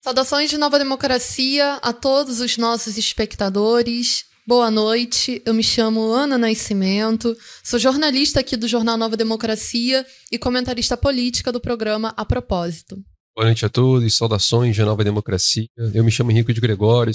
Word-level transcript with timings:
Saudações 0.00 0.48
de 0.48 0.56
Nova 0.56 0.78
Democracia 0.78 1.74
a 1.82 1.92
todos 1.92 2.38
os 2.38 2.56
nossos 2.56 2.96
espectadores. 2.96 4.26
Boa 4.46 4.70
noite, 4.70 5.42
eu 5.44 5.52
me 5.52 5.62
chamo 5.62 6.12
Ana 6.12 6.38
Nascimento, 6.38 7.36
sou 7.64 7.80
jornalista 7.80 8.38
aqui 8.38 8.56
do 8.56 8.68
jornal 8.68 8.96
Nova 8.96 9.16
Democracia 9.16 10.06
e 10.30 10.38
comentarista 10.38 10.96
política 10.96 11.50
do 11.50 11.60
programa 11.60 12.14
A 12.16 12.24
Propósito. 12.24 12.96
Boa 13.36 13.46
noite 13.46 13.66
a 13.66 13.68
todos, 13.68 14.16
saudações 14.16 14.76
de 14.76 14.82
Nova 14.84 15.02
Democracia. 15.02 15.66
Eu 15.92 16.04
me 16.04 16.12
chamo 16.12 16.30
Henrique 16.30 16.52
de 16.52 16.60
Gregório, 16.60 17.12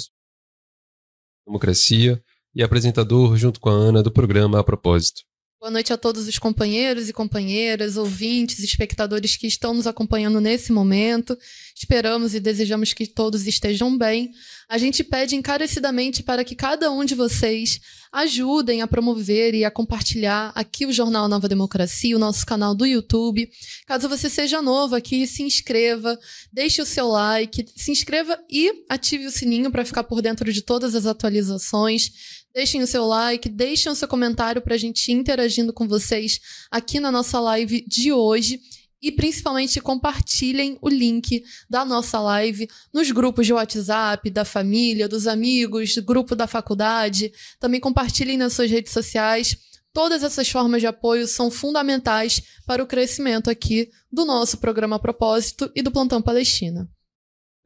Democracia 1.46 2.22
e 2.54 2.62
apresentador 2.62 3.34
junto 3.38 3.60
com 3.60 3.70
a 3.70 3.72
Ana 3.72 4.02
do 4.02 4.12
programa 4.12 4.60
A 4.60 4.64
Propósito. 4.64 5.22
Boa 5.64 5.72
noite 5.72 5.94
a 5.94 5.96
todos 5.96 6.28
os 6.28 6.38
companheiros 6.38 7.08
e 7.08 7.12
companheiras, 7.14 7.96
ouvintes, 7.96 8.58
espectadores 8.58 9.34
que 9.34 9.46
estão 9.46 9.72
nos 9.72 9.86
acompanhando 9.86 10.38
nesse 10.38 10.70
momento. 10.70 11.38
Esperamos 11.74 12.34
e 12.34 12.38
desejamos 12.38 12.92
que 12.92 13.06
todos 13.06 13.46
estejam 13.46 13.96
bem. 13.96 14.30
A 14.68 14.76
gente 14.76 15.02
pede 15.02 15.34
encarecidamente 15.34 16.22
para 16.22 16.44
que 16.44 16.54
cada 16.54 16.90
um 16.90 17.02
de 17.02 17.14
vocês 17.14 17.80
ajudem 18.12 18.82
a 18.82 18.86
promover 18.86 19.54
e 19.54 19.64
a 19.64 19.70
compartilhar 19.70 20.52
aqui 20.54 20.84
o 20.84 20.92
Jornal 20.92 21.28
Nova 21.28 21.48
Democracia, 21.48 22.14
o 22.14 22.18
nosso 22.18 22.44
canal 22.44 22.74
do 22.74 22.84
YouTube. 22.84 23.48
Caso 23.86 24.06
você 24.06 24.28
seja 24.28 24.60
novo 24.60 24.94
aqui, 24.94 25.26
se 25.26 25.42
inscreva, 25.42 26.18
deixe 26.52 26.82
o 26.82 26.86
seu 26.86 27.08
like, 27.08 27.64
se 27.74 27.90
inscreva 27.90 28.38
e 28.50 28.84
ative 28.86 29.24
o 29.24 29.30
sininho 29.30 29.72
para 29.72 29.86
ficar 29.86 30.04
por 30.04 30.20
dentro 30.20 30.52
de 30.52 30.60
todas 30.60 30.94
as 30.94 31.06
atualizações. 31.06 32.43
Deixem 32.54 32.82
o 32.82 32.86
seu 32.86 33.04
like, 33.04 33.48
deixem 33.48 33.90
o 33.90 33.96
seu 33.96 34.06
comentário 34.06 34.62
para 34.62 34.76
a 34.76 34.78
gente 34.78 35.10
interagindo 35.10 35.72
com 35.72 35.88
vocês 35.88 36.40
aqui 36.70 37.00
na 37.00 37.10
nossa 37.10 37.40
live 37.40 37.84
de 37.84 38.12
hoje. 38.12 38.60
E 39.02 39.10
principalmente 39.10 39.80
compartilhem 39.80 40.78
o 40.80 40.88
link 40.88 41.42
da 41.68 41.84
nossa 41.84 42.20
live 42.20 42.68
nos 42.92 43.10
grupos 43.10 43.44
de 43.44 43.52
WhatsApp, 43.52 44.30
da 44.30 44.44
família, 44.44 45.08
dos 45.08 45.26
amigos, 45.26 45.96
do 45.96 46.02
grupo 46.02 46.36
da 46.36 46.46
faculdade. 46.46 47.32
Também 47.58 47.80
compartilhem 47.80 48.38
nas 48.38 48.52
suas 48.52 48.70
redes 48.70 48.92
sociais. 48.92 49.58
Todas 49.92 50.22
essas 50.22 50.48
formas 50.48 50.80
de 50.80 50.86
apoio 50.86 51.26
são 51.26 51.50
fundamentais 51.50 52.40
para 52.64 52.82
o 52.82 52.86
crescimento 52.86 53.50
aqui 53.50 53.90
do 54.10 54.24
nosso 54.24 54.58
programa 54.58 54.98
Propósito 54.98 55.70
e 55.74 55.82
do 55.82 55.90
Plantão 55.90 56.22
Palestina. 56.22 56.88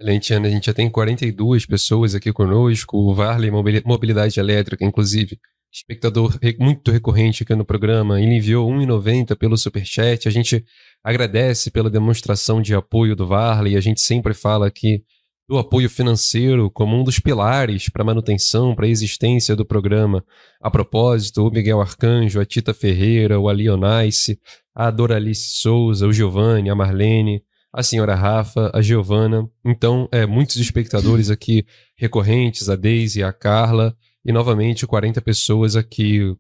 Excelente, 0.01 0.33
Ana. 0.33 0.47
A 0.47 0.51
gente 0.51 0.67
já 0.67 0.75
tem 0.75 0.89
42 0.89 1.67
pessoas 1.67 2.15
aqui 2.15 2.33
conosco. 2.33 2.97
O 2.97 3.13
Varley 3.13 3.51
Mobilidade 3.85 4.39
Elétrica, 4.39 4.85
inclusive, 4.85 5.39
espectador 5.73 6.39
muito 6.59 6.93
recorrente 6.93 7.43
aqui 7.43 7.55
no 7.55 7.65
programa, 7.65 8.21
ele 8.21 8.37
enviou 8.37 8.71
1,90 8.71 9.37
pelo 9.37 9.57
Superchat. 9.57 10.29
A 10.29 10.31
gente 10.31 10.65
agradece 11.03 11.71
pela 11.71 11.91
demonstração 11.91 12.63
de 12.63 12.77
apoio 12.77 13.17
do 13.17 13.27
Varley. 13.27 13.77
A 13.77 13.81
gente 13.81 14.01
sempre 14.01 14.35
fala 14.35 14.69
aqui 14.69 15.03
do 15.49 15.59
apoio 15.59 15.91
financeiro 15.91 16.71
como 16.71 16.97
um 16.97 17.03
dos 17.03 17.19
pilares 17.19 17.89
para 17.89 18.03
a 18.03 18.07
manutenção, 18.07 18.77
para 18.77 18.87
a 18.87 18.89
existência 18.89 19.57
do 19.57 19.65
programa. 19.65 20.25
A 20.61 20.71
propósito, 20.71 21.45
o 21.45 21.51
Miguel 21.51 21.81
Arcanjo, 21.81 22.41
a 22.41 22.45
Tita 22.45 22.73
Ferreira, 22.73 23.41
o 23.41 23.49
Alionice, 23.49 24.39
a 24.75 24.91
Doralice 24.91 25.59
Souza, 25.59 26.07
o 26.07 26.13
Giovanni, 26.13 26.71
a 26.71 26.75
Marlene, 26.75 27.43
a 27.73 27.83
senhora 27.83 28.15
Rafa, 28.15 28.71
a 28.75 28.81
Giovana. 28.81 29.49
Então, 29.65 30.09
é, 30.11 30.27
muitos 30.27 30.57
espectadores 30.57 31.31
aqui 31.31 31.67
recorrentes, 31.97 32.69
a 32.69 32.77
Deise, 32.77 33.23
a 33.23 33.33
Carla, 33.33 33.97
e 34.25 34.33
novamente 34.33 34.87
40 34.87 35.21
pessoas 35.21 35.77
aqui 35.77 36.35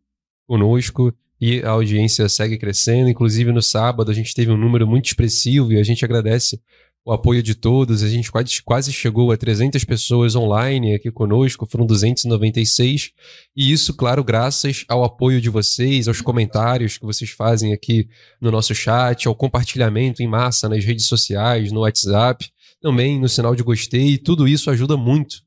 conosco. 0.47 1.15
E 1.41 1.63
a 1.63 1.71
audiência 1.71 2.29
segue 2.29 2.59
crescendo. 2.59 3.09
Inclusive, 3.09 3.53
no 3.53 3.63
sábado, 3.63 4.11
a 4.11 4.15
gente 4.15 4.35
teve 4.35 4.51
um 4.51 4.57
número 4.57 4.87
muito 4.87 5.07
expressivo 5.07 5.73
e 5.73 5.79
a 5.79 5.85
gente 5.85 6.05
agradece 6.05 6.61
o 7.09 7.13
apoio 7.13 7.43
de 7.43 7.55
todos. 7.55 8.03
A 8.03 8.09
gente 8.09 8.31
quase, 8.31 8.63
quase 8.63 8.93
chegou 8.93 9.33
a 9.33 9.37
300 9.37 9.83
pessoas 9.85 10.37
online 10.37 10.95
aqui 10.95 11.11
conosco, 11.11 11.65
foram 11.65 11.87
296. 11.87 13.13
E 13.57 13.73
isso, 13.73 13.95
claro, 13.95 14.23
graças 14.23 14.85
ao 14.87 15.03
apoio 15.03 15.41
de 15.41 15.49
vocês, 15.49 16.07
aos 16.07 16.21
comentários 16.21 16.99
que 16.99 17.07
vocês 17.07 17.31
fazem 17.31 17.73
aqui 17.73 18.07
no 18.39 18.51
nosso 18.51 18.75
chat, 18.75 19.27
ao 19.27 19.35
compartilhamento 19.35 20.23
em 20.23 20.29
massa 20.29 20.69
nas 20.69 20.85
redes 20.85 21.07
sociais, 21.07 21.73
no 21.73 21.81
WhatsApp, 21.81 22.51
também 22.79 23.19
no 23.19 23.27
sinal 23.27 23.57
de 23.57 23.63
gostei. 23.63 24.19
Tudo 24.19 24.47
isso 24.47 24.71
ajuda 24.71 24.95
muito 24.95 25.39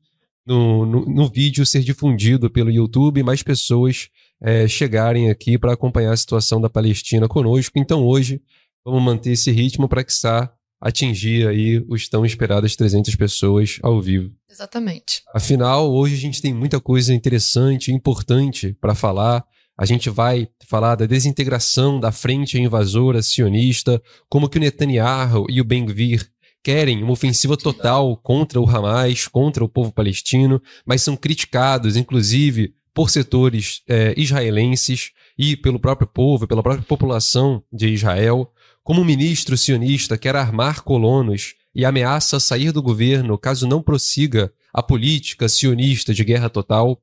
no, 0.44 0.84
no, 0.84 1.06
no 1.06 1.28
vídeo 1.28 1.64
ser 1.64 1.84
difundido 1.84 2.50
pelo 2.50 2.72
YouTube 2.72 3.20
e 3.20 3.22
mais 3.22 3.40
pessoas 3.40 4.08
é, 4.42 4.66
chegarem 4.66 5.30
aqui 5.30 5.56
para 5.56 5.74
acompanhar 5.74 6.12
a 6.12 6.16
situação 6.16 6.60
da 6.60 6.68
Palestina 6.68 7.28
conosco. 7.28 7.78
Então, 7.78 8.04
hoje, 8.04 8.42
vamos 8.84 9.00
manter 9.00 9.30
esse 9.30 9.52
ritmo 9.52 9.88
para 9.88 10.02
que 10.02 10.10
está 10.10 10.52
atingir 10.82 11.46
aí 11.46 11.82
os 11.88 12.08
tão 12.08 12.26
esperadas 12.26 12.74
300 12.74 13.14
pessoas 13.14 13.78
ao 13.82 14.02
vivo. 14.02 14.32
Exatamente. 14.50 15.22
Afinal, 15.32 15.92
hoje 15.92 16.16
a 16.16 16.18
gente 16.18 16.42
tem 16.42 16.52
muita 16.52 16.80
coisa 16.80 17.14
interessante 17.14 17.90
e 17.90 17.94
importante 17.94 18.76
para 18.80 18.94
falar. 18.94 19.44
A 19.78 19.86
gente 19.86 20.10
vai 20.10 20.48
falar 20.68 20.96
da 20.96 21.06
desintegração 21.06 22.00
da 22.00 22.10
frente 22.10 22.60
invasora 22.60 23.22
sionista, 23.22 24.02
como 24.28 24.48
que 24.48 24.58
o 24.58 24.60
Netanyahu 24.60 25.46
e 25.48 25.60
o 25.60 25.64
Ben-Gvir 25.64 26.28
querem 26.64 27.02
uma 27.02 27.12
ofensiva 27.12 27.56
total 27.56 28.16
contra 28.16 28.60
o 28.60 28.68
Hamas, 28.68 29.26
contra 29.28 29.64
o 29.64 29.68
povo 29.68 29.92
palestino, 29.92 30.60
mas 30.84 31.02
são 31.02 31.16
criticados, 31.16 31.96
inclusive, 31.96 32.74
por 32.94 33.08
setores 33.08 33.82
é, 33.88 34.14
israelenses 34.16 35.12
e 35.38 35.56
pelo 35.56 35.80
próprio 35.80 36.06
povo, 36.06 36.46
pela 36.46 36.62
própria 36.62 36.84
população 36.84 37.62
de 37.72 37.88
Israel. 37.88 38.51
Como 38.84 39.00
o 39.00 39.04
ministro 39.04 39.56
sionista 39.56 40.18
quer 40.18 40.34
armar 40.34 40.82
colonos 40.82 41.54
e 41.72 41.84
ameaça 41.84 42.40
sair 42.40 42.72
do 42.72 42.82
governo 42.82 43.38
caso 43.38 43.64
não 43.66 43.80
prossiga 43.80 44.52
a 44.74 44.82
política 44.82 45.48
sionista 45.48 46.12
de 46.12 46.24
guerra 46.24 46.50
total, 46.50 47.00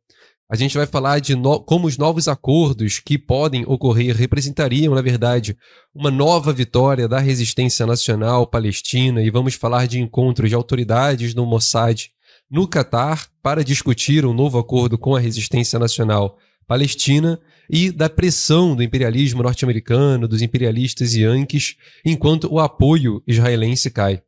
a 0.51 0.57
gente 0.57 0.75
vai 0.75 0.85
falar 0.85 1.19
de 1.19 1.35
no 1.35 1.57
como 1.61 1.87
os 1.87 1.97
novos 1.97 2.27
acordos 2.27 2.99
que 2.99 3.17
podem 3.17 3.63
ocorrer 3.65 4.13
representariam, 4.13 4.93
na 4.93 5.01
verdade, 5.01 5.55
uma 5.95 6.11
nova 6.11 6.51
vitória 6.51 7.07
da 7.07 7.19
resistência 7.19 7.85
nacional 7.85 8.45
palestina. 8.45 9.21
E 9.21 9.29
vamos 9.29 9.53
falar 9.53 9.87
de 9.87 10.01
encontros 10.01 10.49
de 10.49 10.55
autoridades 10.55 11.33
do 11.33 11.45
Mossad 11.45 12.07
no 12.51 12.67
Catar 12.67 13.27
para 13.41 13.63
discutir 13.63 14.25
um 14.25 14.33
novo 14.33 14.57
acordo 14.57 14.97
com 14.97 15.15
a 15.15 15.19
resistência 15.19 15.79
nacional 15.79 16.37
palestina 16.67 17.39
e 17.69 17.91
da 17.91 18.09
pressão 18.09 18.75
do 18.75 18.81
imperialismo 18.81 19.43
norte-americano, 19.43 20.27
dos 20.27 20.41
imperialistas 20.41 21.13
yankees, 21.13 21.75
enquanto 22.03 22.51
o 22.51 22.59
apoio 22.59 23.21
israelense 23.27 23.91
cai. 23.91 24.21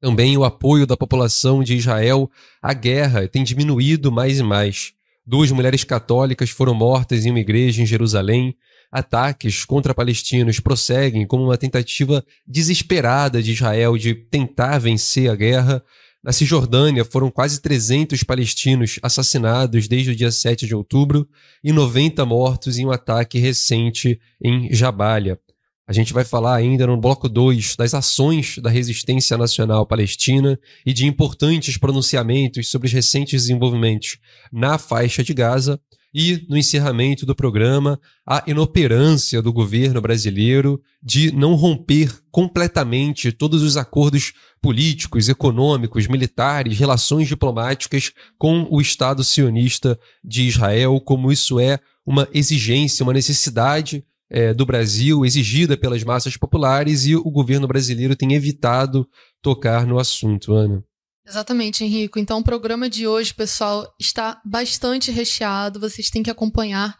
Também 0.00 0.36
o 0.36 0.44
apoio 0.44 0.86
da 0.86 0.96
população 0.96 1.62
de 1.62 1.74
Israel 1.74 2.30
à 2.60 2.74
guerra 2.74 3.26
tem 3.28 3.44
diminuído 3.44 4.10
mais 4.10 4.40
e 4.40 4.42
mais. 4.42 4.92
Duas 5.24 5.50
mulheres 5.50 5.84
católicas 5.84 6.50
foram 6.50 6.74
mortas 6.74 7.24
em 7.24 7.30
uma 7.30 7.40
igreja 7.40 7.82
em 7.82 7.86
Jerusalém. 7.86 8.54
Ataques 8.92 9.64
contra 9.64 9.94
palestinos 9.94 10.60
prosseguem 10.60 11.26
como 11.26 11.44
uma 11.44 11.56
tentativa 11.56 12.24
desesperada 12.46 13.42
de 13.42 13.52
Israel 13.52 13.96
de 13.96 14.14
tentar 14.14 14.78
vencer 14.78 15.30
a 15.30 15.34
guerra, 15.34 15.82
na 16.26 16.32
Cisjordânia, 16.32 17.04
foram 17.04 17.30
quase 17.30 17.60
300 17.60 18.24
palestinos 18.24 18.98
assassinados 19.00 19.86
desde 19.86 20.10
o 20.10 20.16
dia 20.16 20.32
7 20.32 20.66
de 20.66 20.74
outubro 20.74 21.28
e 21.62 21.72
90 21.72 22.26
mortos 22.26 22.78
em 22.78 22.84
um 22.84 22.90
ataque 22.90 23.38
recente 23.38 24.18
em 24.42 24.74
Jabalia. 24.74 25.38
A 25.86 25.92
gente 25.92 26.12
vai 26.12 26.24
falar 26.24 26.56
ainda 26.56 26.84
no 26.84 26.96
bloco 26.96 27.28
2 27.28 27.76
das 27.76 27.94
ações 27.94 28.58
da 28.58 28.68
resistência 28.68 29.38
nacional 29.38 29.86
palestina 29.86 30.58
e 30.84 30.92
de 30.92 31.06
importantes 31.06 31.78
pronunciamentos 31.78 32.68
sobre 32.72 32.88
os 32.88 32.92
recentes 32.92 33.42
desenvolvimentos 33.42 34.18
na 34.52 34.78
faixa 34.78 35.22
de 35.22 35.32
Gaza 35.32 35.80
e, 36.18 36.46
no 36.48 36.56
encerramento 36.56 37.26
do 37.26 37.34
programa, 37.34 38.00
a 38.26 38.42
inoperância 38.46 39.42
do 39.42 39.52
governo 39.52 40.00
brasileiro 40.00 40.80
de 41.02 41.30
não 41.30 41.54
romper 41.54 42.10
completamente 42.30 43.30
todos 43.30 43.62
os 43.62 43.76
acordos 43.76 44.32
políticos, 44.62 45.28
econômicos, 45.28 46.08
militares, 46.08 46.78
relações 46.78 47.28
diplomáticas 47.28 48.12
com 48.38 48.66
o 48.70 48.80
Estado 48.80 49.22
sionista 49.22 50.00
de 50.24 50.44
Israel, 50.44 50.98
como 51.02 51.30
isso 51.30 51.60
é 51.60 51.78
uma 52.06 52.26
exigência, 52.32 53.04
uma 53.04 53.12
necessidade 53.12 54.02
é, 54.30 54.54
do 54.54 54.64
Brasil, 54.64 55.22
exigida 55.22 55.76
pelas 55.76 56.02
massas 56.02 56.34
populares, 56.34 57.04
e 57.04 57.14
o 57.14 57.30
governo 57.30 57.68
brasileiro 57.68 58.16
tem 58.16 58.32
evitado 58.32 59.06
tocar 59.42 59.86
no 59.86 59.98
assunto, 59.98 60.54
Ana. 60.54 60.82
Exatamente, 61.26 61.82
Henrico. 61.82 62.18
Então, 62.18 62.38
o 62.38 62.44
programa 62.44 62.88
de 62.88 63.06
hoje, 63.06 63.34
pessoal, 63.34 63.92
está 63.98 64.40
bastante 64.44 65.10
recheado. 65.10 65.80
Vocês 65.80 66.08
têm 66.08 66.22
que 66.22 66.30
acompanhar 66.30 66.96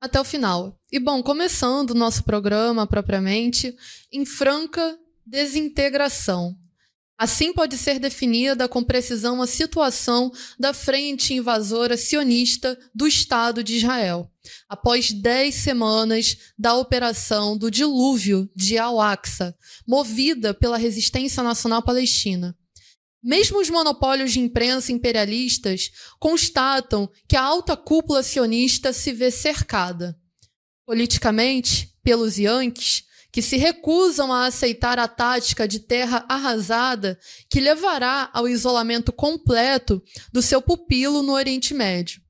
até 0.00 0.20
o 0.20 0.24
final. 0.24 0.76
E, 0.90 0.98
bom, 0.98 1.22
começando 1.22 1.90
o 1.90 1.94
nosso 1.94 2.24
programa 2.24 2.86
propriamente, 2.86 3.74
em 4.10 4.26
franca 4.26 4.98
desintegração. 5.24 6.56
Assim 7.16 7.52
pode 7.52 7.76
ser 7.76 7.98
definida 7.98 8.66
com 8.66 8.82
precisão 8.82 9.42
a 9.42 9.46
situação 9.46 10.32
da 10.58 10.72
frente 10.72 11.34
invasora 11.34 11.96
sionista 11.96 12.78
do 12.94 13.06
Estado 13.06 13.62
de 13.62 13.76
Israel, 13.76 14.28
após 14.66 15.12
dez 15.12 15.56
semanas 15.56 16.34
da 16.58 16.74
operação 16.74 17.58
do 17.58 17.70
dilúvio 17.70 18.50
de 18.56 18.78
Al-Aqsa, 18.78 19.54
movida 19.86 20.54
pela 20.54 20.78
resistência 20.78 21.42
nacional 21.42 21.82
palestina. 21.82 22.56
Mesmo 23.22 23.60
os 23.60 23.68
monopólios 23.68 24.32
de 24.32 24.40
imprensa 24.40 24.92
imperialistas 24.92 25.90
constatam 26.18 27.08
que 27.28 27.36
a 27.36 27.42
alta 27.42 27.76
cúpula 27.76 28.22
sionista 28.22 28.92
se 28.92 29.12
vê 29.12 29.30
cercada. 29.30 30.18
Politicamente, 30.86 31.94
pelos 32.02 32.36
Yankees, 32.38 33.04
que 33.32 33.42
se 33.42 33.56
recusam 33.56 34.32
a 34.32 34.46
aceitar 34.46 34.98
a 34.98 35.06
tática 35.06 35.68
de 35.68 35.80
terra 35.80 36.24
arrasada 36.28 37.18
que 37.48 37.60
levará 37.60 38.30
ao 38.32 38.48
isolamento 38.48 39.12
completo 39.12 40.02
do 40.32 40.42
seu 40.42 40.60
pupilo 40.60 41.22
no 41.22 41.32
Oriente 41.32 41.74
Médio. 41.74 42.20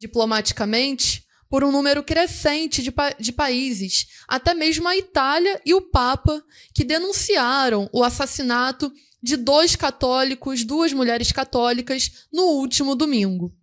Diplomaticamente, 0.00 1.24
por 1.50 1.64
um 1.64 1.72
número 1.72 2.02
crescente 2.02 2.82
de, 2.82 2.90
pa 2.90 3.10
de 3.10 3.32
países, 3.32 4.06
até 4.26 4.54
mesmo 4.54 4.86
a 4.86 4.96
Itália 4.96 5.60
e 5.66 5.74
o 5.74 5.82
Papa, 5.82 6.42
que 6.74 6.84
denunciaram 6.84 7.90
o 7.92 8.04
assassinato 8.04 8.92
de 9.22 9.36
dois 9.36 9.74
católicos, 9.76 10.64
duas 10.64 10.92
mulheres 10.92 11.32
católicas, 11.32 12.26
no 12.32 12.44
último 12.44 12.94
domingo. 12.94 13.54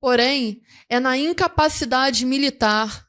Porém, 0.00 0.62
é 0.88 1.00
na 1.00 1.16
incapacidade 1.16 2.24
militar 2.24 3.06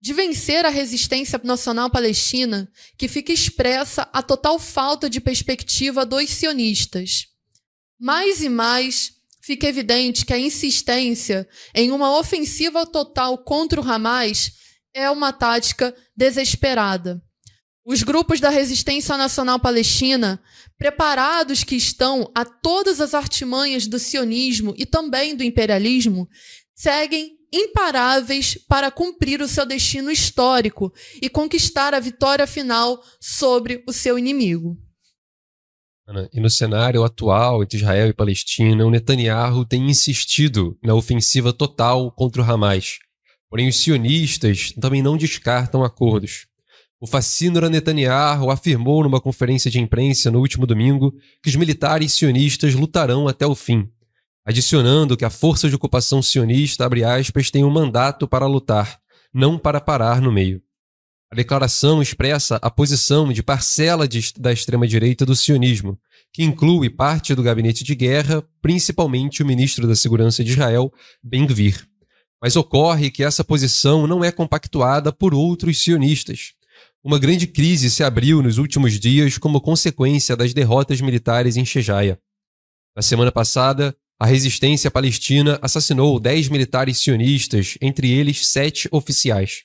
de 0.00 0.12
vencer 0.12 0.66
a 0.66 0.68
resistência 0.68 1.40
nacional 1.44 1.88
palestina 1.88 2.70
que 2.98 3.06
fica 3.06 3.32
expressa 3.32 4.08
a 4.12 4.20
total 4.20 4.58
falta 4.58 5.08
de 5.08 5.20
perspectiva 5.20 6.04
dos 6.04 6.28
sionistas. 6.30 7.28
Mais 8.00 8.42
e 8.42 8.48
mais 8.48 9.12
fica 9.40 9.66
evidente 9.66 10.24
que 10.26 10.32
a 10.32 10.38
insistência 10.38 11.48
em 11.74 11.92
uma 11.92 12.18
ofensiva 12.18 12.84
total 12.84 13.38
contra 13.38 13.80
o 13.80 13.88
Hamas 13.88 14.52
é 14.92 15.08
uma 15.08 15.32
tática 15.32 15.94
desesperada. 16.16 17.22
Os 17.84 18.04
grupos 18.04 18.38
da 18.38 18.48
resistência 18.48 19.16
nacional 19.16 19.58
palestina, 19.58 20.40
preparados 20.78 21.64
que 21.64 21.74
estão 21.74 22.30
a 22.32 22.44
todas 22.44 23.00
as 23.00 23.12
artimanhas 23.12 23.88
do 23.88 23.98
sionismo 23.98 24.72
e 24.78 24.86
também 24.86 25.34
do 25.34 25.42
imperialismo, 25.42 26.28
seguem 26.76 27.36
imparáveis 27.52 28.56
para 28.68 28.90
cumprir 28.90 29.42
o 29.42 29.48
seu 29.48 29.66
destino 29.66 30.10
histórico 30.12 30.92
e 31.20 31.28
conquistar 31.28 31.92
a 31.92 32.00
vitória 32.00 32.46
final 32.46 33.02
sobre 33.20 33.82
o 33.86 33.92
seu 33.92 34.16
inimigo. 34.16 34.78
E 36.32 36.40
no 36.40 36.50
cenário 36.50 37.02
atual 37.04 37.62
entre 37.62 37.78
Israel 37.78 38.08
e 38.08 38.12
Palestina, 38.12 38.84
o 38.86 38.90
Netanyahu 38.90 39.64
tem 39.64 39.88
insistido 39.90 40.78
na 40.82 40.94
ofensiva 40.94 41.52
total 41.52 42.12
contra 42.12 42.42
o 42.42 42.44
Hamas. 42.44 42.98
Porém, 43.48 43.68
os 43.68 43.76
sionistas 43.76 44.72
também 44.80 45.02
não 45.02 45.16
descartam 45.16 45.84
acordos. 45.84 46.46
O 47.02 47.06
fascínora 47.08 47.68
Netanyahu 47.68 48.48
afirmou 48.48 49.02
numa 49.02 49.20
conferência 49.20 49.68
de 49.68 49.80
imprensa 49.80 50.30
no 50.30 50.38
último 50.38 50.64
domingo 50.64 51.12
que 51.42 51.48
os 51.48 51.56
militares 51.56 52.12
sionistas 52.12 52.76
lutarão 52.76 53.26
até 53.26 53.44
o 53.44 53.56
fim, 53.56 53.90
adicionando 54.46 55.16
que 55.16 55.24
a 55.24 55.28
força 55.28 55.68
de 55.68 55.74
ocupação 55.74 56.22
sionista, 56.22 56.86
abre 56.86 57.02
aspas, 57.02 57.50
tem 57.50 57.64
um 57.64 57.70
mandato 57.70 58.28
para 58.28 58.46
lutar, 58.46 59.00
não 59.34 59.58
para 59.58 59.80
parar 59.80 60.20
no 60.20 60.30
meio. 60.30 60.62
A 61.28 61.34
declaração 61.34 62.00
expressa 62.00 62.60
a 62.62 62.70
posição 62.70 63.32
de 63.32 63.42
parcela 63.42 64.06
de, 64.06 64.32
da 64.38 64.52
extrema-direita 64.52 65.26
do 65.26 65.34
sionismo, 65.34 65.98
que 66.32 66.44
inclui 66.44 66.88
parte 66.88 67.34
do 67.34 67.42
gabinete 67.42 67.82
de 67.82 67.96
guerra, 67.96 68.44
principalmente 68.60 69.42
o 69.42 69.46
ministro 69.46 69.88
da 69.88 69.96
Segurança 69.96 70.44
de 70.44 70.52
Israel, 70.52 70.92
Ben-Gvir. 71.20 71.84
Mas 72.40 72.54
ocorre 72.54 73.10
que 73.10 73.24
essa 73.24 73.42
posição 73.42 74.06
não 74.06 74.22
é 74.22 74.30
compactuada 74.30 75.12
por 75.12 75.34
outros 75.34 75.82
sionistas. 75.82 76.54
Uma 77.04 77.18
grande 77.18 77.48
crise 77.48 77.90
se 77.90 78.04
abriu 78.04 78.40
nos 78.40 78.58
últimos 78.58 79.00
dias 79.00 79.36
como 79.36 79.60
consequência 79.60 80.36
das 80.36 80.54
derrotas 80.54 81.00
militares 81.00 81.56
em 81.56 81.64
Shejaia. 81.64 82.16
Na 82.94 83.02
semana 83.02 83.32
passada, 83.32 83.96
a 84.20 84.24
resistência 84.24 84.88
palestina 84.88 85.58
assassinou 85.60 86.20
10 86.20 86.48
militares 86.48 86.98
sionistas, 86.98 87.76
entre 87.80 88.08
eles 88.08 88.46
sete 88.46 88.88
oficiais. 88.92 89.64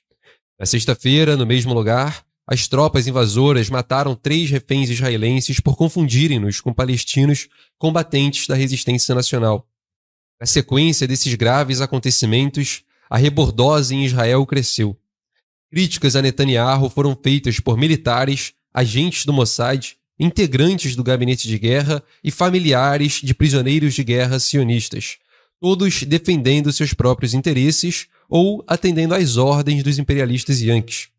Na 0.59 0.65
sexta-feira, 0.65 1.37
no 1.37 1.45
mesmo 1.45 1.75
lugar, 1.75 2.25
as 2.47 2.67
tropas 2.67 3.05
invasoras 3.05 3.69
mataram 3.69 4.15
três 4.15 4.49
reféns 4.49 4.89
israelenses 4.89 5.59
por 5.59 5.77
confundirem-nos 5.77 6.59
com 6.59 6.73
palestinos 6.73 7.47
combatentes 7.77 8.47
da 8.47 8.55
resistência 8.55 9.13
nacional. 9.13 9.67
Na 10.41 10.47
sequência 10.47 11.07
desses 11.07 11.35
graves 11.35 11.81
acontecimentos, 11.81 12.81
a 13.07 13.15
rebordose 13.15 13.93
em 13.93 14.05
Israel 14.05 14.43
cresceu. 14.47 14.97
Críticas 15.69 16.15
a 16.15 16.21
Netanyahu 16.21 16.89
foram 16.89 17.17
feitas 17.21 17.59
por 17.59 17.77
militares, 17.77 18.53
agentes 18.73 19.25
do 19.25 19.33
Mossad, 19.33 19.93
integrantes 20.19 20.95
do 20.95 21.03
gabinete 21.03 21.47
de 21.47 21.59
guerra 21.59 22.01
e 22.23 22.31
familiares 22.31 23.19
de 23.21 23.33
prisioneiros 23.33 23.93
de 23.93 24.03
guerra 24.03 24.39
sionistas, 24.39 25.17
todos 25.59 26.03
defendendo 26.03 26.71
seus 26.71 26.93
próprios 26.93 27.33
interesses 27.33 28.07
ou 28.29 28.63
atendendo 28.67 29.13
às 29.13 29.37
ordens 29.37 29.83
dos 29.83 29.99
imperialistas 29.99 30.59
yankees. 30.59 31.09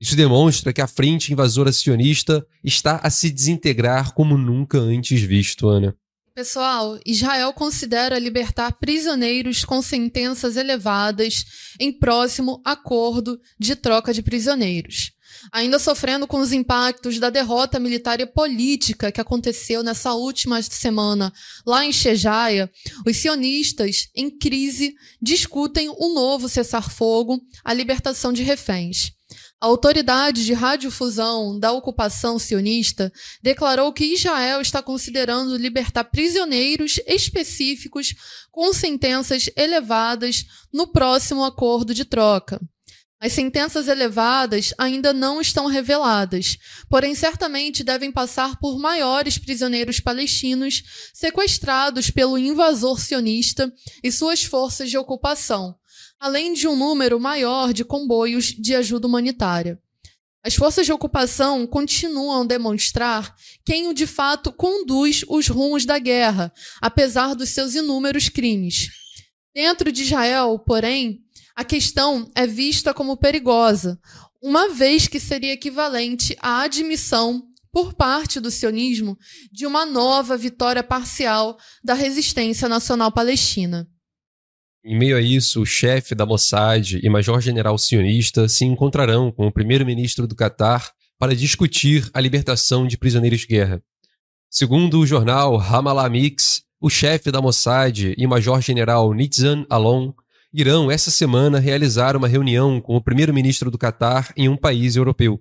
Isso 0.00 0.16
demonstra 0.16 0.72
que 0.72 0.80
a 0.80 0.86
frente 0.86 1.32
invasora 1.32 1.70
sionista 1.70 2.44
está 2.64 2.96
a 2.96 3.10
se 3.10 3.30
desintegrar 3.30 4.12
como 4.14 4.36
nunca 4.36 4.78
antes 4.78 5.20
visto, 5.20 5.68
Ana. 5.68 5.94
Pessoal, 6.34 6.98
Israel 7.04 7.52
considera 7.52 8.18
libertar 8.18 8.72
prisioneiros 8.78 9.66
com 9.66 9.82
sentenças 9.82 10.56
elevadas 10.56 11.44
em 11.78 11.92
próximo 11.92 12.62
acordo 12.64 13.38
de 13.58 13.76
troca 13.76 14.14
de 14.14 14.22
prisioneiros. 14.22 15.12
Ainda 15.52 15.78
sofrendo 15.78 16.26
com 16.26 16.38
os 16.38 16.50
impactos 16.50 17.18
da 17.18 17.28
derrota 17.28 17.78
militar 17.78 18.18
e 18.20 18.24
política 18.24 19.12
que 19.12 19.20
aconteceu 19.20 19.82
nessa 19.82 20.14
última 20.14 20.62
semana 20.62 21.30
lá 21.66 21.84
em 21.84 21.92
Shejaia, 21.92 22.70
os 23.06 23.16
sionistas, 23.18 24.08
em 24.14 24.30
crise, 24.30 24.94
discutem 25.20 25.90
um 25.90 26.14
novo 26.14 26.48
cessar-fogo, 26.48 27.42
a 27.62 27.74
libertação 27.74 28.32
de 28.32 28.42
reféns. 28.42 29.12
A 29.62 29.66
autoridade 29.66 30.44
de 30.44 30.52
radiodifusão 30.54 31.56
da 31.56 31.70
ocupação 31.70 32.36
sionista 32.36 33.12
declarou 33.40 33.92
que 33.92 34.12
Israel 34.12 34.60
está 34.60 34.82
considerando 34.82 35.56
libertar 35.56 36.02
prisioneiros 36.02 36.98
específicos 37.06 38.12
com 38.50 38.72
sentenças 38.72 39.48
elevadas 39.56 40.44
no 40.72 40.88
próximo 40.88 41.44
acordo 41.44 41.94
de 41.94 42.04
troca. 42.04 42.60
As 43.20 43.34
sentenças 43.34 43.86
elevadas 43.86 44.74
ainda 44.76 45.12
não 45.12 45.40
estão 45.40 45.66
reveladas, 45.66 46.58
porém 46.90 47.14
certamente 47.14 47.84
devem 47.84 48.10
passar 48.10 48.58
por 48.58 48.80
maiores 48.80 49.38
prisioneiros 49.38 50.00
palestinos 50.00 50.82
sequestrados 51.14 52.10
pelo 52.10 52.36
invasor 52.36 52.98
sionista 52.98 53.72
e 54.02 54.10
suas 54.10 54.42
forças 54.42 54.90
de 54.90 54.98
ocupação, 54.98 55.76
além 56.22 56.52
de 56.52 56.68
um 56.68 56.76
número 56.76 57.18
maior 57.18 57.72
de 57.72 57.84
comboios 57.84 58.54
de 58.56 58.76
ajuda 58.76 59.08
humanitária. 59.08 59.76
As 60.40 60.54
forças 60.54 60.86
de 60.86 60.92
ocupação 60.92 61.66
continuam 61.66 62.42
a 62.42 62.44
demonstrar 62.44 63.34
quem 63.64 63.92
de 63.92 64.06
fato 64.06 64.52
conduz 64.52 65.24
os 65.28 65.48
rumos 65.48 65.84
da 65.84 65.98
guerra, 65.98 66.52
apesar 66.80 67.34
dos 67.34 67.48
seus 67.48 67.74
inúmeros 67.74 68.28
crimes. 68.28 68.88
Dentro 69.52 69.90
de 69.90 70.02
Israel, 70.02 70.60
porém, 70.60 71.24
a 71.56 71.64
questão 71.64 72.30
é 72.36 72.46
vista 72.46 72.94
como 72.94 73.16
perigosa, 73.16 74.00
uma 74.40 74.68
vez 74.68 75.08
que 75.08 75.18
seria 75.18 75.52
equivalente 75.52 76.36
à 76.40 76.62
admissão 76.62 77.42
por 77.72 77.94
parte 77.94 78.38
do 78.38 78.50
sionismo 78.50 79.18
de 79.50 79.66
uma 79.66 79.84
nova 79.84 80.36
vitória 80.36 80.84
parcial 80.84 81.58
da 81.82 81.94
resistência 81.94 82.68
nacional 82.68 83.10
palestina. 83.10 83.88
Em 84.84 84.98
meio 84.98 85.16
a 85.16 85.20
isso, 85.20 85.62
o 85.62 85.66
chefe 85.66 86.12
da 86.12 86.26
Mossad 86.26 86.98
e 87.00 87.08
major-general 87.08 87.78
sionista 87.78 88.48
se 88.48 88.64
encontrarão 88.64 89.30
com 89.30 89.46
o 89.46 89.52
primeiro-ministro 89.52 90.26
do 90.26 90.34
Catar 90.34 90.90
para 91.16 91.36
discutir 91.36 92.10
a 92.12 92.20
libertação 92.20 92.84
de 92.84 92.98
prisioneiros 92.98 93.42
de 93.42 93.46
guerra. 93.46 93.80
Segundo 94.50 94.98
o 94.98 95.06
jornal 95.06 95.56
Ramallah 95.56 96.10
Mix, 96.10 96.64
o 96.80 96.90
chefe 96.90 97.30
da 97.30 97.40
Mossad 97.40 98.12
e 98.18 98.26
major-general 98.26 99.14
Nitzan 99.14 99.64
Alon 99.70 100.12
irão, 100.52 100.90
essa 100.90 101.12
semana, 101.12 101.60
realizar 101.60 102.16
uma 102.16 102.26
reunião 102.26 102.80
com 102.80 102.96
o 102.96 103.00
primeiro-ministro 103.00 103.70
do 103.70 103.78
Catar 103.78 104.32
em 104.36 104.48
um 104.48 104.56
país 104.56 104.96
europeu. 104.96 105.40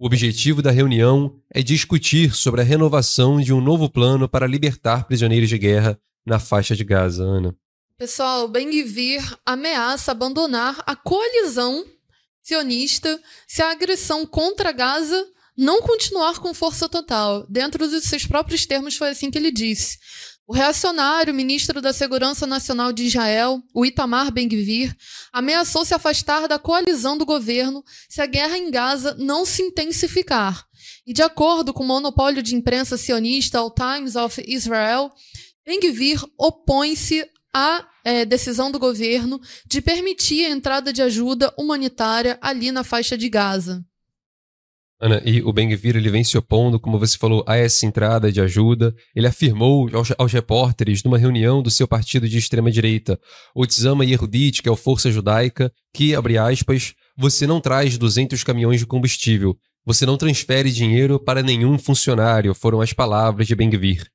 O 0.00 0.06
objetivo 0.06 0.60
da 0.60 0.72
reunião 0.72 1.36
é 1.48 1.62
discutir 1.62 2.34
sobre 2.34 2.60
a 2.60 2.64
renovação 2.64 3.40
de 3.40 3.52
um 3.52 3.60
novo 3.60 3.88
plano 3.88 4.28
para 4.28 4.48
libertar 4.48 5.06
prisioneiros 5.06 5.48
de 5.48 5.58
guerra 5.58 5.96
na 6.26 6.40
faixa 6.40 6.74
de 6.74 6.82
Gaza, 6.82 7.22
Ana. 7.22 7.54
Pessoal, 7.96 8.48
Ben-Gvir 8.48 9.22
ameaça 9.46 10.10
abandonar 10.10 10.82
a 10.84 10.96
coalizão 10.96 11.84
sionista 12.42 13.22
se 13.46 13.62
a 13.62 13.70
agressão 13.70 14.26
contra 14.26 14.72
Gaza 14.72 15.24
não 15.56 15.80
continuar 15.80 16.40
com 16.40 16.52
força 16.52 16.88
total. 16.88 17.46
Dentro 17.48 17.88
dos 17.88 18.02
seus 18.02 18.26
próprios 18.26 18.66
termos, 18.66 18.96
foi 18.96 19.10
assim 19.10 19.30
que 19.30 19.38
ele 19.38 19.52
disse. 19.52 19.96
O 20.44 20.52
reacionário 20.52 21.32
ministro 21.32 21.80
da 21.80 21.92
Segurança 21.92 22.48
Nacional 22.48 22.92
de 22.92 23.04
Israel, 23.04 23.62
o 23.72 23.86
Itamar 23.86 24.32
Ben-Gvir, 24.32 24.92
ameaçou 25.32 25.84
se 25.84 25.94
afastar 25.94 26.48
da 26.48 26.58
coalizão 26.58 27.16
do 27.16 27.24
governo 27.24 27.84
se 28.08 28.20
a 28.20 28.26
guerra 28.26 28.58
em 28.58 28.72
Gaza 28.72 29.14
não 29.20 29.46
se 29.46 29.62
intensificar 29.62 30.66
E 31.06 31.12
de 31.12 31.22
acordo 31.22 31.72
com 31.72 31.84
o 31.84 31.86
monopólio 31.86 32.42
de 32.42 32.56
imprensa 32.56 32.96
sionista, 32.96 33.62
o 33.62 33.70
Times 33.70 34.16
of 34.16 34.42
Israel, 34.48 35.12
Ben-Gvir 35.64 36.20
opõe-se 36.36 37.24
à 37.54 37.86
é, 38.04 38.24
decisão 38.24 38.70
do 38.70 38.78
governo 38.78 39.40
de 39.66 39.80
permitir 39.80 40.46
a 40.46 40.50
entrada 40.50 40.92
de 40.92 41.00
ajuda 41.00 41.54
humanitária 41.56 42.38
ali 42.42 42.72
na 42.72 42.82
faixa 42.82 43.16
de 43.16 43.28
Gaza. 43.28 43.84
Ana, 45.00 45.20
e 45.24 45.42
o 45.42 45.52
Ben-Gvir 45.52 45.96
ele 45.96 46.08
vem 46.08 46.24
se 46.24 46.38
opondo, 46.38 46.80
como 46.80 46.98
você 46.98 47.18
falou, 47.18 47.44
a 47.46 47.56
essa 47.56 47.84
entrada 47.84 48.30
de 48.32 48.40
ajuda. 48.40 48.94
Ele 49.14 49.26
afirmou 49.26 49.88
aos, 49.92 50.12
aos 50.16 50.32
repórteres, 50.32 51.02
numa 51.02 51.18
reunião 51.18 51.62
do 51.62 51.70
seu 51.70 51.86
partido 51.86 52.28
de 52.28 52.38
extrema-direita, 52.38 53.18
o 53.54 53.66
Tzama 53.66 54.04
Yehudit, 54.04 54.62
que 54.62 54.68
é 54.68 54.72
o 54.72 54.76
Força 54.76 55.10
Judaica, 55.10 55.70
que, 55.92 56.14
abre 56.14 56.38
aspas, 56.38 56.94
você 57.16 57.46
não 57.46 57.60
traz 57.60 57.98
200 57.98 58.42
caminhões 58.44 58.80
de 58.80 58.86
combustível, 58.86 59.56
você 59.84 60.06
não 60.06 60.16
transfere 60.16 60.72
dinheiro 60.72 61.20
para 61.20 61.42
nenhum 61.42 61.78
funcionário, 61.78 62.54
foram 62.54 62.80
as 62.80 62.92
palavras 62.92 63.46
de 63.46 63.54
Ben-Gvir. 63.54 64.06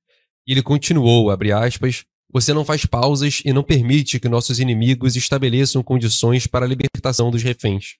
E 0.48 0.53
ele 0.53 0.63
continuou, 0.63 1.29
abre 1.29 1.51
aspas, 1.51 2.03
você 2.31 2.53
não 2.53 2.63
faz 2.63 2.86
pausas 2.86 3.41
e 3.43 3.51
não 3.51 3.63
permite 3.63 4.19
que 4.19 4.29
nossos 4.29 4.59
inimigos 4.59 5.15
estabeleçam 5.15 5.81
condições 5.81 6.45
para 6.45 6.65
a 6.65 6.69
libertação 6.69 7.31
dos 7.31 7.41
reféns. 7.41 7.95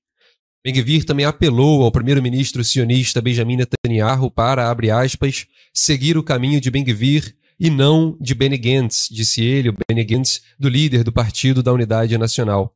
Ben-Gvir 0.64 1.06
também 1.06 1.26
apelou 1.26 1.84
ao 1.84 1.92
primeiro-ministro 1.92 2.64
sionista 2.64 3.22
Benjamin 3.22 3.58
Netanyahu 3.58 4.30
para, 4.30 4.70
abre 4.70 4.92
aspas, 4.92 5.48
seguir 5.74 6.18
o 6.18 6.24
caminho 6.24 6.60
de 6.60 6.70
Ben-Gvir 6.70 7.36
e 7.60 7.70
não 7.70 8.18
de 8.22 8.34
Benny 8.36 8.58
Gantz, 8.58 9.08
disse 9.12 9.44
ele, 9.44 9.70
o 9.70 9.76
Benny 9.88 10.04
Gantz, 10.04 10.42
do 10.58 10.70
líder 10.70 11.04
do 11.04 11.12
Partido 11.12 11.64
da 11.64 11.74
Unidade 11.74 12.18
Nacional. 12.18 12.76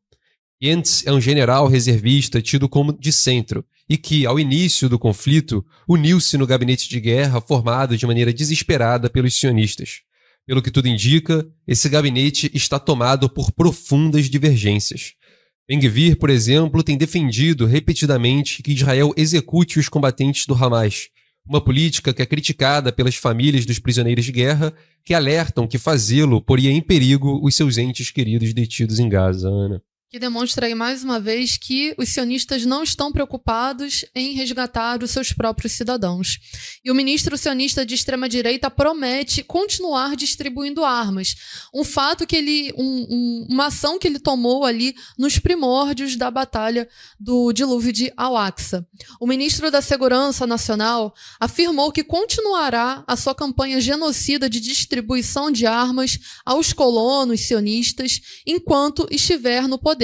Gantz 0.62 1.06
é 1.06 1.12
um 1.12 1.20
general 1.20 1.68
reservista 1.68 2.42
tido 2.42 2.70
como 2.70 2.94
de 2.94 3.12
centro 3.12 3.66
e 3.88 3.98
que, 3.98 4.26
ao 4.26 4.40
início 4.40 4.88
do 4.88 4.98
conflito, 4.98 5.66
uniu-se 5.88 6.38
no 6.38 6.48
gabinete 6.48 6.90
de 6.90 7.00
guerra 7.00 7.42
formado 7.42 7.98
de 7.98 8.08
maneira 8.08 8.34
desesperada 8.34 9.10
pelos 9.10 9.38
sionistas. 9.38 10.02
Pelo 10.46 10.62
que 10.62 10.72
tudo 10.72 10.88
indica, 10.88 11.48
esse 11.66 11.88
gabinete 11.88 12.52
está 12.54 12.78
tomado 12.78 13.30
por 13.30 13.52
profundas 13.52 14.30
divergências. 14.30 15.14
Ben-Gvir, 15.68 16.18
por 16.18 16.30
exemplo, 16.30 16.84
tem 16.84 16.98
defendido 16.98 17.66
repetidamente 17.66 18.62
que 18.62 18.74
Israel 18.74 19.14
execute 19.16 19.80
os 19.80 19.88
combatentes 19.88 20.46
do 20.46 20.54
Hamas, 20.54 21.08
uma 21.48 21.64
política 21.64 22.14
que 22.14 22.22
é 22.22 22.26
criticada 22.26 22.92
pelas 22.92 23.16
famílias 23.16 23.66
dos 23.66 23.80
prisioneiros 23.80 24.26
de 24.26 24.32
guerra, 24.32 24.74
que 25.06 25.14
alertam 25.14 25.68
que 25.68 25.78
fazê-lo 25.78 26.42
poria 26.42 26.72
em 26.72 26.82
perigo 26.82 27.40
os 27.42 27.56
seus 27.56 27.78
entes 27.78 28.12
queridos 28.12 28.54
detidos 28.54 29.00
em 29.00 29.08
Gaza, 29.08 29.48
Ana 29.48 29.82
que 30.14 30.20
demonstra 30.20 30.68
aí 30.68 30.76
mais 30.76 31.04
uma 31.04 31.20
vez 31.20 31.58
que 31.58 31.96
os 31.98 32.10
sionistas 32.10 32.68
não 32.68 32.84
estão 32.84 33.12
preocupados 33.12 34.06
em 34.14 34.34
resgatar 34.34 35.02
os 35.02 35.10
seus 35.10 35.34
próprios 35.34 35.74
cidadãos. 35.74 36.38
E 36.86 36.92
o 36.92 36.94
ministro 36.94 37.36
sionista 37.36 37.84
de 37.84 37.96
extrema-direita 37.96 38.70
promete 38.70 39.42
continuar 39.42 40.16
distribuindo 40.16 40.86
armas. 40.86 41.34
Um 41.74 41.84
fato 41.84 42.28
que 42.28 42.36
ele. 42.36 42.72
Um, 42.78 43.08
um, 43.10 43.48
uma 43.50 43.68
ação 43.68 43.98
que 43.98 44.08
ele 44.08 44.20
tomou 44.20 44.66
ali 44.66 44.94
nos 45.18 45.40
primórdios 45.40 46.16
da 46.16 46.30
batalha 46.30 46.88
do 47.20 47.52
dilúvio 47.52 47.92
de 47.92 48.14
Al-Aqsa. 48.16 48.88
O 49.20 49.26
ministro 49.26 49.72
da 49.72 49.82
Segurança 49.82 50.46
Nacional 50.46 51.12
afirmou 51.40 51.92
que 51.92 52.04
continuará 52.04 53.04
a 53.08 53.16
sua 53.16 53.34
campanha 53.34 53.82
genocida 53.82 54.48
de 54.48 54.60
distribuição 54.60 55.50
de 55.50 55.66
armas 55.66 56.20
aos 56.46 56.72
colonos 56.72 57.48
sionistas 57.48 58.22
enquanto 58.46 59.08
estiver 59.10 59.68
no 59.68 59.80
poder 59.80 60.03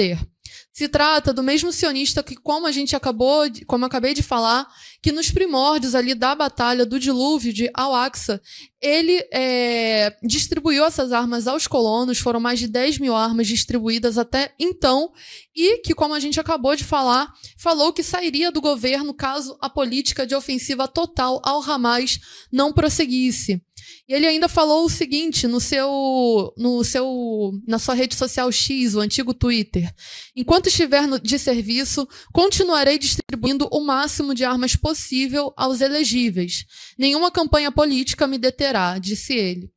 Se 0.72 0.88
trata 0.88 1.32
do 1.32 1.42
mesmo 1.42 1.72
sionista 1.72 2.22
que, 2.22 2.36
como 2.36 2.66
a 2.66 2.72
gente 2.72 2.94
acabou, 2.94 3.48
de, 3.48 3.64
como 3.64 3.84
acabei 3.84 4.14
de 4.14 4.22
falar, 4.22 4.66
que 5.02 5.10
nos 5.10 5.30
primórdios 5.30 5.94
ali 5.94 6.14
da 6.14 6.34
batalha 6.34 6.86
do 6.86 6.98
dilúvio 6.98 7.52
de 7.52 7.68
Al-Aqsa, 7.74 8.40
ele 8.80 9.22
é, 9.32 10.16
distribuiu 10.22 10.84
essas 10.84 11.12
armas 11.12 11.46
aos 11.46 11.66
colonos, 11.66 12.18
foram 12.18 12.40
mais 12.40 12.58
de 12.58 12.68
10 12.68 12.98
mil 12.98 13.14
armas 13.14 13.48
distribuídas 13.48 14.16
até 14.16 14.54
então, 14.58 15.12
e 15.54 15.78
que, 15.78 15.94
como 15.94 16.14
a 16.14 16.20
gente 16.20 16.38
acabou 16.38 16.76
de 16.76 16.84
falar, 16.84 17.32
falou 17.58 17.92
que 17.92 18.02
sairia 18.02 18.52
do 18.52 18.60
governo 18.60 19.12
caso 19.12 19.58
a 19.60 19.68
política 19.68 20.26
de 20.26 20.34
ofensiva 20.34 20.86
total 20.86 21.42
ao 21.44 21.62
Hamas 21.62 22.20
não 22.50 22.72
prosseguisse. 22.72 23.60
E 24.08 24.14
ele 24.14 24.26
ainda 24.26 24.48
falou 24.48 24.84
o 24.84 24.90
seguinte 24.90 25.46
no 25.46 25.60
seu, 25.60 26.52
no 26.56 26.82
seu, 26.82 27.52
na 27.66 27.78
sua 27.78 27.94
rede 27.94 28.14
social 28.14 28.50
X, 28.50 28.94
o 28.94 29.00
antigo 29.00 29.32
Twitter: 29.32 29.92
enquanto 30.34 30.68
estiver 30.68 31.06
no, 31.06 31.18
de 31.18 31.38
serviço, 31.38 32.08
continuarei 32.32 32.98
distribuindo 32.98 33.68
o 33.70 33.80
máximo 33.80 34.34
de 34.34 34.44
armas 34.44 34.76
possível 34.76 35.52
aos 35.56 35.80
elegíveis. 35.80 36.64
Nenhuma 36.98 37.30
campanha 37.30 37.70
política 37.70 38.26
me 38.26 38.38
deterá, 38.38 38.98
disse 38.98 39.34
ele. 39.34 39.70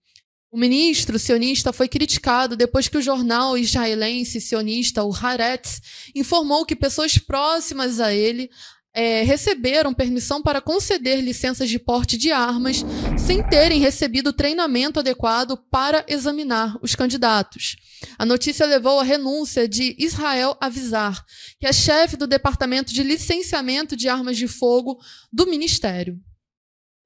O 0.53 0.57
ministro 0.57 1.17
sionista 1.17 1.73
foi 1.73 1.87
criticado 1.87 2.55
depois 2.55 2.87
que 2.87 2.97
o 2.97 3.01
jornal 3.01 3.57
israelense 3.57 4.39
sionista, 4.39 5.03
o 5.03 5.11
Haaretz, 5.11 5.81
informou 6.13 6.63
que 6.63 6.75
pessoas 6.75 7.17
próximas 7.17 7.99
a 7.99 8.13
ele 8.13 8.51
é, 8.93 9.23
receberam 9.23 9.93
permissão 9.93 10.41
para 10.41 10.61
conceder 10.61 11.21
licenças 11.21 11.69
de 11.69 11.79
porte 11.79 12.17
de 12.17 12.31
armas 12.31 12.85
sem 13.17 13.41
terem 13.47 13.79
recebido 13.79 14.31
treinamento 14.31 14.99
adequado 14.99 15.57
para 15.71 16.05
examinar 16.07 16.77
os 16.81 16.93
candidatos. 16.95 17.75
A 18.17 18.25
notícia 18.25 18.65
levou 18.65 18.99
à 18.99 19.03
renúncia 19.03 19.67
de 19.67 19.95
Israel 19.97 20.55
Avisar, 20.61 21.23
que 21.59 21.65
é 21.65 21.73
chefe 21.73 22.15
do 22.15 22.27
Departamento 22.27 22.93
de 22.93 23.01
Licenciamento 23.01 23.95
de 23.95 24.07
Armas 24.07 24.37
de 24.37 24.47
Fogo 24.47 24.99
do 25.31 25.47
Ministério. 25.47 26.19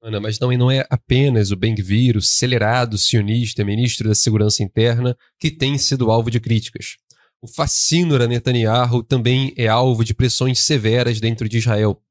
Ana, 0.02 0.20
mas 0.20 0.38
não, 0.38 0.52
não 0.52 0.70
é 0.70 0.86
apenas 0.90 1.50
o 1.50 1.56
Ben-Gvir, 1.56 2.14
o 2.14 2.20
acelerado 2.20 2.96
sionista 2.96 3.64
ministro 3.64 4.08
da 4.08 4.14
Segurança 4.14 4.62
Interna, 4.62 5.16
que 5.40 5.50
tem 5.50 5.76
sido 5.76 6.10
alvo 6.10 6.30
de 6.30 6.38
críticas. 6.38 6.96
O 7.40 7.46
fascínora 7.46 8.26
Netanyahu 8.26 9.00
também 9.02 9.54
é 9.56 9.68
alvo 9.68 10.04
de 10.04 10.12
pressões 10.12 10.58
severas 10.58 11.20
dentro 11.20 11.48
de 11.48 11.58
Israel. 11.58 12.02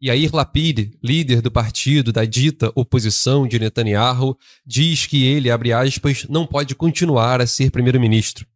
Yair 0.00 0.32
Lapid, 0.32 0.92
líder 1.02 1.42
do 1.42 1.50
partido 1.50 2.12
da 2.12 2.24
dita 2.24 2.70
oposição 2.76 3.48
de 3.48 3.58
Netanyahu, 3.58 4.38
diz 4.64 5.06
que 5.06 5.24
ele, 5.24 5.50
abre 5.50 5.72
aspas, 5.72 6.26
não 6.28 6.46
pode 6.46 6.76
continuar 6.76 7.40
a 7.40 7.46
ser 7.48 7.72
primeiro-ministro. 7.72 8.46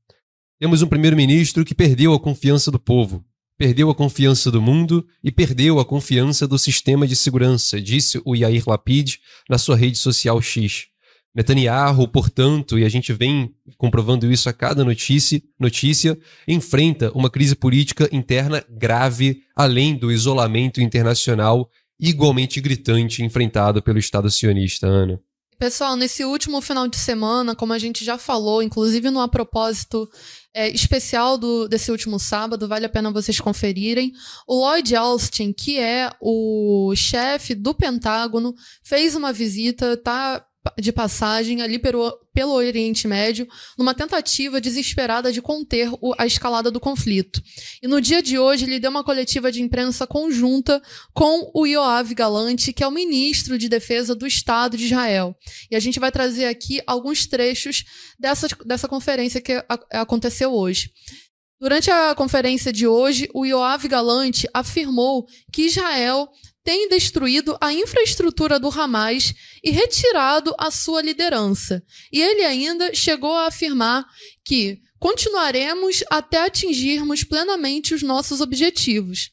Temos 0.61 0.81
um 0.81 0.87
primeiro-ministro 0.87 1.65
que 1.65 1.75
perdeu 1.75 2.15
a 2.15 2.21
confiança 2.21 2.71
do 2.71 2.79
povo, 2.79 3.25
perdeu 3.59 3.91
a 3.91 3.95
confiança 3.95 4.49
do 4.49 4.63
mundo 4.63 5.05
e 5.25 5.33
perdeu 5.33 5.81
a 5.81 5.85
confiança 5.85 6.47
do 6.47 6.57
sistema 6.57 7.05
de 7.05 7.17
segurança, 7.17 7.81
disse 7.81 8.23
o 8.25 8.37
Yair 8.37 8.63
Lapid 8.65 9.17
na 9.51 9.59
sua 9.59 9.75
rede 9.75 9.99
social 9.99 10.41
X. 10.41 10.92
Netanyahu, 11.35 12.07
portanto, 12.09 12.79
e 12.79 12.85
a 12.85 12.89
gente 12.89 13.13
vem 13.13 13.55
comprovando 13.79 14.31
isso 14.31 14.49
a 14.49 14.53
cada 14.53 14.85
notícia, 14.85 15.41
notícia, 15.59 16.19
enfrenta 16.47 17.11
uma 17.15 17.31
crise 17.31 17.55
política 17.55 18.09
interna 18.13 18.63
grave, 18.69 19.43
além 19.57 19.97
do 19.97 20.13
isolamento 20.13 20.81
internacional 20.81 21.71
igualmente 21.99 22.61
gritante 22.61 23.23
enfrentado 23.23 23.81
pelo 23.81 23.99
Estado 23.99 24.29
sionista, 24.29 24.89
Ana. 24.89 25.21
Pessoal, 25.57 25.95
nesse 25.95 26.25
último 26.25 26.61
final 26.61 26.89
de 26.89 26.97
semana, 26.97 27.55
como 27.55 27.73
a 27.73 27.79
gente 27.79 28.05
já 28.05 28.19
falou, 28.19 28.61
inclusive 28.61 29.09
no 29.11 29.21
a 29.21 29.29
propósito 29.29 30.11
é, 30.53 30.69
especial 30.69 31.39
do, 31.39 31.69
desse 31.69 31.93
último 31.93 32.19
sábado, 32.19 32.67
vale 32.67 32.85
a 32.85 32.89
pena 32.89 33.13
vocês 33.13 33.39
conferirem. 33.39 34.13
O 34.49 34.57
Lloyd 34.57 34.97
Austin, 34.97 35.53
que 35.53 35.79
é 35.79 36.11
o 36.21 36.93
chefe 36.97 37.55
do 37.55 37.73
Pentágono, 37.73 38.53
fez 38.83 39.15
uma 39.15 39.33
visita, 39.33 39.97
tá 39.97 40.45
de 40.79 40.93
passagem 40.93 41.61
ali 41.61 41.79
pelo, 41.79 42.13
pelo 42.33 42.53
Oriente 42.53 43.09
Médio, 43.09 43.49
numa 43.77 43.95
tentativa 43.95 44.61
desesperada 44.61 45.33
de 45.33 45.43
conter 45.43 45.91
o, 46.01 46.15
a 46.17 46.27
escalada 46.27 46.71
do 46.71 46.79
conflito. 46.79 47.43
E 47.83 47.89
no 47.89 48.01
dia 48.01 48.23
de 48.23 48.39
hoje, 48.39 48.65
ele 48.65 48.79
deu 48.79 48.91
uma 48.91 49.03
coletiva 49.03 49.51
de 49.51 49.61
imprensa 49.61 50.07
conjunta 50.07 50.81
com 51.13 51.51
o 51.53 51.67
Yoav 51.67 52.15
Galante, 52.15 52.73
que 52.73 52.83
é 52.83 52.87
o 52.87 52.93
ministro 52.93 53.59
de 53.59 53.69
Defesa 53.69 54.15
do 54.15 54.27
Estado 54.27 54.77
de 54.77 54.85
Israel. 54.85 55.37
E 55.71 55.77
a 55.77 55.81
gente 55.81 55.99
vai 55.99 56.13
trazer 56.13 56.47
aqui 56.47 56.81
alguns 56.87 57.27
trechos 57.27 57.85
dessa, 58.19 58.47
dessa 58.65 58.87
conferência 58.87 59.41
que 59.41 59.53
a, 59.53 59.67
aconteceu 60.01 60.53
hoje. 60.53 60.93
Durante 61.61 61.91
a 61.93 62.13
conferência 62.15 62.73
de 62.73 62.89
hoje, 62.89 63.29
o 63.33 63.47
Yoav 63.47 63.87
Galante 63.87 64.49
afirmou 64.53 65.27
que 65.53 65.67
Israel 65.67 66.29
tem 66.65 66.89
destruído 66.89 67.57
a 67.61 67.73
infraestrutura 67.73 68.59
do 68.59 68.69
Hamas 68.69 69.35
e 69.63 69.71
retirado 69.71 70.55
a 70.59 70.71
sua 70.71 71.03
liderança. 71.03 71.83
E 72.13 72.21
ele 72.21 72.45
ainda 72.45 72.95
chegou 72.95 73.35
a 73.35 73.47
afirmar 73.47 74.05
que 74.45 74.81
continuaremos 74.99 76.05
até 76.09 76.45
atingirmos 76.45 77.25
plenamente 77.25 77.95
os 77.95 78.03
nossos 78.03 78.41
objetivos. 78.41 79.31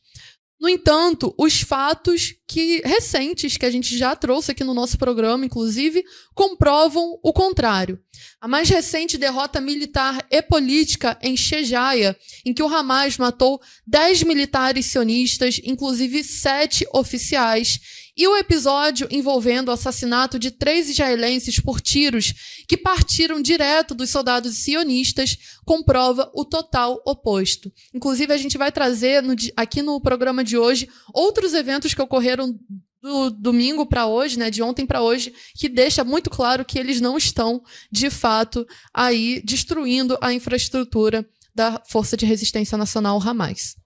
No 0.59 0.67
entanto, 0.67 1.33
os 1.37 1.61
fatos 1.61 2.35
que 2.45 2.81
recentes 2.83 3.55
que 3.55 3.65
a 3.65 3.71
gente 3.71 3.97
já 3.97 4.13
trouxe 4.13 4.51
aqui 4.51 4.63
no 4.63 4.73
nosso 4.73 4.97
programa, 4.97 5.45
inclusive, 5.45 6.03
comprovam 6.35 7.17
o 7.23 7.31
contrário. 7.31 7.97
A 8.41 8.47
mais 8.47 8.67
recente 8.67 9.17
derrota 9.17 9.61
militar 9.61 10.25
e 10.29 10.41
política 10.41 11.17
em 11.21 11.37
Shejaia, 11.37 12.17
em 12.45 12.53
que 12.53 12.61
o 12.61 12.67
Hamas 12.67 13.17
matou 13.17 13.61
10 13.87 14.23
militares 14.23 14.87
sionistas, 14.87 15.61
inclusive 15.63 16.25
sete 16.25 16.85
oficiais, 16.93 17.79
E 18.19 18.27
o 18.27 18.35
episódio 18.35 19.07
envolvendo 19.09 19.69
o 19.69 19.71
assassinato 19.71 20.37
de 20.37 20.51
três 20.51 20.89
israelenses 20.89 21.57
por 21.57 21.79
tiros 21.79 22.33
que 22.67 22.75
partiram 22.75 23.41
direto 23.41 23.95
dos 23.95 24.09
soldados 24.09 24.57
sionistas 24.57 25.37
comprova 25.63 26.29
o 26.33 26.43
total 26.43 27.01
oposto. 27.05 27.71
Inclusive, 27.93 28.33
a 28.33 28.37
gente 28.37 28.57
vai 28.57 28.73
trazer 28.73 29.23
no, 29.23 29.33
aqui 29.55 29.81
no 29.81 30.01
programa 30.01 30.43
de 30.43 30.57
hoje 30.57 30.89
outros 31.13 31.53
eventos 31.53 31.93
que 31.93 32.01
ocorreram 32.01 32.59
do 33.01 33.29
domingo 33.29 33.85
para 33.85 34.05
hoje, 34.05 34.37
né, 34.37 34.51
de 34.51 34.61
ontem 34.61 34.85
para 34.85 35.01
hoje, 35.01 35.33
que 35.55 35.69
deixa 35.69 36.03
muito 36.03 36.29
claro 36.29 36.65
que 36.65 36.77
eles 36.77 36.99
não 36.99 37.17
estão, 37.17 37.63
de 37.89 38.09
fato, 38.09 38.67
aí 38.93 39.41
destruindo 39.45 40.17
a 40.19 40.33
infraestrutura 40.33 41.25
da 41.55 41.81
Força 41.87 42.17
de 42.17 42.25
Resistência 42.25 42.77
Nacional 42.77 43.17
Hamas. 43.25 43.77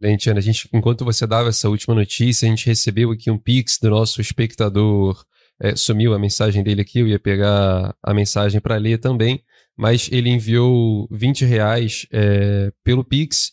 Lentiana, 0.00 0.38
a 0.38 0.42
gente, 0.42 0.68
enquanto 0.72 1.04
você 1.04 1.26
dava 1.26 1.48
essa 1.48 1.68
última 1.68 1.94
notícia, 1.94 2.46
a 2.46 2.50
gente 2.50 2.66
recebeu 2.66 3.10
aqui 3.10 3.30
um 3.30 3.38
pix 3.38 3.78
do 3.80 3.90
nosso 3.90 4.20
espectador. 4.20 5.22
É, 5.60 5.74
sumiu 5.74 6.14
a 6.14 6.18
mensagem 6.18 6.62
dele 6.62 6.82
aqui, 6.82 7.00
eu 7.00 7.08
ia 7.08 7.18
pegar 7.18 7.92
a 8.00 8.14
mensagem 8.14 8.60
para 8.60 8.76
ler 8.76 8.98
também, 8.98 9.42
mas 9.76 10.08
ele 10.12 10.30
enviou 10.30 11.08
20 11.10 11.44
reais 11.44 12.06
é, 12.12 12.70
pelo 12.84 13.02
pix 13.02 13.50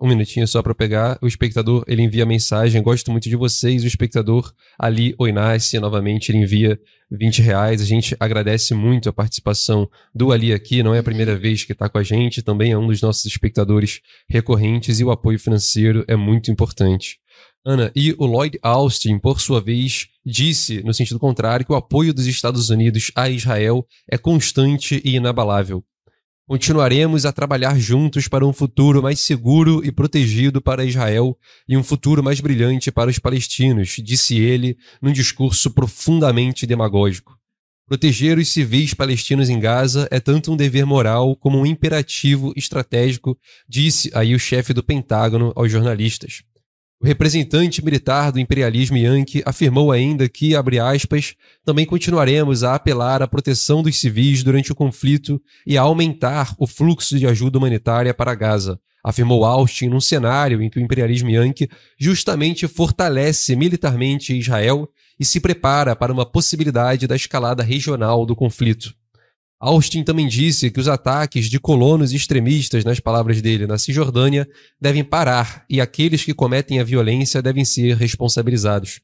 um 0.00 0.08
minutinho 0.08 0.46
só 0.46 0.62
para 0.62 0.74
pegar. 0.74 1.18
O 1.20 1.26
espectador, 1.26 1.84
ele 1.86 2.02
envia 2.02 2.24
mensagem, 2.24 2.82
gosto 2.82 3.10
muito 3.10 3.28
de 3.28 3.36
vocês. 3.36 3.82
O 3.82 3.86
espectador 3.86 4.52
Ali 4.78 5.14
Oinassi, 5.18 5.78
novamente, 5.78 6.30
ele 6.30 6.38
envia 6.38 6.78
20 7.10 7.42
reais. 7.42 7.80
A 7.80 7.84
gente 7.84 8.16
agradece 8.20 8.74
muito 8.74 9.08
a 9.08 9.12
participação 9.12 9.88
do 10.14 10.32
Ali 10.32 10.52
aqui. 10.52 10.82
Não 10.82 10.94
é 10.94 10.98
a 10.98 11.02
primeira 11.02 11.36
vez 11.36 11.64
que 11.64 11.72
está 11.72 11.88
com 11.88 11.98
a 11.98 12.02
gente, 12.02 12.42
também 12.42 12.72
é 12.72 12.78
um 12.78 12.86
dos 12.86 13.02
nossos 13.02 13.24
espectadores 13.24 14.00
recorrentes 14.28 15.00
e 15.00 15.04
o 15.04 15.10
apoio 15.10 15.38
financeiro 15.38 16.04
é 16.06 16.16
muito 16.16 16.50
importante. 16.50 17.18
Ana, 17.64 17.90
e 17.94 18.14
o 18.18 18.24
Lloyd 18.24 18.58
Austin, 18.62 19.18
por 19.18 19.40
sua 19.40 19.60
vez, 19.60 20.08
disse, 20.24 20.82
no 20.82 20.94
sentido 20.94 21.18
contrário, 21.18 21.66
que 21.66 21.72
o 21.72 21.76
apoio 21.76 22.14
dos 22.14 22.26
Estados 22.26 22.70
Unidos 22.70 23.10
a 23.14 23.28
Israel 23.28 23.86
é 24.10 24.16
constante 24.16 25.02
e 25.04 25.16
inabalável. 25.16 25.84
Continuaremos 26.48 27.26
a 27.26 27.30
trabalhar 27.30 27.78
juntos 27.78 28.26
para 28.26 28.46
um 28.46 28.54
futuro 28.54 29.02
mais 29.02 29.20
seguro 29.20 29.84
e 29.84 29.92
protegido 29.92 30.62
para 30.62 30.82
Israel 30.82 31.36
e 31.68 31.76
um 31.76 31.82
futuro 31.82 32.22
mais 32.22 32.40
brilhante 32.40 32.90
para 32.90 33.10
os 33.10 33.18
palestinos, 33.18 33.96
disse 34.02 34.38
ele 34.38 34.78
num 35.02 35.12
discurso 35.12 35.70
profundamente 35.70 36.66
demagógico. 36.66 37.36
Proteger 37.86 38.38
os 38.38 38.48
civis 38.48 38.94
palestinos 38.94 39.50
em 39.50 39.60
Gaza 39.60 40.08
é 40.10 40.18
tanto 40.18 40.50
um 40.50 40.56
dever 40.56 40.86
moral 40.86 41.36
como 41.36 41.58
um 41.58 41.66
imperativo 41.66 42.54
estratégico, 42.56 43.36
disse 43.68 44.10
aí 44.14 44.34
o 44.34 44.38
chefe 44.38 44.72
do 44.72 44.82
Pentágono 44.82 45.52
aos 45.54 45.70
jornalistas. 45.70 46.42
O 47.00 47.06
representante 47.06 47.84
militar 47.84 48.32
do 48.32 48.40
imperialismo 48.40 48.96
Yankee 48.96 49.42
afirmou 49.46 49.92
ainda 49.92 50.28
que, 50.28 50.56
abre 50.56 50.80
aspas, 50.80 51.36
também 51.64 51.86
continuaremos 51.86 52.64
a 52.64 52.74
apelar 52.74 53.22
à 53.22 53.28
proteção 53.28 53.84
dos 53.84 53.96
civis 53.96 54.42
durante 54.42 54.72
o 54.72 54.74
conflito 54.74 55.40
e 55.64 55.78
a 55.78 55.82
aumentar 55.82 56.56
o 56.58 56.66
fluxo 56.66 57.16
de 57.16 57.24
ajuda 57.24 57.56
humanitária 57.56 58.12
para 58.12 58.34
Gaza, 58.34 58.80
afirmou 59.02 59.44
Austin 59.44 59.86
num 59.88 60.00
cenário 60.00 60.60
em 60.60 60.68
que 60.68 60.80
o 60.80 60.82
imperialismo 60.82 61.30
Yankee 61.30 61.70
justamente 61.96 62.66
fortalece 62.66 63.54
militarmente 63.54 64.36
Israel 64.36 64.88
e 65.20 65.24
se 65.24 65.38
prepara 65.38 65.94
para 65.94 66.12
uma 66.12 66.26
possibilidade 66.26 67.06
da 67.06 67.14
escalada 67.14 67.62
regional 67.62 68.26
do 68.26 68.34
conflito. 68.34 68.92
Austin 69.60 70.04
também 70.04 70.28
disse 70.28 70.70
que 70.70 70.78
os 70.78 70.86
ataques 70.86 71.50
de 71.50 71.58
colonos 71.58 72.12
extremistas, 72.12 72.84
nas 72.84 73.00
palavras 73.00 73.42
dele, 73.42 73.66
na 73.66 73.76
Cisjordânia, 73.76 74.48
devem 74.80 75.02
parar 75.02 75.64
e 75.68 75.80
aqueles 75.80 76.24
que 76.24 76.32
cometem 76.32 76.78
a 76.78 76.84
violência 76.84 77.42
devem 77.42 77.64
ser 77.64 77.96
responsabilizados. 77.96 79.00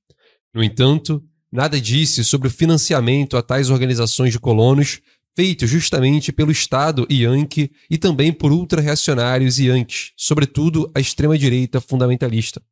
No 0.55 0.63
entanto, 0.63 1.23
nada 1.51 1.81
disse 1.81 2.23
sobre 2.23 2.47
o 2.47 2.51
financiamento 2.51 3.37
a 3.37 3.43
tais 3.43 3.69
organizações 3.69 4.33
de 4.33 4.39
colonos, 4.39 5.01
feito 5.37 5.67
justamente 5.67 6.31
pelo 6.31 6.53
Estado 6.53 7.05
Yankee 7.11 7.73
e 7.91 7.99
também 7.99 8.33
por 8.33 8.53
ultra-reacionários 8.53 9.59
Yankees, 9.59 10.13
sobretudo 10.17 10.89
a 10.95 11.01
extrema-direita 11.01 11.81
fundamentalista. 11.81 12.63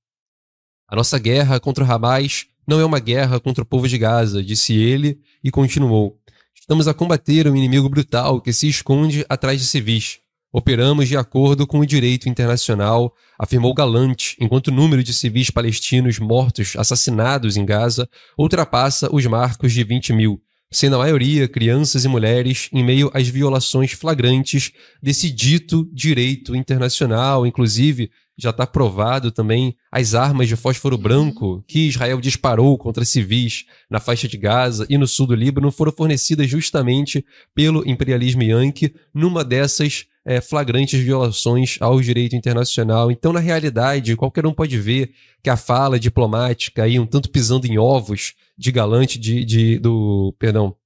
A 0.87 0.95
nossa 0.95 1.19
guerra 1.19 1.59
contra 1.59 1.85
o 1.85 1.91
Hamas 1.91 2.47
não 2.65 2.79
é 2.79 2.85
uma 2.85 3.01
guerra 3.01 3.41
contra 3.41 3.65
o 3.65 3.67
povo 3.67 3.89
de 3.89 3.99
Gaza, 3.99 4.41
disse 4.41 4.73
ele 4.73 5.19
e 5.43 5.51
continuou. 5.51 6.22
Estamos 6.63 6.87
a 6.87 6.95
combater 6.95 7.49
um 7.49 7.57
inimigo 7.57 7.89
brutal 7.89 8.41
que 8.41 8.53
se 8.53 8.69
esconde 8.69 9.27
atrás 9.29 9.59
de 9.59 9.67
civis. 9.67 10.21
Operamos 10.53 11.09
de 11.09 11.17
acordo 11.17 11.67
com 11.67 11.81
o 11.81 11.85
direito 11.85 12.29
internacional, 12.29 13.13
afirmou 13.37 13.75
Galante, 13.75 14.37
enquanto 14.39 14.69
o 14.69 14.71
número 14.71 15.03
de 15.03 15.13
civis 15.13 15.51
palestinos 15.51 16.21
mortos, 16.21 16.75
assassinados 16.77 17.57
em 17.57 17.67
Gaza, 17.67 18.09
ultrapassa 18.39 19.13
os 19.13 19.27
marcos 19.27 19.73
de 19.73 19.83
20 19.83 20.13
mil, 20.13 20.41
sendo 20.73 20.97
a 20.97 21.01
maioria 21.01 21.47
crianças 21.47 22.05
e 22.05 22.09
mulheres, 22.09 22.69
em 22.73 22.83
meio 22.83 23.11
às 23.15 23.29
violações 23.29 23.93
flagrantes 23.93 24.73
desse 25.03 25.31
dito 25.31 25.89
direito 25.93 26.57
internacional, 26.57 27.47
inclusive 27.47 28.11
já 28.37 28.51
está 28.51 28.67
provado 28.67 29.31
também 29.31 29.77
as 29.91 30.15
armas 30.15 30.49
de 30.49 30.57
fósforo 30.57 30.97
branco 30.97 31.63
que 31.69 31.89
Israel 31.89 32.21
disparou 32.21 32.77
contra 32.79 33.05
civis 33.05 33.67
na 33.91 34.01
faixa 34.01 34.27
de 34.27 34.39
Gaza 34.39 34.87
e 34.89 34.97
no 34.97 35.07
sul 35.07 35.27
do 35.27 35.35
Líbano 35.35 35.71
foram 35.71 35.93
fornecidas 35.93 36.49
justamente 36.49 37.25
pelo 37.55 37.89
imperialismo 37.89 38.43
Yankee 38.43 38.95
numa 39.15 39.45
dessas 39.45 40.07
é, 40.25 40.41
flagrantes 40.41 41.01
violações 41.01 41.77
ao 41.81 42.01
direito 42.01 42.37
internacional. 42.37 43.11
Então, 43.11 43.33
na 43.33 43.41
realidade, 43.41 44.17
qualquer 44.17 44.47
um 44.47 44.55
pode 44.55 44.79
ver 44.79 45.13
que 45.43 45.51
a 45.51 45.57
fala 45.57 45.99
diplomática 45.99 46.85
aí, 46.85 46.99
um 46.99 47.07
tanto 47.07 47.31
pisando 47.31 47.67
em 47.67 47.79
ovos 47.79 48.35
de 48.63 48.71
galante 48.71 49.19
de, 49.19 49.45
de 49.45 49.79
do, 49.81 50.33
perdão, 50.39 50.77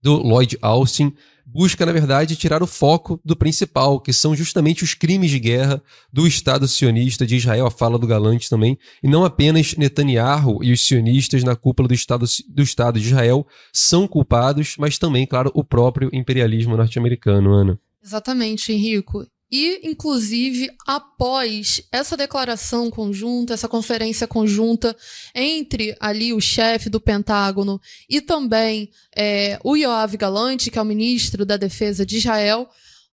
do 0.00 0.14
Lloyd 0.14 0.56
Austin, 0.62 1.12
busca, 1.44 1.84
na 1.84 1.90
verdade, 1.90 2.36
tirar 2.36 2.62
o 2.62 2.66
foco 2.66 3.20
do 3.24 3.34
principal, 3.34 3.98
que 4.00 4.12
são 4.12 4.36
justamente 4.36 4.84
os 4.84 4.94
crimes 4.94 5.32
de 5.32 5.40
guerra 5.40 5.82
do 6.12 6.28
Estado 6.28 6.68
sionista 6.68 7.26
de 7.26 7.34
Israel, 7.34 7.66
a 7.66 7.70
fala 7.72 7.98
do 7.98 8.06
Galante 8.06 8.48
também, 8.48 8.78
e 9.02 9.08
não 9.08 9.24
apenas 9.24 9.74
Netanyahu 9.74 10.62
e 10.62 10.70
os 10.70 10.86
sionistas 10.86 11.42
na 11.42 11.56
cúpula 11.56 11.88
do 11.88 11.94
Estado, 11.94 12.24
do 12.48 12.62
Estado 12.62 13.00
de 13.00 13.06
Israel 13.08 13.44
são 13.72 14.06
culpados, 14.06 14.76
mas 14.78 14.96
também, 14.96 15.26
claro, 15.26 15.50
o 15.54 15.64
próprio 15.64 16.08
imperialismo 16.12 16.76
norte-americano, 16.76 17.52
Ana. 17.52 17.80
Exatamente, 18.00 18.72
Henrico. 18.72 19.26
E, 19.50 19.88
inclusive, 19.88 20.70
após 20.86 21.82
essa 21.90 22.16
declaração 22.16 22.90
conjunta, 22.90 23.54
essa 23.54 23.68
conferência 23.68 24.26
conjunta 24.26 24.94
entre 25.34 25.96
ali 25.98 26.34
o 26.34 26.40
chefe 26.40 26.90
do 26.90 27.00
Pentágono 27.00 27.80
e 28.08 28.20
também 28.20 28.90
é, 29.16 29.58
o 29.64 29.74
Yoav 29.74 30.16
Galante, 30.18 30.70
que 30.70 30.78
é 30.78 30.82
o 30.82 30.84
ministro 30.84 31.46
da 31.46 31.56
Defesa 31.56 32.04
de 32.04 32.18
Israel, 32.18 32.68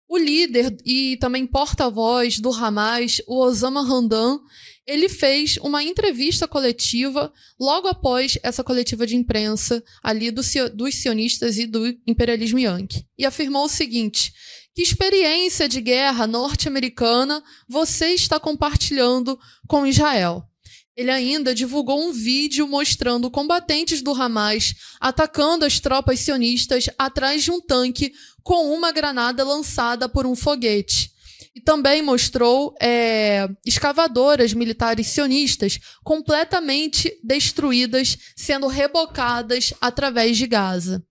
o 0.09 0.17
líder 0.17 0.77
e 0.85 1.17
também 1.19 1.47
porta-voz 1.47 2.39
do 2.39 2.51
Hamas, 2.51 3.21
o 3.27 3.43
Osama 3.43 3.81
Hamdan, 3.81 4.39
ele 4.87 5.07
fez 5.07 5.59
uma 5.59 5.83
entrevista 5.83 6.49
coletiva 6.49 7.31
logo 7.61 7.89
após 7.89 8.39
essa 8.43 8.65
coletiva 8.65 9.07
de 9.07 9.15
imprensa 9.15 9.85
ali 10.03 10.31
do, 10.31 10.41
dos 10.75 10.95
sionistas 10.95 11.59
e 11.59 11.67
do 11.67 11.87
imperialismo 12.07 12.59
yankee. 12.59 13.05
E 13.19 13.27
afirmou 13.27 13.65
o 13.67 13.69
seguinte: 13.69 14.33
que 14.79 14.83
experiência 14.83 15.69
de 15.69 15.81
guerra 15.81 16.25
norte-americana 16.25 17.43
você 17.69 18.15
está 18.15 18.39
compartilhando 18.39 19.37
com 19.67 19.85
Israel? 19.85 20.45
Ele 20.97 21.11
ainda 21.11 21.53
divulgou 21.53 22.01
um 22.01 22.13
vídeo 22.13 22.65
mostrando 22.69 23.29
combatentes 23.29 24.03
do 24.03 24.13
Hamas 24.13 24.77
atacando 25.01 25.65
as 25.65 25.81
tropas 25.81 26.21
sionistas 26.21 26.89
atrás 26.97 27.43
de 27.43 27.51
um 27.51 27.61
tanque 27.61 28.13
com 28.45 28.73
uma 28.73 28.93
granada 28.93 29.43
lançada 29.43 30.09
por 30.09 30.25
um 30.25 30.37
foguete. 30.37 31.11
E 31.57 31.61
também 31.61 32.01
mostrou 32.01 32.73
é, 32.81 33.49
escavadoras 33.67 34.53
militares 34.55 35.09
sionistas 35.09 35.81
completamente 36.05 37.19
destruídas, 37.25 38.17
sendo 38.37 38.69
rebocadas 38.69 39.75
através 39.81 40.37
de 40.37 40.47
Gaza. 40.47 41.05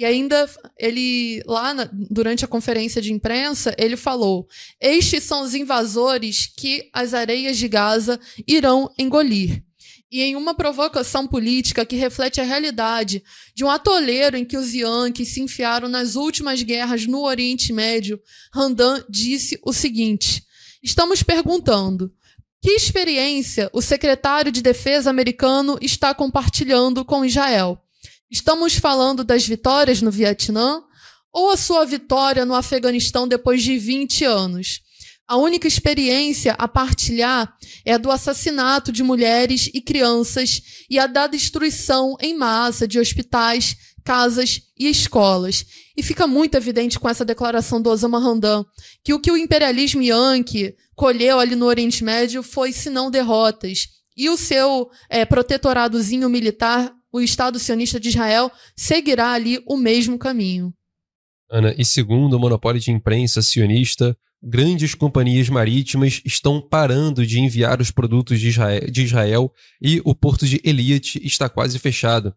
E 0.00 0.04
ainda 0.06 0.48
ele 0.78 1.42
lá 1.44 1.74
na, 1.74 1.86
durante 1.92 2.42
a 2.42 2.48
conferência 2.48 3.02
de 3.02 3.12
imprensa, 3.12 3.74
ele 3.76 3.98
falou: 3.98 4.48
"Estes 4.80 5.24
são 5.24 5.42
os 5.42 5.54
invasores 5.54 6.50
que 6.56 6.88
as 6.90 7.12
areias 7.12 7.58
de 7.58 7.68
Gaza 7.68 8.18
irão 8.48 8.90
engolir". 8.98 9.62
E 10.10 10.22
em 10.22 10.36
uma 10.36 10.54
provocação 10.54 11.26
política 11.26 11.84
que 11.84 11.96
reflete 11.96 12.40
a 12.40 12.44
realidade 12.44 13.22
de 13.54 13.62
um 13.62 13.68
atoleiro 13.68 14.38
em 14.38 14.44
que 14.44 14.56
os 14.56 14.72
Yankees 14.72 15.34
se 15.34 15.42
enfiaram 15.42 15.86
nas 15.86 16.16
últimas 16.16 16.62
guerras 16.62 17.06
no 17.06 17.20
Oriente 17.20 17.70
Médio, 17.70 18.18
Randan 18.54 19.04
disse 19.06 19.60
o 19.62 19.70
seguinte: 19.70 20.42
Estamos 20.82 21.22
perguntando 21.22 22.10
que 22.62 22.70
experiência 22.70 23.68
o 23.70 23.82
secretário 23.82 24.50
de 24.50 24.62
Defesa 24.62 25.10
americano 25.10 25.78
está 25.82 26.14
compartilhando 26.14 27.04
com 27.04 27.22
Israel? 27.22 27.78
Estamos 28.30 28.76
falando 28.76 29.24
das 29.24 29.44
vitórias 29.44 30.00
no 30.00 30.10
Vietnã 30.10 30.80
ou 31.32 31.50
a 31.50 31.56
sua 31.56 31.84
vitória 31.84 32.44
no 32.44 32.54
Afeganistão 32.54 33.26
depois 33.26 33.60
de 33.60 33.76
20 33.76 34.24
anos? 34.24 34.80
A 35.26 35.36
única 35.36 35.66
experiência 35.66 36.52
a 36.52 36.68
partilhar 36.68 37.52
é 37.84 37.94
a 37.94 37.98
do 37.98 38.08
assassinato 38.08 38.92
de 38.92 39.02
mulheres 39.02 39.68
e 39.74 39.80
crianças 39.80 40.62
e 40.88 40.96
a 40.96 41.08
da 41.08 41.26
destruição 41.26 42.16
em 42.20 42.36
massa 42.36 42.86
de 42.86 43.00
hospitais, 43.00 43.76
casas 44.04 44.62
e 44.78 44.88
escolas. 44.88 45.64
E 45.96 46.02
fica 46.02 46.24
muito 46.24 46.54
evidente 46.54 47.00
com 47.00 47.08
essa 47.08 47.24
declaração 47.24 47.82
do 47.82 47.90
Osama 47.90 48.18
Hamdan 48.18 48.64
que 49.02 49.12
o 49.12 49.18
que 49.18 49.32
o 49.32 49.36
imperialismo 49.36 50.02
yankee 50.02 50.76
colheu 50.94 51.40
ali 51.40 51.56
no 51.56 51.66
Oriente 51.66 52.04
Médio 52.04 52.44
foi, 52.44 52.72
se 52.72 52.90
não 52.90 53.10
derrotas. 53.10 53.88
E 54.16 54.28
o 54.28 54.36
seu 54.36 54.88
é, 55.08 55.24
protetoradozinho 55.24 56.28
militar, 56.28 56.92
o 57.12 57.20
Estado 57.20 57.58
sionista 57.58 57.98
de 57.98 58.08
Israel, 58.08 58.50
seguirá 58.76 59.32
ali 59.32 59.62
o 59.66 59.76
mesmo 59.76 60.18
caminho. 60.18 60.72
Ana, 61.50 61.74
e 61.76 61.84
segundo 61.84 62.34
o 62.34 62.38
monopólio 62.38 62.80
de 62.80 62.92
imprensa 62.92 63.42
sionista, 63.42 64.16
grandes 64.42 64.94
companhias 64.94 65.48
marítimas 65.48 66.22
estão 66.24 66.60
parando 66.60 67.26
de 67.26 67.40
enviar 67.40 67.80
os 67.80 67.90
produtos 67.90 68.40
de 68.40 68.48
Israel, 68.48 68.90
de 68.90 69.02
Israel 69.02 69.52
e 69.82 70.00
o 70.04 70.14
porto 70.14 70.46
de 70.46 70.60
Eliat 70.64 71.20
está 71.24 71.48
quase 71.48 71.78
fechado. 71.78 72.34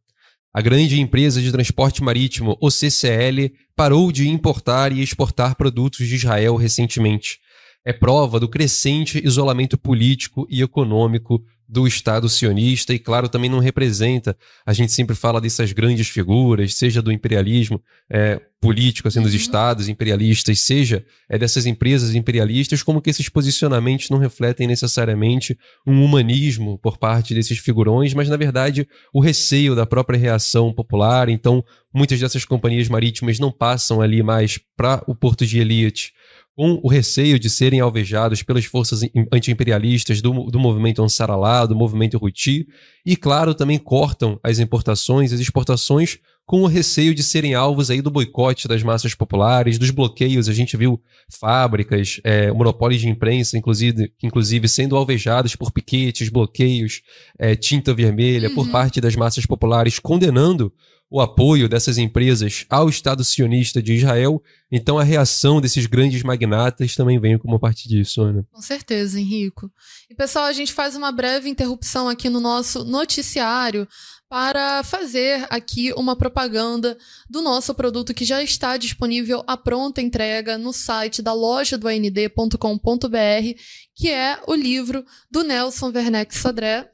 A 0.54 0.62
grande 0.62 1.00
empresa 1.00 1.42
de 1.42 1.52
transporte 1.52 2.04
marítimo, 2.04 2.58
o 2.62 2.70
CCL, 2.70 3.52
parou 3.76 4.12
de 4.12 4.28
importar 4.28 4.92
e 4.92 5.02
exportar 5.02 5.56
produtos 5.56 6.08
de 6.08 6.16
Israel 6.16 6.56
recentemente. 6.56 7.40
É 7.86 7.92
prova 7.92 8.40
do 8.40 8.48
crescente 8.48 9.22
isolamento 9.26 9.78
político 9.78 10.46
e 10.50 10.62
econômico 10.62 11.44
do 11.68 11.88
Estado 11.88 12.30
sionista 12.30 12.94
e, 12.94 13.00
claro, 13.00 13.30
também 13.30 13.50
não 13.50 13.60
representa. 13.60 14.38
A 14.66 14.74
gente 14.74 14.92
sempre 14.92 15.16
fala 15.16 15.42
dessas 15.42 15.72
grandes 15.72 16.08
figuras, 16.08 16.76
seja 16.76 17.02
do 17.02 17.12
imperialismo 17.12 17.82
é, 18.10 18.40
político, 18.62 19.08
assim, 19.08 19.22
dos 19.22 19.32
uhum. 19.32 19.38
Estados 19.38 19.90
imperialistas, 19.90 20.62
seja 20.62 21.06
é, 21.30 21.38
dessas 21.38 21.66
empresas 21.66 22.16
imperialistas, 22.16 22.84
como 22.84 23.02
que 23.02 23.10
esses 23.10 23.28
posicionamentos 23.28 24.10
não 24.10 24.18
refletem 24.18 24.68
necessariamente 24.68 25.58
um 25.86 26.04
humanismo 26.04 26.78
por 26.78 26.98
parte 26.98 27.34
desses 27.34 27.58
figurões, 27.58 28.14
mas, 28.14 28.30
na 28.30 28.38
verdade, 28.38 28.88
o 29.14 29.20
receio 29.20 29.76
da 29.76 29.86
própria 29.86 30.18
reação 30.18 30.74
popular. 30.74 31.28
Então, 31.28 31.64
muitas 31.94 32.20
dessas 32.20 32.46
companhias 32.46 32.88
marítimas 32.88 33.40
não 33.40 33.52
passam 33.52 34.02
ali 34.02 34.24
mais 34.24 34.60
para 34.78 35.04
o 35.08 35.16
porto 35.16 35.46
de 35.46 35.60
Eliot 35.60 36.14
com 36.56 36.80
o 36.84 36.88
receio 36.88 37.40
de 37.40 37.50
serem 37.50 37.80
alvejados 37.80 38.44
pelas 38.44 38.66
forças 38.66 39.02
anti-imperialistas 39.32 40.22
do, 40.22 40.52
do 40.52 40.60
movimento 40.60 41.04
Ansar 41.04 41.32
Allah, 41.32 41.66
do 41.66 41.76
movimento 41.76 42.18
Houthi, 42.22 42.68
e, 43.06 43.16
claro, 43.16 43.56
também 43.56 43.80
cortam 43.80 44.40
as 44.44 44.60
importações 44.60 45.32
e 45.32 45.36
as 45.36 45.42
exportações 45.42 46.20
com 46.46 46.62
o 46.62 46.68
receio 46.68 47.16
de 47.16 47.24
serem 47.24 47.54
alvos 47.54 47.90
aí 47.90 48.02
do 48.02 48.12
boicote 48.12 48.68
das 48.68 48.84
massas 48.84 49.16
populares, 49.16 49.80
dos 49.80 49.90
bloqueios. 49.90 50.50
A 50.50 50.54
gente 50.54 50.76
viu 50.76 51.02
fábricas, 51.30 52.20
é, 52.24 52.52
monopólios 52.52 53.02
de 53.02 53.08
imprensa, 53.08 53.58
inclusive, 53.58 54.12
inclusive 54.22 54.68
sendo 54.68 54.98
alvejados 54.98 55.56
por 55.56 55.72
piquetes, 55.72 56.30
bloqueios, 56.30 57.02
é, 57.40 57.56
tinta 57.56 57.94
vermelha 57.94 58.50
uhum. 58.50 58.56
por 58.56 58.70
parte 58.70 59.00
das 59.00 59.16
massas 59.16 59.46
populares, 59.46 60.00
condenando 60.00 60.72
o 61.14 61.22
apoio 61.22 61.70
dessas 61.70 62.00
empresas 62.00 62.66
ao 62.68 62.90
Estado 62.90 63.24
sionista 63.24 63.84
de 63.84 63.94
Israel, 63.94 64.42
então 64.72 64.98
a 64.98 65.04
reação 65.04 65.62
desses 65.62 65.86
grandes 65.86 66.24
magnatas 66.24 66.96
também 66.96 67.20
vem 67.20 67.38
como 67.38 67.60
parte 67.60 67.88
disso, 67.88 68.24
Ana. 68.24 68.44
Com 68.52 68.60
certeza, 68.60 69.20
Henrico. 69.20 69.72
E 70.10 70.16
pessoal, 70.16 70.46
a 70.46 70.54
gente 70.54 70.74
faz 70.74 70.96
uma 70.96 71.12
breve 71.12 71.48
interrupção 71.48 72.10
aqui 72.10 72.32
no 72.32 72.40
nosso 72.40 72.84
noticiário 72.84 73.88
para 74.28 74.84
fazer 74.84 75.46
aqui 75.52 75.94
uma 75.94 76.16
propaganda 76.16 76.98
do 77.30 77.44
nosso 77.44 77.76
produto 77.76 78.12
que 78.12 78.26
já 78.26 78.42
está 78.42 78.76
disponível 78.76 79.44
à 79.46 79.56
pronta 79.56 80.02
entrega 80.02 80.58
no 80.58 80.74
site 80.74 81.22
da 81.22 81.32
loja 81.32 81.78
do 81.78 81.88
AND.com.br, 81.88 83.60
que 83.94 84.10
é 84.10 84.42
o 84.48 84.56
livro 84.56 85.06
do 85.30 85.44
Nelson 85.44 85.92
Werneck 85.94 86.36
Sodré. 86.36 86.90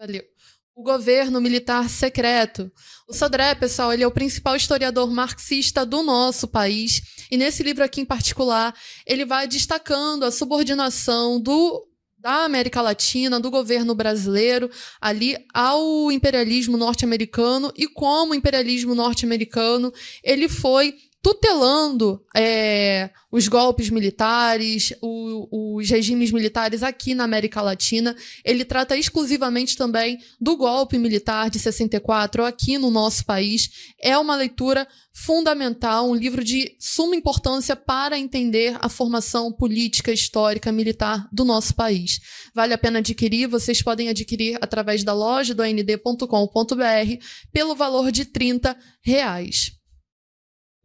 Valeu 0.00 0.33
o 0.74 0.82
governo 0.82 1.40
militar 1.40 1.88
secreto. 1.88 2.70
O 3.08 3.14
Sodré, 3.14 3.54
pessoal, 3.54 3.92
ele 3.92 4.02
é 4.02 4.06
o 4.06 4.10
principal 4.10 4.56
historiador 4.56 5.10
marxista 5.10 5.86
do 5.86 6.02
nosso 6.02 6.48
país. 6.48 7.02
E 7.30 7.36
nesse 7.36 7.62
livro 7.62 7.84
aqui 7.84 8.00
em 8.00 8.04
particular, 8.04 8.74
ele 9.06 9.24
vai 9.24 9.46
destacando 9.46 10.24
a 10.24 10.32
subordinação 10.32 11.40
do 11.40 11.88
da 12.18 12.46
América 12.46 12.80
Latina, 12.80 13.38
do 13.38 13.50
governo 13.50 13.94
brasileiro, 13.94 14.70
ali 14.98 15.36
ao 15.52 16.10
imperialismo 16.10 16.74
norte-americano 16.74 17.70
e 17.76 17.86
como 17.86 18.32
o 18.32 18.34
imperialismo 18.34 18.94
norte-americano 18.94 19.92
ele 20.22 20.48
foi 20.48 20.96
tutelando 21.24 22.22
é, 22.36 23.08
os 23.32 23.48
golpes 23.48 23.88
militares, 23.88 24.92
o, 25.00 25.78
os 25.78 25.88
regimes 25.88 26.30
militares 26.30 26.82
aqui 26.82 27.14
na 27.14 27.24
América 27.24 27.62
Latina. 27.62 28.14
Ele 28.44 28.62
trata 28.62 28.94
exclusivamente 28.94 29.74
também 29.74 30.18
do 30.38 30.54
golpe 30.54 30.98
militar 30.98 31.48
de 31.48 31.58
64 31.58 32.44
aqui 32.44 32.76
no 32.76 32.90
nosso 32.90 33.24
país. 33.24 33.70
É 34.02 34.18
uma 34.18 34.36
leitura 34.36 34.86
fundamental, 35.14 36.10
um 36.10 36.14
livro 36.14 36.44
de 36.44 36.76
suma 36.78 37.16
importância 37.16 37.74
para 37.74 38.18
entender 38.18 38.76
a 38.82 38.90
formação 38.90 39.50
política, 39.50 40.12
histórica, 40.12 40.70
militar 40.70 41.26
do 41.32 41.42
nosso 41.42 41.74
país. 41.74 42.20
Vale 42.54 42.74
a 42.74 42.78
pena 42.78 42.98
adquirir, 42.98 43.46
vocês 43.46 43.80
podem 43.80 44.10
adquirir 44.10 44.58
através 44.60 45.02
da 45.02 45.14
loja 45.14 45.54
do 45.54 45.62
AND.com.br 45.62 47.24
pelo 47.50 47.74
valor 47.74 48.12
de 48.12 48.26
30 48.26 48.76
reais. 49.00 49.72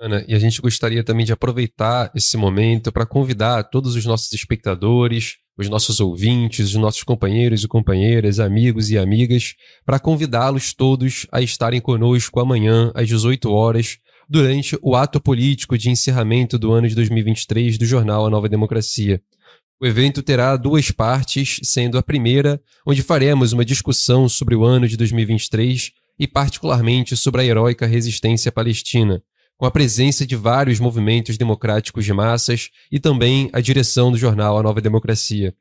Ana, 0.02 0.24
e 0.30 0.34
a 0.34 0.40
gente 0.40 0.62
gostaria 0.62 1.04
também 1.04 1.26
de 1.26 1.34
aproveitar 1.34 2.10
esse 2.16 2.38
momento 2.38 2.90
para 2.90 3.06
convidar 3.06 3.64
todos 3.64 3.98
os 3.98 4.06
nossos 4.06 4.32
espectadores, 4.32 5.36
os 5.58 5.68
nossos 5.68 6.00
ouvintes, 6.00 6.70
os 6.70 6.76
nossos 6.76 7.04
companheiros 7.04 7.66
e 7.66 7.68
companheiras, 7.68 8.40
amigos 8.40 8.90
e 8.90 8.98
amigas, 8.98 9.56
para 9.86 10.00
convidá-los 10.00 10.74
todos 10.74 11.28
a 11.34 11.42
estarem 11.42 11.82
conosco 11.82 12.40
amanhã 12.40 12.94
às 12.96 13.10
18 13.10 13.52
horas, 13.52 13.98
durante 14.30 14.78
o 14.82 14.96
ato 14.96 15.20
político 15.20 15.78
de 15.78 15.90
encerramento 15.90 16.58
do 16.58 16.72
ano 16.72 16.88
de 16.88 16.96
2023 16.96 17.78
do 17.78 17.86
jornal 17.86 18.26
A 18.26 18.30
Nova 18.30 18.48
Democracia. 18.48 19.22
O 19.82 19.86
evento 19.86 20.24
terá 20.24 20.56
duas 20.56 20.92
partes, 20.92 21.60
sendo 21.64 21.98
a 21.98 22.04
primeira, 22.04 22.62
onde 22.88 23.02
faremos 23.02 23.52
uma 23.52 23.66
discussão 23.66 24.30
sobre 24.30 24.56
o 24.56 24.64
ano 24.64 24.88
de 24.88 24.96
2023 24.96 25.92
e, 26.18 26.26
particularmente, 26.26 27.18
sobre 27.18 27.42
a 27.42 27.46
heróica 27.46 27.86
resistência 27.86 28.50
palestina 28.50 29.22
com 29.60 29.66
a 29.66 29.72
presença 29.72 30.26
de 30.26 30.38
vários 30.38 30.80
movimentos 30.80 31.38
democráticos 31.38 32.06
de 32.06 32.14
massas 32.14 32.70
e 32.90 32.98
também 32.98 33.50
a 33.52 33.60
direção 33.60 34.10
do 34.10 34.18
jornal 34.18 34.58
A 34.58 34.64
Nova 34.64 34.80
Democracia. 34.80 35.54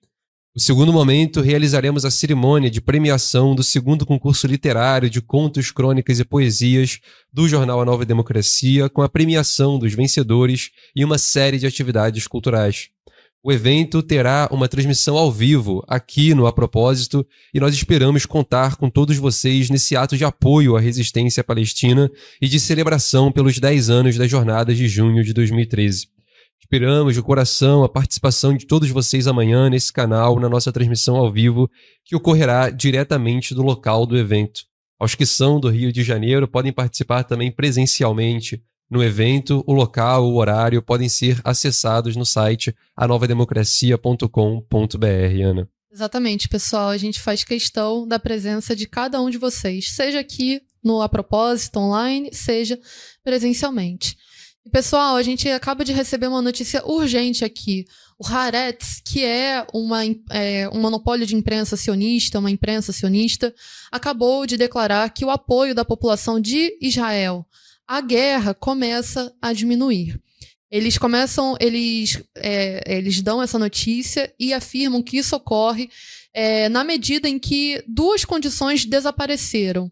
No 0.55 0.63
segundo 0.63 0.93
momento, 0.93 1.41
realizaremos 1.41 2.05
a 2.05 2.11
cerimônia 2.11 2.71
de 2.71 2.81
premiação 2.81 3.57
do 3.57 3.63
segundo 3.65 4.07
concurso 4.07 4.47
literário 4.47 5.11
de 5.11 5.21
contos, 5.21 5.73
crônicas 5.73 6.21
e 6.21 6.25
poesias 6.25 7.01
do 7.33 7.49
jornal 7.49 7.81
A 7.81 7.85
Nova 7.85 8.05
Democracia, 8.05 8.89
com 8.89 9.03
a 9.03 9.09
premiação 9.09 9.81
dos 9.81 9.95
vencedores 9.95 10.71
e 10.95 11.05
uma 11.05 11.19
série 11.19 11.59
de 11.59 11.67
atividades 11.67 12.29
culturais. 12.29 12.91
O 13.49 13.53
evento 13.53 14.03
terá 14.03 14.47
uma 14.53 14.69
transmissão 14.69 15.17
ao 15.17 15.33
vivo 15.33 15.83
aqui 15.89 16.35
no 16.35 16.47
A 16.47 16.53
Propósito 16.53 17.27
e 17.55 17.59
nós 17.59 17.75
esperamos 17.75 18.27
contar 18.27 18.77
com 18.77 18.91
todos 18.91 19.17
vocês 19.17 19.71
nesse 19.71 19.97
ato 19.97 20.19
de 20.19 20.25
apoio 20.27 20.77
à 20.77 20.81
resistência 20.81 21.43
palestina 21.43 22.11
e 22.43 22.47
de 22.47 22.61
celebração 22.61 23.33
pelos 23.33 23.59
10 23.59 23.89
anos 23.89 24.19
das 24.19 24.31
jornadas 24.31 24.77
de 24.77 24.87
junho 24.87 25.25
de 25.25 25.33
2013. 25.33 26.09
Esperamos 26.61 27.15
de 27.15 27.23
coração 27.23 27.83
a 27.83 27.89
participação 27.89 28.55
de 28.55 28.67
todos 28.67 28.91
vocês 28.91 29.27
amanhã 29.27 29.71
nesse 29.71 29.91
canal, 29.91 30.39
na 30.39 30.51
nossa 30.51 30.71
transmissão 30.71 31.17
ao 31.17 31.33
vivo, 31.33 31.71
que 32.05 32.15
ocorrerá 32.15 32.69
diretamente 32.69 33.55
do 33.55 33.63
local 33.63 34.05
do 34.05 34.19
evento. 34.19 34.61
Aos 35.01 35.15
que 35.15 35.25
são 35.25 35.59
do 35.59 35.71
Rio 35.71 35.91
de 35.91 36.03
Janeiro 36.03 36.47
podem 36.47 36.71
participar 36.71 37.25
também 37.25 37.51
presencialmente 37.51 38.63
no 38.91 39.03
evento, 39.03 39.63
o 39.67 39.73
local, 39.73 40.25
o 40.25 40.37
horário 40.37 40.83
podem 40.83 41.09
ser 41.09 41.41
acessados 41.45 42.17
no 42.17 42.25
site 42.25 42.75
anovademocracia.com.br, 42.97 45.43
Ana. 45.45 45.69
Exatamente, 45.93 46.49
pessoal. 46.49 46.91
A 46.91 46.97
gente 46.97 47.21
faz 47.21 47.45
questão 47.45 48.07
da 48.07 48.19
presença 48.19 48.75
de 48.75 48.87
cada 48.87 49.21
um 49.21 49.31
de 49.31 49.39
vocês, 49.39 49.91
seja 49.91 50.21
aqui 50.21 50.63
no 50.83 51.03
A 51.03 51.09
Propósito 51.09 51.79
online, 51.79 52.31
seja 52.33 52.79
presencialmente. 53.23 54.17
E, 54.65 54.71
pessoal, 54.71 55.17
a 55.17 55.23
gente 55.23 55.49
acaba 55.49 55.85
de 55.85 55.93
receber 55.93 56.27
uma 56.27 56.43
notícia 56.43 56.83
urgente 56.87 57.45
aqui. 57.45 57.87
O 58.19 58.27
Haaretz, 58.27 59.01
que 59.05 59.25
é, 59.25 59.67
uma, 59.73 60.03
é 60.31 60.69
um 60.73 60.81
monopólio 60.81 61.27
de 61.27 61.37
imprensa 61.37 61.77
sionista, 61.77 62.39
uma 62.39 62.51
imprensa 62.51 62.93
sionista, 62.93 63.55
acabou 63.91 64.47
de 64.47 64.57
declarar 64.57 65.09
que 65.11 65.25
o 65.25 65.31
apoio 65.31 65.75
da 65.75 65.85
população 65.85 66.41
de 66.41 66.77
Israel 66.81 67.47
a 67.89 68.03
guerra 68.03 68.53
começa 68.53 69.35
a 69.41 69.53
diminuir. 69.55 70.21
Eles 70.71 70.99
começam, 70.99 71.57
eles, 71.59 72.23
é, 72.37 72.83
eles 72.87 73.23
dão 73.23 73.43
essa 73.43 73.59
notícia 73.59 74.31
e 74.39 74.53
afirmam 74.53 75.03
que 75.03 75.17
isso 75.17 75.35
ocorre 75.35 75.89
é, 76.35 76.69
na 76.69 76.85
medida 76.85 77.27
em 77.27 77.39
que 77.39 77.83
duas 77.89 78.27
condições 78.27 78.85
desapareceram 78.85 79.91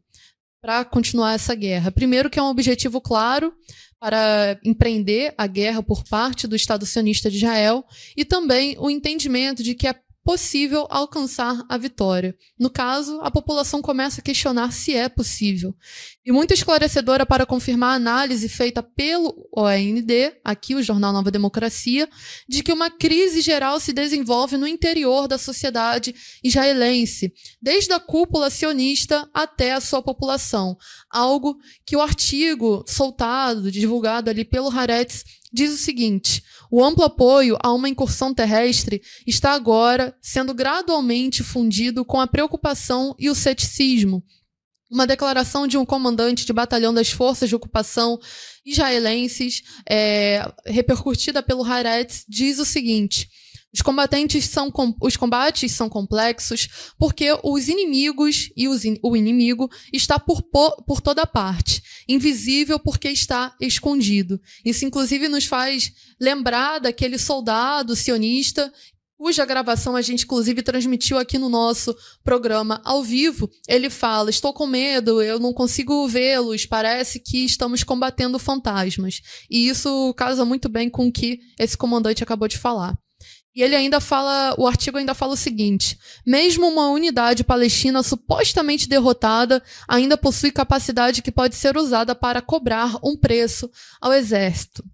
para 0.60 0.84
continuar 0.84 1.32
essa 1.32 1.54
guerra. 1.54 1.90
Primeiro, 1.90 2.28
que 2.28 2.38
é 2.38 2.42
um 2.42 2.50
objetivo 2.50 3.00
claro 3.00 3.54
para 3.98 4.60
empreender 4.62 5.32
a 5.38 5.46
guerra 5.46 5.82
por 5.82 6.04
parte 6.04 6.46
do 6.46 6.54
Estado 6.54 6.84
sionista 6.84 7.30
de 7.30 7.38
Israel 7.38 7.82
e 8.14 8.26
também 8.26 8.76
o 8.78 8.90
entendimento 8.90 9.62
de 9.62 9.74
que 9.74 9.88
é 9.88 9.94
possível 10.26 10.88
alcançar 10.90 11.64
a 11.68 11.78
vitória. 11.78 12.36
No 12.58 12.68
caso, 12.68 13.20
a 13.22 13.30
população 13.30 13.80
começa 13.80 14.20
a 14.20 14.24
questionar 14.24 14.72
se 14.72 14.92
é 14.92 15.08
possível. 15.08 15.72
E 16.24 16.32
muito 16.32 16.52
esclarecedora 16.52 17.24
para 17.24 17.46
confirmar 17.46 17.92
a 17.92 17.94
análise 17.94 18.48
feita 18.48 18.82
pelo 18.82 19.48
OND, 19.56 20.32
aqui 20.42 20.74
o 20.74 20.82
Jornal 20.82 21.12
Nova 21.12 21.30
Democracia, 21.30 22.08
de 22.48 22.64
que 22.64 22.72
uma 22.72 22.90
crise 22.90 23.40
geral 23.40 23.78
se 23.78 23.92
desenvolve 23.92 24.56
no 24.56 24.66
interior 24.66 25.28
da 25.28 25.38
sociedade 25.38 26.12
israelense, 26.42 27.32
desde 27.62 27.92
a 27.92 28.00
cúpula 28.00 28.50
sionista 28.50 29.30
até 29.32 29.74
a 29.74 29.80
sua 29.80 30.02
população. 30.02 30.76
Algo 31.08 31.56
que 31.86 31.96
o 31.96 32.02
artigo 32.02 32.84
soltado, 32.88 33.70
divulgado 33.70 34.28
ali 34.28 34.44
pelo 34.44 34.70
Haaretz, 34.70 35.22
diz 35.56 35.72
o 35.72 35.78
seguinte: 35.78 36.44
o 36.70 36.84
amplo 36.84 37.02
apoio 37.02 37.56
a 37.62 37.72
uma 37.72 37.88
incursão 37.88 38.34
terrestre 38.34 39.00
está 39.26 39.52
agora 39.52 40.14
sendo 40.20 40.52
gradualmente 40.52 41.42
fundido 41.42 42.04
com 42.04 42.20
a 42.20 42.26
preocupação 42.26 43.14
e 43.18 43.30
o 43.30 43.34
ceticismo. 43.34 44.22
Uma 44.88 45.06
declaração 45.06 45.66
de 45.66 45.76
um 45.76 45.84
comandante 45.84 46.44
de 46.44 46.52
batalhão 46.52 46.94
das 46.94 47.10
forças 47.10 47.48
de 47.48 47.56
ocupação 47.56 48.20
israelenses, 48.64 49.62
é, 49.88 50.48
repercutida 50.64 51.42
pelo 51.42 51.64
Haaretz, 51.64 52.24
diz 52.28 52.58
o 52.60 52.64
seguinte: 52.64 53.28
os 53.76 53.82
combatentes 53.82 54.46
são 54.46 54.72
os 55.02 55.16
combates 55.16 55.72
são 55.72 55.88
complexos 55.88 56.92
porque 56.98 57.36
os 57.42 57.68
inimigos 57.68 58.50
e 58.56 58.68
os, 58.68 58.82
o 59.02 59.16
inimigo 59.16 59.68
está 59.92 60.18
por, 60.18 60.40
por 60.42 61.00
toda 61.00 61.26
parte, 61.26 61.82
invisível 62.08 62.78
porque 62.78 63.08
está 63.08 63.54
escondido. 63.60 64.40
Isso 64.64 64.84
inclusive 64.84 65.28
nos 65.28 65.46
faz 65.46 65.92
lembrar 66.20 66.78
daquele 66.78 67.18
soldado 67.18 67.96
sionista 67.96 68.72
cuja 69.18 69.44
gravação 69.44 69.96
a 69.96 70.02
gente 70.02 70.24
inclusive 70.24 70.62
transmitiu 70.62 71.18
aqui 71.18 71.38
no 71.38 71.48
nosso 71.48 71.96
programa 72.22 72.80
ao 72.84 73.02
vivo. 73.02 73.50
Ele 73.66 73.88
fala: 73.88 74.30
"Estou 74.30 74.52
com 74.52 74.66
medo, 74.66 75.22
eu 75.22 75.40
não 75.40 75.52
consigo 75.52 76.06
vê-los, 76.06 76.66
parece 76.66 77.18
que 77.18 77.44
estamos 77.44 77.82
combatendo 77.82 78.38
fantasmas". 78.38 79.20
E 79.50 79.68
isso 79.68 80.12
casa 80.14 80.44
muito 80.44 80.68
bem 80.68 80.90
com 80.90 81.08
o 81.08 81.12
que 81.12 81.40
esse 81.58 81.76
comandante 81.76 82.22
acabou 82.22 82.48
de 82.48 82.58
falar. 82.58 82.96
E 83.56 83.62
ele 83.62 83.74
ainda 83.74 84.00
fala, 84.00 84.54
o 84.58 84.66
artigo 84.66 84.98
ainda 84.98 85.14
fala 85.14 85.32
o 85.32 85.36
seguinte: 85.36 85.98
mesmo 86.26 86.68
uma 86.68 86.90
unidade 86.90 87.42
palestina 87.42 88.02
supostamente 88.02 88.86
derrotada 88.86 89.62
ainda 89.88 90.18
possui 90.18 90.50
capacidade 90.50 91.22
que 91.22 91.32
pode 91.32 91.56
ser 91.56 91.74
usada 91.74 92.14
para 92.14 92.42
cobrar 92.42 92.98
um 93.02 93.16
preço 93.16 93.70
ao 93.98 94.12
exército. 94.12 94.84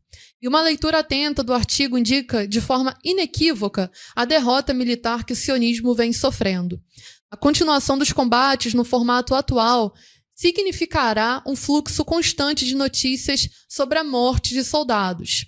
E 0.40 0.46
uma 0.46 0.62
leitura 0.62 1.00
atenta 1.00 1.42
do 1.42 1.52
artigo 1.52 1.98
indica 1.98 2.46
de 2.46 2.60
forma 2.60 2.96
inequívoca 3.02 3.90
a 4.14 4.24
derrota 4.24 4.72
militar 4.72 5.24
que 5.24 5.32
o 5.32 5.36
sionismo 5.36 5.92
vem 5.92 6.12
sofrendo. 6.12 6.80
A 7.32 7.36
continuação 7.36 7.98
dos 7.98 8.12
combates 8.12 8.74
no 8.74 8.84
formato 8.84 9.34
atual 9.34 9.92
significará 10.36 11.42
um 11.44 11.56
fluxo 11.56 12.04
constante 12.04 12.64
de 12.64 12.76
notícias 12.76 13.48
sobre 13.68 13.98
a 13.98 14.04
morte 14.04 14.54
de 14.54 14.62
soldados. 14.62 15.46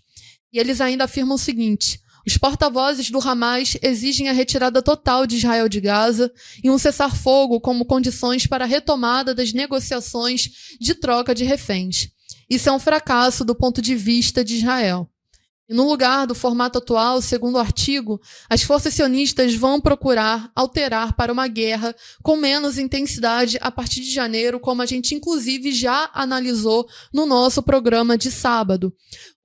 E 0.52 0.58
eles 0.58 0.80
ainda 0.80 1.04
afirmam 1.04 1.36
o 1.36 1.38
seguinte: 1.38 2.00
os 2.26 2.38
porta-vozes 2.38 3.10
do 3.10 3.18
Hamas 3.18 3.76
exigem 3.82 4.28
a 4.28 4.32
retirada 4.32 4.82
total 4.82 5.26
de 5.26 5.36
Israel 5.36 5.68
de 5.68 5.80
Gaza 5.80 6.32
e 6.62 6.70
um 6.70 6.78
cessar-fogo 6.78 7.60
como 7.60 7.84
condições 7.84 8.46
para 8.46 8.64
a 8.64 8.68
retomada 8.68 9.34
das 9.34 9.52
negociações 9.52 10.76
de 10.80 10.94
troca 10.94 11.34
de 11.34 11.44
reféns. 11.44 12.08
Isso 12.48 12.68
é 12.68 12.72
um 12.72 12.78
fracasso 12.78 13.44
do 13.44 13.54
ponto 13.54 13.80
de 13.80 13.94
vista 13.94 14.44
de 14.44 14.56
Israel. 14.56 15.08
E 15.66 15.72
no 15.72 15.88
lugar 15.88 16.26
do 16.26 16.34
formato 16.34 16.76
atual, 16.76 17.22
segundo 17.22 17.54
o 17.54 17.58
artigo, 17.58 18.20
as 18.50 18.62
forças 18.62 18.92
sionistas 18.92 19.54
vão 19.54 19.80
procurar 19.80 20.50
alterar 20.54 21.14
para 21.14 21.32
uma 21.32 21.48
guerra 21.48 21.94
com 22.22 22.36
menos 22.36 22.76
intensidade 22.76 23.56
a 23.62 23.70
partir 23.70 24.00
de 24.00 24.12
janeiro, 24.12 24.60
como 24.60 24.82
a 24.82 24.86
gente 24.86 25.14
inclusive 25.14 25.72
já 25.72 26.10
analisou 26.12 26.86
no 27.12 27.24
nosso 27.24 27.62
programa 27.62 28.18
de 28.18 28.30
sábado. 28.30 28.92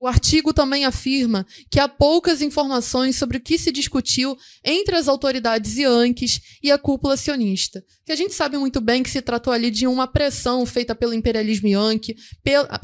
O 0.00 0.06
artigo 0.06 0.54
também 0.54 0.86
afirma 0.86 1.46
que 1.70 1.78
há 1.78 1.86
poucas 1.86 2.40
informações 2.40 3.16
sobre 3.16 3.36
o 3.36 3.40
que 3.40 3.58
se 3.58 3.70
discutiu 3.70 4.34
entre 4.64 4.96
as 4.96 5.06
autoridades 5.08 5.76
Yankees 5.76 6.40
e 6.62 6.72
a 6.72 6.78
cúpula 6.78 7.18
sionista. 7.18 7.84
Que 8.06 8.12
a 8.12 8.16
gente 8.16 8.32
sabe 8.32 8.56
muito 8.56 8.80
bem 8.80 9.02
que 9.02 9.10
se 9.10 9.20
tratou 9.20 9.52
ali 9.52 9.70
de 9.70 9.86
uma 9.86 10.06
pressão 10.06 10.64
feita 10.64 10.94
pelo 10.94 11.12
imperialismo 11.12 11.68
Yankee 11.68 12.16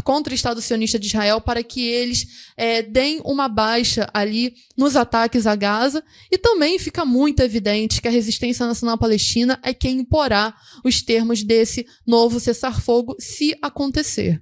contra 0.05 0.31
o 0.31 0.35
Estado 0.35 0.61
sionista 0.61 0.99
de 0.99 1.07
Israel 1.07 1.41
para 1.41 1.63
que 1.63 1.89
eles 1.89 2.27
é, 2.55 2.83
deem 2.83 3.23
uma 3.27 3.49
baixa 3.49 4.09
ali 4.15 4.55
nos 4.77 4.97
ataques 4.97 5.47
a 5.47 5.55
Gaza. 5.57 6.03
E 6.31 6.39
também 6.39 6.79
fica 6.79 7.05
muito 7.05 7.41
evidente 7.41 8.01
que 8.01 8.09
a 8.09 8.11
resistência 8.11 8.67
nacional 8.67 8.97
palestina 8.97 9.59
é 9.63 9.75
quem 9.75 9.99
imporá 9.99 10.55
os 10.85 11.03
termos 11.03 11.43
desse 11.43 11.87
novo 12.07 12.39
cessar-fogo 12.39 13.17
se 13.19 13.57
acontecer. 13.61 14.41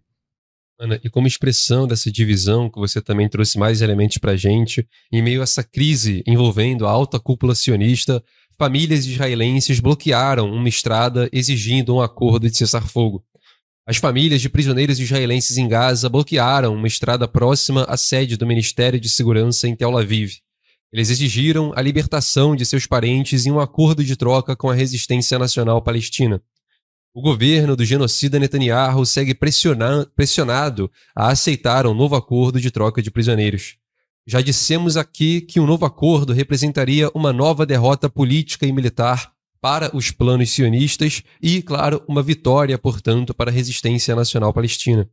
Ana, 0.78 1.00
e 1.04 1.08
como 1.08 1.26
expressão 1.26 1.86
dessa 1.86 2.10
divisão 2.10 2.68
que 2.68 2.80
você 2.80 3.00
também 3.00 3.28
trouxe 3.28 3.58
mais 3.58 3.80
elementos 3.80 4.18
para 4.18 4.32
a 4.32 4.36
gente, 4.36 4.86
em 5.12 5.22
meio 5.22 5.40
a 5.40 5.44
essa 5.44 5.62
crise 5.62 6.22
envolvendo 6.26 6.86
a 6.86 6.90
alta 6.90 7.20
cúpula 7.20 7.54
sionista, 7.54 8.22
famílias 8.58 9.06
israelenses 9.06 9.78
bloquearam 9.78 10.50
uma 10.50 10.68
estrada 10.68 11.28
exigindo 11.32 11.94
um 11.94 12.00
acordo 12.00 12.50
de 12.50 12.56
cessar-fogo. 12.56 13.24
As 13.86 13.98
famílias 13.98 14.40
de 14.40 14.48
prisioneiros 14.48 14.98
israelenses 14.98 15.58
em 15.58 15.68
Gaza 15.68 16.08
bloquearam 16.08 16.74
uma 16.74 16.86
estrada 16.86 17.28
próxima 17.28 17.84
à 17.84 17.98
sede 17.98 18.34
do 18.34 18.46
Ministério 18.46 18.98
de 18.98 19.10
Segurança 19.10 19.68
em 19.68 19.76
Tel 19.76 19.98
Aviv. 19.98 20.38
Eles 20.90 21.10
exigiram 21.10 21.70
a 21.76 21.82
libertação 21.82 22.56
de 22.56 22.64
seus 22.64 22.86
parentes 22.86 23.44
e 23.44 23.50
um 23.50 23.60
acordo 23.60 24.02
de 24.02 24.16
troca 24.16 24.56
com 24.56 24.70
a 24.70 24.74
resistência 24.74 25.38
nacional 25.38 25.82
palestina. 25.82 26.40
O 27.12 27.20
governo 27.20 27.76
do 27.76 27.84
genocida 27.84 28.38
Netanyahu 28.38 29.04
segue 29.04 29.34
pressionado 29.34 30.90
a 31.14 31.28
aceitar 31.28 31.86
um 31.86 31.92
novo 31.92 32.16
acordo 32.16 32.58
de 32.58 32.70
troca 32.70 33.02
de 33.02 33.10
prisioneiros. 33.10 33.76
Já 34.26 34.40
dissemos 34.40 34.96
aqui 34.96 35.42
que 35.42 35.60
um 35.60 35.66
novo 35.66 35.84
acordo 35.84 36.32
representaria 36.32 37.10
uma 37.14 37.34
nova 37.34 37.66
derrota 37.66 38.08
política 38.08 38.66
e 38.66 38.72
militar 38.72 39.33
para 39.64 39.96
os 39.96 40.10
planos 40.10 40.50
sionistas 40.50 41.22
e, 41.40 41.62
claro, 41.62 42.04
uma 42.06 42.22
vitória, 42.22 42.76
portanto, 42.76 43.32
para 43.32 43.50
a 43.50 43.54
resistência 43.54 44.14
nacional 44.14 44.52
palestina. 44.52 45.08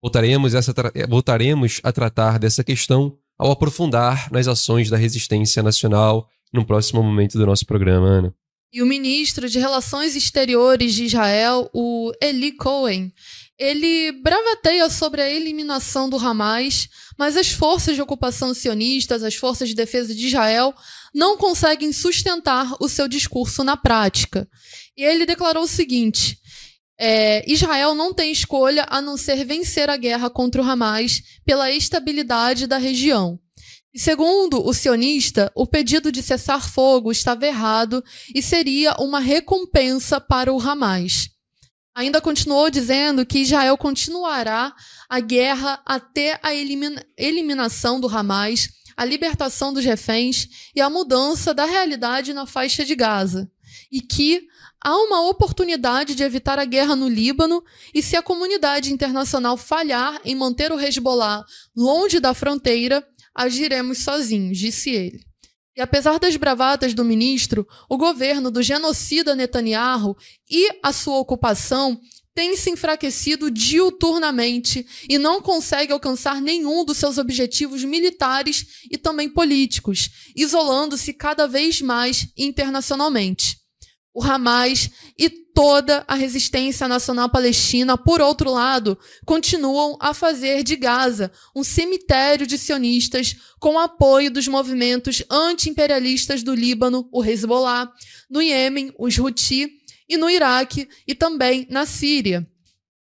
Voltaremos, 0.00 0.54
essa 0.54 0.72
voltaremos 1.08 1.80
a 1.82 1.90
tratar 1.90 2.38
dessa 2.38 2.62
questão 2.62 3.18
ao 3.36 3.50
aprofundar 3.50 4.30
nas 4.30 4.46
ações 4.46 4.88
da 4.88 4.96
resistência 4.96 5.60
nacional 5.60 6.28
no 6.52 6.64
próximo 6.64 7.02
momento 7.02 7.36
do 7.36 7.44
nosso 7.44 7.66
programa, 7.66 8.06
Ana. 8.06 8.34
E 8.72 8.80
o 8.80 8.86
ministro 8.86 9.48
de 9.48 9.58
Relações 9.58 10.14
Exteriores 10.14 10.94
de 10.94 11.06
Israel, 11.06 11.68
o 11.74 12.12
Eli 12.22 12.52
Cohen, 12.52 13.12
ele 13.58 14.12
bravateia 14.12 14.88
sobre 14.90 15.22
a 15.22 15.30
eliminação 15.30 16.08
do 16.10 16.16
Hamas, 16.16 16.88
mas 17.18 17.36
as 17.36 17.50
forças 17.50 17.94
de 17.94 18.02
ocupação 18.02 18.52
sionistas, 18.52 19.22
as 19.22 19.34
forças 19.34 19.68
de 19.68 19.74
defesa 19.74 20.14
de 20.14 20.26
Israel, 20.26 20.74
não 21.14 21.36
conseguem 21.38 21.92
sustentar 21.92 22.74
o 22.80 22.88
seu 22.88 23.08
discurso 23.08 23.64
na 23.64 23.76
prática. 23.76 24.46
E 24.96 25.02
ele 25.02 25.24
declarou 25.24 25.64
o 25.64 25.68
seguinte: 25.68 26.38
é, 26.98 27.50
Israel 27.50 27.94
não 27.94 28.12
tem 28.12 28.30
escolha 28.30 28.86
a 28.88 29.00
não 29.00 29.16
ser 29.16 29.44
vencer 29.44 29.88
a 29.88 29.96
guerra 29.96 30.28
contra 30.28 30.60
o 30.60 30.64
Hamas 30.64 31.22
pela 31.44 31.70
estabilidade 31.70 32.66
da 32.66 32.76
região. 32.76 33.38
E 33.94 33.98
segundo 33.98 34.62
o 34.62 34.74
sionista, 34.74 35.50
o 35.54 35.66
pedido 35.66 36.12
de 36.12 36.22
cessar 36.22 36.70
fogo 36.70 37.10
estava 37.10 37.46
errado 37.46 38.04
e 38.34 38.42
seria 38.42 38.94
uma 38.98 39.20
recompensa 39.20 40.20
para 40.20 40.52
o 40.52 40.60
Hamas. 40.60 41.30
Ainda 41.96 42.20
continuou 42.20 42.68
dizendo 42.68 43.24
que 43.24 43.38
Israel 43.38 43.74
continuará 43.78 44.76
a 45.08 45.18
guerra 45.18 45.80
até 45.86 46.38
a 46.42 46.54
elimina 46.54 47.02
eliminação 47.16 47.98
do 47.98 48.06
Hamas, 48.06 48.68
a 48.94 49.02
libertação 49.02 49.72
dos 49.72 49.82
reféns 49.82 50.70
e 50.74 50.80
a 50.82 50.90
mudança 50.90 51.54
da 51.54 51.64
realidade 51.64 52.34
na 52.34 52.44
faixa 52.44 52.84
de 52.84 52.94
Gaza. 52.94 53.50
E 53.90 54.02
que 54.02 54.46
há 54.78 54.94
uma 54.94 55.26
oportunidade 55.26 56.14
de 56.14 56.22
evitar 56.22 56.58
a 56.58 56.66
guerra 56.66 56.94
no 56.94 57.08
Líbano 57.08 57.64
e 57.94 58.02
se 58.02 58.14
a 58.14 58.20
comunidade 58.20 58.92
internacional 58.92 59.56
falhar 59.56 60.20
em 60.22 60.34
manter 60.34 60.70
o 60.70 60.78
Hezbollah 60.78 61.46
longe 61.74 62.20
da 62.20 62.34
fronteira, 62.34 63.02
agiremos 63.34 64.04
sozinhos, 64.04 64.58
disse 64.58 64.90
ele. 64.90 65.24
E 65.76 65.80
apesar 65.82 66.18
das 66.18 66.36
bravatas 66.36 66.94
do 66.94 67.04
ministro, 67.04 67.68
o 67.88 67.98
governo 67.98 68.50
do 68.50 68.62
genocida 68.62 69.34
Netanyahu 69.34 70.16
e 70.50 70.70
a 70.82 70.90
sua 70.92 71.18
ocupação 71.18 72.00
tem 72.34 72.56
se 72.56 72.70
enfraquecido 72.70 73.50
diuturnamente 73.50 74.86
e 75.08 75.18
não 75.18 75.40
consegue 75.40 75.92
alcançar 75.92 76.40
nenhum 76.40 76.84
dos 76.84 76.98
seus 76.98 77.18
objetivos 77.18 77.82
militares 77.82 78.84
e 78.90 78.98
também 78.98 79.28
políticos, 79.28 80.10
isolando-se 80.34 81.14
cada 81.14 81.46
vez 81.46 81.80
mais 81.80 82.28
internacionalmente. 82.36 83.58
O 84.14 84.22
Hamas 84.22 84.90
e 85.18 85.45
toda 85.56 86.04
a 86.06 86.14
resistência 86.14 86.86
nacional 86.86 87.30
palestina, 87.30 87.96
por 87.96 88.20
outro 88.20 88.50
lado, 88.50 88.98
continuam 89.24 89.96
a 89.98 90.12
fazer 90.12 90.62
de 90.62 90.76
Gaza 90.76 91.32
um 91.54 91.64
cemitério 91.64 92.46
de 92.46 92.58
sionistas 92.58 93.34
com 93.58 93.78
apoio 93.78 94.30
dos 94.30 94.46
movimentos 94.46 95.24
anti-imperialistas 95.30 96.42
do 96.42 96.54
Líbano, 96.54 97.08
o 97.10 97.24
Hezbollah, 97.24 97.90
no 98.28 98.42
Iêmen, 98.42 98.92
os 98.98 99.18
Houthi, 99.18 99.70
e 100.06 100.18
no 100.18 100.28
Iraque 100.28 100.86
e 101.08 101.14
também 101.14 101.66
na 101.70 101.86
Síria. 101.86 102.46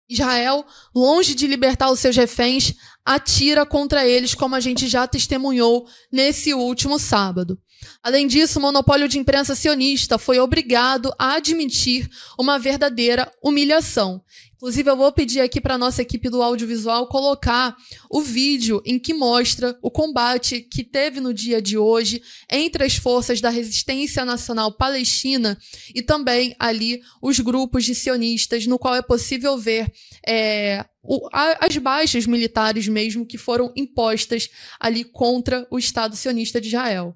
Israel, 0.10 0.66
longe 0.94 1.36
de 1.36 1.46
libertar 1.46 1.92
os 1.92 2.00
seus 2.00 2.16
reféns, 2.16 2.74
atira 3.06 3.64
contra 3.64 4.08
eles, 4.08 4.34
como 4.34 4.56
a 4.56 4.60
gente 4.60 4.88
já 4.88 5.06
testemunhou 5.06 5.88
nesse 6.12 6.52
último 6.52 6.98
sábado. 6.98 7.60
Além 8.02 8.28
disso, 8.28 8.60
o 8.60 8.62
monopólio 8.62 9.08
de 9.08 9.20
imprensa 9.20 9.56
sionista 9.56 10.18
foi 10.18 10.40
obrigado 10.40 11.14
a 11.18 11.34
admitir 11.34 12.10
uma 12.38 12.58
verdadeira 12.58 13.32
humilhação. 13.44 14.24
Inclusive, 14.60 14.90
eu 14.90 14.98
vou 14.98 15.10
pedir 15.14 15.40
aqui 15.40 15.62
para 15.62 15.76
a 15.76 15.78
nossa 15.78 16.02
equipe 16.02 16.30
do 16.30 16.44
audiovisual 16.44 17.08
colocar 17.08 17.78
o 18.10 18.20
vídeo 18.22 18.82
em 18.86 19.00
que 19.00 19.14
mostra 19.14 19.80
o 19.82 19.90
combate 19.90 20.60
que 20.60 20.84
teve 20.84 21.22
no 21.22 21.34
dia 21.34 21.62
de 21.62 21.78
hoje 21.78 22.22
entre 22.52 22.84
as 22.84 22.98
forças 22.98 23.40
da 23.40 23.50
resistência 23.50 24.26
nacional 24.26 24.74
palestina 24.74 25.58
e 25.96 26.02
também 26.02 26.54
ali 26.60 27.02
os 27.22 27.40
grupos 27.40 27.86
de 27.86 27.96
sionistas, 27.96 28.68
no 28.68 28.78
qual 28.78 28.96
é 28.96 29.02
possível 29.02 29.58
ver 29.58 29.90
é, 30.28 30.86
o, 31.02 31.30
a, 31.32 31.66
as 31.66 31.78
baixas 31.78 32.26
militares 32.26 32.86
mesmo 32.86 33.26
que 33.26 33.38
foram 33.38 33.72
impostas 33.78 34.50
ali 34.78 35.06
contra 35.06 35.66
o 35.72 35.80
Estado 35.80 36.18
sionista 36.18 36.60
de 36.60 36.68
Israel. 36.68 37.16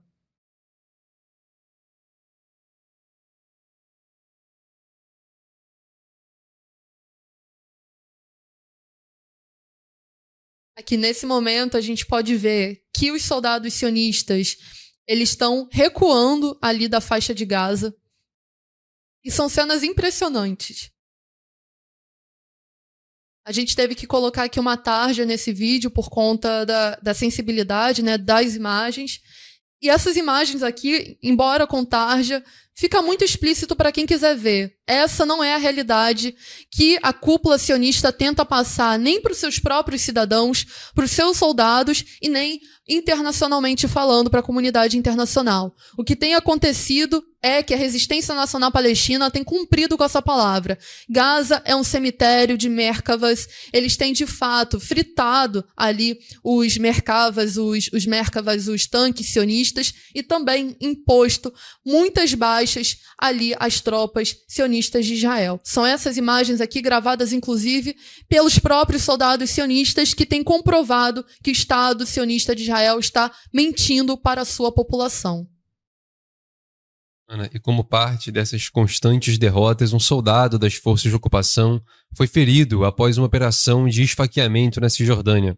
Aqui 10.84 10.98
nesse 10.98 11.26
momento 11.26 11.78
a 11.78 11.82
gente 11.82 12.06
pode 12.06 12.36
ver 12.36 12.84
que 12.94 13.10
os 13.10 13.24
soldados 13.24 13.74
sionistas 13.74 14.58
eles 15.08 15.30
estão 15.30 15.70
recuando 15.72 16.60
ali 16.62 16.90
da 16.90 17.00
faixa 17.00 17.34
de 17.34 17.46
Gaza. 17.46 17.96
E 19.24 19.32
são 19.32 19.48
cenas 19.48 19.82
impressionantes. 19.82 20.92
A 23.46 23.54
gente 23.54 23.78
teve 23.78 23.96
que 23.96 24.06
colocar 24.06 24.44
aqui 24.44 24.60
uma 24.60 24.76
tarja 24.76 25.24
nesse 25.24 25.54
vídeo 25.54 25.90
por 25.90 26.10
conta 26.10 26.66
da, 26.66 26.98
da 26.98 27.14
sensibilidade 27.14 28.04
né, 28.04 28.18
das 28.18 28.54
imagens. 28.54 29.22
E 29.82 29.90
essas 29.90 30.18
imagens 30.18 30.64
aqui, 30.64 31.18
embora 31.24 31.66
com 31.66 31.86
tarja, 31.86 32.44
fica 32.76 33.02
muito 33.02 33.24
explícito 33.24 33.76
para 33.76 33.92
quem 33.92 34.06
quiser 34.06 34.36
ver. 34.36 34.76
Essa 34.86 35.26
não 35.26 35.44
é 35.44 35.54
a 35.54 35.58
realidade 35.58 36.36
que 36.70 37.00
a 37.02 37.14
cúpula 37.14 37.58
sionista 37.58 38.12
tenta 38.12 38.44
passar 38.44 39.00
nem 39.00 39.22
para 39.22 39.32
os 39.32 39.38
seus 39.38 39.60
próprios 39.60 40.02
cidadãos, 40.02 40.66
para 40.94 41.06
os 41.06 41.12
seus 41.12 41.38
soldados 41.38 42.04
e 42.22 42.28
nem 42.28 42.60
internacionalmente 42.88 43.88
falando 43.88 44.30
para 44.30 44.42
a 44.42 44.44
comunidade 44.44 44.98
internacional. 44.98 45.74
O 45.98 46.04
que 46.04 46.18
tem 46.18 46.36
acontecido 46.36 47.24
é 47.42 47.64
que 47.64 47.74
a 47.74 47.78
resistência 47.78 48.34
nacional 48.34 48.72
palestina 48.72 49.32
tem 49.32 49.44
cumprido 49.44 49.98
com 49.98 50.04
essa 50.04 50.22
palavra. 50.22 50.78
Gaza 51.10 51.62
é 51.66 51.76
um 51.76 51.84
cemitério 51.84 52.58
de 52.58 52.70
Merkavas. 52.70 53.48
Eles 53.72 53.98
têm, 53.98 54.14
de 54.14 54.26
fato, 54.26 54.80
fritado 54.80 55.64
ali 55.76 56.18
os 56.42 56.78
Merkavas, 56.78 57.58
os, 57.58 57.90
os 57.94 58.06
Merkavas, 58.06 58.68
os 58.68 58.88
tanques 58.88 59.28
sionistas, 59.28 59.94
e 60.16 60.24
também 60.24 60.76
imposto 60.80 61.54
muitas 61.86 62.34
baixas 62.34 62.63
ali 63.18 63.54
às 63.60 63.82
tropas 63.82 64.36
sionistas 64.48 65.06
de 65.06 65.14
Israel. 65.14 65.60
São 65.64 65.86
essas 65.86 66.18
imagens 66.18 66.62
aqui 66.62 66.82
gravadas, 66.82 67.34
inclusive, 67.34 67.96
pelos 68.28 68.60
próprios 68.60 69.04
soldados 69.04 69.50
sionistas 69.50 70.14
que 70.14 70.26
têm 70.26 70.44
comprovado 70.44 71.26
que 71.44 71.50
o 71.50 71.54
Estado 71.54 72.06
sionista 72.06 72.56
de 72.56 72.64
Israel 72.64 73.00
está 73.00 73.32
mentindo 73.54 74.18
para 74.18 74.42
a 74.42 74.46
sua 74.46 74.72
população. 74.72 75.48
Ana, 77.28 77.50
e 77.54 77.60
como 77.60 77.84
parte 77.84 78.32
dessas 78.32 78.70
constantes 78.70 79.38
derrotas, 79.38 79.94
um 79.94 80.00
soldado 80.00 80.60
das 80.60 80.76
forças 80.76 81.10
de 81.10 81.16
ocupação 81.16 81.82
foi 82.16 82.28
ferido 82.28 82.84
após 82.86 83.18
uma 83.18 83.26
operação 83.26 83.88
de 83.88 84.04
esfaqueamento 84.04 84.80
na 84.82 84.90
Cisjordânia. 84.90 85.58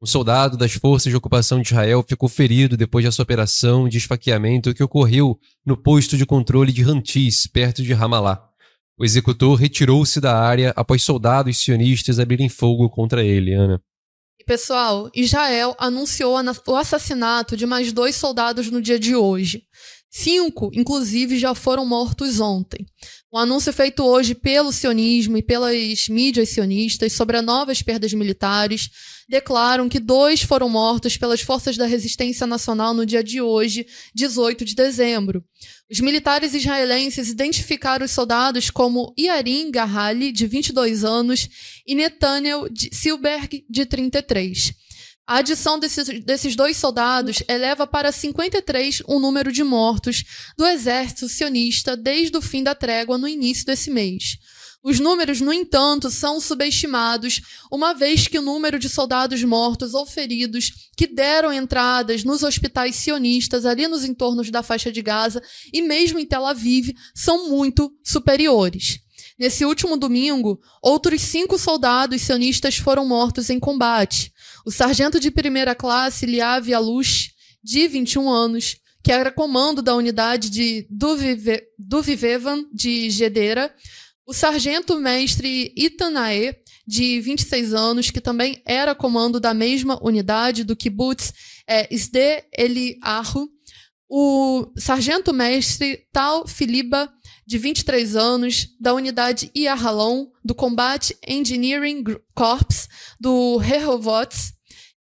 Um 0.00 0.06
soldado 0.06 0.56
das 0.56 0.74
forças 0.74 1.10
de 1.10 1.16
ocupação 1.16 1.60
de 1.60 1.68
Israel 1.68 2.04
ficou 2.08 2.28
ferido 2.28 2.76
depois 2.76 3.04
dessa 3.04 3.20
operação 3.20 3.88
de 3.88 3.98
esfaqueamento 3.98 4.72
que 4.72 4.82
ocorreu 4.82 5.36
no 5.66 5.76
posto 5.76 6.16
de 6.16 6.24
controle 6.24 6.72
de 6.72 6.84
Hantis, 6.84 7.48
perto 7.48 7.82
de 7.82 7.92
Ramallah. 7.92 8.48
O 8.96 9.04
executor 9.04 9.58
retirou-se 9.58 10.20
da 10.20 10.38
área 10.38 10.72
após 10.76 11.02
soldados 11.02 11.58
sionistas 11.58 12.20
abrirem 12.20 12.48
fogo 12.48 12.88
contra 12.88 13.24
ele, 13.24 13.54
Ana. 13.54 13.82
Pessoal, 14.46 15.10
Israel 15.14 15.74
anunciou 15.78 16.36
o 16.66 16.76
assassinato 16.76 17.56
de 17.56 17.66
mais 17.66 17.92
dois 17.92 18.14
soldados 18.14 18.70
no 18.70 18.80
dia 18.80 18.98
de 19.00 19.16
hoje. 19.16 19.64
Cinco, 20.10 20.70
inclusive, 20.72 21.38
já 21.38 21.54
foram 21.54 21.84
mortos 21.84 22.40
ontem. 22.40 22.86
Um 23.30 23.36
anúncio 23.36 23.72
feito 23.74 24.02
hoje 24.02 24.34
pelo 24.34 24.72
sionismo 24.72 25.36
e 25.36 25.42
pelas 25.42 26.08
mídias 26.08 26.48
sionistas 26.48 27.12
sobre 27.12 27.36
as 27.36 27.44
novas 27.44 27.82
perdas 27.82 28.14
militares 28.14 28.88
declaram 29.28 29.86
que 29.86 30.00
dois 30.00 30.40
foram 30.40 30.70
mortos 30.70 31.18
pelas 31.18 31.42
forças 31.42 31.76
da 31.76 31.84
resistência 31.84 32.46
nacional 32.46 32.94
no 32.94 33.04
dia 33.04 33.22
de 33.22 33.42
hoje, 33.42 33.86
18 34.14 34.64
de 34.64 34.74
dezembro. 34.74 35.44
Os 35.90 36.00
militares 36.00 36.54
israelenses 36.54 37.28
identificaram 37.28 38.06
os 38.06 38.10
soldados 38.10 38.70
como 38.70 39.12
Yarin 39.18 39.70
Gahali, 39.70 40.32
de 40.32 40.46
22 40.46 41.04
anos, 41.04 41.48
e 41.86 41.94
Nathaniel 41.94 42.66
Silberg, 42.90 43.62
de 43.68 43.84
33. 43.84 44.72
A 45.28 45.40
adição 45.40 45.78
desses, 45.78 46.24
desses 46.24 46.56
dois 46.56 46.78
soldados 46.78 47.42
eleva 47.46 47.86
para 47.86 48.10
53 48.10 49.02
o 49.06 49.18
número 49.20 49.52
de 49.52 49.62
mortos 49.62 50.24
do 50.56 50.66
exército 50.66 51.28
sionista 51.28 51.94
desde 51.94 52.34
o 52.38 52.40
fim 52.40 52.62
da 52.62 52.74
trégua 52.74 53.18
no 53.18 53.28
início 53.28 53.66
desse 53.66 53.90
mês. 53.90 54.38
Os 54.82 54.98
números, 54.98 55.42
no 55.42 55.52
entanto, 55.52 56.10
são 56.10 56.40
subestimados, 56.40 57.42
uma 57.70 57.92
vez 57.92 58.26
que 58.26 58.38
o 58.38 58.42
número 58.42 58.78
de 58.78 58.88
soldados 58.88 59.44
mortos 59.44 59.92
ou 59.92 60.06
feridos 60.06 60.88
que 60.96 61.06
deram 61.06 61.52
entradas 61.52 62.24
nos 62.24 62.42
hospitais 62.42 62.96
sionistas 62.96 63.66
ali 63.66 63.86
nos 63.86 64.06
entornos 64.06 64.50
da 64.50 64.62
faixa 64.62 64.90
de 64.90 65.02
Gaza 65.02 65.42
e 65.70 65.82
mesmo 65.82 66.18
em 66.18 66.24
Tel 66.24 66.46
Aviv 66.46 66.94
são 67.14 67.50
muito 67.50 67.92
superiores. 68.02 69.00
Nesse 69.38 69.64
último 69.66 69.98
domingo, 69.98 70.58
outros 70.82 71.20
cinco 71.20 71.58
soldados 71.58 72.22
sionistas 72.22 72.78
foram 72.78 73.06
mortos 73.06 73.50
em 73.50 73.60
combate. 73.60 74.32
O 74.64 74.70
sargento 74.70 75.18
de 75.20 75.30
primeira 75.30 75.74
classe, 75.74 76.26
Liav 76.26 76.72
Alush, 76.72 77.30
de 77.62 77.88
21 77.88 78.28
anos, 78.28 78.76
que 79.02 79.12
era 79.12 79.30
comando 79.30 79.82
da 79.82 79.94
unidade 79.94 80.50
de 80.50 80.86
Duvivevan 81.78 82.64
de 82.72 83.10
Gedera, 83.10 83.74
o 84.26 84.34
sargento 84.34 85.00
mestre 85.00 85.72
Itanae, 85.74 86.54
de 86.86 87.20
26 87.20 87.74
anos, 87.74 88.10
que 88.10 88.20
também 88.20 88.62
era 88.66 88.94
comando 88.94 89.38
da 89.38 89.52
mesma 89.52 89.98
unidade 90.02 90.64
do 90.64 90.76
kibbutz 90.76 91.32
é, 91.66 91.86
Sde 91.94 92.44
Eliahu, 92.56 93.48
o 94.08 94.72
sargento 94.76 95.32
mestre 95.34 96.06
Tal 96.12 96.46
Filiba, 96.46 97.12
de 97.46 97.56
23 97.56 98.16
anos, 98.16 98.68
da 98.78 98.92
unidade 98.92 99.50
Iahalon, 99.54 100.26
do 100.44 100.54
Combat 100.54 101.14
Engineering 101.26 102.04
Corps, 102.34 102.88
do 103.20 103.56
Rehovots, 103.56 104.52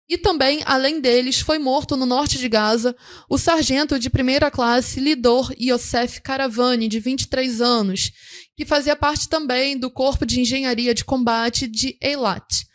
e 0.07 0.17
também, 0.17 0.61
além 0.65 1.01
deles, 1.01 1.39
foi 1.39 1.57
morto 1.57 1.97
no 1.97 2.05
norte 2.05 2.37
de 2.37 2.47
Gaza 2.47 2.95
o 3.27 3.39
sargento 3.39 3.97
de 3.97 4.09
primeira 4.09 4.51
classe 4.51 4.99
Lidor 4.99 5.51
Yosef 5.59 6.21
Caravani, 6.21 6.87
de 6.87 6.99
23 6.99 7.59
anos, 7.59 8.11
que 8.55 8.65
fazia 8.65 8.95
parte 8.95 9.27
também 9.27 9.77
do 9.77 9.89
Corpo 9.89 10.25
de 10.25 10.39
Engenharia 10.39 10.93
de 10.93 11.03
Combate 11.03 11.67
de 11.67 11.97
Eilat. 11.99 12.65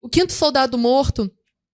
O 0.00 0.08
quinto 0.08 0.32
soldado 0.32 0.78
morto 0.78 1.28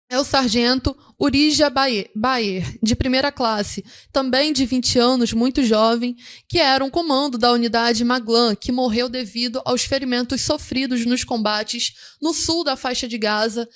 é 0.09 0.19
o 0.19 0.25
sargento 0.25 0.97
Urija 1.19 1.71
Bayer, 1.71 2.79
de 2.83 2.95
primeira 2.95 3.33
classe, 3.33 3.85
também 4.13 4.53
de 4.53 4.65
20 4.65 4.99
anos, 4.99 5.33
muito 5.33 5.65
jovem, 5.65 6.15
que 6.49 6.59
era 6.59 6.85
um 6.85 6.91
comando 6.91 7.37
da 7.37 7.51
unidade 7.51 8.05
Maglan, 8.05 8.55
que 8.55 8.71
morreu 8.71 9.09
devido 9.09 9.61
aos 9.65 9.83
ferimentos 9.83 10.43
sofridos 10.43 11.05
nos 11.05 11.25
combates 11.25 11.95
no 12.21 12.33
sul 12.33 12.63
da 12.63 12.77
faixa 12.77 13.09
de 13.09 13.19
Gaza 13.19 13.69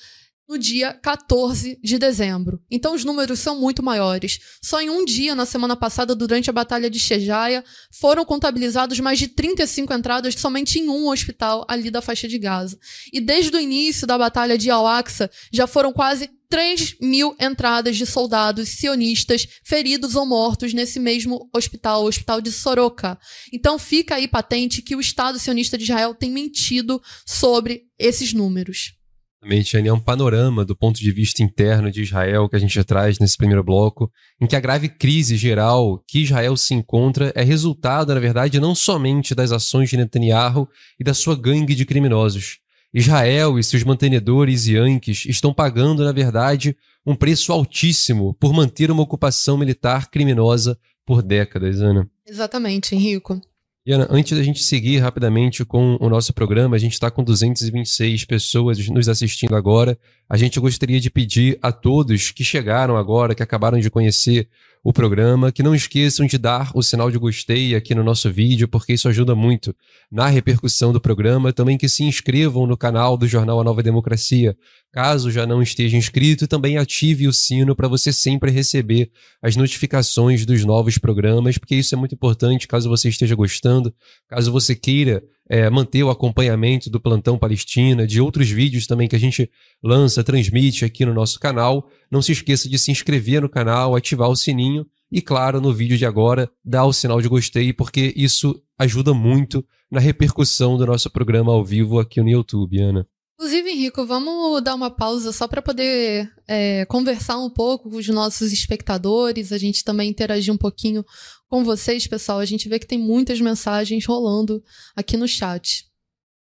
no 0.51 0.59
dia 0.59 0.93
14 0.93 1.79
de 1.81 1.97
dezembro. 1.97 2.61
Então 2.69 2.93
os 2.93 3.05
números 3.05 3.39
são 3.39 3.61
muito 3.61 3.85
maiores. 3.85 4.41
Só 4.61 4.81
em 4.81 4.91
um 4.91 5.05
dia, 5.05 5.33
na 5.33 5.47
semana 5.47 5.77
passada, 5.77 6.13
durante 6.13 6.51
a 6.51 6.53
Batalha 6.53 6.91
de 6.91 6.99
Shejaia, 6.99 7.65
foram 7.93 8.25
contabilizados 8.25 8.99
mais 8.99 9.21
de 9.21 9.29
35 9.29 9.95
entradas 9.95 10.35
somente 10.35 10.81
em 10.81 10.89
um 10.89 11.09
hospital 11.09 11.65
ali 11.69 11.89
da 11.89 12.03
faixa 12.03 12.27
de 12.27 12.37
Gaza. 12.37 12.77
E 13.13 13.21
desde 13.21 13.57
o 13.57 13.61
início 13.61 14.09
da 14.09 14.19
Batalha 14.19 14.59
de 14.59 14.69
Al-Aqsa, 14.69 15.31
já 15.53 15.69
foram 15.69 15.93
quase 15.93 16.29
3 16.49 16.97
mil 17.01 17.37
entradas 17.39 17.97
de 17.97 18.05
soldados 18.05 18.71
sionistas 18.71 19.47
feridos 19.63 20.17
ou 20.17 20.27
mortos 20.27 20.75
nesse 20.75 20.99
mesmo 20.99 21.49
hospital, 21.55 22.03
o 22.03 22.09
hospital 22.09 22.41
de 22.41 22.51
Soroka. 22.51 23.17
Então 23.53 23.79
fica 23.79 24.17
aí 24.17 24.27
patente 24.27 24.83
que 24.83 24.97
o 24.97 25.01
Estado 25.01 25.39
sionista 25.39 25.79
de 25.79 25.85
Israel 25.85 26.13
tem 26.13 26.29
mentido 26.29 27.01
sobre 27.25 27.85
esses 27.97 28.33
números. 28.33 29.00
Exatamente, 29.43 29.89
é 29.89 29.93
um 29.93 29.99
panorama 29.99 30.67
do 30.67 30.77
ponto 30.77 31.01
de 31.01 31.11
vista 31.11 31.43
interno 31.43 31.91
de 31.91 32.03
Israel 32.03 32.47
que 32.47 32.57
a 32.57 32.59
gente 32.59 32.85
traz 32.85 33.19
nesse 33.19 33.39
primeiro 33.39 33.65
bloco, 33.65 34.13
em 34.39 34.47
que 34.47 34.55
a 34.55 34.61
grave 34.61 34.87
crise 34.89 35.35
geral 35.37 36.03
que 36.07 36.21
Israel 36.21 36.55
se 36.59 36.75
encontra 36.75 37.33
é 37.35 37.43
resultado, 37.43 38.13
na 38.13 38.21
verdade, 38.21 38.61
não 38.61 38.75
somente 38.75 39.35
das 39.35 39.51
ações 39.51 39.89
de 39.89 39.97
Netanyahu 39.97 40.69
e 40.99 41.05
da 41.05 41.15
sua 41.15 41.35
gangue 41.35 41.75
de 41.75 41.87
criminosos. 41.87 42.59
Israel 42.93 43.59
e 43.59 43.65
seus 43.65 43.83
mantenedores 43.83 44.67
e 44.67 44.75
Yankees 44.75 45.25
estão 45.25 45.55
pagando, 45.55 46.05
na 46.05 46.13
verdade, 46.13 46.77
um 47.07 47.15
preço 47.15 47.51
altíssimo 47.51 48.35
por 48.35 48.53
manter 48.53 48.91
uma 48.91 49.03
ocupação 49.03 49.57
militar 49.57 50.11
criminosa 50.11 50.79
por 51.07 51.23
décadas, 51.23 51.81
Ana. 51.81 52.07
Exatamente, 52.27 52.95
Henrico. 52.95 53.41
E 53.87 53.93
Ana, 53.93 54.07
antes 54.11 54.37
da 54.37 54.45
gente 54.45 54.63
seguir 54.63 54.99
rapidamente 54.99 55.65
com 55.65 55.97
o 55.99 56.11
nosso 56.11 56.35
programa, 56.35 56.77
a 56.77 56.79
gente 56.79 56.93
está 56.93 57.11
com 57.11 57.25
226 57.25 58.27
pessoas 58.27 58.87
nos 58.91 59.09
assistindo 59.09 59.57
agora. 59.57 59.99
A 60.29 60.37
gente 60.37 60.61
gostaria 60.61 61.01
de 61.01 61.11
pedir 61.11 61.59
a 61.63 61.73
todos 61.73 62.31
que 62.31 62.45
chegaram 62.45 62.99
agora, 62.99 63.35
que 63.35 63.43
acabaram 63.43 63.81
de 63.81 63.89
conhecer 63.89 64.51
o 64.85 64.93
programa, 64.93 65.51
que 65.51 65.63
não 65.63 65.75
esqueçam 65.75 66.27
de 66.27 66.37
dar 66.37 66.71
o 66.75 66.83
sinal 66.83 67.11
de 67.11 67.19
gostei 67.19 67.75
aqui 67.75 67.95
no 67.95 68.05
nosso 68.05 68.31
vídeo, 68.31 68.69
porque 68.69 68.93
isso 68.93 69.09
ajuda 69.09 69.35
muito 69.35 69.75
na 70.13 70.27
repercussão 70.27 70.93
do 70.93 71.01
programa. 71.01 71.51
Também 71.51 71.79
que 71.79 71.89
se 71.89 72.05
inscrevam 72.05 72.67
no 72.67 72.77
canal 72.77 73.17
do 73.17 73.27
Jornal 73.27 73.61
A 73.61 73.65
Nova 73.65 73.83
Democracia, 73.83 74.55
caso 74.93 75.31
já 75.31 75.47
não 75.47 75.63
esteja 75.63 75.97
inscrito, 75.97 76.49
também 76.49 76.77
ative 76.77 77.29
o 77.29 77.33
sino 77.33 77.77
para 77.77 77.89
você 77.89 78.13
sempre 78.13 78.51
receber 78.51 79.11
as 79.41 79.57
notificações 79.57 80.45
dos 80.45 80.65
novos 80.65 80.99
programas, 80.99 81.59
porque 81.59 81.77
isso 81.77 81.95
é 81.95 81.99
muito 81.99 82.15
importante 82.15 82.67
caso 82.67 82.89
você 82.89 83.09
esteja 83.09 83.35
gostando, 83.35 83.95
caso 84.29 84.51
você 84.51 84.75
queira 84.75 85.23
é, 85.49 85.69
manter 85.69 86.03
o 86.03 86.11
acompanhamento 86.11 86.89
do 86.89 87.01
Plantão 87.01 87.37
Palestina, 87.37 88.07
de 88.07 88.21
outros 88.21 88.49
vídeos 88.49 88.87
também 88.87 89.09
que 89.09 89.17
a 89.17 89.21
gente 89.21 89.51
lança, 89.83 90.23
transmite 90.23 90.85
aqui 90.85 91.05
no 91.05 91.13
nosso 91.13 91.41
canal. 91.41 91.89
Não 92.11 92.23
se 92.23 92.33
esqueça 92.33 92.69
de 92.69 92.79
se 92.79 92.93
inscrever 92.93 93.43
no 93.43 93.49
canal, 93.49 93.97
ativar 93.97 94.29
o 94.29 94.37
sininho 94.37 94.87
e, 95.11 95.21
claro, 95.21 95.61
no 95.61 95.73
vídeo 95.73 95.99
de 95.99 96.07
agora, 96.07 96.49
dar 96.65 96.85
o 96.85 96.93
sinal 96.93 97.21
de 97.21 97.29
gostei, 97.29 97.73
porque 97.73 98.13
isso 98.17 98.63
ajuda 98.79 99.13
muito 99.13 99.65
na 99.91 99.99
repercussão 99.99 100.77
do 100.77 100.87
nosso 100.87 101.11
programa 101.11 101.53
ao 101.53 101.65
vivo 101.65 101.99
aqui 101.99 102.21
no 102.21 102.29
YouTube, 102.29 102.81
Ana. 102.81 103.05
Inclusive, 103.41 103.71
Henrico, 103.71 104.05
vamos 104.05 104.63
dar 104.63 104.75
uma 104.75 104.91
pausa 104.91 105.33
só 105.33 105.49
para 105.49 105.63
poder 105.63 106.31
é, 106.47 106.85
conversar 106.85 107.39
um 107.39 107.49
pouco 107.49 107.89
com 107.89 107.97
os 107.97 108.07
nossos 108.09 108.53
espectadores, 108.53 109.51
a 109.51 109.57
gente 109.57 109.83
também 109.83 110.11
interagir 110.11 110.53
um 110.53 110.59
pouquinho 110.59 111.03
com 111.49 111.65
vocês, 111.65 112.07
pessoal. 112.07 112.39
A 112.39 112.45
gente 112.45 112.69
vê 112.69 112.79
que 112.79 112.87
tem 112.87 112.99
muitas 112.99 113.41
mensagens 113.41 114.05
rolando 114.05 114.63
aqui 114.95 115.17
no 115.17 115.27
chat. 115.27 115.87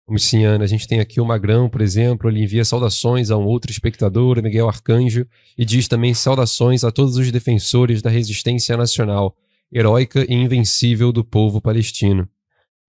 Como 0.05 0.19
sim, 0.19 0.43
Ana. 0.43 0.65
A 0.65 0.67
gente 0.67 0.85
tem 0.85 0.99
aqui 0.99 1.21
o 1.21 1.25
Magrão, 1.25 1.69
por 1.69 1.79
exemplo, 1.79 2.29
ele 2.29 2.43
envia 2.43 2.65
saudações 2.65 3.31
a 3.31 3.37
um 3.37 3.45
outro 3.45 3.71
espectador, 3.71 4.43
Miguel 4.43 4.67
Arcanjo, 4.67 5.25
e 5.57 5.63
diz 5.63 5.87
também 5.87 6.13
saudações 6.13 6.83
a 6.83 6.91
todos 6.91 7.15
os 7.15 7.31
defensores 7.31 8.01
da 8.01 8.09
resistência 8.09 8.75
nacional, 8.75 9.33
heróica 9.71 10.25
e 10.29 10.33
invencível 10.33 11.13
do 11.13 11.23
povo 11.23 11.61
palestino. 11.61 12.27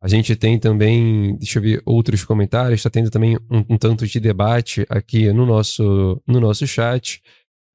A 0.03 0.09
gente 0.09 0.35
tem 0.35 0.59
também, 0.59 1.37
deixa 1.37 1.61
eu 1.61 1.63
ver 1.63 1.83
outros 1.87 2.25
comentários, 2.25 2.81
está 2.81 2.91
tendo 2.91 3.09
também 3.09 3.37
um, 3.49 3.65
um, 3.71 3.79
tanto 3.79 4.05
de 4.05 4.19
debate 4.19 4.85
aqui 4.89 5.33
no 5.33 5.47
nosso, 5.47 6.21
no 6.27 6.41
nosso 6.41 6.67
chat. 6.67 7.23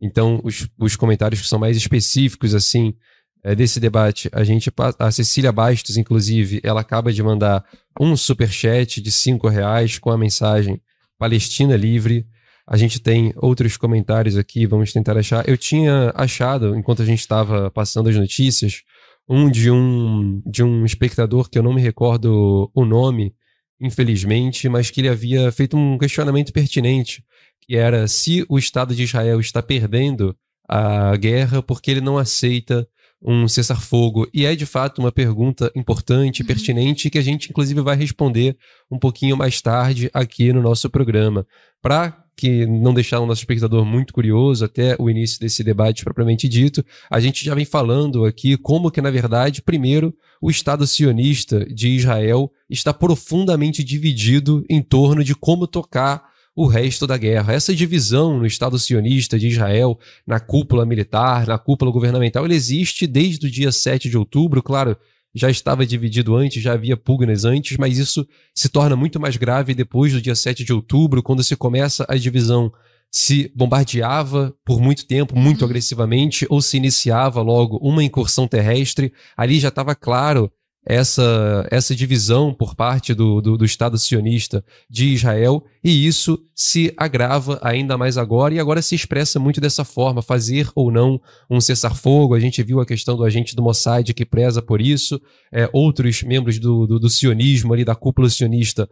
Então, 0.01 0.41
os, 0.43 0.67
os 0.77 0.97
comentários 0.97 1.39
que 1.39 1.47
são 1.47 1.57
mais 1.57 1.77
específicos, 1.77 2.53
assim, 2.53 2.93
é, 3.41 3.55
desse 3.55 3.79
debate, 3.79 4.29
a 4.33 4.43
gente, 4.43 4.69
a 4.99 5.09
Cecília 5.09 5.53
Bastos, 5.53 5.95
inclusive, 5.95 6.59
ela 6.65 6.81
acaba 6.81 7.13
de 7.13 7.23
mandar 7.23 7.63
um 7.97 8.17
super 8.17 8.51
chat 8.51 9.01
de 9.01 9.09
cinco 9.09 9.47
reais 9.47 9.97
com 9.97 10.11
a 10.11 10.17
mensagem 10.17 10.81
Palestina 11.17 11.77
livre. 11.77 12.27
A 12.67 12.75
gente 12.75 12.99
tem 12.99 13.33
outros 13.37 13.77
comentários 13.77 14.35
aqui, 14.35 14.65
vamos 14.65 14.91
tentar 14.91 15.17
achar. 15.17 15.47
Eu 15.47 15.57
tinha 15.57 16.11
achado, 16.13 16.75
enquanto 16.75 17.03
a 17.03 17.05
gente 17.05 17.21
estava 17.21 17.71
passando 17.71 18.09
as 18.09 18.17
notícias, 18.17 18.83
um 19.27 19.49
de 19.49 19.69
um 19.69 20.41
de 20.45 20.63
um 20.63 20.85
espectador 20.85 21.49
que 21.49 21.57
eu 21.57 21.63
não 21.63 21.73
me 21.73 21.81
recordo 21.81 22.71
o 22.73 22.85
nome, 22.85 23.33
infelizmente, 23.79 24.69
mas 24.69 24.89
que 24.89 25.01
ele 25.01 25.09
havia 25.09 25.51
feito 25.51 25.77
um 25.77 25.97
questionamento 25.97 26.53
pertinente, 26.53 27.23
que 27.61 27.75
era 27.75 28.07
se 28.07 28.45
o 28.49 28.57
Estado 28.57 28.95
de 28.95 29.03
Israel 29.03 29.39
está 29.39 29.61
perdendo 29.61 30.35
a 30.67 31.15
guerra 31.15 31.61
porque 31.61 31.91
ele 31.91 32.01
não 32.01 32.17
aceita 32.17 32.87
um 33.21 33.47
cessar-fogo. 33.47 34.27
E 34.33 34.45
é 34.45 34.55
de 34.55 34.65
fato 34.65 34.99
uma 34.99 35.11
pergunta 35.11 35.71
importante, 35.75 36.41
uhum. 36.41 36.47
pertinente, 36.47 37.09
que 37.09 37.17
a 37.17 37.21
gente 37.21 37.49
inclusive 37.49 37.81
vai 37.81 37.95
responder 37.95 38.57
um 38.91 38.99
pouquinho 38.99 39.35
mais 39.35 39.61
tarde 39.61 40.09
aqui 40.13 40.53
no 40.53 40.61
nosso 40.61 40.89
programa. 40.89 41.45
Para 41.81 42.26
que 42.37 42.67
não 42.67 42.93
deixar 42.93 43.19
o 43.19 43.25
nosso 43.25 43.41
espectador 43.41 43.83
muito 43.83 44.13
curioso 44.13 44.63
até 44.63 44.95
o 44.99 45.09
início 45.09 45.39
desse 45.39 45.63
debate 45.63 46.03
propriamente 46.03 46.47
dito, 46.47 46.85
a 47.09 47.19
gente 47.19 47.43
já 47.43 47.55
vem 47.55 47.65
falando 47.65 48.25
aqui 48.25 48.55
como 48.55 48.91
que, 48.91 49.01
na 49.01 49.09
verdade, 49.09 49.63
primeiro, 49.63 50.13
o 50.39 50.51
Estado 50.51 50.85
sionista 50.85 51.65
de 51.65 51.89
Israel 51.89 52.51
está 52.69 52.93
profundamente 52.93 53.83
dividido 53.83 54.63
em 54.69 54.83
torno 54.83 55.23
de 55.23 55.33
como 55.33 55.65
tocar 55.65 56.27
o 56.55 56.67
resto 56.67 57.07
da 57.07 57.17
guerra. 57.17 57.53
Essa 57.53 57.73
divisão 57.73 58.37
no 58.37 58.45
Estado 58.45 58.77
sionista 58.77 59.37
de 59.37 59.47
Israel, 59.47 59.97
na 60.25 60.39
cúpula 60.39 60.85
militar, 60.85 61.47
na 61.47 61.57
cúpula 61.57 61.91
governamental, 61.91 62.45
ele 62.45 62.55
existe 62.55 63.07
desde 63.07 63.47
o 63.47 63.51
dia 63.51 63.71
7 63.71 64.09
de 64.09 64.17
outubro, 64.17 64.61
claro, 64.61 64.95
já 65.35 65.49
estava 65.49 65.85
dividido 65.85 66.35
antes, 66.35 66.61
já 66.61 66.73
havia 66.73 66.97
pugnas 66.97 67.45
antes, 67.45 67.77
mas 67.77 67.97
isso 67.97 68.27
se 68.55 68.69
torna 68.69 68.95
muito 68.95 69.19
mais 69.19 69.37
grave 69.37 69.73
depois 69.73 70.13
do 70.13 70.21
dia 70.21 70.35
7 70.35 70.63
de 70.63 70.73
outubro, 70.73 71.21
quando 71.21 71.43
se 71.43 71.55
começa 71.55 72.05
a 72.07 72.15
divisão 72.15 72.71
se 73.11 73.51
bombardeava 73.55 74.53
por 74.65 74.81
muito 74.81 75.07
tempo, 75.07 75.37
muito 75.37 75.61
uhum. 75.61 75.67
agressivamente, 75.67 76.45
ou 76.49 76.61
se 76.61 76.77
iniciava 76.77 77.41
logo 77.41 77.77
uma 77.77 78.03
incursão 78.03 78.47
terrestre. 78.47 79.13
Ali 79.35 79.59
já 79.59 79.69
estava 79.69 79.95
claro 79.95 80.51
essa, 80.89 81.67
essa 81.69 81.93
divisão 81.93 82.53
por 82.53 82.73
parte 82.73 83.13
do, 83.13 83.41
do, 83.41 83.57
do, 83.57 83.65
Estado 83.65 83.97
sionista 83.97 84.63
de 84.89 85.07
Israel, 85.13 85.61
e 85.83 86.07
isso 86.07 86.39
se 86.55 86.93
agrava 86.95 87.59
ainda 87.61 87.97
mais 87.97 88.17
agora, 88.17 88.53
e 88.53 88.59
agora 88.59 88.81
se 88.81 88.95
expressa 88.95 89.37
muito 89.37 89.59
dessa 89.59 89.83
forma, 89.83 90.21
fazer 90.21 90.69
ou 90.73 90.89
não 90.89 91.19
um 91.49 91.59
cessar-fogo. 91.59 92.33
A 92.33 92.39
gente 92.39 92.63
viu 92.63 92.79
a 92.79 92.85
questão 92.85 93.17
do 93.17 93.25
agente 93.25 93.53
do 93.53 93.61
Mossad 93.61 94.13
que 94.13 94.25
preza 94.25 94.61
por 94.61 94.79
isso, 94.79 95.19
é, 95.51 95.69
outros 95.73 96.23
membros 96.23 96.57
do, 96.57 96.87
do, 96.87 96.99
do 96.99 97.09
sionismo 97.09 97.73
ali, 97.73 97.83
da 97.83 97.93
cúpula 97.93 98.29
sionista, 98.29 98.89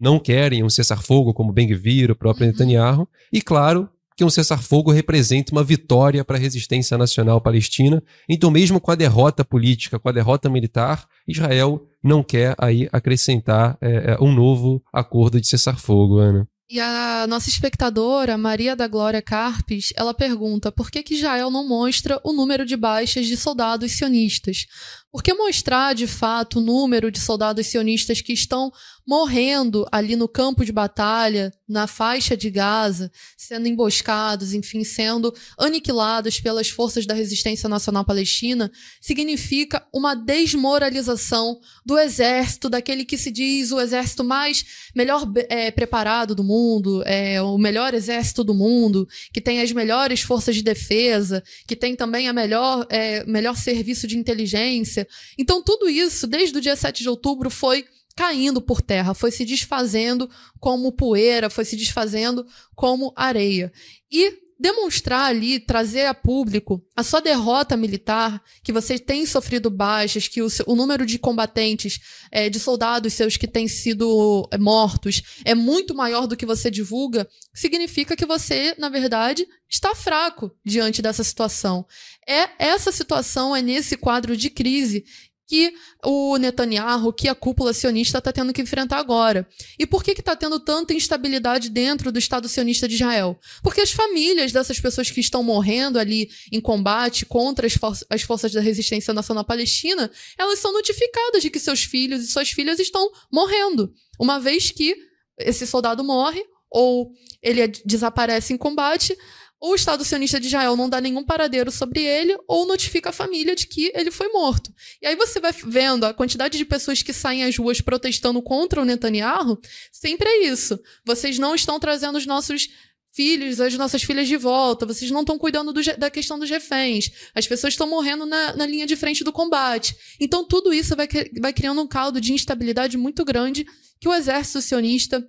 não 0.00 0.18
querem 0.18 0.64
um 0.64 0.68
cessar-fogo, 0.68 1.32
como 1.32 1.52
Ben-Gvir, 1.52 2.10
o 2.10 2.16
próprio 2.16 2.46
uhum. 2.46 2.52
Netanyahu, 2.52 3.08
e 3.32 3.40
claro, 3.40 3.88
que 4.16 4.24
um 4.24 4.30
cessar-fogo 4.30 4.90
representa 4.90 5.52
uma 5.52 5.62
vitória 5.62 6.24
para 6.24 6.36
a 6.36 6.40
resistência 6.40 6.96
nacional 6.96 7.40
palestina. 7.40 8.02
Então, 8.28 8.50
mesmo 8.50 8.80
com 8.80 8.90
a 8.90 8.94
derrota 8.94 9.44
política, 9.44 9.98
com 9.98 10.08
a 10.08 10.12
derrota 10.12 10.48
militar, 10.48 11.06
Israel 11.28 11.86
não 12.02 12.22
quer 12.22 12.54
aí 12.56 12.88
acrescentar 12.90 13.76
é, 13.80 14.12
é 14.12 14.24
um 14.24 14.32
novo 14.32 14.82
acordo 14.92 15.40
de 15.40 15.46
cessar-fogo, 15.46 16.18
Ana. 16.18 16.48
E 16.68 16.80
a 16.80 17.26
nossa 17.28 17.48
espectadora, 17.48 18.36
Maria 18.36 18.74
da 18.74 18.88
Glória 18.88 19.22
Carpes, 19.22 19.92
ela 19.94 20.12
pergunta 20.12 20.72
por 20.72 20.90
que, 20.90 21.00
que 21.00 21.14
Israel 21.14 21.48
não 21.48 21.68
mostra 21.68 22.20
o 22.24 22.32
número 22.32 22.66
de 22.66 22.76
baixas 22.76 23.26
de 23.26 23.36
soldados 23.36 23.92
sionistas? 23.92 24.66
Por 25.12 25.22
que 25.22 25.32
mostrar, 25.32 25.94
de 25.94 26.08
fato, 26.08 26.58
o 26.58 26.60
número 26.60 27.10
de 27.10 27.20
soldados 27.20 27.68
sionistas 27.68 28.20
que 28.20 28.32
estão 28.32 28.72
morrendo 29.06 29.86
ali 29.92 30.16
no 30.16 30.28
campo 30.28 30.64
de 30.64 30.72
batalha, 30.72 31.52
na 31.68 31.86
faixa 31.86 32.36
de 32.36 32.50
Gaza, 32.50 33.10
sendo 33.36 33.68
emboscados, 33.68 34.52
enfim, 34.52 34.82
sendo 34.82 35.32
aniquilados 35.56 36.40
pelas 36.40 36.68
forças 36.68 37.06
da 37.06 37.14
resistência 37.14 37.68
nacional 37.68 38.04
palestina, 38.04 38.70
significa 39.00 39.86
uma 39.94 40.14
desmoralização 40.14 41.60
do 41.84 41.96
exército, 41.96 42.68
daquele 42.68 43.04
que 43.04 43.16
se 43.16 43.30
diz 43.30 43.70
o 43.70 43.80
exército 43.80 44.24
mais 44.24 44.64
melhor 44.94 45.22
é, 45.48 45.70
preparado 45.70 46.34
do 46.34 46.42
mundo, 46.42 46.55
é, 47.04 47.40
o 47.42 47.58
melhor 47.58 47.94
exército 47.94 48.44
do 48.44 48.54
mundo, 48.54 49.08
que 49.32 49.40
tem 49.40 49.60
as 49.60 49.72
melhores 49.72 50.20
forças 50.20 50.54
de 50.54 50.62
defesa, 50.62 51.42
que 51.66 51.76
tem 51.76 51.94
também 51.94 52.28
a 52.28 52.32
melhor, 52.32 52.86
é, 52.90 53.24
melhor 53.26 53.56
serviço 53.56 54.06
de 54.06 54.16
inteligência. 54.16 55.06
Então, 55.38 55.62
tudo 55.62 55.88
isso, 55.88 56.26
desde 56.26 56.58
o 56.58 56.60
dia 56.60 56.76
7 56.76 57.02
de 57.02 57.08
outubro, 57.08 57.50
foi 57.50 57.84
caindo 58.16 58.62
por 58.62 58.80
terra, 58.80 59.12
foi 59.12 59.30
se 59.30 59.44
desfazendo 59.44 60.28
como 60.58 60.92
poeira, 60.92 61.50
foi 61.50 61.64
se 61.64 61.76
desfazendo 61.76 62.46
como 62.74 63.12
areia. 63.14 63.70
E 64.10 64.45
demonstrar 64.58 65.30
ali, 65.30 65.60
trazer 65.60 66.06
a 66.06 66.14
público 66.14 66.82
a 66.96 67.02
sua 67.02 67.20
derrota 67.20 67.76
militar, 67.76 68.42
que 68.62 68.72
você 68.72 68.98
tem 68.98 69.26
sofrido 69.26 69.70
baixas, 69.70 70.28
que 70.28 70.40
o, 70.40 70.48
seu, 70.48 70.64
o 70.66 70.74
número 70.74 71.04
de 71.04 71.18
combatentes, 71.18 71.98
é, 72.30 72.48
de 72.48 72.58
soldados 72.58 73.12
seus 73.12 73.36
que 73.36 73.46
têm 73.46 73.68
sido 73.68 74.48
é, 74.50 74.56
mortos 74.56 75.22
é 75.44 75.54
muito 75.54 75.94
maior 75.94 76.26
do 76.26 76.36
que 76.36 76.46
você 76.46 76.70
divulga, 76.70 77.28
significa 77.54 78.16
que 78.16 78.24
você, 78.24 78.74
na 78.78 78.88
verdade, 78.88 79.46
está 79.68 79.94
fraco 79.94 80.50
diante 80.64 81.02
dessa 81.02 81.22
situação. 81.22 81.86
É 82.26 82.48
essa 82.58 82.90
situação, 82.90 83.54
é 83.54 83.60
nesse 83.60 83.96
quadro 83.96 84.36
de 84.36 84.48
crise 84.48 85.04
que 85.46 85.72
o 86.04 86.36
Netanyahu, 86.36 87.12
que 87.12 87.28
a 87.28 87.34
cúpula 87.34 87.72
sionista 87.72 88.18
está 88.18 88.32
tendo 88.32 88.52
que 88.52 88.60
enfrentar 88.60 88.98
agora. 88.98 89.48
E 89.78 89.86
por 89.86 90.02
que 90.02 90.10
está 90.10 90.34
tendo 90.34 90.58
tanta 90.58 90.92
instabilidade 90.92 91.70
dentro 91.70 92.10
do 92.10 92.18
Estado 92.18 92.48
sionista 92.48 92.88
de 92.88 92.94
Israel? 92.94 93.38
Porque 93.62 93.80
as 93.80 93.92
famílias 93.92 94.50
dessas 94.52 94.80
pessoas 94.80 95.10
que 95.10 95.20
estão 95.20 95.42
morrendo 95.42 95.98
ali 95.98 96.28
em 96.50 96.60
combate 96.60 97.24
contra 97.24 97.66
as, 97.66 97.74
for 97.74 97.92
as 98.10 98.22
forças 98.22 98.52
da 98.52 98.60
resistência 98.60 99.14
nacional 99.14 99.44
palestina, 99.44 100.10
elas 100.36 100.58
são 100.58 100.72
notificadas 100.72 101.42
de 101.42 101.50
que 101.50 101.60
seus 101.60 101.84
filhos 101.84 102.24
e 102.24 102.26
suas 102.26 102.50
filhas 102.50 102.80
estão 102.80 103.08
morrendo. 103.32 103.92
Uma 104.18 104.40
vez 104.40 104.70
que 104.70 104.96
esse 105.38 105.66
soldado 105.66 106.02
morre 106.02 106.44
ou 106.70 107.12
ele 107.42 107.68
desaparece 107.84 108.52
em 108.52 108.56
combate, 108.56 109.16
o 109.60 109.74
Estado 109.74 110.04
sionista 110.04 110.38
de 110.38 110.46
Israel 110.46 110.76
não 110.76 110.88
dá 110.88 111.00
nenhum 111.00 111.24
paradeiro 111.24 111.70
sobre 111.70 112.02
ele 112.02 112.36
ou 112.46 112.66
notifica 112.66 113.08
a 113.08 113.12
família 113.12 113.56
de 113.56 113.66
que 113.66 113.90
ele 113.94 114.10
foi 114.10 114.28
morto. 114.28 114.72
E 115.00 115.06
aí 115.06 115.16
você 115.16 115.40
vai 115.40 115.52
vendo 115.52 116.04
a 116.04 116.12
quantidade 116.12 116.58
de 116.58 116.64
pessoas 116.64 117.02
que 117.02 117.12
saem 117.12 117.44
às 117.44 117.56
ruas 117.56 117.80
protestando 117.80 118.42
contra 118.42 118.80
o 118.80 118.84
Netanyahu, 118.84 119.58
sempre 119.90 120.28
é 120.28 120.44
isso. 120.46 120.78
Vocês 121.04 121.38
não 121.38 121.54
estão 121.54 121.80
trazendo 121.80 122.16
os 122.16 122.26
nossos 122.26 122.68
filhos, 123.16 123.62
as 123.62 123.72
nossas 123.78 124.02
filhas 124.02 124.28
de 124.28 124.36
volta, 124.36 124.84
vocês 124.84 125.10
não 125.10 125.20
estão 125.20 125.38
cuidando 125.38 125.72
do, 125.72 125.82
da 125.96 126.10
questão 126.10 126.38
dos 126.38 126.50
reféns, 126.50 127.10
as 127.34 127.46
pessoas 127.46 127.72
estão 127.72 127.88
morrendo 127.88 128.26
na, 128.26 128.54
na, 128.54 128.66
linha 128.66 128.86
de 128.86 128.94
frente 128.94 129.24
do 129.24 129.32
combate. 129.32 129.96
Então 130.20 130.44
tudo 130.44 130.70
isso 130.70 130.94
vai, 130.94 131.08
vai 131.40 131.52
criando 131.54 131.80
um 131.80 131.88
caldo 131.88 132.20
de 132.20 132.34
instabilidade 132.34 132.98
muito 132.98 133.24
grande 133.24 133.66
que 133.98 134.06
o 134.06 134.12
exército 134.12 134.60
sionista 134.60 135.26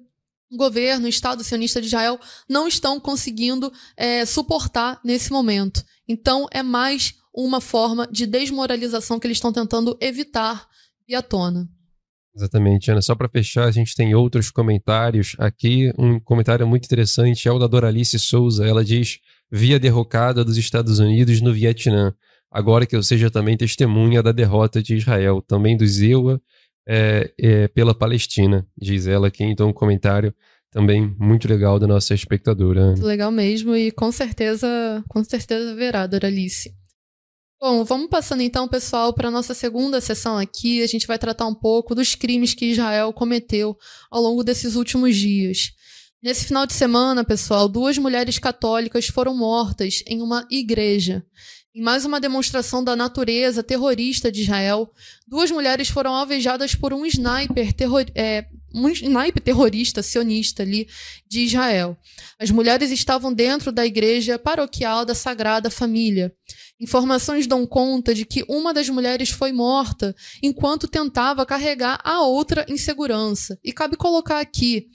o 0.52 0.58
governo, 0.58 1.06
o 1.06 1.10
Estado 1.10 1.44
sionista 1.44 1.82
de 1.82 1.88
Israel 1.88 2.20
não 2.50 2.68
estão 2.68 3.00
conseguindo 3.00 3.72
é, 3.96 4.26
suportar 4.26 5.00
nesse 5.04 5.32
momento. 5.32 5.84
Então, 6.08 6.48
é 6.52 6.64
mais 6.64 7.16
uma 7.34 7.62
forma 7.62 8.08
de 8.12 8.26
desmoralização 8.26 9.20
que 9.20 9.28
eles 9.28 9.38
estão 9.38 9.54
tentando 9.54 9.98
evitar 10.02 10.68
via 11.08 11.22
tona. 11.22 11.68
Exatamente, 12.36 12.92
Ana. 12.92 13.02
Só 13.02 13.16
para 13.16 13.30
fechar, 13.30 13.66
a 13.66 13.72
gente 13.72 13.96
tem 13.96 14.14
outros 14.14 14.52
comentários 14.52 15.36
aqui. 15.40 15.92
Um 15.98 16.20
comentário 16.20 16.68
muito 16.68 16.86
interessante 16.86 17.48
é 17.48 17.52
o 17.52 17.60
da 17.60 17.68
Doralice 17.68 18.20
Souza. 18.20 18.66
Ela 18.66 18.86
diz: 18.86 19.20
via 19.52 19.80
derrocada 19.80 20.46
dos 20.46 20.58
Estados 20.58 21.00
Unidos 21.00 21.42
no 21.42 21.52
Vietnã. 21.52 22.14
Agora 22.52 22.86
que 22.86 22.96
eu 22.96 23.04
seja 23.04 23.30
também 23.30 23.58
testemunha 23.58 24.22
da 24.24 24.32
derrota 24.32 24.82
de 24.82 24.96
Israel, 24.96 25.42
também 25.42 25.76
do 25.76 25.86
Zewa 25.86 26.42
é, 26.88 27.34
é, 27.38 27.68
pela 27.68 27.94
Palestina, 27.94 28.66
diz 28.78 29.08
ela 29.08 29.28
aqui. 29.28 29.44
Então, 29.44 29.70
um 29.70 29.74
comentário 29.74 30.34
também 30.72 31.16
muito 31.20 31.48
legal 31.48 31.78
da 31.78 31.88
nossa 31.88 32.14
espectadora. 32.14 32.88
Muito 32.88 33.06
legal 33.06 33.32
mesmo 33.32 33.76
e 33.76 33.92
com 33.92 34.12
certeza, 34.12 35.04
com 35.10 35.24
certeza 35.24 35.76
verá, 35.76 36.08
Doralice. 36.08 36.74
Bom, 37.60 37.84
vamos 37.84 38.08
passando 38.08 38.44
então, 38.44 38.68
pessoal, 38.68 39.12
para 39.14 39.30
a 39.30 39.32
nossa 39.32 39.54
segunda 39.56 40.00
sessão 40.00 40.38
aqui. 40.38 40.84
A 40.84 40.88
gente 40.88 41.08
vai 41.08 41.18
tratar 41.18 41.48
um 41.48 41.56
pouco 41.56 41.96
dos 41.96 42.14
crimes 42.14 42.54
que 42.54 42.68
Israel 42.68 43.12
cometeu 43.12 43.76
ao 44.12 44.22
longo 44.22 44.44
desses 44.44 44.76
últimos 44.76 45.16
dias. 45.16 45.72
Nesse 46.22 46.46
final 46.46 46.68
de 46.68 46.74
semana, 46.74 47.24
pessoal, 47.24 47.68
duas 47.68 47.98
mulheres 47.98 48.38
católicas 48.38 49.08
foram 49.08 49.36
mortas 49.36 50.04
em 50.06 50.22
uma 50.22 50.48
igreja. 50.52 51.26
Em 51.78 51.82
mais 51.82 52.06
uma 52.06 52.20
demonstração 52.20 52.84
da 52.84 52.96
natureza 52.96 53.62
terrorista 53.62 54.32
de 54.32 54.42
Israel, 54.42 54.92
duas 55.28 55.52
mulheres 55.52 55.90
foram 55.90 56.12
alvejadas 56.12 56.74
por 56.74 56.92
um 56.92 57.06
sniper, 57.06 57.72
terror, 57.72 58.04
é, 58.16 58.48
um 58.74 58.90
sniper 58.90 59.44
terrorista 59.44 60.02
sionista 60.02 60.64
ali 60.64 60.88
de 61.30 61.42
Israel. 61.42 61.96
As 62.40 62.50
mulheres 62.50 62.90
estavam 62.90 63.32
dentro 63.32 63.72
da 63.72 63.86
igreja 63.86 64.40
paroquial 64.40 65.06
da 65.06 65.14
Sagrada 65.14 65.70
Família. 65.70 66.34
Informações 66.80 67.46
dão 67.46 67.64
conta 67.64 68.12
de 68.12 68.26
que 68.26 68.44
uma 68.50 68.74
das 68.74 68.90
mulheres 68.90 69.30
foi 69.30 69.52
morta 69.52 70.16
enquanto 70.42 70.88
tentava 70.88 71.46
carregar 71.46 72.00
a 72.04 72.22
outra 72.24 72.66
em 72.68 72.76
segurança. 72.76 73.56
E 73.64 73.72
cabe 73.72 73.96
colocar 73.96 74.40
aqui 74.40 74.88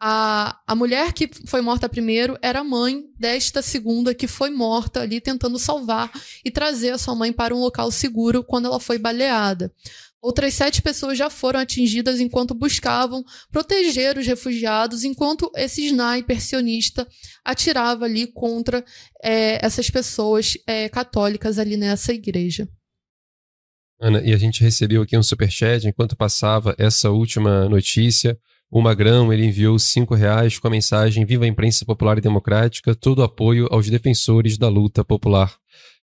a, 0.00 0.58
a 0.66 0.74
mulher 0.74 1.12
que 1.12 1.28
foi 1.46 1.60
morta 1.60 1.86
primeiro 1.86 2.38
era 2.40 2.60
a 2.60 2.64
mãe 2.64 3.04
desta 3.18 3.60
segunda 3.60 4.14
que 4.14 4.26
foi 4.26 4.48
morta 4.48 5.02
ali 5.02 5.20
tentando 5.20 5.58
salvar 5.58 6.10
e 6.42 6.50
trazer 6.50 6.90
a 6.90 6.98
sua 6.98 7.14
mãe 7.14 7.30
para 7.32 7.54
um 7.54 7.60
local 7.60 7.90
seguro 7.90 8.42
quando 8.42 8.64
ela 8.64 8.80
foi 8.80 8.98
baleada. 8.98 9.70
Outras 10.22 10.54
sete 10.54 10.80
pessoas 10.80 11.16
já 11.18 11.28
foram 11.28 11.60
atingidas 11.60 12.18
enquanto 12.18 12.54
buscavam 12.54 13.22
proteger 13.50 14.16
os 14.18 14.26
refugiados, 14.26 15.04
enquanto 15.04 15.50
esse 15.54 15.84
sniper 15.86 16.40
sionista 16.40 17.06
atirava 17.44 18.06
ali 18.06 18.26
contra 18.26 18.84
é, 19.22 19.64
essas 19.64 19.90
pessoas 19.90 20.58
é, 20.66 20.88
católicas 20.88 21.58
ali 21.58 21.76
nessa 21.76 22.12
igreja. 22.12 22.68
Ana, 23.98 24.22
e 24.22 24.32
a 24.32 24.38
gente 24.38 24.62
recebeu 24.62 25.02
aqui 25.02 25.16
um 25.16 25.22
superchat 25.22 25.86
enquanto 25.86 26.16
passava 26.16 26.74
essa 26.78 27.10
última 27.10 27.68
notícia. 27.68 28.38
O 28.70 28.80
Magrão 28.80 29.32
ele 29.32 29.46
enviou 29.46 29.78
cinco 29.78 30.14
reais 30.14 30.58
com 30.58 30.68
a 30.68 30.70
mensagem 30.70 31.26
Viva 31.26 31.44
a 31.44 31.48
imprensa 31.48 31.84
popular 31.84 32.18
e 32.18 32.20
democrática, 32.20 32.94
todo 32.94 33.22
apoio 33.22 33.66
aos 33.70 33.90
defensores 33.90 34.56
da 34.56 34.68
luta 34.68 35.04
popular. 35.04 35.56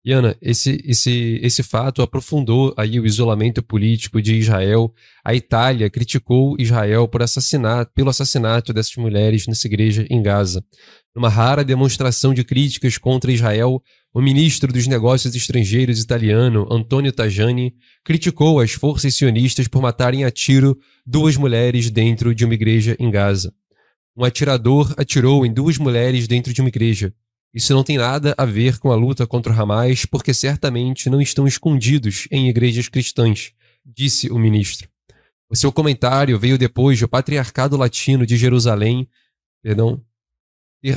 E 0.03 0.13
Ana, 0.13 0.37
esse, 0.41 0.81
esse, 0.87 1.41
esse 1.43 1.65
fato 1.65 2.01
aprofundou 2.01 2.73
aí 2.77 3.01
o 3.01 3.05
isolamento 3.05 3.61
político 3.61 4.23
de 4.23 4.37
Israel. 4.37 4.95
A 5.25 5.35
Itália 5.35 5.91
criticou 5.91 6.55
Israel 6.61 7.09
por 7.09 7.23
assassinato, 7.23 7.91
pelo 7.93 8.09
assassinato 8.09 8.73
dessas 8.73 8.95
mulheres 8.95 9.49
nessa 9.49 9.67
igreja 9.67 10.07
em 10.09 10.23
Gaza. 10.23 10.65
Numa 11.17 11.31
rara 11.31 11.65
demonstração 11.65 12.35
de 12.35 12.45
críticas 12.45 12.99
contra 12.99 13.33
Israel, 13.33 13.83
o 14.13 14.21
ministro 14.21 14.71
dos 14.71 14.87
Negócios 14.87 15.35
Estrangeiros 15.35 15.99
italiano, 15.99 16.69
Antonio 16.71 17.11
Tajani, 17.11 17.75
criticou 18.05 18.61
as 18.61 18.73
forças 18.73 19.15
sionistas 19.15 19.67
por 19.67 19.81
matarem 19.81 20.27
a 20.27 20.31
tiro 20.31 20.79
duas 21.07 21.35
mulheres 21.39 21.91
dentro 21.91 22.35
de 22.35 22.45
uma 22.45 22.53
igreja 22.53 22.95
em 23.01 23.11
Gaza. 23.11 23.51
Um 24.15 24.25
atirador 24.25 24.93
atirou 24.99 25.47
em 25.47 25.51
duas 25.51 25.79
mulheres 25.79 26.29
dentro 26.29 26.53
de 26.53 26.61
uma 26.61 26.69
igreja. 26.69 27.15
Isso 27.55 27.73
não 27.73 27.83
tem 27.83 27.97
nada 27.97 28.35
a 28.37 28.45
ver 28.45 28.79
com 28.79 28.93
a 28.93 28.95
luta 28.95 29.27
contra 29.27 29.51
o 29.51 29.59
Hamas, 29.59 30.05
porque 30.05 30.35
certamente 30.35 31.09
não 31.09 31.19
estão 31.19 31.47
escondidos 31.47 32.29
em 32.31 32.51
igrejas 32.51 32.91
cristãs, 32.91 33.53
disse 33.83 34.29
o 34.29 34.39
ministro. 34.39 34.87
O 35.49 35.57
seu 35.57 35.73
comentário 35.73 36.39
veio 36.39 36.59
depois 36.59 37.01
do 37.01 37.09
Patriarcado 37.09 37.75
Latino 37.75 38.27
de 38.27 38.37
Jerusalém, 38.37 39.09
perdão, 39.63 40.05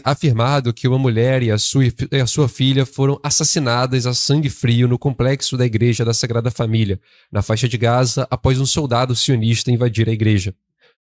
afirmado 0.03 0.73
que 0.73 0.87
uma 0.87 0.97
mulher 0.97 1.41
e 1.41 1.51
a, 1.51 1.57
sua, 1.57 1.85
e 1.85 2.17
a 2.17 2.27
sua 2.27 2.47
filha 2.47 2.85
foram 2.85 3.19
assassinadas 3.23 4.05
a 4.05 4.13
sangue 4.13 4.49
frio 4.49 4.87
no 4.87 4.99
complexo 4.99 5.57
da 5.57 5.65
Igreja 5.65 6.03
da 6.03 6.13
Sagrada 6.13 6.51
Família, 6.51 6.99
na 7.31 7.41
faixa 7.41 7.67
de 7.67 7.77
Gaza, 7.77 8.27
após 8.29 8.59
um 8.59 8.65
soldado 8.65 9.15
sionista 9.15 9.71
invadir 9.71 10.09
a 10.09 10.11
igreja. 10.11 10.53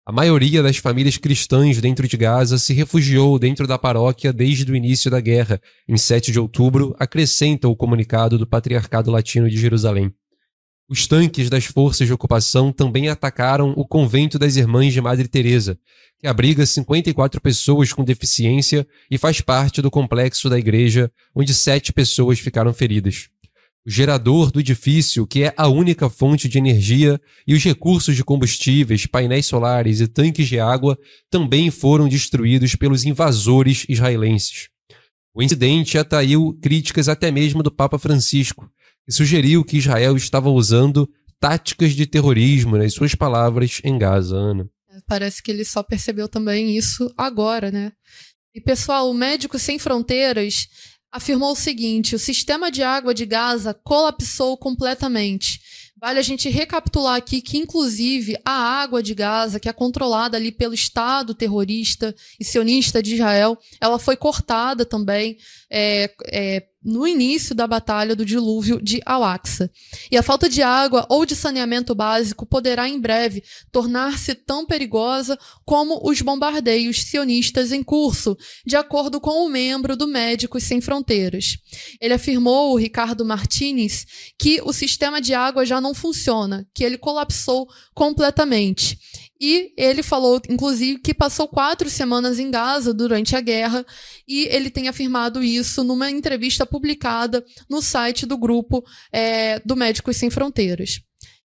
A 0.05 0.11
maioria 0.11 0.61
das 0.61 0.77
famílias 0.77 1.15
cristãs 1.15 1.79
dentro 1.79 2.07
de 2.07 2.17
Gaza 2.17 2.57
se 2.57 2.73
refugiou 2.73 3.39
dentro 3.39 3.65
da 3.65 3.77
paróquia 3.77 4.33
desde 4.33 4.69
o 4.69 4.75
início 4.75 5.09
da 5.09 5.21
guerra, 5.21 5.61
em 5.87 5.95
7 5.95 6.31
de 6.31 6.39
outubro, 6.39 6.93
acrescenta 6.99 7.69
o 7.69 7.75
comunicado 7.75 8.37
do 8.37 8.45
Patriarcado 8.45 9.09
Latino 9.09 9.49
de 9.49 9.55
Jerusalém. 9.55 10.13
Os 10.89 11.07
tanques 11.07 11.49
das 11.49 11.65
forças 11.65 12.07
de 12.07 12.13
ocupação 12.13 12.71
também 12.71 13.07
atacaram 13.07 13.73
o 13.77 13.87
convento 13.87 14.37
das 14.37 14.57
Irmãs 14.57 14.91
de 14.91 14.99
Madre 14.99 15.27
Teresa, 15.27 15.79
que 16.19 16.27
abriga 16.27 16.65
54 16.65 17.39
pessoas 17.41 17.93
com 17.93 18.03
deficiência 18.03 18.85
e 19.09 19.17
faz 19.17 19.39
parte 19.39 19.81
do 19.81 19.89
complexo 19.89 20.49
da 20.49 20.59
igreja, 20.59 21.11
onde 21.33 21.53
sete 21.53 21.93
pessoas 21.93 22.39
ficaram 22.39 22.73
feridas. 22.73 23.29
O 23.85 23.89
gerador 23.89 24.49
do 24.49 24.61
edifício, 24.61 25.27
que 25.27 25.43
é 25.43 25.53
a 25.57 25.67
única 25.67 26.09
fonte 26.09 26.47
de 26.47 26.57
energia, 26.57 27.19
e 27.45 27.53
os 27.53 27.63
recursos 27.63 28.15
de 28.15 28.23
combustíveis, 28.23 29.05
painéis 29.05 29.45
solares 29.45 29.99
e 29.99 30.07
tanques 30.07 30.47
de 30.47 30.59
água 30.59 30.97
também 31.29 31.69
foram 31.69 32.07
destruídos 32.07 32.75
pelos 32.75 33.03
invasores 33.03 33.85
israelenses. 33.89 34.69
O 35.33 35.43
incidente 35.43 35.97
atraiu 35.97 36.57
críticas 36.61 37.09
até 37.09 37.31
mesmo 37.31 37.61
do 37.61 37.71
Papa 37.71 37.99
Francisco, 37.99 38.69
e 39.07 39.13
sugeriu 39.13 39.63
que 39.63 39.77
Israel 39.77 40.15
estava 40.15 40.49
usando 40.49 41.09
táticas 41.39 41.93
de 41.93 42.05
terrorismo, 42.05 42.77
nas 42.77 42.93
suas 42.93 43.15
palavras, 43.15 43.81
em 43.83 43.97
Gaza, 43.97 44.35
Ana. 44.35 44.69
Parece 45.07 45.41
que 45.41 45.51
ele 45.51 45.65
só 45.65 45.83
percebeu 45.83 46.29
também 46.29 46.77
isso 46.77 47.11
agora, 47.17 47.71
né? 47.71 47.91
E 48.55 48.61
pessoal, 48.61 49.09
o 49.09 49.13
Médicos 49.13 49.61
Sem 49.61 49.79
Fronteiras 49.79 50.67
afirmou 51.11 51.51
o 51.51 51.55
seguinte: 51.55 52.15
o 52.15 52.19
sistema 52.19 52.71
de 52.71 52.83
água 52.83 53.13
de 53.13 53.25
Gaza 53.25 53.73
colapsou 53.73 54.57
completamente. 54.57 55.59
Vale 55.99 56.19
a 56.19 56.21
gente 56.21 56.49
recapitular 56.49 57.15
aqui 57.15 57.41
que, 57.41 57.57
inclusive, 57.57 58.35
a 58.43 58.51
água 58.51 59.01
de 59.01 59.15
Gaza, 59.15 59.59
que 59.59 59.69
é 59.69 59.73
controlada 59.73 60.35
ali 60.35 60.51
pelo 60.51 60.73
Estado 60.73 61.33
terrorista 61.33 62.13
e 62.37 62.43
sionista 62.43 63.01
de 63.01 63.15
Israel, 63.15 63.57
ela 63.79 63.97
foi 63.97 64.17
cortada 64.17 64.85
também 64.85 65.37
é, 65.71 66.13
é, 66.25 66.63
no 66.83 67.07
início 67.07 67.55
da 67.55 67.65
batalha 67.65 68.15
do 68.15 68.25
dilúvio 68.25 68.81
de 68.81 69.01
Al-Aqsa. 69.05 69.71
E 70.11 70.17
a 70.17 70.23
falta 70.23 70.49
de 70.49 70.61
água 70.61 71.05
ou 71.09 71.25
de 71.25 71.35
saneamento 71.35 71.95
básico 71.95 72.45
poderá 72.45 72.87
em 72.87 72.99
breve 72.99 73.43
tornar-se 73.71 74.35
tão 74.35 74.65
perigosa 74.65 75.37
como 75.65 75.99
os 76.03 76.21
bombardeios 76.21 77.03
sionistas 77.03 77.71
em 77.71 77.83
curso, 77.83 78.37
de 78.65 78.75
acordo 78.75 79.21
com 79.21 79.45
um 79.45 79.49
membro 79.49 79.95
do 79.95 80.07
Médicos 80.07 80.63
Sem 80.63 80.81
Fronteiras. 80.81 81.57
Ele 82.01 82.13
afirmou, 82.13 82.73
o 82.73 82.77
Ricardo 82.77 83.25
Martinez, 83.25 84.05
que 84.37 84.61
o 84.63 84.73
sistema 84.73 85.21
de 85.21 85.33
água 85.33 85.65
já 85.65 85.79
não 85.79 85.93
funciona, 85.93 86.67
que 86.73 86.83
ele 86.83 86.97
colapsou 86.97 87.67
completamente. 87.93 88.97
E 89.45 89.73
ele 89.75 90.01
falou, 90.01 90.41
inclusive, 90.47 91.01
que 91.01 91.13
passou 91.13 91.49
quatro 91.49 91.89
semanas 91.89 92.39
em 92.39 92.49
Gaza 92.49 92.93
durante 92.93 93.35
a 93.35 93.41
guerra, 93.41 93.85
e 94.25 94.45
ele 94.45 94.69
tem 94.69 94.87
afirmado 94.87 95.43
isso 95.43 95.83
numa 95.83 96.09
entrevista 96.09 96.65
publicada 96.65 97.43
no 97.69 97.81
site 97.81 98.25
do 98.25 98.37
grupo 98.37 98.81
é, 99.11 99.59
do 99.59 99.75
Médicos 99.75 100.15
Sem 100.15 100.29
Fronteiras. 100.29 101.01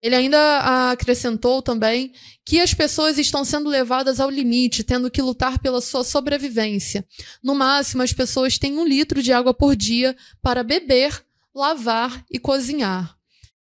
Ele 0.02 0.16
ainda 0.16 0.90
acrescentou 0.90 1.62
também 1.62 2.10
que 2.44 2.58
as 2.58 2.74
pessoas 2.74 3.18
estão 3.18 3.44
sendo 3.44 3.68
levadas 3.68 4.18
ao 4.18 4.30
limite, 4.30 4.82
tendo 4.82 5.08
que 5.08 5.22
lutar 5.22 5.60
pela 5.60 5.80
sua 5.80 6.02
sobrevivência. 6.02 7.06
No 7.40 7.54
máximo, 7.54 8.02
as 8.02 8.12
pessoas 8.12 8.58
têm 8.58 8.76
um 8.76 8.84
litro 8.84 9.22
de 9.22 9.32
água 9.32 9.54
por 9.54 9.76
dia 9.76 10.16
para 10.42 10.64
beber, 10.64 11.24
lavar 11.54 12.24
e 12.28 12.40
cozinhar. 12.40 13.15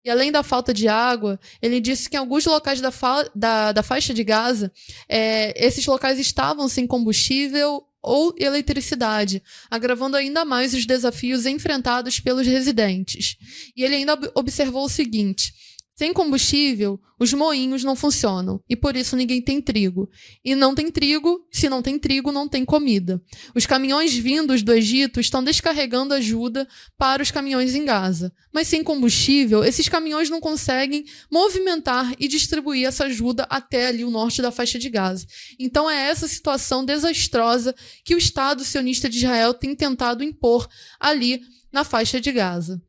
E 0.03 0.09
além 0.09 0.31
da 0.31 0.41
falta 0.41 0.73
de 0.73 0.87
água, 0.87 1.39
ele 1.61 1.79
disse 1.79 2.09
que 2.09 2.15
em 2.15 2.19
alguns 2.19 2.45
locais 2.45 2.81
da, 2.81 2.91
fa 2.91 3.29
da, 3.35 3.71
da 3.71 3.83
faixa 3.83 4.13
de 4.13 4.23
Gaza, 4.23 4.71
é, 5.07 5.53
esses 5.63 5.85
locais 5.85 6.19
estavam 6.19 6.67
sem 6.67 6.87
combustível 6.87 7.85
ou 8.01 8.33
eletricidade, 8.39 9.43
agravando 9.69 10.17
ainda 10.17 10.43
mais 10.43 10.73
os 10.73 10.85
desafios 10.85 11.45
enfrentados 11.45 12.19
pelos 12.19 12.47
residentes. 12.47 13.37
E 13.77 13.83
ele 13.83 13.95
ainda 13.95 14.17
observou 14.33 14.85
o 14.85 14.89
seguinte: 14.89 15.53
sem 16.01 16.13
combustível, 16.13 16.99
os 17.19 17.31
moinhos 17.31 17.83
não 17.83 17.95
funcionam 17.95 18.59
e 18.67 18.75
por 18.75 18.95
isso 18.95 19.15
ninguém 19.15 19.39
tem 19.39 19.61
trigo. 19.61 20.09
E 20.43 20.55
não 20.55 20.73
tem 20.73 20.89
trigo, 20.89 21.45
se 21.51 21.69
não 21.69 21.79
tem 21.79 21.99
trigo, 21.99 22.31
não 22.31 22.49
tem 22.49 22.65
comida. 22.65 23.21
Os 23.53 23.67
caminhões 23.67 24.11
vindos 24.15 24.63
do 24.63 24.73
Egito 24.73 25.19
estão 25.19 25.43
descarregando 25.43 26.15
ajuda 26.15 26.67
para 26.97 27.21
os 27.21 27.29
caminhões 27.29 27.75
em 27.75 27.85
Gaza. 27.85 28.33
Mas 28.51 28.67
sem 28.67 28.83
combustível, 28.83 29.63
esses 29.63 29.87
caminhões 29.87 30.27
não 30.27 30.41
conseguem 30.41 31.05
movimentar 31.31 32.15
e 32.17 32.27
distribuir 32.27 32.87
essa 32.87 33.05
ajuda 33.05 33.45
até 33.47 33.85
ali 33.85 34.03
o 34.03 34.09
norte 34.09 34.41
da 34.41 34.49
faixa 34.49 34.79
de 34.79 34.89
Gaza. 34.89 35.27
Então 35.59 35.87
é 35.87 36.07
essa 36.07 36.27
situação 36.27 36.83
desastrosa 36.83 37.75
que 38.03 38.15
o 38.15 38.17
Estado 38.17 38.65
sionista 38.65 39.07
de 39.07 39.17
Israel 39.17 39.53
tem 39.53 39.75
tentado 39.75 40.23
impor 40.23 40.67
ali 40.99 41.41
na 41.71 41.83
faixa 41.83 42.19
de 42.19 42.31
Gaza. 42.31 42.81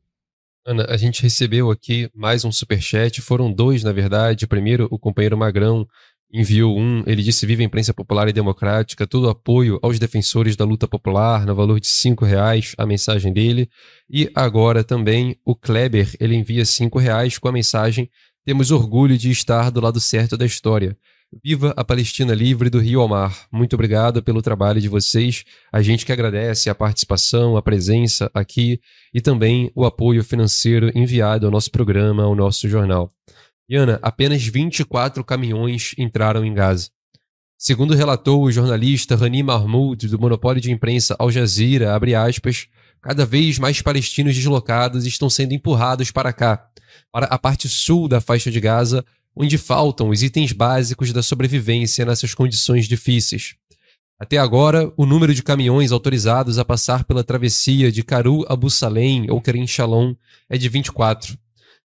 Ana, 0.65 0.87
a 0.89 0.97
gente 0.97 1.23
recebeu 1.23 1.71
aqui 1.71 2.09
mais 2.15 2.45
um 2.45 2.53
superchat, 2.53 3.21
foram 3.21 3.53
dois, 3.53 3.83
na 3.83 3.93
verdade. 3.93 4.47
Primeiro, 4.47 4.87
o 4.91 4.99
companheiro 4.99 5.37
Magrão 5.37 5.87
enviou 6.33 6.79
um, 6.79 7.03
ele 7.07 7.23
disse 7.23 7.45
viva 7.45 7.63
a 7.63 7.65
imprensa 7.65 7.93
popular 7.93 8.29
e 8.29 8.33
democrática, 8.33 9.07
todo 9.07 9.29
apoio 9.29 9.79
aos 9.83 9.99
defensores 9.99 10.57
da 10.57 10.65
luta 10.65 10.87
popular, 10.87 11.45
no 11.45 11.55
valor 11.55 11.81
de 11.81 11.89
cinco 11.89 12.25
reais, 12.25 12.75
a 12.79 12.87
mensagem 12.87 13.33
dele. 13.33 13.69
E 14.09 14.31
agora 14.35 14.85
também 14.85 15.37
o 15.45 15.55
Kleber, 15.55 16.15
ele 16.21 16.37
envia 16.37 16.65
cinco 16.65 16.99
reais 16.99 17.39
com 17.39 17.49
a 17.49 17.53
mensagem 17.53 18.09
temos 18.45 18.73
orgulho 18.73 19.17
de 19.17 19.31
estar 19.31 19.71
do 19.71 19.81
lado 19.81 20.01
certo 20.01 20.37
da 20.37 20.45
história. 20.45 20.97
Viva 21.41 21.73
a 21.77 21.83
Palestina 21.83 22.35
livre 22.35 22.69
do 22.69 22.79
Rio 22.79 23.01
ao 23.01 23.09
Mar. 23.09 23.47
Muito 23.51 23.73
obrigado 23.73 24.23
pelo 24.23 24.43
trabalho 24.43 24.81
de 24.81 24.89
vocês. 24.89 25.45
A 25.73 25.81
gente 25.81 26.05
que 26.05 26.13
agradece 26.13 26.69
a 26.69 26.75
participação, 26.75 27.57
a 27.57 27.63
presença 27.63 28.31
aqui 28.35 28.79
e 29.15 29.21
também 29.21 29.73
o 29.75 29.87
apoio 29.87 30.23
financeiro 30.23 30.91
enviado 30.95 31.47
ao 31.47 31.53
nosso 31.53 31.71
programa, 31.71 32.25
ao 32.25 32.35
nosso 32.35 32.69
jornal. 32.69 33.11
Iana, 33.67 33.99
apenas 34.03 34.45
24 34.45 35.25
caminhões 35.25 35.95
entraram 35.97 36.45
em 36.45 36.53
Gaza. 36.53 36.91
Segundo 37.57 37.95
relatou 37.95 38.43
o 38.43 38.53
jornalista 38.53 39.17
Rani 39.17 39.43
Mahmoud, 39.43 40.09
do 40.09 40.21
monopólio 40.21 40.61
de 40.61 40.71
imprensa 40.71 41.17
Al 41.19 41.31
Jazeera, 41.31 41.95
abre 41.95 42.15
aspas, 42.15 42.67
cada 43.01 43.25
vez 43.25 43.59
mais 43.59 43.81
palestinos 43.81 44.35
deslocados 44.35 45.07
estão 45.07 45.31
sendo 45.31 45.55
empurrados 45.55 46.11
para 46.11 46.33
cá, 46.33 46.69
para 47.11 47.27
a 47.27 47.39
parte 47.39 47.69
sul 47.69 48.07
da 48.07 48.21
faixa 48.21 48.51
de 48.51 48.61
Gaza, 48.61 49.03
onde 49.35 49.59
faltam 49.59 50.11
os 50.11 50.23
itens 50.23 50.53
básicos 50.53 51.13
da 51.13 51.23
sobrevivência 51.23 52.05
nessas 52.05 52.35
condições 52.35 52.87
difíceis. 52.87 53.55
Até 54.19 54.39
agora, 54.39 54.93
o 54.97 55.05
número 55.05 55.35
de 55.35 55.43
caminhões 55.43 55.91
autorizados 55.91 56.59
a 56.59 56.65
passar 56.65 57.05
pela 57.05 57.25
travessia 57.25 57.91
de 57.91 58.05
Caru 58.05 58.45
Abu 58.49 58.71
Salem 58.71 59.29
ou 59.31 59.41
Kerem 59.41 59.67
Shalom 59.67 60.15
é 60.49 60.57
de 60.57 60.69
24. 60.69 61.37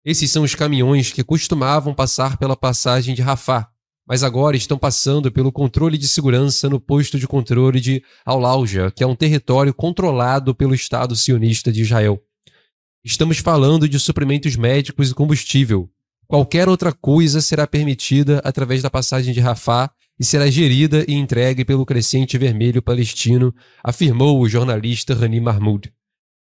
Esses 0.05 0.31
são 0.31 0.43
os 0.43 0.55
caminhões 0.55 1.11
que 1.11 1.23
costumavam 1.23 1.93
passar 1.93 2.37
pela 2.37 2.55
passagem 2.55 3.13
de 3.13 3.21
Rafah, 3.21 3.67
mas 4.07 4.23
agora 4.23 4.57
estão 4.57 4.77
passando 4.77 5.31
pelo 5.31 5.51
controle 5.51 5.97
de 5.97 6.07
segurança 6.07 6.69
no 6.69 6.79
posto 6.79 7.19
de 7.19 7.27
controle 7.27 7.79
de 7.79 8.03
Al-Lauja, 8.25 8.91
que 8.91 9.03
é 9.03 9.07
um 9.07 9.15
território 9.15 9.73
controlado 9.73 10.55
pelo 10.55 10.73
Estado 10.73 11.15
sionista 11.15 11.71
de 11.71 11.81
Israel. 11.81 12.21
Estamos 13.03 13.39
falando 13.39 13.89
de 13.89 13.99
suprimentos 13.99 14.55
médicos 14.55 15.11
e 15.11 15.13
combustível, 15.13 15.89
Qualquer 16.31 16.69
outra 16.69 16.93
coisa 16.93 17.41
será 17.41 17.67
permitida 17.67 18.39
através 18.45 18.81
da 18.81 18.89
passagem 18.89 19.33
de 19.33 19.41
Rafah 19.41 19.91
e 20.17 20.23
será 20.23 20.49
gerida 20.49 21.03
e 21.05 21.13
entregue 21.13 21.65
pelo 21.65 21.85
Crescente 21.85 22.37
Vermelho 22.37 22.81
Palestino, 22.81 23.53
afirmou 23.83 24.39
o 24.39 24.47
jornalista 24.47 25.13
Rani 25.13 25.41
Mahmoud. 25.41 25.91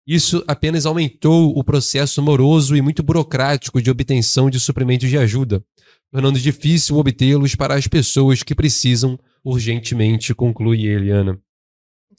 Isso 0.07 0.43
apenas 0.47 0.87
aumentou 0.87 1.55
o 1.55 1.63
processo 1.63 2.23
moroso 2.23 2.75
e 2.75 2.81
muito 2.81 3.03
burocrático 3.03 3.79
de 3.79 3.91
obtenção 3.91 4.49
de 4.49 4.59
suprimentos 4.59 5.09
de 5.09 5.17
ajuda, 5.19 5.63
tornando 6.11 6.39
difícil 6.39 6.97
obtê-los 6.97 7.53
para 7.53 7.75
as 7.75 7.85
pessoas 7.85 8.41
que 8.41 8.55
precisam 8.55 9.15
urgentemente, 9.45 10.33
conclui 10.33 10.87
Eliana. 10.87 11.39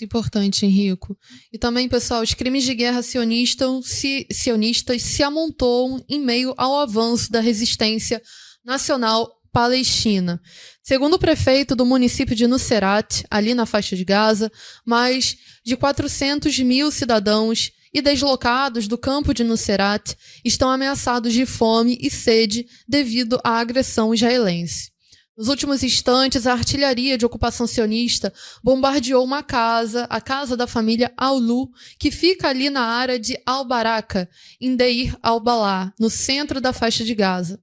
Muito 0.01 0.05
importante, 0.05 0.65
Henrico. 0.65 1.19
E 1.53 1.59
também, 1.59 1.89
pessoal, 1.89 2.23
os 2.23 2.33
crimes 2.33 2.63
de 2.63 2.73
guerra 2.73 3.03
sionistas 3.03 3.85
se, 3.85 4.29
sionistas 4.31 5.03
se 5.03 5.25
amontoam 5.25 6.01
em 6.09 6.21
meio 6.21 6.55
ao 6.57 6.79
avanço 6.79 7.33
da 7.33 7.41
resistência 7.41 8.23
nacional 8.65 9.29
palestina. 9.53 10.41
Segundo 10.85 11.15
o 11.15 11.19
prefeito 11.19 11.75
do 11.75 11.85
município 11.85 12.37
de 12.37 12.47
Nuseirat, 12.47 13.25
ali 13.29 13.55
na 13.55 13.67
faixa 13.67 13.97
de 13.97 14.05
Gaza, 14.05 14.53
mais 14.87 15.37
de 15.67 15.77
400 15.77 16.57
mil 16.61 16.93
cidadãos 16.93 17.73
e 17.93 18.01
deslocados 18.01 18.87
do 18.87 18.97
campo 18.97 19.35
de 19.35 19.43
Nuseirat 19.43 20.15
estão 20.45 20.71
ameaçados 20.71 21.33
de 21.33 21.45
fome 21.45 21.99
e 22.01 22.09
sede 22.09 22.67
devido 22.87 23.41
à 23.43 23.59
agressão 23.59 24.15
israelense. 24.15 24.93
Nos 25.39 25.47
últimos 25.47 25.85
instantes, 25.85 26.49
a 26.49 26.53
artilharia 26.53 27.17
de 27.17 27.25
ocupação 27.25 27.65
sionista 27.65 28.35
bombardeou 28.61 29.23
uma 29.23 29.41
casa, 29.41 30.03
a 30.11 30.21
casa 30.21 30.57
da 30.57 30.67
família 30.67 31.13
Aulu, 31.17 31.71
que 31.97 32.11
fica 32.11 32.49
ali 32.49 32.69
na 32.69 32.83
área 32.83 33.21
de 33.21 33.41
Al-Baraka, 33.47 34.29
em 34.61 34.75
Deir 34.75 35.17
al-Balá, 35.23 35.95
no 35.97 36.11
centro 36.11 36.61
da 36.61 36.73
faixa 36.73 37.05
de 37.05 37.15
Gaza. 37.15 37.63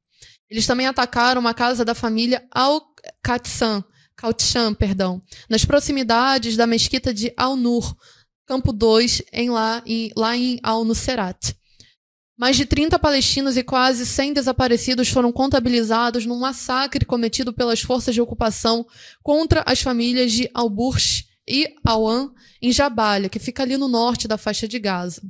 Eles 0.50 0.66
também 0.66 0.88
atacaram 0.88 1.42
uma 1.42 1.54
casa 1.54 1.84
da 1.84 1.94
família 1.94 2.48
Al-Qatsam, 2.50 3.84
Kautchan, 4.16 4.74
perdão, 4.74 5.22
nas 5.50 5.66
proximidades 5.66 6.56
da 6.56 6.66
mesquita 6.66 7.14
de 7.14 7.34
Al-Nur, 7.36 7.94
Campo 8.46 8.72
2, 8.72 9.22
em 9.34 9.50
lá, 9.50 9.84
em, 9.86 10.12
lá 10.16 10.38
em 10.38 10.62
Al-Nusserat. 10.64 11.54
Mais 12.38 12.58
de 12.58 12.66
30 12.66 13.00
palestinos 13.00 13.56
e 13.56 13.64
quase 13.64 14.06
100 14.06 14.34
desaparecidos 14.34 15.08
foram 15.08 15.32
contabilizados 15.32 16.26
num 16.26 16.38
massacre 16.38 17.06
cometido 17.06 17.54
pelas 17.54 17.82
forças 17.82 18.14
de 18.14 18.22
ocupação 18.22 18.86
contra 19.24 19.64
as 19.66 19.82
famílias 19.82 20.34
de 20.34 20.50
Al-Bursh 20.54 21.26
e 21.48 21.74
Al-An 21.86 22.34
em 22.62 22.72
Jabalia, 22.72 23.30
que 23.30 23.40
fica 23.40 23.64
ali 23.64 23.78
no 23.78 23.88
norte 23.88 24.28
da 24.28 24.38
faixa 24.38 24.68
de 24.68 24.78
Gaza. 24.80 25.22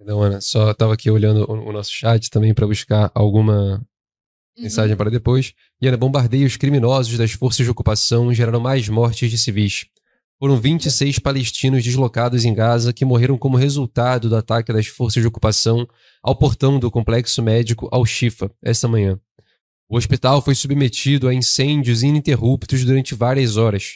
Não, 0.00 0.22
Ana, 0.22 0.40
só 0.40 0.70
estava 0.70 0.94
aqui 0.94 1.10
olhando 1.10 1.48
o, 1.50 1.72
nosso 1.72 1.92
chat 1.92 2.30
também 2.30 2.54
para 2.54 2.66
buscar 2.66 3.10
alguma 3.14 3.78
uhum. 4.56 4.62
mensagem 4.62 4.96
para 4.96 5.10
depois. 5.10 5.52
E 5.80 5.88
Ana, 5.88 5.96
bombardeios 5.96 6.56
criminosos 6.56 7.18
das 7.18 7.32
forças 7.32 7.64
de 7.64 7.70
ocupação 7.70 8.32
geraram 8.32 8.60
mais 8.60 8.88
mortes 8.88 9.30
de 9.30 9.36
civis. 9.36 9.86
Foram 10.40 10.56
26 10.56 11.18
palestinos 11.18 11.82
deslocados 11.82 12.44
em 12.44 12.54
Gaza 12.54 12.92
que 12.92 13.04
morreram 13.04 13.36
como 13.36 13.56
resultado 13.56 14.28
do 14.28 14.36
ataque 14.36 14.72
das 14.72 14.86
forças 14.86 15.20
de 15.20 15.26
ocupação 15.26 15.84
ao 16.22 16.36
portão 16.36 16.78
do 16.78 16.92
complexo 16.92 17.42
médico 17.42 17.88
Al-Shifa 17.90 18.48
esta 18.62 18.86
manhã. 18.86 19.18
O 19.88 19.96
hospital 19.96 20.40
foi 20.40 20.54
submetido 20.54 21.26
a 21.26 21.34
incêndios 21.34 22.04
ininterruptos 22.04 22.84
durante 22.84 23.16
várias 23.16 23.56
horas. 23.56 23.94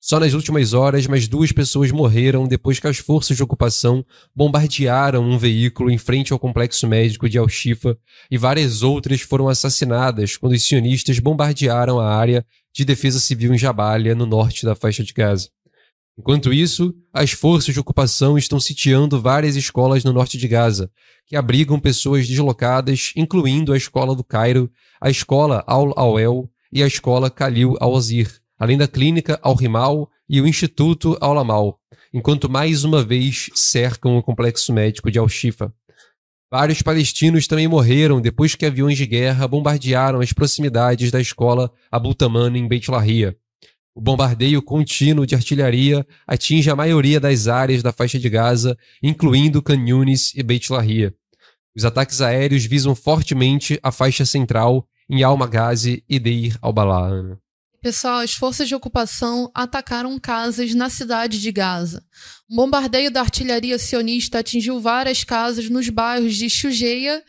Só 0.00 0.18
nas 0.18 0.32
últimas 0.32 0.72
horas, 0.72 1.06
mais 1.06 1.28
duas 1.28 1.52
pessoas 1.52 1.90
morreram 1.90 2.48
depois 2.48 2.78
que 2.78 2.86
as 2.86 2.96
forças 2.96 3.36
de 3.36 3.42
ocupação 3.42 4.02
bombardearam 4.34 5.22
um 5.22 5.36
veículo 5.36 5.90
em 5.90 5.98
frente 5.98 6.32
ao 6.32 6.38
complexo 6.38 6.86
médico 6.86 7.28
de 7.28 7.36
Al-Shifa 7.36 7.98
e 8.30 8.38
várias 8.38 8.82
outras 8.82 9.20
foram 9.20 9.48
assassinadas 9.48 10.38
quando 10.38 10.52
os 10.52 10.66
sionistas 10.66 11.18
bombardearam 11.18 12.00
a 12.00 12.14
área 12.14 12.46
de 12.74 12.86
defesa 12.86 13.20
civil 13.20 13.52
em 13.52 13.58
Jabalia, 13.58 14.14
no 14.14 14.24
norte 14.24 14.64
da 14.64 14.74
faixa 14.74 15.04
de 15.04 15.12
Gaza. 15.12 15.50
Enquanto 16.18 16.52
isso, 16.52 16.94
as 17.12 17.32
forças 17.32 17.74
de 17.74 17.80
ocupação 17.80 18.38
estão 18.38 18.60
sitiando 18.60 19.20
várias 19.20 19.56
escolas 19.56 20.04
no 20.04 20.12
norte 20.12 20.38
de 20.38 20.46
Gaza, 20.46 20.90
que 21.26 21.36
abrigam 21.36 21.78
pessoas 21.80 22.28
deslocadas, 22.28 23.12
incluindo 23.16 23.72
a 23.72 23.76
escola 23.76 24.14
do 24.14 24.22
Cairo, 24.22 24.70
a 25.00 25.10
escola 25.10 25.64
Al-Awel 25.66 26.48
e 26.72 26.82
a 26.82 26.86
escola 26.86 27.28
Khalil 27.28 27.76
Al-Azir 27.80 28.44
além 28.58 28.78
da 28.78 28.88
clínica 28.88 29.38
Al-Rimal 29.42 30.10
e 30.28 30.40
o 30.40 30.46
Instituto 30.46 31.18
Al-Amal, 31.20 31.78
enquanto 32.12 32.48
mais 32.48 32.84
uma 32.84 33.02
vez 33.02 33.50
cercam 33.54 34.16
o 34.16 34.22
complexo 34.22 34.72
médico 34.72 35.10
de 35.10 35.18
Al-Shifa. 35.18 35.72
Vários 36.50 36.80
palestinos 36.82 37.48
também 37.48 37.66
morreram 37.66 38.20
depois 38.20 38.54
que 38.54 38.64
aviões 38.64 38.96
de 38.96 39.06
guerra 39.06 39.48
bombardearam 39.48 40.20
as 40.20 40.32
proximidades 40.32 41.10
da 41.10 41.20
escola 41.20 41.70
Abu 41.90 42.14
Taman 42.14 42.56
em 42.56 42.68
Beit 42.68 42.90
Lahia. 42.90 43.36
O 43.94 44.00
bombardeio 44.00 44.60
contínuo 44.60 45.24
de 45.24 45.36
artilharia 45.36 46.04
atinge 46.26 46.68
a 46.68 46.74
maioria 46.74 47.20
das 47.20 47.46
áreas 47.46 47.80
da 47.80 47.92
faixa 47.92 48.18
de 48.18 48.28
Gaza, 48.28 48.76
incluindo 49.00 49.62
Khan 49.62 49.88
Yunis 49.88 50.32
e 50.34 50.42
Beit 50.42 50.72
Lahia. 50.72 51.14
Os 51.76 51.84
ataques 51.84 52.20
aéreos 52.20 52.64
visam 52.64 52.94
fortemente 52.94 53.78
a 53.82 53.92
faixa 53.92 54.26
central 54.26 54.88
em 55.08 55.22
Al-Maghazi 55.22 56.04
e 56.08 56.18
Deir 56.18 56.58
al-Balah. 56.60 57.38
Pessoal, 57.80 58.20
as 58.20 58.32
forças 58.32 58.66
de 58.66 58.74
ocupação 58.74 59.50
atacaram 59.54 60.18
casas 60.18 60.74
na 60.74 60.88
cidade 60.88 61.40
de 61.40 61.52
Gaza. 61.52 62.02
Um 62.50 62.56
bombardeio 62.56 63.10
da 63.10 63.20
artilharia 63.20 63.78
sionista 63.78 64.38
atingiu 64.38 64.80
várias 64.80 65.22
casas 65.22 65.68
nos 65.68 65.88
bairros 65.88 66.34
de 66.34 66.48
Shujeia, 66.48 67.22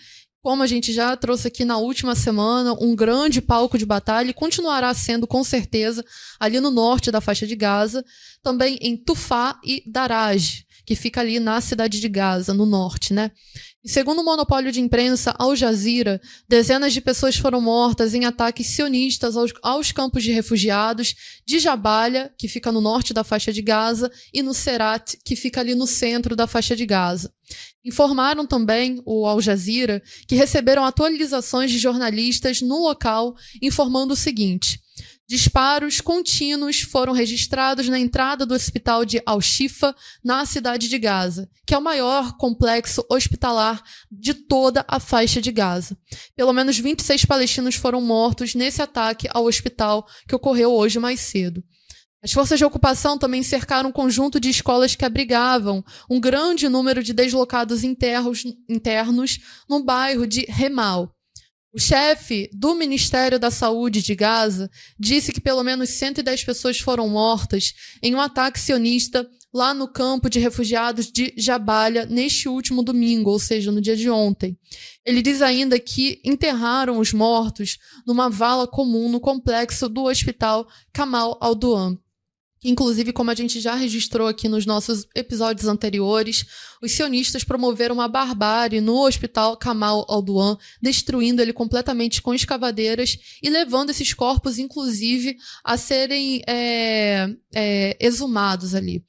como 0.46 0.62
a 0.62 0.68
gente 0.68 0.94
já 0.94 1.18
trouxe 1.18 1.48
aqui 1.48 1.66
na 1.66 1.80
última 1.80 2.14
semana, 2.14 2.78
um 2.80 2.96
grande 2.96 3.42
palco 3.42 3.80
de 3.80 3.86
batalha 3.86 4.30
e 4.30 4.34
continuará 4.34 4.94
sendo 4.94 5.26
com 5.26 5.44
certeza 5.44 6.06
ali 6.40 6.60
no 6.60 6.70
norte 6.70 7.10
da 7.10 7.20
faixa 7.20 7.48
de 7.48 7.56
Gaza, 7.56 8.06
também 8.44 8.78
em 8.80 8.96
Tufá 8.96 9.60
e 9.66 9.82
Daraj, 9.88 10.64
que 10.86 10.96
fica 10.96 11.20
ali 11.20 11.40
na 11.40 11.60
cidade 11.62 12.00
de 12.00 12.08
Gaza, 12.08 12.54
no 12.54 12.68
norte, 12.68 13.12
né? 13.12 13.32
Segundo 13.84 14.22
o 14.22 14.24
monopólio 14.24 14.72
de 14.72 14.80
imprensa 14.80 15.34
Al 15.40 15.56
Jazeera, 15.56 16.22
dezenas 16.48 16.94
de 16.94 17.02
pessoas 17.02 17.36
foram 17.36 17.60
mortas 17.60 18.14
em 18.14 18.26
ataques 18.26 18.68
sionistas 18.68 19.36
aos, 19.36 19.52
aos, 19.64 19.92
campos 19.92 20.24
de 20.24 20.32
refugiados 20.32 21.16
de 21.44 21.58
Jabalia, 21.58 22.32
que 22.38 22.48
fica 22.48 22.72
no 22.72 22.82
norte 22.82 23.16
da 23.16 23.24
faixa 23.24 23.52
de 23.52 23.64
Gaza, 23.64 24.12
e 24.32 24.44
no 24.44 24.54
Serat, 24.54 25.16
que 25.26 25.36
fica 25.36 25.60
ali 25.60 25.74
no 25.74 25.88
centro 25.88 26.36
da 26.36 26.46
faixa 26.46 26.76
de 26.76 26.86
Gaza. 26.86 27.32
Informaram 27.86 28.48
também 28.48 29.00
o 29.06 29.28
Al 29.28 29.40
Jazeera 29.40 30.02
que 30.28 30.36
receberam 30.36 30.84
atualizações 30.84 31.70
de 31.70 31.78
jornalistas 31.78 32.60
no 32.60 32.82
local 32.82 33.36
informando 33.62 34.14
o 34.14 34.18
seguinte: 34.18 34.80
Disparos 35.28 36.02
contínuos 36.02 36.82
foram 36.82 37.12
registrados 37.12 37.90
na 37.90 37.98
entrada 38.00 38.46
do 38.46 38.54
hospital 38.54 39.04
de 39.04 39.20
Al-Shifa, 39.26 39.96
na 40.24 40.46
cidade 40.46 40.88
de 40.88 41.00
Gaza, 41.00 41.50
que 41.66 41.74
é 41.74 41.78
o 41.78 41.82
maior 41.82 42.38
complexo 42.38 43.04
hospitalar 43.10 43.82
de 44.12 44.36
toda 44.36 44.86
a 44.88 45.00
faixa 45.00 45.42
de 45.42 45.52
Gaza. 45.52 45.98
Pelo 46.36 46.54
menos 46.54 46.78
26 46.78 47.26
palestinos 47.26 47.74
foram 47.74 48.02
mortos 48.02 48.54
nesse 48.54 48.84
ataque 48.84 49.28
ao 49.32 49.46
hospital 49.46 50.08
que 50.28 50.36
ocorreu 50.36 50.72
hoje 50.72 51.00
mais 51.00 51.20
cedo. 51.20 51.64
As 52.26 52.32
forças 52.32 52.58
de 52.58 52.66
ocupação 52.66 53.20
também 53.20 53.44
cercaram 53.44 53.90
um 53.90 53.92
conjunto 53.92 54.40
de 54.40 54.50
escolas 54.50 54.96
que 54.96 55.06
abrigavam 55.06 55.86
um 56.10 56.20
grande 56.20 56.68
número 56.68 57.04
de 57.04 57.14
deslocados 57.14 57.84
internos, 57.84 58.44
internos 58.68 59.38
no 59.70 59.84
bairro 59.84 60.26
de 60.26 60.44
Remal. 60.50 61.14
O 61.72 61.80
chefe 61.80 62.50
do 62.52 62.74
Ministério 62.74 63.38
da 63.38 63.52
Saúde 63.52 64.02
de 64.02 64.16
Gaza 64.16 64.72
disse 64.98 65.32
que 65.32 65.40
pelo 65.40 65.62
menos 65.62 65.92
110 65.92 66.44
pessoas 66.44 66.80
foram 66.80 67.08
mortas 67.08 67.76
em 68.02 68.16
um 68.16 68.20
ataque 68.20 68.60
sionista 68.60 69.30
lá 69.54 69.72
no 69.72 69.88
campo 69.88 70.28
de 70.28 70.40
refugiados 70.40 71.12
de 71.12 71.32
Jabalia 71.38 72.08
neste 72.08 72.50
último 72.50 72.82
domingo, 72.82 73.30
ou 73.30 73.40
seja, 73.40 73.72
no 73.72 73.80
dia 73.80 73.96
de 73.96 74.10
ontem. 74.10 74.58
Ele 75.06 75.22
diz 75.22 75.44
ainda 75.44 75.80
que 75.80 76.20
enterraram 76.26 76.98
os 76.98 77.14
mortos 77.14 77.78
numa 78.04 78.32
vala 78.32 78.66
comum 78.66 79.12
no 79.12 79.20
complexo 79.20 79.88
do 79.88 80.06
hospital 80.06 80.68
Kamal 80.92 81.38
al-Duan. 81.40 82.00
Inclusive, 82.68 83.14
como 83.14 83.30
a 83.30 83.36
gente 83.36 83.62
já 83.62 83.76
registrou 83.76 84.28
aqui 84.28 84.50
nos 84.50 84.66
nossos 84.66 85.06
episódios 85.14 85.68
anteriores, 85.68 86.44
os 86.82 86.92
sionistas 86.92 87.44
promoveram 87.44 87.94
uma 87.94 88.08
barbárie 88.08 88.82
no 88.82 89.06
hospital 89.06 89.56
Kamal 89.56 90.04
al-Duan, 90.10 90.58
destruindo 90.82 91.44
ele 91.44 91.54
completamente 91.54 92.24
com 92.24 92.34
escavadeiras 92.34 93.20
e 93.44 93.52
levando 93.52 93.92
esses 93.92 94.16
corpos, 94.16 94.58
inclusive, 94.58 95.38
a 95.64 95.78
serem 95.78 96.42
é, 96.48 97.30
é, 97.54 97.96
exumados 98.00 98.74
ali. 98.74 99.06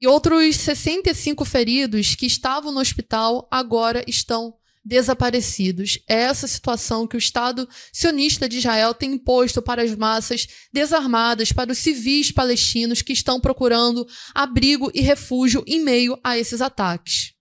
E 0.00 0.06
outros 0.06 0.54
65 0.54 1.44
feridos 1.44 2.14
que 2.14 2.26
estavam 2.26 2.70
no 2.70 2.78
hospital 2.78 3.48
agora 3.50 4.04
estão 4.06 4.54
desaparecidos. 4.84 5.98
É 6.08 6.14
essa 6.14 6.46
situação 6.46 7.06
que 7.06 7.16
o 7.16 7.18
Estado 7.18 7.68
sionista 7.92 8.48
de 8.48 8.58
Israel 8.58 8.92
tem 8.92 9.14
imposto 9.14 9.62
para 9.62 9.82
as 9.82 9.94
massas 9.96 10.46
desarmadas, 10.72 11.52
para 11.52 11.72
os 11.72 11.78
civis 11.78 12.30
palestinos 12.30 13.00
que 13.00 13.12
estão 13.12 13.40
procurando 13.40 14.06
abrigo 14.34 14.90
e 14.94 15.00
refúgio 15.00 15.64
em 15.66 15.82
meio 15.82 16.18
a 16.22 16.36
esses 16.36 16.60
ataques. 16.60 17.34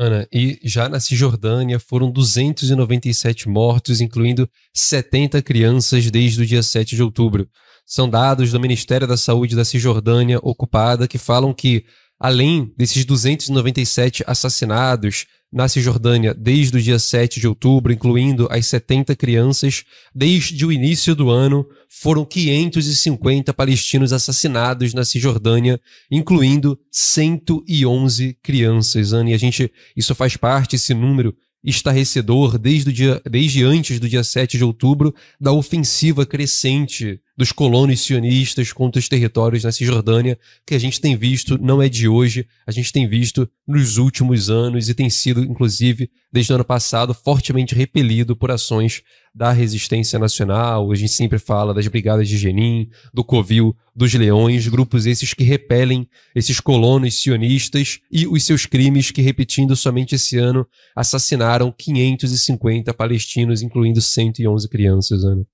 Ana, 0.00 0.28
e 0.32 0.60
já 0.62 0.88
na 0.88 1.00
Cisjordânia 1.00 1.80
foram 1.80 2.08
297 2.08 3.48
mortos, 3.48 4.00
incluindo 4.00 4.48
70 4.72 5.42
crianças 5.42 6.08
desde 6.08 6.40
o 6.40 6.46
dia 6.46 6.62
7 6.62 6.94
de 6.94 7.02
outubro. 7.02 7.48
São 7.84 8.08
dados 8.08 8.52
do 8.52 8.60
Ministério 8.60 9.08
da 9.08 9.16
Saúde 9.16 9.56
da 9.56 9.64
Cisjordânia 9.64 10.38
ocupada 10.40 11.08
que 11.08 11.18
falam 11.18 11.52
que, 11.52 11.84
além 12.16 12.72
desses 12.76 13.04
297 13.04 14.22
assassinados, 14.24 15.26
na 15.52 15.66
Cisjordânia 15.68 16.34
desde 16.34 16.76
o 16.76 16.82
dia 16.82 16.98
7 16.98 17.40
de 17.40 17.48
outubro, 17.48 17.92
incluindo 17.92 18.46
as 18.50 18.66
70 18.66 19.16
crianças. 19.16 19.84
Desde 20.14 20.64
o 20.64 20.72
início 20.72 21.14
do 21.14 21.30
ano, 21.30 21.66
foram 21.88 22.24
550 22.24 23.52
palestinos 23.54 24.12
assassinados 24.12 24.92
na 24.92 25.04
Cisjordânia, 25.04 25.80
incluindo 26.10 26.78
111 26.90 28.36
crianças. 28.42 29.12
Ana, 29.12 29.30
e 29.30 29.34
a 29.34 29.38
gente, 29.38 29.72
isso 29.96 30.14
faz 30.14 30.36
parte, 30.36 30.76
esse 30.76 30.92
número 30.92 31.34
estarrecedor 31.64 32.58
desde, 32.58 32.90
o 32.90 32.92
dia, 32.92 33.20
desde 33.28 33.64
antes 33.64 33.98
do 33.98 34.08
dia 34.08 34.22
7 34.22 34.56
de 34.56 34.64
outubro 34.64 35.14
da 35.40 35.52
ofensiva 35.52 36.24
crescente 36.24 37.20
dos 37.38 37.52
colonos 37.52 38.00
sionistas 38.00 38.72
contra 38.72 38.98
os 38.98 39.08
territórios 39.08 39.62
na 39.62 39.70
Cisjordânia, 39.70 40.36
que 40.66 40.74
a 40.74 40.78
gente 40.78 41.00
tem 41.00 41.16
visto, 41.16 41.56
não 41.56 41.80
é 41.80 41.88
de 41.88 42.08
hoje, 42.08 42.44
a 42.66 42.72
gente 42.72 42.92
tem 42.92 43.06
visto 43.06 43.48
nos 43.64 43.96
últimos 43.96 44.50
anos 44.50 44.88
e 44.88 44.94
tem 44.94 45.08
sido, 45.08 45.44
inclusive, 45.44 46.10
desde 46.32 46.50
o 46.50 46.56
ano 46.56 46.64
passado, 46.64 47.14
fortemente 47.14 47.76
repelido 47.76 48.34
por 48.34 48.50
ações 48.50 49.02
da 49.32 49.52
resistência 49.52 50.18
nacional. 50.18 50.90
A 50.90 50.96
gente 50.96 51.12
sempre 51.12 51.38
fala 51.38 51.72
das 51.72 51.86
brigadas 51.86 52.28
de 52.28 52.36
Jenin, 52.36 52.90
do 53.14 53.22
Covil, 53.22 53.76
dos 53.94 54.12
Leões, 54.14 54.66
grupos 54.66 55.06
esses 55.06 55.32
que 55.32 55.44
repelem 55.44 56.08
esses 56.34 56.58
colonos 56.58 57.22
sionistas 57.22 58.00
e 58.10 58.26
os 58.26 58.42
seus 58.42 58.66
crimes 58.66 59.12
que, 59.12 59.22
repetindo 59.22 59.76
somente 59.76 60.16
esse 60.16 60.36
ano, 60.38 60.66
assassinaram 60.96 61.70
550 61.70 62.92
palestinos, 62.94 63.62
incluindo 63.62 64.00
111 64.00 64.68
crianças, 64.68 65.22
Ana. 65.22 65.46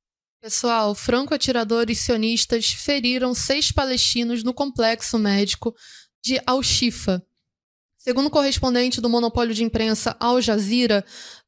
Pessoal, 0.44 0.94
franco-atiradores 0.94 2.00
sionistas 2.00 2.66
feriram 2.66 3.32
seis 3.34 3.72
palestinos 3.72 4.44
no 4.44 4.52
complexo 4.52 5.18
médico 5.18 5.74
de 6.22 6.38
Al-Shifa. 6.46 7.24
Segundo 8.04 8.28
correspondente 8.28 9.00
do 9.00 9.08
monopólio 9.08 9.54
de 9.54 9.64
imprensa 9.64 10.14
Al 10.20 10.38
Jazeera, 10.38 11.02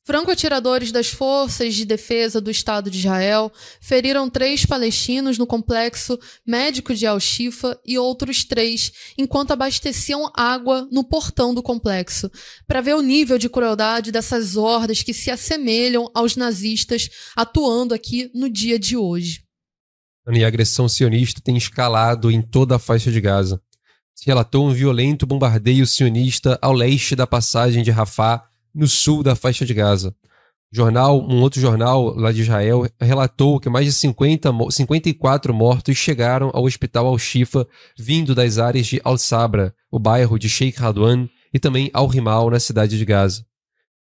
Franco-atiradores 0.06 0.90
das 0.90 1.08
Forças 1.08 1.74
de 1.74 1.84
Defesa 1.84 2.40
do 2.40 2.50
Estado 2.50 2.90
de 2.90 2.96
Israel 2.96 3.52
feriram 3.78 4.30
três 4.30 4.64
palestinos 4.64 5.36
no 5.36 5.46
complexo 5.46 6.18
médico 6.46 6.94
de 6.94 7.06
Al-Shifa 7.06 7.78
e 7.84 7.98
outros 7.98 8.42
três 8.42 8.90
enquanto 9.18 9.50
abasteciam 9.50 10.32
água 10.34 10.88
no 10.90 11.04
portão 11.04 11.52
do 11.52 11.62
complexo, 11.62 12.30
para 12.66 12.80
ver 12.80 12.94
o 12.94 13.02
nível 13.02 13.36
de 13.36 13.50
crueldade 13.50 14.10
dessas 14.10 14.56
hordas 14.56 15.02
que 15.02 15.12
se 15.12 15.30
assemelham 15.30 16.10
aos 16.14 16.36
nazistas 16.36 17.10
atuando 17.36 17.92
aqui 17.92 18.30
no 18.34 18.48
dia 18.48 18.78
de 18.78 18.96
hoje. 18.96 19.44
E 20.32 20.42
a 20.42 20.48
agressão 20.48 20.88
sionista 20.88 21.38
tem 21.44 21.56
escalado 21.58 22.30
em 22.30 22.40
toda 22.40 22.76
a 22.76 22.78
faixa 22.78 23.12
de 23.12 23.20
Gaza. 23.20 23.60
Relatou 24.24 24.66
um 24.66 24.72
violento 24.72 25.26
bombardeio 25.26 25.86
sionista 25.86 26.58
ao 26.62 26.72
leste 26.72 27.14
da 27.14 27.26
passagem 27.26 27.82
de 27.82 27.90
Rafah 27.90 28.44
no 28.74 28.86
sul 28.86 29.22
da 29.22 29.34
faixa 29.34 29.64
de 29.64 29.74
Gaza. 29.74 30.14
Jornal, 30.72 31.20
um 31.26 31.40
outro 31.40 31.60
jornal 31.60 32.14
lá 32.16 32.32
de 32.32 32.42
Israel 32.42 32.86
relatou 33.00 33.60
que 33.60 33.70
mais 33.70 33.86
de 33.86 33.92
50, 33.92 34.52
54 34.70 35.54
mortos 35.54 35.96
chegaram 35.96 36.50
ao 36.52 36.64
hospital 36.64 37.06
Al-Shifa 37.06 37.66
vindo 37.96 38.34
das 38.34 38.58
áreas 38.58 38.86
de 38.86 39.00
Al-Sabra, 39.04 39.74
o 39.90 39.98
bairro 39.98 40.38
de 40.38 40.48
Sheikh 40.48 40.78
Radwan, 40.78 41.28
e 41.54 41.58
também 41.58 41.90
Al-Rimal, 41.94 42.50
na 42.50 42.60
cidade 42.60 42.98
de 42.98 43.04
Gaza. 43.04 43.46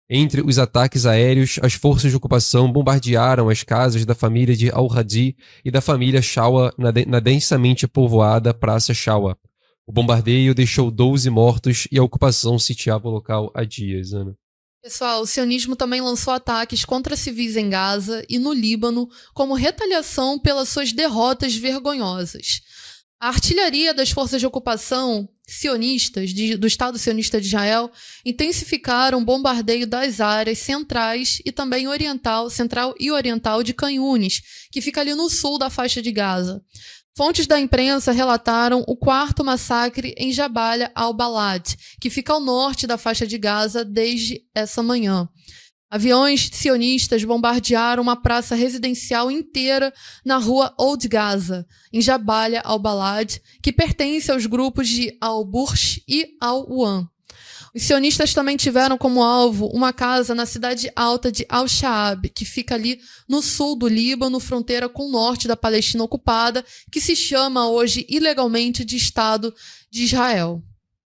Entre 0.09 0.43
os 0.43 0.59
ataques 0.59 1.07
aéreos, 1.07 1.59
as 1.63 1.73
forças 1.73 2.11
de 2.11 2.17
ocupação 2.17 2.71
bombardearam 2.71 3.49
as 3.49 3.63
casas 3.63 4.05
da 4.05 4.15
família 4.15 4.55
de 4.57 4.71
Al-Hadi 4.71 5.37
e 5.65 5.71
da 5.71 5.81
família 5.81 6.21
Shawa 6.21 6.73
na, 6.77 6.91
de, 6.91 7.07
na 7.07 7.21
densamente 7.21 7.89
povoada 7.89 8.53
Praça 8.53 8.93
Shawa. 8.93 9.37
O 9.91 9.93
bombardeio 9.93 10.55
deixou 10.55 10.89
12 10.89 11.29
mortos 11.31 11.89
e 11.91 11.99
a 11.99 12.03
ocupação 12.05 12.61
sitiava 12.61 13.09
o 13.09 13.11
local 13.11 13.51
há 13.53 13.65
dias, 13.65 14.13
Ana. 14.13 14.37
Pessoal, 14.81 15.21
o 15.21 15.27
sionismo 15.27 15.75
também 15.75 16.01
lançou 16.01 16.33
ataques 16.33 16.85
contra 16.85 17.17
civis 17.17 17.57
em 17.57 17.69
Gaza 17.69 18.25
e 18.29 18.39
no 18.39 18.53
Líbano 18.53 19.09
como 19.35 19.53
retaliação 19.53 20.39
pelas 20.39 20.69
suas 20.69 20.93
derrotas 20.93 21.57
vergonhosas. 21.57 22.61
A 23.21 23.31
artilharia 23.31 23.93
das 23.93 24.13
forças 24.13 24.41
de 24.41 24.47
ocupação 24.47 25.29
sionistas 25.45 26.31
de, 26.31 26.57
do 26.57 26.69
Estado 26.69 26.97
sionista 26.97 27.41
de 27.41 27.49
Israel 27.49 27.91
intensificaram 28.25 29.19
o 29.19 29.25
bombardeio 29.25 29.89
das 29.89 30.21
áreas 30.21 30.59
centrais 30.59 31.43
e 31.45 31.51
também 31.51 31.89
oriental, 31.89 32.49
central 32.49 32.95
e 32.99 33.11
oriental 33.11 33.65
de 33.65 33.75
Canhunes, 33.75 34.41
que 34.71 34.81
fica 34.81 35.01
ali 35.01 35.17
no 35.17 35.29
sul 35.29 35.59
da 35.59 35.69
faixa 35.69 36.01
de 36.01 36.13
Gaza. 36.13 36.63
Fontes 37.21 37.47
da 37.47 37.61
imprensa 37.61 38.13
relataram 38.13 38.83
o 38.89 38.97
quarto 38.97 39.45
massacre 39.45 40.15
em 40.17 40.33
Jabalia 40.33 40.91
al-Balad, 40.95 41.77
que 42.01 42.09
fica 42.09 42.33
ao 42.33 42.41
norte 42.41 42.87
da 42.87 42.97
faixa 42.97 43.27
de 43.27 43.37
Gaza 43.37 43.85
desde 43.85 44.41
essa 44.55 44.83
manhã. 44.83 45.29
Aviões 45.91 46.49
sionistas 46.51 47.23
bombardearam 47.23 48.03
uma 48.03 48.17
praça 48.17 48.55
residencial 48.55 49.31
inteira 49.31 49.93
na 50.25 50.39
rua 50.39 50.75
Old 50.79 51.07
Gaza, 51.09 51.67
em 51.93 52.01
Jabalia 52.01 52.63
al-Balad, 52.65 53.39
que 53.63 53.71
pertence 53.71 54.33
aos 54.33 54.47
grupos 54.47 54.89
de 54.89 55.15
Al-Bursh 55.21 56.01
e 56.09 56.27
Al-Wan. 56.41 57.07
Os 57.75 57.83
sionistas 57.83 58.35
também 58.35 58.57
tiveram 58.57 58.99
como 58.99 59.23
alvo 59.23 59.67
uma 59.67 59.93
casa 59.93 60.35
na 60.35 60.45
cidade 60.45 60.91
alta 60.97 61.31
de 61.31 61.47
Al-Shaab, 61.49 62.29
que 62.31 62.45
fica 62.45 62.75
ali 62.75 62.99
no 63.29 63.41
sul 63.41 63.77
do 63.77 63.87
Líbano, 63.87 64.41
fronteira 64.41 64.89
com 64.89 65.07
o 65.07 65.11
norte 65.11 65.47
da 65.47 65.57
Palestina 65.57 66.03
ocupada, 66.03 66.65
que 66.91 67.01
se 67.01 67.15
chama 67.15 67.69
hoje 67.69 68.05
ilegalmente 68.09 68.85
de 68.85 68.97
Estado 68.97 69.55
de 69.91 70.03
Israel. 70.03 70.63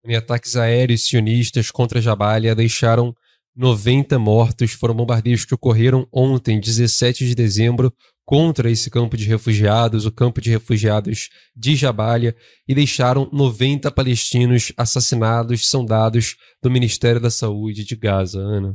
Em 0.04 0.14
ataques 0.14 0.56
aéreos 0.56 1.06
sionistas 1.06 1.70
contra 1.70 2.02
Jabalia 2.02 2.54
deixaram 2.54 3.14
90 3.56 4.18
mortos. 4.18 4.72
Foram 4.72 4.94
bombardeios 4.94 5.44
que 5.44 5.54
ocorreram 5.54 6.06
ontem, 6.12 6.60
17 6.60 7.26
de 7.26 7.34
dezembro, 7.34 7.92
contra 8.32 8.70
esse 8.70 8.88
campo 8.88 9.14
de 9.14 9.26
refugiados, 9.26 10.06
o 10.06 10.10
campo 10.10 10.40
de 10.40 10.48
refugiados 10.48 11.28
de 11.54 11.76
Jabalia, 11.76 12.34
e 12.66 12.74
deixaram 12.74 13.28
90 13.30 13.90
palestinos 13.90 14.72
assassinados, 14.74 15.68
são 15.68 15.84
dados 15.84 16.36
do 16.62 16.70
Ministério 16.70 17.20
da 17.20 17.30
Saúde 17.30 17.84
de 17.84 17.94
Gaza, 17.94 18.40
Ana. 18.40 18.74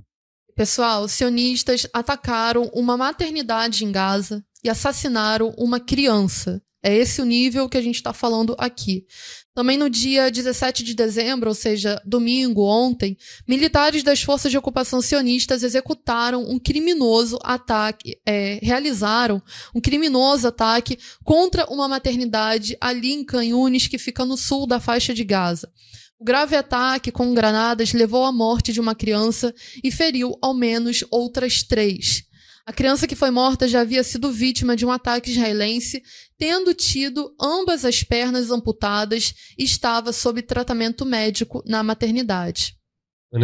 Pessoal, 0.55 1.05
os 1.05 1.12
sionistas 1.12 1.88
atacaram 1.91 2.70
uma 2.72 2.95
maternidade 2.95 3.84
em 3.84 3.91
Gaza 3.91 4.45
e 4.64 4.70
assassinaram 4.70 5.51
uma 5.58 5.80
criança. 5.80 6.62
É 6.84 6.95
esse 6.95 7.21
o 7.21 7.25
nível 7.25 7.67
que 7.67 7.78
a 7.78 7.82
gente 7.82 7.95
está 7.95 8.13
falando 8.13 8.55
aqui. 8.57 9.05
Também 9.53 9.78
no 9.78 9.89
dia 9.89 10.30
17 10.30 10.84
de 10.84 10.93
dezembro, 10.93 11.49
ou 11.49 11.55
seja, 11.55 11.99
domingo, 12.05 12.63
ontem, 12.63 13.17
militares 13.47 14.03
das 14.03 14.21
forças 14.21 14.51
de 14.51 14.57
ocupação 14.57 15.01
sionistas 15.01 15.63
executaram 15.63 16.47
um 16.47 16.59
criminoso 16.59 17.39
ataque, 17.41 18.19
é, 18.23 18.59
realizaram 18.61 19.41
um 19.73 19.82
criminoso 19.82 20.47
ataque 20.47 20.99
contra 21.23 21.65
uma 21.71 21.88
maternidade 21.88 22.78
ali 22.80 23.13
em 23.13 23.25
Canhunes, 23.25 23.88
que 23.88 23.97
fica 23.97 24.23
no 24.23 24.38
sul 24.38 24.67
da 24.67 24.80
faixa 24.80 25.11
de 25.11 25.23
Gaza. 25.23 25.71
O 26.19 26.23
grave 26.23 26.55
ataque 26.55 27.11
com 27.11 27.34
granadas 27.34 27.93
levou 27.93 28.25
à 28.25 28.32
morte 28.32 28.71
de 28.71 28.80
uma 28.80 28.93
criança 28.93 29.53
e 29.84 29.91
feriu 29.91 30.38
ao 30.41 30.53
menos 30.53 31.03
outras 31.09 31.63
três. 31.63 32.26
A 32.68 32.74
criança 32.74 33.07
que 33.07 33.15
foi 33.15 33.32
morta 33.32 33.65
já 33.65 33.80
havia 33.80 34.03
sido 34.03 34.30
vítima 34.30 34.76
de 34.76 34.86
um 34.86 34.91
ataque 34.91 35.32
israelense, 35.32 36.03
tendo 36.38 36.74
tido 36.74 37.34
ambas 37.41 37.86
as 37.86 38.03
pernas 38.03 38.51
amputadas 38.51 39.34
e 39.57 39.63
estava 39.63 40.11
sob 40.11 40.41
tratamento 40.41 41.05
médico 41.05 41.63
na 41.65 41.82
maternidade. 41.82 42.76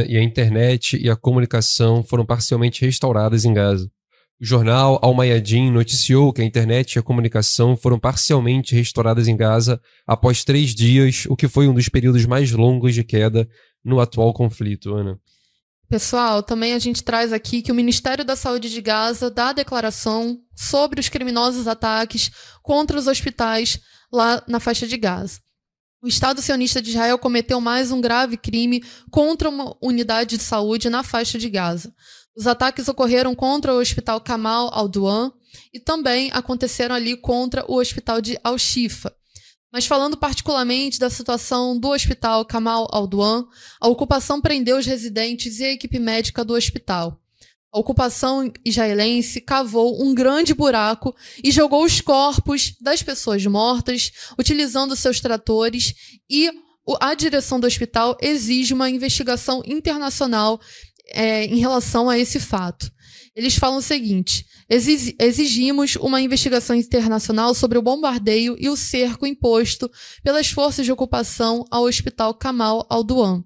E 0.09 0.17
a 0.17 0.21
internet 0.21 0.97
e 1.01 1.09
a 1.09 1.15
comunicação 1.15 2.03
foram 2.03 2.25
parcialmente 2.25 2.83
restauradas 2.83 3.45
em 3.45 3.53
Gaza. 3.53 3.89
O 4.41 4.45
jornal 4.45 4.99
Al 5.01 5.13
Mayadin 5.13 5.71
noticiou 5.71 6.33
que 6.33 6.41
a 6.41 6.45
internet 6.45 6.95
e 6.95 6.99
a 6.99 7.01
comunicação 7.01 7.77
foram 7.77 7.97
parcialmente 7.97 8.75
restauradas 8.75 9.29
em 9.29 9.37
Gaza 9.37 9.79
após 10.05 10.43
três 10.43 10.75
dias, 10.75 11.25
o 11.29 11.37
que 11.37 11.47
foi 11.47 11.65
um 11.69 11.73
dos 11.73 11.87
períodos 11.87 12.25
mais 12.25 12.51
longos 12.51 12.93
de 12.93 13.05
queda 13.05 13.47
no 13.85 14.01
atual 14.01 14.33
conflito, 14.33 14.93
Ana. 14.93 15.17
Pessoal, 15.89 16.41
também 16.41 16.73
a 16.73 16.79
gente 16.79 17.03
traz 17.03 17.31
aqui 17.31 17.61
que 17.61 17.71
o 17.71 17.75
Ministério 17.75 18.25
da 18.25 18.35
Saúde 18.35 18.69
de 18.69 18.81
Gaza 18.81 19.29
dá 19.29 19.53
declaração 19.53 20.39
sobre 20.55 20.99
os 20.99 21.09
criminosos 21.09 21.67
ataques 21.67 22.31
contra 22.61 22.97
os 22.97 23.07
hospitais 23.07 23.79
lá 24.11 24.43
na 24.47 24.59
faixa 24.59 24.87
de 24.87 24.97
Gaza. 24.97 25.39
O 26.01 26.07
Estado 26.07 26.41
sionista 26.41 26.81
de 26.81 26.89
Israel 26.89 27.17
cometeu 27.17 27.61
mais 27.61 27.91
um 27.91 28.01
grave 28.01 28.35
crime 28.35 28.83
contra 29.09 29.49
uma 29.49 29.75
unidade 29.81 30.37
de 30.37 30.43
saúde 30.43 30.89
na 30.89 31.01
faixa 31.01 31.37
de 31.39 31.49
Gaza. 31.49 31.93
Os 32.35 32.47
ataques 32.47 32.87
ocorreram 32.87 33.35
contra 33.35 33.73
o 33.73 33.79
Hospital 33.79 34.19
Kamal 34.19 34.69
al-Duan 34.73 35.31
e 35.73 35.79
também 35.79 36.29
aconteceram 36.33 36.95
ali 36.95 37.15
contra 37.15 37.63
o 37.71 37.79
Hospital 37.79 38.19
de 38.19 38.37
Al-Shifa. 38.43 39.15
Mas 39.73 39.87
falando 39.87 40.15
particularmente 40.15 40.99
da 40.99 41.09
situação 41.09 41.75
do 41.79 41.89
hospital 41.89 42.45
Kamal 42.45 42.87
Al-Duan, 42.91 43.47
a 43.81 43.87
ocupação 43.87 44.39
prendeu 44.39 44.77
os 44.77 44.85
residentes 44.85 45.59
e 45.59 45.65
a 45.65 45.71
equipe 45.71 45.97
médica 45.97 46.45
do 46.45 46.53
hospital. 46.53 47.19
A 47.73 47.79
ocupação 47.79 48.53
israelense 48.63 49.41
cavou 49.41 49.99
um 50.05 50.13
grande 50.13 50.53
buraco 50.53 51.15
e 51.43 51.51
jogou 51.51 51.83
os 51.83 51.99
corpos 52.01 52.75
das 52.79 53.01
pessoas 53.01 53.43
mortas, 53.47 54.11
utilizando 54.37 54.95
seus 54.95 55.19
tratores, 55.19 55.95
e 56.29 56.51
a 57.01 57.15
direção 57.15 57.59
do 57.59 57.65
hospital 57.65 58.15
exige 58.21 58.75
uma 58.75 58.91
investigação 58.91 59.63
internacional 59.65 60.61
é, 61.07 61.45
em 61.45 61.57
relação 61.57 62.11
a 62.11 62.19
esse 62.19 62.39
fato. 62.39 62.92
Eles 63.35 63.55
falam 63.55 63.77
o 63.77 63.81
seguinte: 63.81 64.45
exigimos 65.19 65.95
uma 65.95 66.21
investigação 66.21 66.75
internacional 66.75 67.53
sobre 67.55 67.77
o 67.77 67.81
bombardeio 67.81 68.55
e 68.59 68.69
o 68.69 68.77
cerco 68.77 69.25
imposto 69.25 69.89
pelas 70.23 70.49
forças 70.49 70.85
de 70.85 70.91
ocupação 70.91 71.65
ao 71.71 71.83
Hospital 71.83 72.33
Kamal 72.35 72.85
al-Duan. 72.89 73.43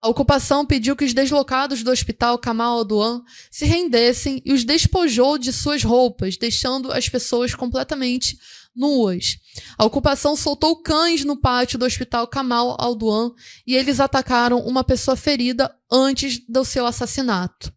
A 0.00 0.08
ocupação 0.08 0.64
pediu 0.64 0.94
que 0.94 1.04
os 1.04 1.12
deslocados 1.12 1.82
do 1.82 1.90
Hospital 1.90 2.38
Kamal 2.38 2.78
al-Duan 2.78 3.24
se 3.50 3.64
rendessem 3.64 4.40
e 4.44 4.52
os 4.52 4.62
despojou 4.62 5.36
de 5.36 5.52
suas 5.52 5.82
roupas, 5.82 6.36
deixando 6.36 6.92
as 6.92 7.08
pessoas 7.08 7.52
completamente 7.52 8.38
nuas. 8.76 9.38
A 9.76 9.84
ocupação 9.84 10.36
soltou 10.36 10.80
cães 10.80 11.24
no 11.24 11.36
pátio 11.36 11.76
do 11.76 11.84
Hospital 11.84 12.28
Kamal 12.28 12.76
al-Duan 12.78 13.32
e 13.66 13.74
eles 13.74 13.98
atacaram 13.98 14.60
uma 14.60 14.84
pessoa 14.84 15.16
ferida 15.16 15.74
antes 15.90 16.40
do 16.48 16.64
seu 16.64 16.86
assassinato. 16.86 17.76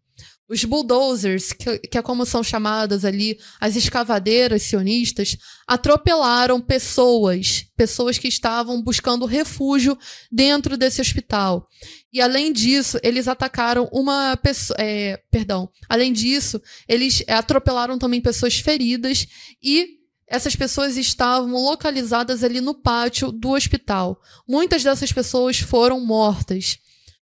Os 0.52 0.64
bulldozers, 0.64 1.54
que, 1.54 1.78
que 1.78 1.96
é 1.96 2.02
como 2.02 2.26
são 2.26 2.42
chamadas 2.44 3.06
ali, 3.06 3.38
as 3.58 3.74
escavadeiras 3.74 4.62
sionistas, 4.62 5.34
atropelaram 5.66 6.60
pessoas, 6.60 7.64
pessoas 7.74 8.18
que 8.18 8.28
estavam 8.28 8.82
buscando 8.82 9.24
refúgio 9.24 9.96
dentro 10.30 10.76
desse 10.76 11.00
hospital. 11.00 11.66
E 12.12 12.20
além 12.20 12.52
disso, 12.52 12.98
eles 13.02 13.28
atacaram 13.28 13.88
uma 13.90 14.36
pessoa. 14.36 14.76
É, 14.78 15.18
perdão. 15.30 15.70
Além 15.88 16.12
disso, 16.12 16.60
eles 16.86 17.24
atropelaram 17.26 17.98
também 17.98 18.20
pessoas 18.20 18.56
feridas 18.56 19.26
e 19.62 20.02
essas 20.28 20.54
pessoas 20.54 20.98
estavam 20.98 21.54
localizadas 21.54 22.44
ali 22.44 22.60
no 22.60 22.74
pátio 22.74 23.32
do 23.32 23.52
hospital. 23.52 24.20
Muitas 24.46 24.82
dessas 24.82 25.10
pessoas 25.10 25.60
foram 25.60 25.98
mortas. 25.98 26.76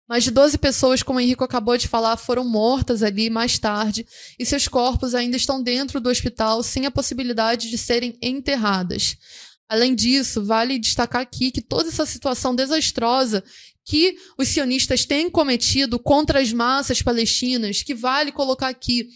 Mais 0.10 0.24
de 0.24 0.32
12 0.32 0.58
pessoas, 0.58 1.04
como 1.04 1.20
o 1.20 1.22
Henrico 1.22 1.44
acabou 1.44 1.78
de 1.78 1.88
falar, 1.88 2.18
foram 2.18 2.44
mortas 2.44 3.04
ali 3.04 3.30
mais 3.30 3.60
tarde 3.60 4.08
e 4.40 4.46
seus 4.46 4.68
corpos 4.68 5.14
ainda 5.14 5.38
estão 5.38 5.62
dentro 5.62 6.02
do 6.02 6.10
hospital 6.10 6.64
sem 6.64 6.88
a 6.88 6.92
possibilidade 6.92 7.70
de 7.70 7.78
serem 7.78 8.18
enterradas. 8.20 9.16
Além 9.70 9.94
disso, 9.94 10.44
vale 10.44 10.80
destacar 10.80 11.22
aqui 11.22 11.52
que 11.52 11.62
toda 11.62 11.90
essa 11.90 12.08
situação 12.08 12.56
desastrosa 12.56 13.44
que 13.86 14.16
os 14.36 14.48
sionistas 14.48 15.06
têm 15.06 15.30
cometido 15.30 16.00
contra 16.00 16.40
as 16.40 16.52
massas 16.52 17.04
palestinas, 17.04 17.84
que 17.84 17.94
vale 17.94 18.32
colocar 18.32 18.70
aqui. 18.70 19.08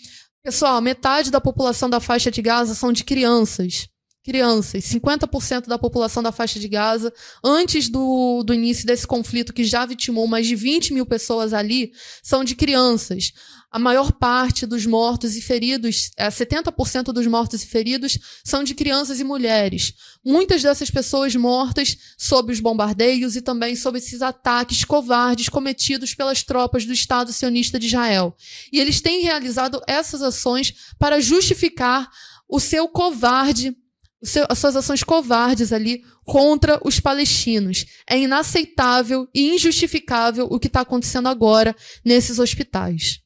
Pessoal, 0.43 0.79
metade 0.79 1.31
da 1.31 1.41
população 1.41 1.89
da 1.89 1.99
faixa 1.99 2.29
de 2.29 2.41
Gaza 2.41 2.75
são 2.75 2.93
de 2.93 3.03
crianças. 3.03 3.87
Crianças. 4.23 4.83
50% 4.85 5.67
da 5.67 5.77
população 5.77 6.23
da 6.23 6.31
faixa 6.31 6.59
de 6.59 6.67
Gaza, 6.67 7.13
antes 7.43 7.89
do, 7.89 8.41
do 8.43 8.53
início 8.53 8.85
desse 8.85 9.05
conflito, 9.05 9.53
que 9.53 9.63
já 9.63 9.85
vitimou 9.85 10.27
mais 10.27 10.47
de 10.47 10.55
20 10.55 10.93
mil 10.93 11.05
pessoas 11.05 11.53
ali, 11.53 11.91
são 12.21 12.43
de 12.43 12.55
crianças. 12.55 13.33
A 13.73 13.79
maior 13.79 14.11
parte 14.11 14.67
dos 14.67 14.85
mortos 14.85 15.35
e 15.35 15.41
feridos, 15.41 16.11
70% 16.15 17.09
é, 17.09 17.11
dos 17.11 17.25
mortos 17.25 17.63
e 17.63 17.65
feridos, 17.65 18.19
são 18.43 18.63
de 18.63 18.75
crianças 18.75 19.19
e 19.19 19.23
mulheres. 19.23 19.93
Muitas 20.23 20.61
dessas 20.61 20.91
pessoas 20.91 21.35
mortas 21.35 21.97
sob 22.15 22.53
os 22.53 22.59
bombardeios 22.59 23.35
e 23.35 23.41
também 23.41 23.75
sob 23.75 23.97
esses 23.97 24.21
ataques 24.21 24.85
covardes 24.85 25.49
cometidos 25.49 26.13
pelas 26.13 26.43
tropas 26.43 26.85
do 26.85 26.93
Estado 26.93 27.33
sionista 27.33 27.79
de 27.79 27.87
Israel. 27.87 28.37
E 28.71 28.79
eles 28.79 29.01
têm 29.01 29.23
realizado 29.23 29.81
essas 29.87 30.21
ações 30.21 30.93
para 30.99 31.19
justificar 31.19 32.11
o 32.47 32.59
seu 32.59 32.87
covarde 32.87 33.75
as 34.49 34.57
suas 34.57 34.75
ações 34.75 35.03
covardes 35.03 35.73
ali 35.73 36.01
contra 36.25 36.79
os 36.85 36.99
palestinos. 36.99 37.85
É 38.09 38.17
inaceitável 38.17 39.27
e 39.33 39.53
injustificável 39.53 40.47
o 40.49 40.59
que 40.59 40.67
está 40.67 40.81
acontecendo 40.81 41.27
agora 41.27 41.75
nesses 42.03 42.39
hospitais. 42.39 43.19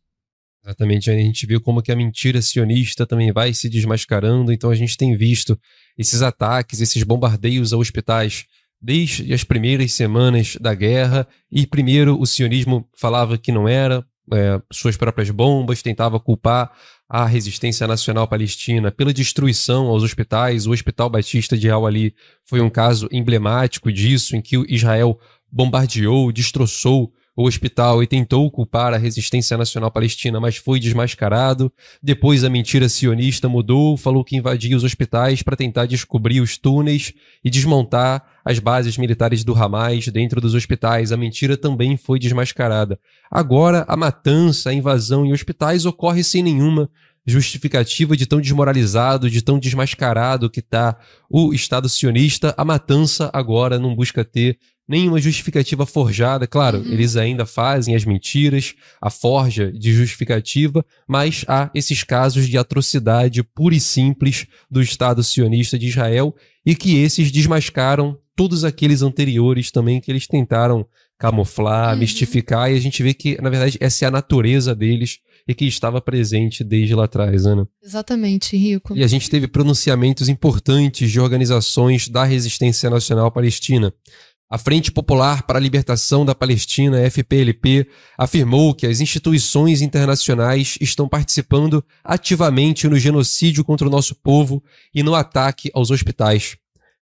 Exatamente, 0.64 1.10
a 1.10 1.14
gente 1.14 1.46
viu 1.46 1.62
como 1.62 1.82
que 1.82 1.94
a 1.94 1.96
mentira 1.96 2.42
sionista 2.42 3.06
também 3.06 3.32
vai 3.32 3.54
se 3.54 3.70
desmascarando, 3.70 4.52
então 4.52 4.70
a 4.70 4.76
gente 4.76 4.98
tem 4.98 5.16
visto 5.16 5.58
esses 5.98 6.22
ataques, 6.22 6.82
esses 6.82 7.04
bombardeios 7.04 7.72
a 7.72 7.78
hospitais 7.78 8.46
desde 8.82 9.34
as 9.34 9.46
primeiras 9.46 9.94
semanas 9.94 10.58
da 10.60 10.74
guerra, 10.74 11.26
e 11.50 11.66
primeiro 11.66 12.20
o 12.20 12.26
sionismo 12.26 12.88
falava 13.00 13.38
que 13.38 13.52
não 13.52 13.66
era, 13.66 14.06
é, 14.34 14.62
suas 14.72 14.98
próprias 14.98 15.30
bombas, 15.30 15.82
tentava 15.82 16.20
culpar 16.20 16.72
a 17.10 17.26
resistência 17.26 17.88
nacional 17.88 18.28
palestina 18.28 18.92
pela 18.92 19.14
destruição 19.14 19.88
aos 19.88 20.04
hospitais. 20.04 20.68
O 20.68 20.72
Hospital 20.72 21.10
Batista 21.10 21.58
de 21.58 21.70
Al-Ali 21.70 22.14
foi 22.44 22.62
um 22.62 22.70
caso 22.70 23.08
emblemático 23.12 23.92
disso, 23.92 24.36
em 24.36 24.42
que 24.42 24.58
Israel 24.68 25.20
bombardeou, 25.52 26.32
destroçou 26.32 27.14
o 27.38 27.46
hospital 27.46 28.02
e 28.02 28.08
tentou 28.08 28.50
culpar 28.50 28.96
a 28.96 28.98
resistência 28.98 29.56
nacional 29.56 29.92
palestina, 29.92 30.40
mas 30.40 30.58
foi 30.58 30.80
desmascarado. 30.80 31.72
Depois 32.02 32.44
a 32.44 32.50
mentira 32.50 32.90
sionista 32.90 33.48
mudou, 33.48 33.96
falou 33.96 34.24
que 34.24 34.36
invadia 34.36 34.76
os 34.76 34.84
hospitais 34.84 35.44
para 35.44 35.56
tentar 35.56 35.86
descobrir 35.86 36.42
os 36.42 36.58
túneis 36.58 37.14
e 37.46 37.50
desmontar 37.52 38.37
as 38.48 38.60
bases 38.60 38.98
militares 38.98 39.44
do 39.44 39.54
Hamas 39.54 40.08
dentro 40.08 40.40
dos 40.40 40.54
hospitais. 40.54 41.12
A 41.12 41.18
mentira 41.18 41.58
também 41.58 41.98
foi 41.98 42.18
desmascarada. 42.18 42.98
Agora 43.30 43.84
a 43.90 43.98
matança, 43.98 44.70
a 44.70 44.74
invasão 44.74 45.26
em 45.26 45.34
hospitais 45.34 45.86
ocorre 45.86 46.24
sem 46.24 46.42
nenhuma 46.42 46.90
justificativa 47.26 48.16
de 48.16 48.26
tão 48.26 48.40
desmoralizado, 48.40 49.30
de 49.30 49.42
tão 49.42 49.60
desmascarado 49.60 50.50
que 50.50 50.62
está 50.62 50.98
o 51.30 51.54
Estado 51.54 51.90
sionista. 51.90 52.56
A 52.58 52.64
matança 52.64 53.30
agora 53.34 53.78
não 53.78 53.94
busca 53.94 54.24
ter 54.24 54.58
nenhuma 54.88 55.20
justificativa 55.20 55.86
forjada. 55.86 56.48
Claro, 56.48 56.78
uhum. 56.78 56.86
eles 56.86 57.18
ainda 57.18 57.46
fazem 57.46 57.96
as 57.96 58.06
mentiras, 58.06 58.74
a 59.02 59.10
forja 59.10 59.70
de 59.74 59.94
justificativa, 59.94 60.86
mas 61.06 61.44
há 61.50 61.70
esses 61.76 62.02
casos 62.02 62.48
de 62.48 62.58
atrocidade 62.58 63.44
pura 63.44 63.76
e 63.76 63.80
simples 63.82 64.48
do 64.72 64.82
Estado 64.82 65.22
sionista 65.22 65.78
de 65.78 65.88
Israel 65.88 66.34
e 66.66 66.74
que 66.74 66.98
esses 66.98 67.30
desmascaram 67.30 68.18
todos 68.38 68.64
aqueles 68.64 69.02
anteriores 69.02 69.72
também 69.72 70.00
que 70.00 70.12
eles 70.12 70.28
tentaram 70.28 70.86
camuflar, 71.18 71.94
uhum. 71.94 72.00
mistificar, 72.00 72.72
e 72.72 72.78
a 72.78 72.80
gente 72.80 73.02
vê 73.02 73.12
que, 73.12 73.42
na 73.42 73.50
verdade, 73.50 73.78
essa 73.82 74.06
é 74.06 74.08
a 74.08 74.12
natureza 74.12 74.76
deles 74.76 75.18
e 75.48 75.56
que 75.56 75.66
estava 75.66 76.00
presente 76.00 76.64
desde 76.64 76.94
lá 76.94 77.06
atrás, 77.06 77.48
Ana. 77.48 77.68
Exatamente, 77.84 78.56
Rico. 78.56 78.96
E 78.96 79.04
a 79.04 79.08
gente 79.08 79.28
teve 79.28 79.48
pronunciamentos 79.48 80.30
importantes 80.30 81.10
de 81.12 81.20
organizações 81.20 82.08
da 82.08 82.24
resistência 82.24 82.90
nacional 82.92 83.32
palestina. 83.32 83.92
A 84.50 84.58
Frente 84.58 84.92
Popular 84.92 85.44
para 85.44 85.58
a 85.58 85.62
Libertação 85.62 86.24
da 86.24 86.36
Palestina, 86.36 87.02
FPLP, 87.10 87.88
afirmou 88.18 88.74
que 88.74 88.86
as 88.86 89.02
instituições 89.02 89.82
internacionais 89.82 90.78
estão 90.80 91.10
participando 91.10 91.84
ativamente 92.04 92.88
no 92.88 93.00
genocídio 93.00 93.66
contra 93.66 93.88
o 93.88 93.92
nosso 93.92 94.16
povo 94.16 94.64
e 94.94 95.02
no 95.02 95.16
ataque 95.16 95.72
aos 95.74 95.90
hospitais. 95.90 96.56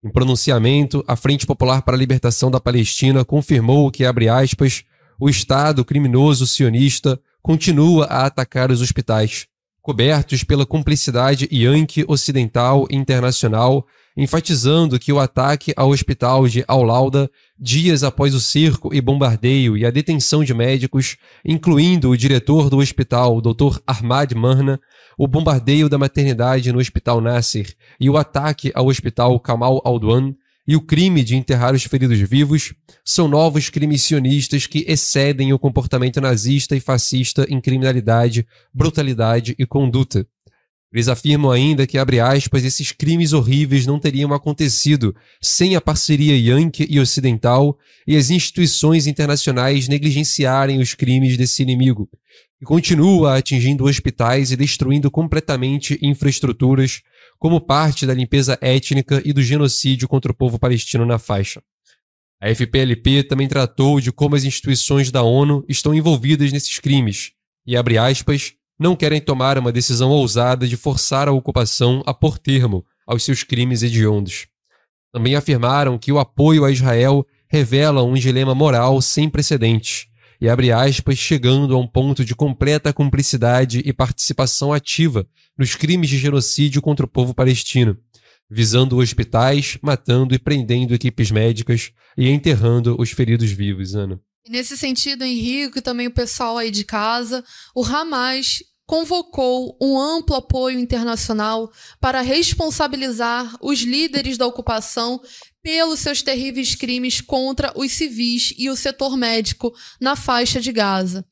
Em 0.04 0.10
pronunciamento, 0.10 1.04
a 1.06 1.14
Frente 1.14 1.46
Popular 1.46 1.80
para 1.82 1.94
a 1.94 1.98
Libertação 1.98 2.50
da 2.50 2.58
Palestina 2.58 3.24
confirmou 3.24 3.88
que, 3.88 4.04
abre 4.04 4.28
aspas, 4.28 4.82
o 5.16 5.28
Estado 5.28 5.84
criminoso 5.84 6.44
sionista 6.44 7.20
continua 7.40 8.06
a 8.06 8.26
atacar 8.26 8.72
os 8.72 8.82
hospitais, 8.82 9.46
cobertos 9.80 10.42
pela 10.42 10.66
cumplicidade 10.66 11.48
Yankee 11.52 12.04
ocidental 12.08 12.88
e 12.90 12.96
internacional 12.96 13.86
enfatizando 14.16 14.98
que 14.98 15.12
o 15.12 15.18
ataque 15.18 15.72
ao 15.76 15.90
hospital 15.90 16.46
de 16.46 16.64
Al-Lauda, 16.68 17.30
dias 17.58 18.02
após 18.02 18.34
o 18.34 18.40
cerco 18.40 18.94
e 18.94 19.00
bombardeio 19.00 19.76
e 19.76 19.86
a 19.86 19.90
detenção 19.90 20.44
de 20.44 20.52
médicos, 20.52 21.16
incluindo 21.44 22.10
o 22.10 22.16
diretor 22.16 22.68
do 22.68 22.78
hospital, 22.78 23.40
Dr. 23.40 23.78
Ahmad 23.86 24.32
Marna, 24.32 24.80
o 25.18 25.26
bombardeio 25.26 25.88
da 25.88 25.98
maternidade 25.98 26.72
no 26.72 26.78
Hospital 26.78 27.20
Nasser 27.20 27.74
e 28.00 28.08
o 28.08 28.16
ataque 28.16 28.72
ao 28.74 28.86
Hospital 28.86 29.38
Kamal 29.40 29.80
Aldwan, 29.84 30.34
e 30.66 30.76
o 30.76 30.80
crime 30.80 31.24
de 31.24 31.34
enterrar 31.34 31.74
os 31.74 31.84
feridos 31.84 32.18
vivos 32.20 32.72
são 33.04 33.26
novos 33.26 33.68
crimes 33.68 34.02
sionistas 34.02 34.66
que 34.66 34.84
excedem 34.86 35.52
o 35.52 35.58
comportamento 35.58 36.20
nazista 36.20 36.76
e 36.76 36.80
fascista 36.80 37.44
em 37.48 37.60
criminalidade, 37.60 38.46
brutalidade 38.72 39.56
e 39.58 39.66
conduta. 39.66 40.26
Eles 40.92 41.08
afirmam 41.08 41.50
ainda 41.50 41.86
que, 41.86 41.96
abre 41.96 42.20
aspas, 42.20 42.64
esses 42.64 42.92
crimes 42.92 43.32
horríveis 43.32 43.86
não 43.86 43.98
teriam 43.98 44.32
acontecido 44.34 45.16
sem 45.40 45.74
a 45.74 45.80
parceria 45.80 46.36
Yankee 46.36 46.86
e 46.88 47.00
Ocidental 47.00 47.78
e 48.06 48.14
as 48.14 48.28
instituições 48.28 49.06
internacionais 49.06 49.88
negligenciarem 49.88 50.80
os 50.80 50.94
crimes 50.94 51.36
desse 51.38 51.62
inimigo, 51.62 52.10
e 52.62 52.64
continua 52.64 53.36
atingindo 53.36 53.86
hospitais 53.86 54.52
e 54.52 54.56
destruindo 54.56 55.10
completamente 55.10 55.98
infraestruturas 56.00 57.02
como 57.36 57.60
parte 57.60 58.06
da 58.06 58.14
limpeza 58.14 58.56
étnica 58.60 59.20
e 59.24 59.32
do 59.32 59.42
genocídio 59.42 60.06
contra 60.06 60.30
o 60.30 60.34
povo 60.34 60.60
palestino 60.60 61.04
na 61.04 61.18
faixa. 61.18 61.60
A 62.40 62.54
FPLP 62.54 63.24
também 63.24 63.48
tratou 63.48 64.00
de 64.00 64.12
como 64.12 64.36
as 64.36 64.44
instituições 64.44 65.10
da 65.10 65.22
ONU 65.22 65.64
estão 65.68 65.92
envolvidas 65.92 66.52
nesses 66.52 66.78
crimes 66.78 67.32
e, 67.66 67.76
abre 67.76 67.98
aspas, 67.98 68.54
não 68.78 68.94
querem 68.94 69.20
tomar 69.20 69.58
uma 69.58 69.72
decisão 69.72 70.10
ousada 70.10 70.66
de 70.66 70.76
forçar 70.76 71.26
a 71.26 71.32
ocupação 71.32 72.00
a 72.06 72.14
pôr 72.14 72.38
termo 72.38 72.84
aos 73.04 73.24
seus 73.24 73.42
crimes 73.42 73.82
hediondos. 73.82 74.46
Também 75.12 75.34
afirmaram 75.34 75.98
que 75.98 76.12
o 76.12 76.18
apoio 76.20 76.64
a 76.64 76.70
Israel 76.70 77.26
revela 77.48 78.04
um 78.04 78.14
dilema 78.14 78.54
moral 78.54 79.02
sem 79.02 79.28
precedentes 79.28 80.11
e 80.42 80.48
abre 80.48 80.72
aspas, 80.72 81.16
chegando 81.16 81.72
a 81.72 81.78
um 81.78 81.86
ponto 81.86 82.24
de 82.24 82.34
completa 82.34 82.92
cumplicidade 82.92 83.80
e 83.84 83.92
participação 83.92 84.72
ativa 84.72 85.24
nos 85.56 85.76
crimes 85.76 86.10
de 86.10 86.18
genocídio 86.18 86.82
contra 86.82 87.06
o 87.06 87.08
povo 87.08 87.32
palestino, 87.32 87.96
visando 88.50 88.98
hospitais, 88.98 89.78
matando 89.80 90.34
e 90.34 90.40
prendendo 90.40 90.94
equipes 90.94 91.30
médicas 91.30 91.92
e 92.18 92.28
enterrando 92.28 93.00
os 93.00 93.12
feridos 93.12 93.52
vivos, 93.52 93.94
Ana. 93.94 94.20
nesse 94.48 94.76
sentido, 94.76 95.22
Henrique 95.22 95.78
e 95.78 95.80
também 95.80 96.08
o 96.08 96.12
pessoal 96.12 96.58
aí 96.58 96.72
de 96.72 96.82
casa, 96.82 97.44
o 97.72 97.84
Hamas 97.84 98.64
convocou 98.84 99.78
um 99.80 99.96
amplo 99.96 100.34
apoio 100.34 100.76
internacional 100.76 101.70
para 102.00 102.20
responsabilizar 102.20 103.56
os 103.62 103.80
líderes 103.82 104.36
da 104.36 104.46
ocupação 104.46 105.20
pelos 105.62 106.00
seus 106.00 106.22
terríveis 106.22 106.74
crimes 106.74 107.20
contra 107.20 107.72
os 107.76 107.92
civis 107.92 108.52
e 108.58 108.68
o 108.68 108.76
setor 108.76 109.16
médico 109.16 109.72
na 110.00 110.16
faixa 110.16 110.60
de 110.60 110.72
Gaza. 110.72 111.24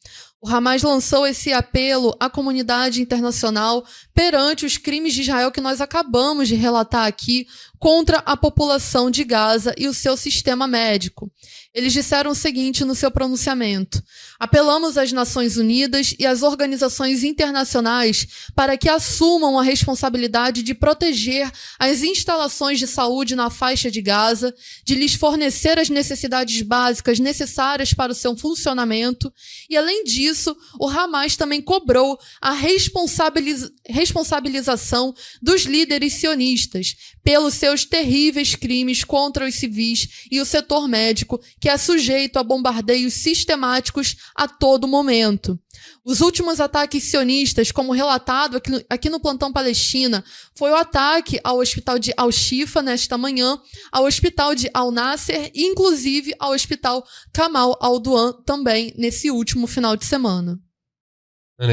O 0.42 0.48
Hamas 0.48 0.82
lançou 0.82 1.26
esse 1.26 1.52
apelo 1.52 2.16
à 2.18 2.30
comunidade 2.30 3.02
internacional 3.02 3.84
perante 4.14 4.64
os 4.64 4.78
crimes 4.78 5.12
de 5.12 5.20
Israel 5.20 5.52
que 5.52 5.60
nós 5.60 5.82
acabamos 5.82 6.48
de 6.48 6.54
relatar 6.54 7.06
aqui 7.06 7.46
contra 7.78 8.18
a 8.18 8.34
população 8.38 9.10
de 9.10 9.22
Gaza 9.22 9.74
e 9.76 9.86
o 9.86 9.92
seu 9.92 10.16
sistema 10.16 10.66
médico. 10.66 11.30
Eles 11.72 11.92
disseram 11.92 12.32
o 12.32 12.34
seguinte 12.34 12.84
no 12.84 12.96
seu 12.96 13.12
pronunciamento: 13.12 14.02
Apelamos 14.40 14.98
às 14.98 15.12
Nações 15.12 15.56
Unidas 15.56 16.14
e 16.18 16.26
às 16.26 16.42
organizações 16.42 17.22
internacionais 17.22 18.26
para 18.56 18.76
que 18.76 18.88
assumam 18.88 19.56
a 19.56 19.62
responsabilidade 19.62 20.64
de 20.64 20.74
proteger 20.74 21.50
as 21.78 22.02
instalações 22.02 22.80
de 22.80 22.88
saúde 22.88 23.36
na 23.36 23.50
faixa 23.50 23.88
de 23.88 24.02
Gaza, 24.02 24.52
de 24.84 24.96
lhes 24.96 25.14
fornecer 25.14 25.78
as 25.78 25.88
necessidades 25.88 26.60
básicas 26.62 27.20
necessárias 27.20 27.94
para 27.94 28.10
o 28.10 28.16
seu 28.16 28.36
funcionamento, 28.36 29.32
e 29.68 29.76
além 29.76 30.02
disso, 30.02 30.56
o 30.78 30.88
Hamas 30.88 31.36
também 31.36 31.62
cobrou 31.62 32.18
a 32.40 32.50
responsabiliz 32.50 33.70
responsabilização 33.86 35.14
dos 35.40 35.62
líderes 35.62 36.14
sionistas 36.14 36.96
pelos 37.22 37.54
seus 37.54 37.84
terríveis 37.84 38.54
crimes 38.54 39.04
contra 39.04 39.46
os 39.46 39.54
civis 39.54 40.26
e 40.30 40.40
o 40.40 40.44
setor 40.44 40.88
médico, 40.88 41.40
que 41.60 41.68
é 41.68 41.76
sujeito 41.76 42.38
a 42.38 42.42
bombardeios 42.42 43.14
sistemáticos 43.14 44.16
a 44.34 44.48
todo 44.48 44.88
momento. 44.88 45.58
Os 46.04 46.20
últimos 46.20 46.60
ataques 46.60 47.04
sionistas, 47.04 47.70
como 47.70 47.92
relatado 47.92 48.56
aqui 48.56 48.70
no, 48.70 48.82
aqui 48.88 49.10
no 49.10 49.20
plantão 49.20 49.52
Palestina, 49.52 50.24
foi 50.54 50.70
o 50.70 50.76
ataque 50.76 51.38
ao 51.44 51.58
hospital 51.58 51.98
de 51.98 52.12
Al-Shifa 52.16 52.82
nesta 52.82 53.16
manhã, 53.16 53.58
ao 53.92 54.04
hospital 54.04 54.54
de 54.54 54.70
Al-Nasser 54.72 55.50
inclusive 55.54 56.34
ao 56.38 56.52
hospital 56.52 57.04
Kamal 57.32 57.76
Al-Duan 57.80 58.32
também 58.44 58.94
nesse 58.96 59.30
último 59.30 59.66
final 59.66 59.96
de 59.96 60.04
semana. 60.04 60.58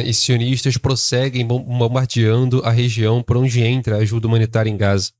E 0.06 0.14
sionistas 0.14 0.78
prosseguem 0.78 1.48
bombardeando 1.48 2.62
a 2.66 2.72
região 2.72 3.24
por 3.24 3.38
onde 3.38 3.62
entra 3.62 3.96
a 3.96 4.00
ajuda 4.00 4.28
humanitária 4.28 4.70
em 4.70 4.76
Gaza. 4.76 5.12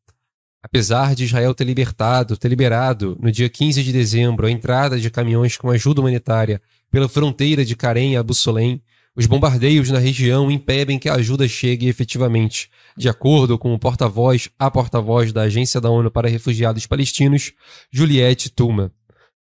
Apesar 0.62 1.16
de 1.16 1.26
Israel 1.26 1.54
ter 1.54 1.64
libertado, 1.64 2.36
ter 2.36 2.48
liberado 2.48 3.18
no 3.22 3.32
dia 3.32 3.48
15 3.48 3.84
de 3.84 3.92
dezembro 3.92 4.48
a 4.48 4.52
entrada 4.52 5.00
de 5.00 5.10
caminhões 5.10 5.56
com 5.56 5.70
ajuda 5.70 6.02
humanitária 6.02 6.62
pela 6.92 7.08
fronteira 7.08 7.64
de 7.64 7.76
Karen 7.76 8.16
a 8.16 8.24
Bussolém, 8.24 8.82
os 9.16 9.26
bombardeios 9.26 9.90
na 9.90 9.98
região 9.98 10.52
impedem 10.52 11.00
que 11.00 11.10
a 11.10 11.16
ajuda 11.16 11.48
chegue 11.48 11.88
efetivamente, 11.88 12.70
de 12.96 13.10
acordo 13.10 13.58
com 13.58 13.74
o 13.74 13.80
porta-voz, 13.80 14.48
a 14.60 14.70
porta-voz 14.70 15.34
da 15.34 15.42
Agência 15.42 15.82
da 15.82 15.90
ONU 15.90 16.12
para 16.12 16.30
Refugiados 16.30 16.86
Palestinos, 16.86 17.52
Juliette 17.92 18.52
Tuma. 18.52 18.92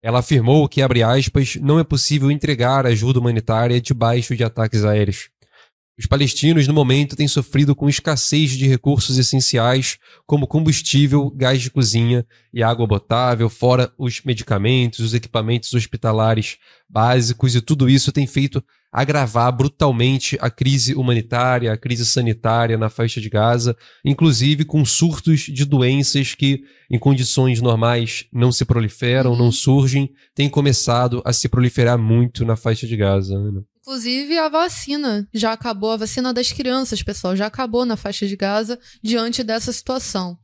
Ela 0.01 0.19
afirmou 0.19 0.69
que, 0.69 0.81
abre 0.81 1.03
aspas, 1.03 1.55
não 1.55 1.77
é 1.79 1.83
possível 1.83 2.31
entregar 2.31 2.85
ajuda 2.85 3.19
humanitária 3.19 3.81
debaixo 3.81 4.33
de 4.33 4.43
ataques 4.43 4.85
aéreos. 4.85 5.29
Os 5.97 6.05
palestinos, 6.05 6.67
no 6.67 6.73
momento, 6.73 7.15
têm 7.15 7.27
sofrido 7.27 7.73
com 7.73 7.87
escassez 7.87 8.51
de 8.51 8.67
recursos 8.67 9.17
essenciais, 9.17 9.97
como 10.25 10.45
combustível, 10.45 11.29
gás 11.29 11.61
de 11.61 11.71
cozinha 11.71 12.25
e 12.53 12.61
água 12.61 12.85
potável, 12.85 13.49
fora 13.49 13.89
os 13.97 14.21
medicamentos, 14.21 14.99
os 14.99 15.13
equipamentos 15.13 15.73
hospitalares 15.73 16.57
básicos, 16.89 17.55
e 17.55 17.61
tudo 17.61 17.89
isso 17.89 18.11
tem 18.11 18.27
feito 18.27 18.61
agravar 18.91 19.51
brutalmente 19.55 20.37
a 20.41 20.49
crise 20.49 20.93
humanitária, 20.95 21.71
a 21.71 21.77
crise 21.77 22.05
sanitária 22.05 22.77
na 22.77 22.89
faixa 22.89 23.21
de 23.21 23.29
Gaza, 23.29 23.75
inclusive 24.03 24.65
com 24.65 24.83
surtos 24.83 25.41
de 25.41 25.63
doenças 25.63 26.35
que, 26.35 26.63
em 26.91 26.99
condições 26.99 27.61
normais, 27.61 28.25
não 28.33 28.51
se 28.51 28.65
proliferam, 28.65 29.31
uhum. 29.31 29.37
não 29.37 29.51
surgem, 29.51 30.11
têm 30.33 30.49
começado 30.49 31.21
a 31.25 31.31
se 31.31 31.47
proliferar 31.47 31.97
muito 31.97 32.45
na 32.45 32.57
faixa 32.57 32.85
de 32.85 32.97
Gaza. 32.97 33.35
Ana. 33.35 33.63
Inclusive, 33.87 34.35
a 34.39 34.49
vacina 34.49 35.29
já 35.31 35.53
acabou, 35.53 35.91
a 35.91 35.97
vacina 35.97 36.33
das 36.33 36.51
crianças, 36.51 37.03
pessoal, 37.03 37.35
já 37.35 37.45
acabou 37.45 37.85
na 37.85 37.95
faixa 37.95 38.25
de 38.25 38.35
Gaza 38.35 38.79
diante 39.03 39.43
dessa 39.43 39.71
situação. 39.71 40.35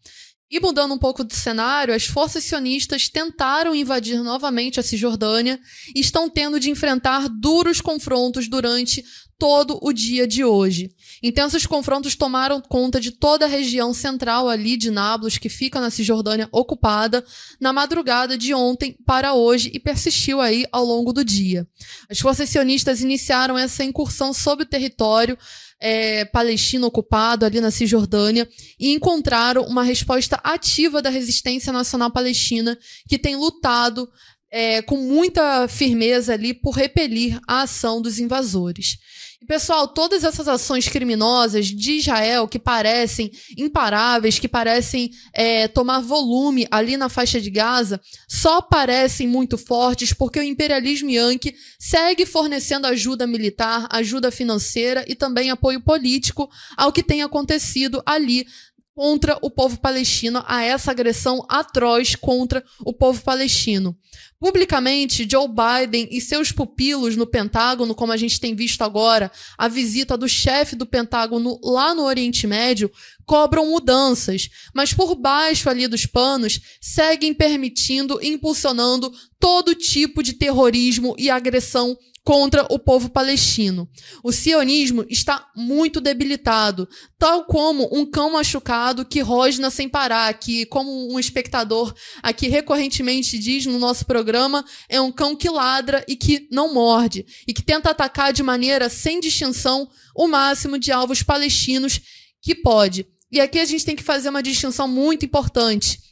E 0.51 0.59
mudando 0.59 0.93
um 0.93 0.97
pouco 0.97 1.23
do 1.23 1.33
cenário, 1.33 1.91
as 1.91 2.05
forças 2.05 2.43
sionistas 2.43 3.09
tentaram 3.09 3.73
invadir 3.73 4.21
novamente 4.21 4.79
a 4.79 4.83
Cisjordânia 4.83 5.59
e 5.95 5.99
estão 5.99 6.29
tendo 6.29 6.59
de 6.59 6.69
enfrentar 6.69 7.27
duros 7.29 7.81
confrontos 7.81 8.47
durante 8.47 9.03
todo 9.41 9.79
o 9.81 9.91
dia 9.91 10.27
de 10.27 10.45
hoje. 10.45 10.91
Intensos 11.23 11.65
confrontos 11.65 12.15
tomaram 12.15 12.61
conta 12.61 13.01
de 13.01 13.09
toda 13.09 13.45
a 13.45 13.47
região 13.47 13.91
central 13.91 14.47
ali 14.47 14.77
de 14.77 14.91
Nablus, 14.91 15.39
que 15.39 15.49
fica 15.49 15.81
na 15.81 15.89
Cisjordânia 15.89 16.47
ocupada, 16.51 17.25
na 17.59 17.73
madrugada 17.73 18.37
de 18.37 18.53
ontem 18.53 18.95
para 19.03 19.33
hoje 19.33 19.71
e 19.73 19.79
persistiu 19.79 20.39
aí 20.39 20.67
ao 20.71 20.85
longo 20.85 21.11
do 21.11 21.25
dia. 21.25 21.67
As 22.07 22.19
forças 22.19 22.49
sionistas 22.49 23.01
iniciaram 23.01 23.57
essa 23.57 23.83
incursão 23.83 24.31
sobre 24.31 24.63
o 24.63 24.69
território 24.69 25.35
é, 25.79 26.23
palestino 26.25 26.85
ocupado 26.85 27.43
ali 27.43 27.59
na 27.59 27.71
Cisjordânia 27.71 28.47
e 28.79 28.91
encontraram 28.91 29.63
uma 29.63 29.81
resposta 29.81 30.39
ativa 30.43 31.01
da 31.01 31.09
resistência 31.09 31.73
nacional 31.73 32.11
palestina 32.11 32.77
que 33.09 33.17
tem 33.17 33.35
lutado 33.35 34.07
é, 34.51 34.83
com 34.83 34.97
muita 34.97 35.67
firmeza 35.67 36.33
ali 36.33 36.53
por 36.53 36.75
repelir 36.75 37.39
a 37.47 37.61
ação 37.61 37.99
dos 37.99 38.19
invasores. 38.19 38.99
E, 39.41 39.45
pessoal, 39.45 39.87
todas 39.87 40.23
essas 40.23 40.47
ações 40.47 40.87
criminosas 40.87 41.65
de 41.65 41.93
Israel 41.93 42.47
que 42.47 42.59
parecem 42.59 43.31
imparáveis, 43.57 44.37
que 44.37 44.47
parecem 44.47 45.09
é, 45.33 45.67
tomar 45.67 45.99
volume 45.99 46.67
ali 46.69 46.95
na 46.95 47.09
faixa 47.09 47.41
de 47.41 47.49
Gaza, 47.49 47.99
só 48.27 48.61
parecem 48.61 49.27
muito 49.27 49.57
fortes 49.57 50.13
porque 50.13 50.39
o 50.39 50.43
imperialismo 50.43 51.09
yankee 51.09 51.55
segue 51.79 52.23
fornecendo 52.23 52.85
ajuda 52.85 53.25
militar, 53.25 53.87
ajuda 53.89 54.29
financeira 54.29 55.03
e 55.07 55.15
também 55.15 55.49
apoio 55.49 55.81
político 55.81 56.47
ao 56.77 56.91
que 56.91 57.01
tem 57.01 57.23
acontecido 57.23 57.99
ali 58.05 58.45
contra 58.93 59.39
o 59.41 59.49
povo 59.49 59.79
palestino, 59.79 60.43
a 60.45 60.61
essa 60.63 60.91
agressão 60.91 61.43
atroz 61.49 62.15
contra 62.15 62.63
o 62.85 62.93
povo 62.93 63.23
palestino. 63.23 63.97
Publicamente, 64.41 65.27
Joe 65.29 65.47
Biden 65.47 66.07
e 66.09 66.19
seus 66.19 66.51
pupilos 66.51 67.15
no 67.15 67.27
Pentágono, 67.27 67.93
como 67.93 68.11
a 68.11 68.17
gente 68.17 68.39
tem 68.39 68.55
visto 68.55 68.81
agora, 68.81 69.31
a 69.55 69.67
visita 69.67 70.17
do 70.17 70.27
chefe 70.27 70.75
do 70.75 70.83
Pentágono 70.83 71.59
lá 71.63 71.93
no 71.93 72.01
Oriente 72.01 72.47
Médio, 72.47 72.91
cobram 73.23 73.69
mudanças, 73.69 74.49
mas 74.73 74.95
por 74.95 75.13
baixo 75.13 75.69
ali 75.69 75.87
dos 75.87 76.07
panos 76.07 76.59
seguem 76.81 77.35
permitindo 77.35 78.19
e 78.19 78.29
impulsionando 78.29 79.13
todo 79.39 79.75
tipo 79.75 80.23
de 80.23 80.33
terrorismo 80.33 81.13
e 81.19 81.29
agressão 81.29 81.95
contra 82.23 82.65
o 82.69 82.77
povo 82.77 83.09
palestino. 83.09 83.89
O 84.23 84.31
sionismo 84.31 85.05
está 85.09 85.47
muito 85.55 85.99
debilitado, 85.99 86.87
tal 87.17 87.45
como 87.45 87.89
um 87.91 88.05
cão 88.05 88.33
machucado 88.33 89.05
que 89.05 89.21
rosna 89.21 89.69
sem 89.69 89.89
parar, 89.89 90.31
que, 90.35 90.65
como 90.67 91.11
um 91.11 91.19
espectador 91.19 91.93
aqui 92.21 92.47
recorrentemente 92.47 93.39
diz 93.39 93.65
no 93.65 93.79
nosso 93.79 94.05
programa, 94.05 94.63
é 94.87 95.01
um 95.01 95.11
cão 95.11 95.35
que 95.35 95.49
ladra 95.49 96.05
e 96.07 96.15
que 96.15 96.47
não 96.51 96.73
morde, 96.73 97.25
e 97.47 97.53
que 97.53 97.63
tenta 97.63 97.89
atacar 97.89 98.31
de 98.31 98.43
maneira 98.43 98.89
sem 98.89 99.19
distinção 99.19 99.89
o 100.15 100.27
máximo 100.27 100.77
de 100.77 100.91
alvos 100.91 101.23
palestinos 101.23 101.99
que 102.41 102.53
pode. 102.53 103.07
E 103.31 103.39
aqui 103.39 103.59
a 103.59 103.65
gente 103.65 103.85
tem 103.85 103.95
que 103.95 104.03
fazer 104.03 104.29
uma 104.29 104.43
distinção 104.43 104.87
muito 104.87 105.25
importante 105.25 106.10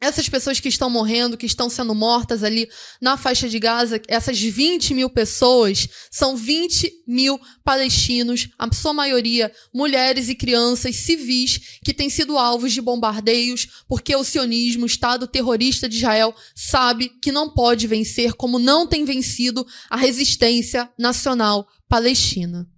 essas 0.00 0.28
pessoas 0.28 0.60
que 0.60 0.68
estão 0.68 0.88
morrendo, 0.88 1.36
que 1.36 1.46
estão 1.46 1.68
sendo 1.68 1.94
mortas 1.94 2.44
ali 2.44 2.68
na 3.00 3.16
faixa 3.16 3.48
de 3.48 3.58
Gaza, 3.58 4.00
essas 4.06 4.40
20 4.40 4.94
mil 4.94 5.10
pessoas, 5.10 5.88
são 6.10 6.36
20 6.36 7.02
mil 7.06 7.40
palestinos, 7.64 8.48
a 8.58 8.72
sua 8.72 8.92
maioria 8.92 9.50
mulheres 9.74 10.28
e 10.28 10.34
crianças 10.34 10.94
civis, 10.96 11.78
que 11.84 11.92
têm 11.92 12.08
sido 12.08 12.38
alvos 12.38 12.72
de 12.72 12.80
bombardeios, 12.80 13.84
porque 13.88 14.14
o 14.14 14.22
sionismo, 14.22 14.84
o 14.84 14.86
Estado 14.86 15.26
terrorista 15.26 15.88
de 15.88 15.96
Israel, 15.96 16.34
sabe 16.54 17.10
que 17.20 17.32
não 17.32 17.52
pode 17.52 17.86
vencer, 17.86 18.34
como 18.34 18.58
não 18.58 18.86
tem 18.86 19.04
vencido 19.04 19.66
a 19.90 19.96
resistência 19.96 20.88
nacional 20.96 21.66
palestina. 21.88 22.68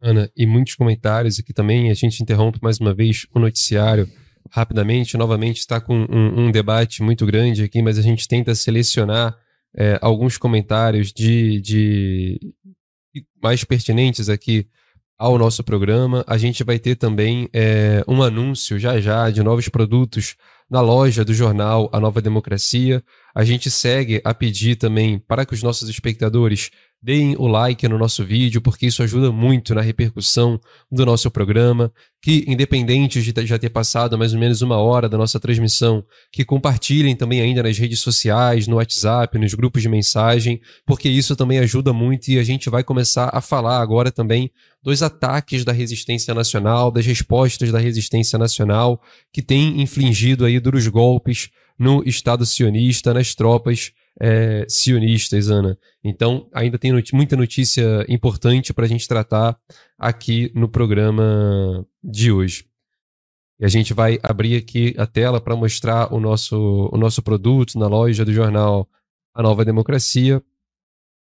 Ana, 0.00 0.30
e 0.36 0.46
muitos 0.46 0.74
comentários 0.74 1.38
aqui 1.38 1.52
também, 1.52 1.90
a 1.90 1.94
gente 1.94 2.22
interrompe 2.22 2.58
mais 2.62 2.78
uma 2.78 2.94
vez 2.94 3.26
o 3.34 3.38
noticiário 3.38 4.08
rapidamente. 4.50 5.16
Novamente 5.16 5.58
está 5.58 5.80
com 5.80 5.94
um, 5.94 6.46
um, 6.46 6.50
debate 6.50 7.02
muito 7.02 7.24
grande 7.26 7.62
aqui, 7.62 7.82
mas 7.82 7.98
a 7.98 8.02
gente 8.02 8.26
tenta 8.26 8.54
selecionar 8.54 9.36
é, 9.76 9.98
alguns 10.00 10.36
comentários 10.36 11.12
de, 11.12 11.60
de 11.60 12.40
mais 13.42 13.64
pertinentes 13.64 14.28
aqui 14.28 14.66
ao 15.18 15.36
nosso 15.36 15.64
programa. 15.64 16.24
A 16.26 16.38
gente 16.38 16.62
vai 16.62 16.78
ter 16.78 16.94
também 16.94 17.48
é, 17.52 18.04
um 18.06 18.22
anúncio 18.22 18.78
já 18.78 19.00
já 19.00 19.30
de 19.30 19.42
novos 19.42 19.68
produtos 19.68 20.36
na 20.70 20.80
loja 20.80 21.24
do 21.24 21.34
jornal 21.34 21.88
A 21.92 21.98
Nova 21.98 22.20
Democracia. 22.20 23.02
A 23.34 23.44
gente 23.44 23.70
segue 23.70 24.20
a 24.24 24.32
pedir 24.32 24.76
também 24.76 25.18
para 25.18 25.44
que 25.44 25.54
os 25.54 25.62
nossos 25.62 25.88
espectadores 25.88 26.70
deem 27.00 27.36
o 27.38 27.46
like 27.46 27.86
no 27.86 27.96
nosso 27.96 28.24
vídeo, 28.24 28.60
porque 28.60 28.86
isso 28.86 29.02
ajuda 29.02 29.30
muito 29.30 29.74
na 29.74 29.80
repercussão 29.80 30.60
do 30.90 31.06
nosso 31.06 31.30
programa. 31.30 31.92
Que, 32.20 32.44
independente 32.48 33.22
de 33.22 33.46
já 33.46 33.56
ter 33.56 33.70
passado 33.70 34.18
mais 34.18 34.34
ou 34.34 34.40
menos 34.40 34.60
uma 34.60 34.76
hora 34.76 35.08
da 35.08 35.16
nossa 35.16 35.38
transmissão, 35.38 36.04
que 36.32 36.44
compartilhem 36.44 37.14
também 37.14 37.40
ainda 37.40 37.62
nas 37.62 37.78
redes 37.78 38.00
sociais, 38.00 38.66
no 38.66 38.76
WhatsApp, 38.76 39.38
nos 39.38 39.54
grupos 39.54 39.82
de 39.82 39.88
mensagem, 39.88 40.60
porque 40.84 41.08
isso 41.08 41.36
também 41.36 41.60
ajuda 41.60 41.92
muito 41.92 42.28
e 42.28 42.38
a 42.38 42.42
gente 42.42 42.68
vai 42.68 42.82
começar 42.82 43.30
a 43.32 43.40
falar 43.40 43.80
agora 43.80 44.10
também 44.10 44.50
dos 44.82 45.00
ataques 45.00 45.64
da 45.64 45.70
resistência 45.70 46.34
nacional, 46.34 46.90
das 46.90 47.06
respostas 47.06 47.70
da 47.70 47.78
resistência 47.78 48.36
nacional, 48.36 49.00
que 49.32 49.40
tem 49.40 49.80
infligido 49.80 50.44
aí 50.44 50.58
duros 50.58 50.88
golpes 50.88 51.50
no 51.78 52.02
Estado 52.04 52.44
sionista, 52.44 53.14
nas 53.14 53.36
tropas 53.36 53.92
é, 54.20 54.66
sionistas, 54.68 55.48
Ana. 55.48 55.78
Então, 56.02 56.48
ainda 56.52 56.78
tem 56.78 56.92
not 56.92 57.14
muita 57.14 57.36
notícia 57.36 58.04
importante 58.08 58.72
para 58.74 58.84
a 58.84 58.88
gente 58.88 59.06
tratar 59.06 59.56
aqui 59.98 60.50
no 60.54 60.68
programa 60.68 61.86
de 62.02 62.32
hoje. 62.32 62.66
E 63.60 63.64
a 63.64 63.68
gente 63.68 63.92
vai 63.92 64.18
abrir 64.22 64.56
aqui 64.56 64.94
a 64.96 65.06
tela 65.06 65.40
para 65.40 65.56
mostrar 65.56 66.12
o 66.12 66.20
nosso, 66.20 66.88
o 66.92 66.96
nosso 66.96 67.22
produto 67.22 67.78
na 67.78 67.88
loja 67.88 68.24
do 68.24 68.32
jornal 68.32 68.88
A 69.34 69.42
Nova 69.42 69.64
Democracia. 69.64 70.42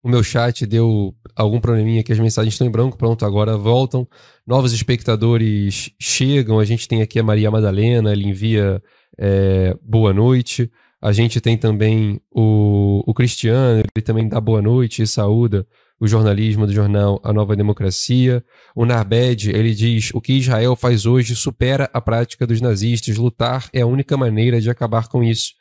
O 0.03 0.09
meu 0.09 0.23
chat 0.23 0.65
deu 0.65 1.13
algum 1.35 1.59
probleminha 1.59 2.03
que 2.03 2.11
as 2.11 2.19
mensagens 2.19 2.53
estão 2.53 2.65
em 2.65 2.71
branco. 2.71 2.97
Pronto, 2.97 3.25
agora 3.25 3.57
voltam. 3.57 4.07
Novos 4.47 4.73
espectadores 4.73 5.91
chegam. 5.99 6.59
A 6.59 6.65
gente 6.65 6.87
tem 6.87 7.01
aqui 7.01 7.19
a 7.19 7.23
Maria 7.23 7.51
Madalena, 7.51 8.11
ele 8.11 8.27
envia 8.27 8.81
é, 9.17 9.77
boa 9.81 10.13
noite. 10.13 10.71
A 11.01 11.11
gente 11.11 11.41
tem 11.41 11.57
também 11.57 12.21
o, 12.29 13.03
o 13.07 13.13
Cristiano, 13.13 13.79
ele 13.79 14.05
também 14.05 14.27
dá 14.27 14.39
boa 14.39 14.61
noite 14.61 15.01
e 15.01 15.07
saúda 15.07 15.65
o 16.01 16.07
jornalismo 16.07 16.65
do 16.65 16.73
jornal 16.73 17.21
A 17.23 17.31
Nova 17.31 17.55
Democracia. 17.55 18.43
O 18.75 18.85
Narbed, 18.85 19.51
ele 19.51 19.75
diz: 19.75 20.09
o 20.15 20.19
que 20.19 20.33
Israel 20.33 20.75
faz 20.75 21.05
hoje 21.05 21.35
supera 21.35 21.87
a 21.93 22.01
prática 22.01 22.47
dos 22.47 22.59
nazistas. 22.59 23.17
Lutar 23.17 23.69
é 23.71 23.81
a 23.81 23.85
única 23.85 24.17
maneira 24.17 24.59
de 24.59 24.67
acabar 24.67 25.07
com 25.07 25.23
isso. 25.23 25.53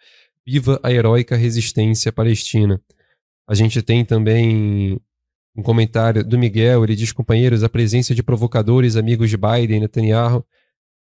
Viva 0.46 0.80
a 0.82 0.90
heróica 0.90 1.36
resistência 1.36 2.10
palestina. 2.10 2.80
A 3.46 3.54
gente 3.54 3.82
tem 3.82 4.02
também 4.02 4.98
um 5.54 5.62
comentário 5.62 6.24
do 6.24 6.38
Miguel, 6.38 6.84
ele 6.84 6.96
diz, 6.96 7.12
companheiros, 7.12 7.62
a 7.62 7.68
presença 7.68 8.14
de 8.14 8.22
provocadores, 8.22 8.96
amigos 8.96 9.28
de 9.28 9.36
Biden, 9.36 9.80
Netanyahu. 9.80 10.42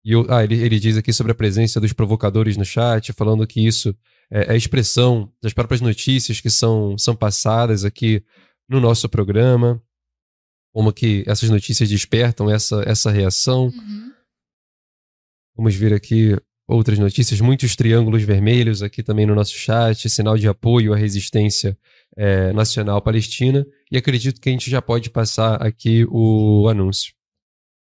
E 0.03 0.13
eu, 0.13 0.25
ah, 0.29 0.43
ele, 0.43 0.55
ele 0.55 0.79
diz 0.79 0.97
aqui 0.97 1.13
sobre 1.13 1.33
a 1.33 1.35
presença 1.35 1.79
dos 1.79 1.93
provocadores 1.93 2.57
no 2.57 2.65
chat, 2.65 3.13
falando 3.13 3.45
que 3.45 3.65
isso 3.65 3.95
é, 4.31 4.53
é 4.53 4.57
expressão 4.57 5.31
das 5.41 5.53
próprias 5.53 5.81
notícias 5.81 6.39
que 6.39 6.49
são, 6.49 6.97
são 6.97 7.15
passadas 7.15 7.83
aqui 7.83 8.23
no 8.67 8.79
nosso 8.79 9.09
programa, 9.09 9.81
como 10.73 10.93
que 10.93 11.23
essas 11.27 11.49
notícias 11.49 11.89
despertam 11.89 12.49
essa, 12.49 12.83
essa 12.85 13.09
reação. 13.09 13.65
Uhum. 13.65 14.11
Vamos 15.55 15.75
ver 15.75 15.93
aqui 15.93 16.37
outras 16.67 16.99
notícias, 16.99 17.41
muitos 17.41 17.75
triângulos 17.75 18.21
vermelhos 18.21 18.83
aqui 18.83 19.01
também 19.01 19.25
no 19.25 19.33
nosso 19.33 19.53
chat, 19.53 20.07
sinal 20.07 20.37
de 20.37 20.47
apoio 20.47 20.93
à 20.93 20.95
resistência 20.95 21.75
é, 22.15 22.53
nacional 22.53 23.01
palestina, 23.01 23.65
e 23.91 23.97
acredito 23.97 24.39
que 24.39 24.49
a 24.49 24.51
gente 24.51 24.69
já 24.69 24.81
pode 24.81 25.09
passar 25.09 25.55
aqui 25.55 26.05
o 26.09 26.67
anúncio. 26.69 27.13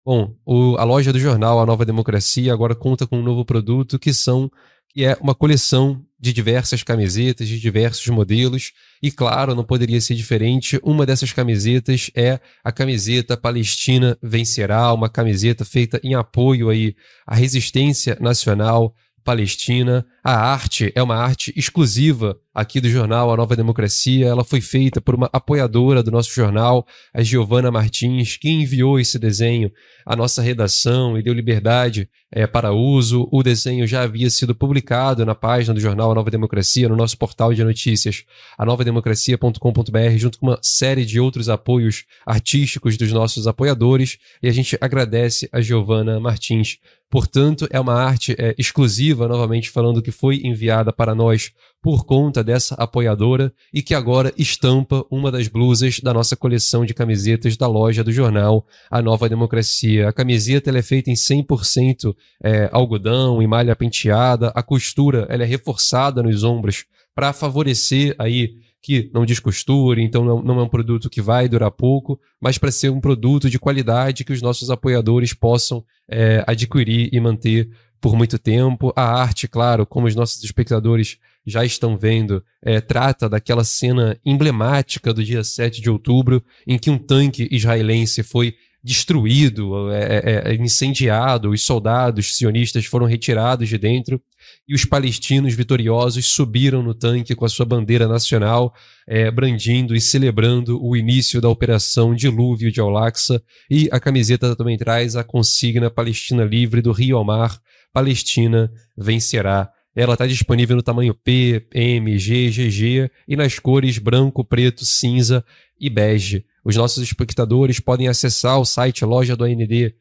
Bom, 0.06 0.36
o, 0.46 0.78
a 0.78 0.84
loja 0.84 1.12
do 1.12 1.20
jornal 1.20 1.60
A 1.60 1.66
Nova 1.66 1.86
Democracia 1.86 2.52
agora 2.52 2.74
conta 2.74 3.06
com 3.06 3.20
um 3.20 3.24
novo 3.24 3.46
produto 3.46 4.00
que 4.00 4.14
são 4.14 4.50
que 4.94 5.06
é 5.06 5.18
uma 5.22 5.34
coleção 5.34 6.04
de 6.20 6.32
diversas 6.32 6.84
camisetas, 6.84 7.48
de 7.48 7.60
diversos 7.60 8.08
modelos, 8.08 8.74
e 9.02 9.12
claro, 9.12 9.56
não 9.56 9.64
poderia 9.64 10.00
ser 10.00 10.14
diferente. 10.14 10.80
Uma 10.84 11.06
dessas 11.06 11.34
camisetas 11.34 12.12
é 12.16 12.40
a 12.64 12.72
camiseta 12.72 13.36
Palestina 13.36 14.18
Vencerá, 14.22 14.94
uma 14.94 15.10
camiseta 15.10 15.66
feita 15.66 16.00
em 16.04 16.14
apoio 16.14 16.70
aí 16.70 16.96
à 17.26 17.36
resistência 17.36 18.18
nacional 18.20 18.94
palestina. 19.24 20.06
A 20.24 20.36
arte 20.36 20.92
é 20.94 21.02
uma 21.02 21.16
arte 21.16 21.52
exclusiva 21.58 22.40
aqui 22.54 22.80
do 22.80 22.88
jornal 22.88 23.34
A 23.34 23.38
Nova 23.38 23.56
Democracia. 23.56 24.28
Ela 24.28 24.44
foi 24.44 24.62
feita 24.62 25.02
por 25.02 25.16
uma 25.16 25.28
apoiadora 25.34 26.04
do 26.04 26.12
nosso 26.12 26.32
jornal, 26.32 26.86
a 27.12 27.24
Giovana 27.24 27.72
Martins, 27.72 28.38
que 28.38 28.48
enviou 28.48 29.00
esse 29.00 29.18
desenho 29.18 29.72
à 30.06 30.16
nossa 30.16 30.40
redação 30.40 31.18
e 31.18 31.24
deu 31.24 31.34
liberdade 31.34 32.08
é, 32.32 32.46
para 32.46 32.72
uso. 32.72 33.28
O 33.32 33.42
desenho 33.42 33.88
já 33.88 34.04
havia 34.04 34.30
sido 34.30 34.54
publicado 34.54 35.26
na 35.26 35.34
página 35.34 35.74
do 35.74 35.80
jornal 35.80 36.12
A 36.12 36.16
Nova 36.16 36.30
Democracia, 36.30 36.88
no 36.88 36.96
nosso 36.96 37.18
portal 37.18 37.52
de 37.52 37.64
notícias, 37.64 38.24
anovademocracia.com.br, 38.60 40.18
junto 40.18 40.38
com 40.38 40.50
uma 40.50 40.60
série 40.62 41.04
de 41.04 41.20
outros 41.20 41.50
apoios 41.50 42.06
artísticos 42.28 42.96
dos 42.96 43.12
nossos 43.12 43.48
apoiadores. 43.48 44.20
E 44.44 44.48
a 44.48 44.54
gente 44.54 44.78
agradece 44.80 45.50
a 45.52 45.62
Giovana 45.62 46.20
Martins 46.20 46.78
Portanto, 47.12 47.68
é 47.70 47.78
uma 47.78 47.94
arte 47.94 48.34
é, 48.40 48.56
exclusiva, 48.58 49.28
novamente 49.28 49.70
falando 49.70 50.02
que 50.02 50.11
foi 50.12 50.42
enviada 50.44 50.92
para 50.94 51.16
nós 51.16 51.52
por 51.82 52.06
conta 52.06 52.44
dessa 52.44 52.76
apoiadora 52.76 53.52
e 53.74 53.82
que 53.82 53.96
agora 53.96 54.34
estampa 54.38 55.04
uma 55.10 55.32
das 55.32 55.48
blusas 55.48 56.00
da 56.00 56.14
nossa 56.14 56.36
coleção 56.36 56.86
de 56.86 56.94
camisetas 56.94 57.58
da 57.58 57.68
loja 57.68 58.04
do 58.04 58.12
jornal 58.12 58.66
A 58.90 59.02
Nova 59.02 59.28
Democracia. 59.28 60.10
A 60.10 60.14
camiseta 60.14 60.70
é 60.78 60.82
feita 60.82 61.10
em 61.10 61.16
100% 61.16 62.16
é, 62.44 62.70
algodão, 62.72 63.42
em 63.42 63.48
malha 63.48 63.76
penteada, 63.76 64.52
a 64.54 64.62
costura 64.62 65.26
ela 65.30 65.44
é 65.44 65.46
reforçada 65.46 66.22
nos 66.22 66.44
ombros 66.44 66.86
para 67.16 67.34
favorecer 67.34 68.16
aí 68.20 68.56
que 68.82 69.12
não 69.14 69.26
descosture, 69.26 70.02
então 70.02 70.26
não, 70.26 70.42
não 70.42 70.60
é 70.60 70.64
um 70.64 70.70
produto 70.70 71.10
que 71.10 71.22
vai 71.22 71.48
durar 71.48 71.70
pouco, 71.70 72.20
mas 72.40 72.58
para 72.58 72.72
ser 72.72 72.90
um 72.90 73.00
produto 73.00 73.50
de 73.50 73.60
qualidade 73.60 74.24
que 74.24 74.34
os 74.34 74.42
nossos 74.42 74.72
apoiadores 74.72 75.34
possam 75.34 75.86
é, 76.10 76.44
adquirir 76.48 77.10
e 77.14 77.20
manter 77.20 77.70
por 78.02 78.16
muito 78.18 78.40
tempo. 78.40 78.92
A 78.96 79.22
arte, 79.22 79.48
claro, 79.48 79.86
como 79.86 80.08
os 80.08 80.16
nossos 80.16 80.44
espectadores 80.44 81.18
já 81.46 81.64
estão 81.64 81.96
vendo, 81.96 82.44
é, 82.62 82.82
trata 82.82 83.30
daquela 83.30 83.64
cena 83.64 84.20
emblemática 84.26 85.14
do 85.14 85.24
dia 85.24 85.44
7 85.44 85.82
de 85.82 85.90
outubro, 85.90 86.44
em 86.68 86.78
que 86.78 86.90
um 86.90 86.98
tanque 86.98 87.48
israelense 87.52 88.24
foi 88.24 88.56
destruído, 88.84 89.92
é, 89.92 90.02
é, 90.02 90.52
é, 90.52 90.56
incendiado, 90.56 91.52
os 91.52 91.62
soldados 91.62 92.36
sionistas 92.36 92.86
foram 92.86 93.06
retirados 93.06 93.70
de 93.70 93.78
dentro 93.78 94.20
e 94.68 94.74
os 94.74 94.86
palestinos 94.86 95.54
vitoriosos 95.54 96.26
subiram 96.26 96.82
no 96.82 96.94
tanque 96.94 97.36
com 97.36 97.46
a 97.46 97.50
sua 97.50 97.66
bandeira 97.66 98.08
nacional, 98.08 98.74
é, 99.08 99.30
brandindo 99.30 99.96
e 99.96 100.02
celebrando 100.02 100.84
o 100.84 100.96
início 100.96 101.40
da 101.40 101.48
operação 101.48 102.16
Dilúvio 102.16 102.72
de 102.72 102.80
Al-Aqsa. 102.80 103.42
E 103.70 103.88
a 103.92 104.00
camiseta 104.00 104.56
também 104.56 104.78
traz 104.78 105.16
a 105.16 105.24
consigna 105.24 105.92
Palestina 105.92 106.44
Livre 106.44 106.82
do 106.82 106.92
Rio 106.92 107.18
ao 107.18 107.24
Mar, 107.24 107.60
Palestina 107.94 108.72
vencerá. 108.98 109.72
Ela 109.96 110.14
está 110.14 110.26
disponível 110.26 110.76
no 110.76 110.84
tamanho 110.84 111.14
P, 111.14 111.68
M, 111.74 112.18
G, 112.18 112.50
GG 112.50 113.12
e 113.28 113.36
nas 113.36 113.60
cores 113.60 113.98
branco, 113.98 114.44
preto, 114.44 114.86
cinza 114.86 115.44
e 115.80 115.90
bege. 115.90 116.46
Os 116.64 116.76
nossos 116.76 117.04
espectadores 117.04 117.80
podem 117.80 118.08
acessar 118.08 118.60
o 118.60 118.66
site 118.66 119.04
loja 119.04 119.36
do 119.36 119.44
AND 119.44 119.94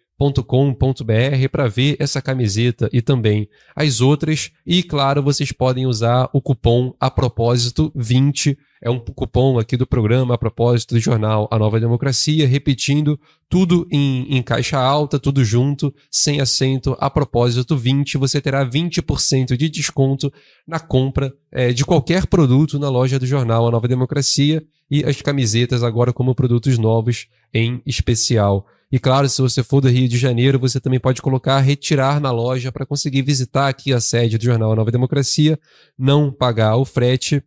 com.br 0.46 1.48
para 1.50 1.66
ver 1.66 1.96
essa 1.98 2.20
camiseta 2.20 2.90
e 2.92 3.00
também 3.00 3.48
as 3.74 4.02
outras. 4.02 4.50
E 4.66 4.82
claro, 4.82 5.22
vocês 5.22 5.50
podem 5.50 5.86
usar 5.86 6.28
o 6.34 6.42
cupom 6.42 6.94
a 7.00 7.10
propósito 7.10 7.90
20, 7.96 8.58
é 8.82 8.90
um 8.90 8.98
cupom 8.98 9.58
aqui 9.58 9.76
do 9.76 9.86
programa 9.86 10.34
a 10.34 10.38
propósito 10.38 10.94
do 10.94 11.00
jornal 11.00 11.48
A 11.50 11.58
Nova 11.58 11.80
Democracia, 11.80 12.46
repetindo 12.46 13.18
tudo 13.48 13.86
em, 13.90 14.36
em 14.36 14.42
caixa 14.42 14.78
alta, 14.78 15.18
tudo 15.18 15.42
junto, 15.42 15.92
sem 16.10 16.40
acento, 16.40 16.96
a 17.00 17.08
propósito 17.08 17.76
20, 17.76 18.18
você 18.18 18.40
terá 18.40 18.64
20% 18.64 19.56
de 19.56 19.68
desconto 19.70 20.32
na 20.66 20.78
compra 20.78 21.32
é, 21.50 21.72
de 21.72 21.84
qualquer 21.84 22.26
produto 22.26 22.78
na 22.78 22.90
loja 22.90 23.18
do 23.18 23.26
jornal 23.26 23.66
A 23.66 23.70
Nova 23.70 23.88
Democracia 23.88 24.62
e 24.90 25.04
as 25.04 25.20
camisetas 25.22 25.82
agora 25.82 26.12
como 26.12 26.34
produtos 26.34 26.76
novos 26.76 27.26
em 27.54 27.80
especial. 27.86 28.66
E 28.92 28.98
claro, 28.98 29.28
se 29.28 29.40
você 29.40 29.62
for 29.62 29.80
do 29.80 29.88
Rio 29.88 30.08
de 30.08 30.18
Janeiro, 30.18 30.58
você 30.58 30.80
também 30.80 30.98
pode 30.98 31.22
colocar 31.22 31.60
retirar 31.60 32.20
na 32.20 32.32
loja 32.32 32.72
para 32.72 32.84
conseguir 32.84 33.22
visitar 33.22 33.68
aqui 33.68 33.92
a 33.92 34.00
sede 34.00 34.36
do 34.36 34.44
jornal 34.44 34.74
Nova 34.74 34.90
Democracia, 34.90 35.58
não 35.96 36.32
pagar 36.32 36.76
o 36.76 36.84
frete 36.84 37.42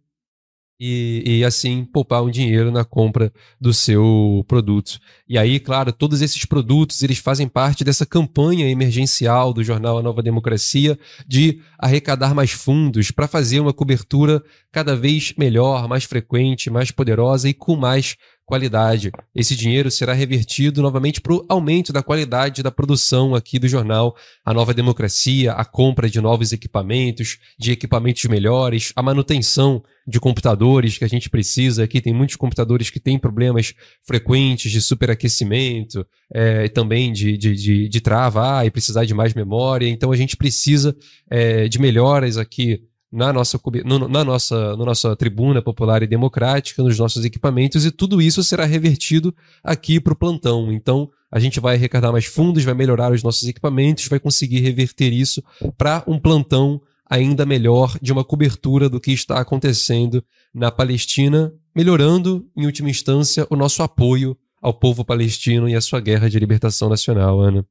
e, 0.80 1.40
e, 1.40 1.46
assim 1.46 1.86
poupar 1.86 2.24
um 2.24 2.30
dinheiro 2.30 2.72
na 2.72 2.84
compra 2.84 3.32
do 3.60 3.74
seu 3.74 4.44
produto. 4.48 5.00
E 5.28 5.38
aí, 5.38 5.60
claro, 5.60 5.94
todos 5.94 6.22
esses 6.22 6.44
produtos 6.46 7.02
eles 7.04 7.20
fazem 7.20 7.48
parte 7.48 7.84
dessa 7.84 8.06
campanha 8.06 8.68
emergencial 8.70 9.54
do 9.54 9.64
jornal 9.64 9.98
A 9.98 10.04
Nova 10.04 10.22
Democracia 10.22 11.00
de 11.28 11.62
arrecadar 11.80 12.34
mais 12.34 12.52
fundos 12.52 13.12
para 13.12 13.28
fazer 13.28 13.60
uma 13.60 13.72
cobertura 13.72 14.44
cada 14.72 14.96
vez 14.96 15.34
melhor, 15.38 15.88
mais 15.88 16.04
frequente, 16.04 16.70
mais 16.70 16.92
poderosa 16.92 17.48
e 17.48 17.54
com 17.54 17.76
mais 17.76 18.18
qualidade. 18.46 19.12
Esse 19.34 19.56
dinheiro 19.56 19.90
será 19.90 20.14
revertido 20.14 20.82
novamente 20.82 21.22
para 21.22 21.34
o 21.34 21.46
aumento 21.48 21.94
da 21.94 22.04
qualidade 22.04 22.62
da 22.62 22.72
produção 22.72 23.36
aqui 23.36 23.58
do 23.58 23.68
jornal, 23.68 24.16
a 24.46 24.54
nova 24.54 24.74
democracia, 24.74 25.54
a 25.54 25.64
compra 25.64 26.10
de 26.10 26.20
novos 26.20 26.52
equipamentos, 26.52 27.40
de 27.58 27.72
equipamentos 27.72 28.24
melhores, 28.26 28.92
a 28.96 29.02
manutenção 29.02 29.84
de 30.06 30.20
computadores 30.20 30.98
que 30.98 31.06
a 31.06 31.08
gente 31.08 31.30
precisa. 31.30 31.84
Aqui 31.84 32.02
tem 32.02 32.14
muitos 32.14 32.36
computadores 32.36 32.90
que 32.90 33.00
têm 33.00 33.18
problemas 33.18 33.74
frequentes 34.06 34.72
de 34.72 34.82
superaquecimento, 34.82 36.06
é, 36.34 36.68
também 36.68 37.12
de, 37.12 37.38
de, 37.38 37.56
de, 37.56 37.90
de 37.90 38.02
travar 38.02 38.66
e 38.66 38.72
precisar 38.72 39.06
de 39.06 39.14
mais 39.14 39.34
memória. 39.34 39.88
Então 39.88 40.12
a 40.12 40.16
gente 40.16 40.36
precisa 40.36 40.96
é, 41.30 41.68
de 41.68 41.80
melhoras 41.80 42.38
aqui 42.38 42.84
na 43.14 43.32
nossa, 43.32 43.60
no, 43.86 44.08
na 44.08 44.24
nossa, 44.24 44.76
na 44.76 44.86
nossa 44.86 45.16
tribuna 45.16 45.62
popular 45.62 46.02
e 46.02 46.08
democrática, 46.08 46.82
nos 46.82 46.98
nossos 46.98 47.24
equipamentos, 47.24 47.86
e 47.86 47.92
tudo 47.92 48.20
isso 48.20 48.44
será 48.44 48.66
revertido 48.66 49.34
aqui 49.64 50.00
para 50.00 50.14
o 50.14 50.16
plantão. 50.16 50.74
Então, 50.74 51.12
a 51.32 51.40
gente 51.40 51.60
vai 51.60 51.76
arrecadar 51.76 52.12
mais 52.12 52.26
fundos, 52.26 52.64
vai 52.64 52.74
melhorar 52.74 53.12
os 53.12 53.22
nossos 53.22 53.48
equipamentos, 53.48 54.08
vai 54.08 54.20
conseguir 54.20 54.62
reverter 54.62 55.14
isso 55.14 55.44
para 55.78 56.04
um 56.08 56.20
plantão 56.20 56.82
ainda 57.08 57.46
melhor 57.46 57.96
de 58.02 58.12
uma 58.12 58.24
cobertura 58.24 58.90
do 58.90 59.00
que 59.00 59.12
está 59.12 59.40
acontecendo 59.40 60.24
na 60.52 60.72
Palestina, 60.72 61.54
melhorando, 61.76 62.50
em 62.58 62.66
última 62.66 62.90
instância, 62.90 63.46
o 63.52 63.56
nosso 63.56 63.84
apoio 63.84 64.36
ao 64.60 64.74
povo 64.74 65.06
palestino 65.06 65.70
e 65.70 65.76
à 65.76 65.82
sua 65.82 66.00
guerra 66.00 66.28
de 66.28 66.40
libertação 66.40 66.90
nacional, 66.90 67.40
Ana. 67.40 67.64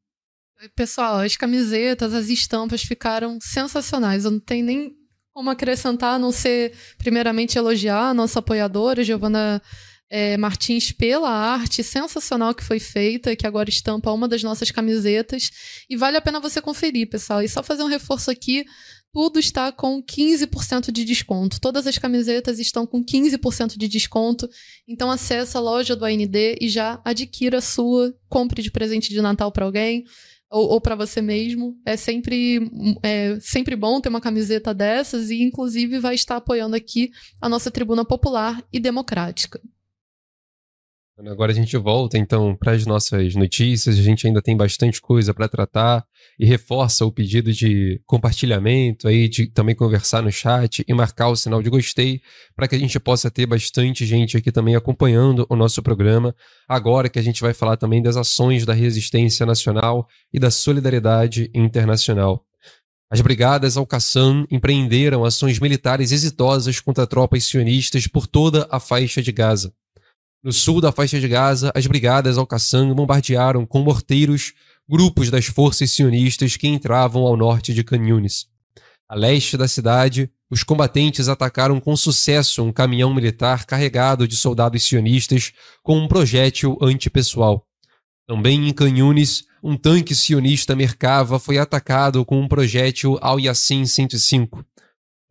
Pessoal, 0.77 1.16
as 1.16 1.36
camisetas, 1.36 2.14
as 2.14 2.28
estampas 2.28 2.82
ficaram 2.82 3.39
sensacionais. 3.43 4.24
Eu 4.24 4.31
não 4.31 4.39
tenho 4.39 4.64
nem 4.64 5.02
como 5.33 5.51
acrescentar, 5.51 6.15
a 6.15 6.19
não 6.19 6.31
ser, 6.33 6.73
primeiramente, 6.99 7.57
elogiar 7.57 8.11
a 8.11 8.15
nossa 8.15 8.39
apoiadora, 8.39 9.03
Giovana 9.03 9.63
é, 10.13 10.37
Martins 10.37 10.93
pela 10.93 11.31
arte 11.31 11.83
sensacional 11.83 12.55
que 12.55 12.63
foi 12.63 12.79
feita, 12.79 13.35
que 13.35 13.47
agora 13.47 13.71
estampa 13.71 14.13
uma 14.13 14.29
das 14.29 14.43
nossas 14.43 14.71
camisetas. 14.71 15.51
E 15.89 15.97
vale 15.97 16.19
a 16.19 16.21
pena 16.21 16.39
você 16.39 16.61
conferir, 16.61 17.09
pessoal. 17.09 17.43
E 17.43 17.49
só 17.49 17.63
fazer 17.63 17.83
um 17.83 17.89
reforço 17.89 18.31
aqui: 18.31 18.67
tudo 19.11 19.39
está 19.39 19.73
com 19.73 20.03
15% 20.03 20.93
de 20.93 21.03
desconto. 21.03 21.59
Todas 21.59 21.87
as 21.87 21.97
camisetas 21.97 22.59
estão 22.59 22.87
com 22.87 23.03
15% 23.03 23.79
de 23.79 23.89
desconto. 23.89 24.47
Então 24.87 25.11
acesse 25.11 25.57
a 25.57 25.61
loja 25.61 25.97
do 25.97 26.05
AND 26.05 26.37
e 26.61 26.69
já 26.69 27.01
adquira 27.07 27.57
a 27.59 27.63
sua, 27.63 28.15
compre 28.29 28.61
de 28.61 28.71
presente 28.71 29.09
de 29.09 29.23
Natal 29.23 29.51
para 29.51 29.65
alguém 29.65 30.05
ou, 30.53 30.69
ou 30.69 30.81
para 30.81 30.95
você 30.95 31.23
mesmo. 31.23 31.77
É 31.85 31.97
sempre, 31.97 32.70
é 33.03 33.39
sempre 33.41 33.74
bom 33.74 34.01
ter 34.01 34.11
uma 34.11 34.20
camiseta 34.20 34.74
dessas 34.74 35.31
e, 35.31 35.43
inclusive, 35.43 35.99
vai 35.99 36.15
estar 36.15 36.37
apoiando 36.37 36.77
aqui 36.77 37.11
a 37.41 37.49
nossa 37.49 37.70
tribuna 37.70 38.05
popular 38.05 38.62
e 38.73 38.79
democrática. 38.79 39.61
Agora 41.18 41.52
a 41.52 41.55
gente 41.55 41.76
volta 41.76 42.16
então 42.16 42.56
para 42.56 42.72
as 42.72 42.86
nossas 42.86 43.34
notícias. 43.34 43.98
A 43.98 44.02
gente 44.02 44.26
ainda 44.26 44.40
tem 44.40 44.56
bastante 44.56 45.01
coisa 45.01 45.32
para 45.34 45.47
tratar 45.47 46.05
e 46.39 46.47
reforça 46.47 47.05
o 47.05 47.12
pedido 47.12 47.52
de 47.52 48.01
compartilhamento 48.06 49.06
aí, 49.06 49.28
de 49.28 49.47
também 49.47 49.74
conversar 49.74 50.22
no 50.22 50.32
chat 50.32 50.82
e 50.89 50.94
marcar 50.94 51.28
o 51.28 51.36
sinal 51.36 51.62
de 51.62 51.68
gostei 51.70 52.22
para 52.56 52.66
que 52.66 52.74
a 52.74 52.78
gente 52.78 52.98
possa 52.98 53.30
ter 53.30 53.47
bastante 53.47 54.06
gente 54.06 54.36
aqui 54.36 54.51
também 54.51 54.74
acompanhando 54.74 55.47
o 55.48 55.55
nosso 55.55 55.82
programa. 55.82 56.34
Agora 56.66 57.09
que 57.09 57.18
a 57.18 57.22
gente 57.22 57.43
vai 57.43 57.52
falar 57.52 57.76
também 57.76 58.02
das 58.02 58.16
ações 58.16 58.64
da 58.64 58.72
resistência 58.72 59.44
nacional 59.44 60.09
e 60.32 60.40
da 60.40 60.51
solidariedade 60.51 61.51
internacional. 61.55 62.44
As 63.10 63.20
brigadas 63.20 63.76
Al-Qassam 63.76 64.47
empreenderam 64.51 65.24
ações 65.24 65.60
militares 65.60 66.10
exitosas 66.10 66.80
contra 66.80 67.06
tropas 67.06 67.44
sionistas 67.44 68.06
por 68.06 68.26
toda 68.26 68.66
a 68.70 68.80
faixa 68.80 69.20
de 69.20 69.30
Gaza. 69.30 69.74
No 70.43 70.52
sul 70.52 70.81
da 70.81 70.90
faixa 70.90 71.20
de 71.20 71.28
Gaza, 71.28 71.70
as 71.73 71.86
brigadas 71.86 72.36
Al-Qassam 72.36 72.93
bombardearam 72.94 73.64
com 73.64 73.81
morteiros 73.81 74.52
grupos 74.89 75.31
das 75.31 75.47
forças 75.47 75.93
sionistas 75.93 76.56
que 76.56 76.66
entravam 76.66 77.23
ao 77.23 77.36
norte 77.36 77.73
de 77.73 77.85
Khan. 77.85 78.01
A 79.09 79.14
leste 79.14 79.56
da 79.56 79.69
cidade, 79.69 80.28
os 80.51 80.64
combatentes 80.64 81.28
atacaram 81.28 81.78
com 81.78 81.94
sucesso 81.94 82.64
um 82.64 82.73
caminhão 82.73 83.14
militar 83.14 83.64
carregado 83.64 84.27
de 84.27 84.35
soldados 84.35 84.82
sionistas 84.82 85.52
com 85.81 85.97
um 85.97 86.09
projétil 86.09 86.77
antipessoal. 86.82 87.64
Também 88.27 88.69
em 88.69 88.73
Khan 88.73 88.90
um 89.62 89.77
tanque 89.77 90.12
sionista 90.12 90.74
Merkava 90.74 91.39
foi 91.39 91.59
atacado 91.59 92.24
com 92.24 92.40
um 92.40 92.48
projétil 92.48 93.16
Al-Yassin 93.20 93.86
105. 93.86 94.64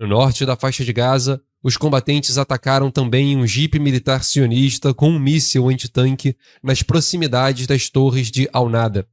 No 0.01 0.07
norte 0.07 0.47
da 0.47 0.55
faixa 0.55 0.83
de 0.83 0.91
Gaza, 0.91 1.39
os 1.61 1.77
combatentes 1.77 2.39
atacaram 2.39 2.89
também 2.89 3.37
um 3.37 3.45
jipe 3.45 3.77
militar 3.77 4.23
sionista 4.23 4.95
com 4.95 5.11
um 5.11 5.19
míssil 5.19 5.69
antitanque 5.69 6.35
nas 6.63 6.81
proximidades 6.81 7.67
das 7.67 7.87
torres 7.87 8.31
de 8.31 8.49
Al-Nada. 8.51 9.07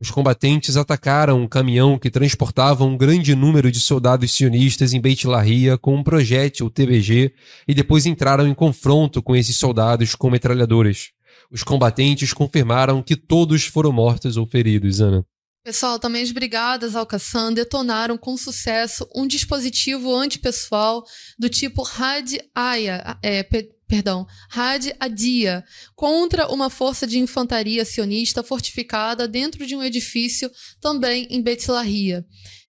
Os 0.00 0.12
combatentes 0.12 0.76
atacaram 0.76 1.42
um 1.42 1.48
caminhão 1.48 1.98
que 1.98 2.08
transportava 2.08 2.84
um 2.84 2.96
grande 2.96 3.34
número 3.34 3.68
de 3.72 3.80
soldados 3.80 4.30
sionistas 4.30 4.92
em 4.92 5.00
Beit 5.00 5.26
Lahia 5.26 5.76
com 5.76 5.96
um 5.96 6.04
projétil 6.04 6.70
TBG 6.70 7.34
e 7.66 7.74
depois 7.74 8.06
entraram 8.06 8.46
em 8.46 8.54
confronto 8.54 9.20
com 9.20 9.34
esses 9.34 9.56
soldados 9.56 10.14
com 10.14 10.30
metralhadoras. 10.30 11.10
Os 11.50 11.64
combatentes 11.64 12.32
confirmaram 12.32 13.02
que 13.02 13.16
todos 13.16 13.64
foram 13.64 13.90
mortos 13.90 14.36
ou 14.36 14.46
feridos, 14.46 15.00
Ana. 15.00 15.26
Pessoal, 15.64 15.96
também 15.96 16.24
as 16.24 16.32
brigadas 16.32 16.96
Al-Qassam 16.96 17.54
detonaram 17.54 18.18
com 18.18 18.36
sucesso 18.36 19.08
um 19.14 19.28
dispositivo 19.28 20.12
antipessoal 20.12 21.04
do 21.38 21.48
tipo 21.48 21.86
Had-Aya, 21.86 23.16
é, 23.22 23.44
perdão, 23.86 24.26
Had-Adia, 24.50 25.64
contra 25.94 26.48
uma 26.48 26.68
força 26.68 27.06
de 27.06 27.20
infantaria 27.20 27.84
sionista 27.84 28.42
fortificada 28.42 29.28
dentro 29.28 29.64
de 29.64 29.76
um 29.76 29.84
edifício 29.84 30.50
também 30.80 31.28
em 31.30 31.40
Bet 31.40 31.70
Lahia. 31.70 32.26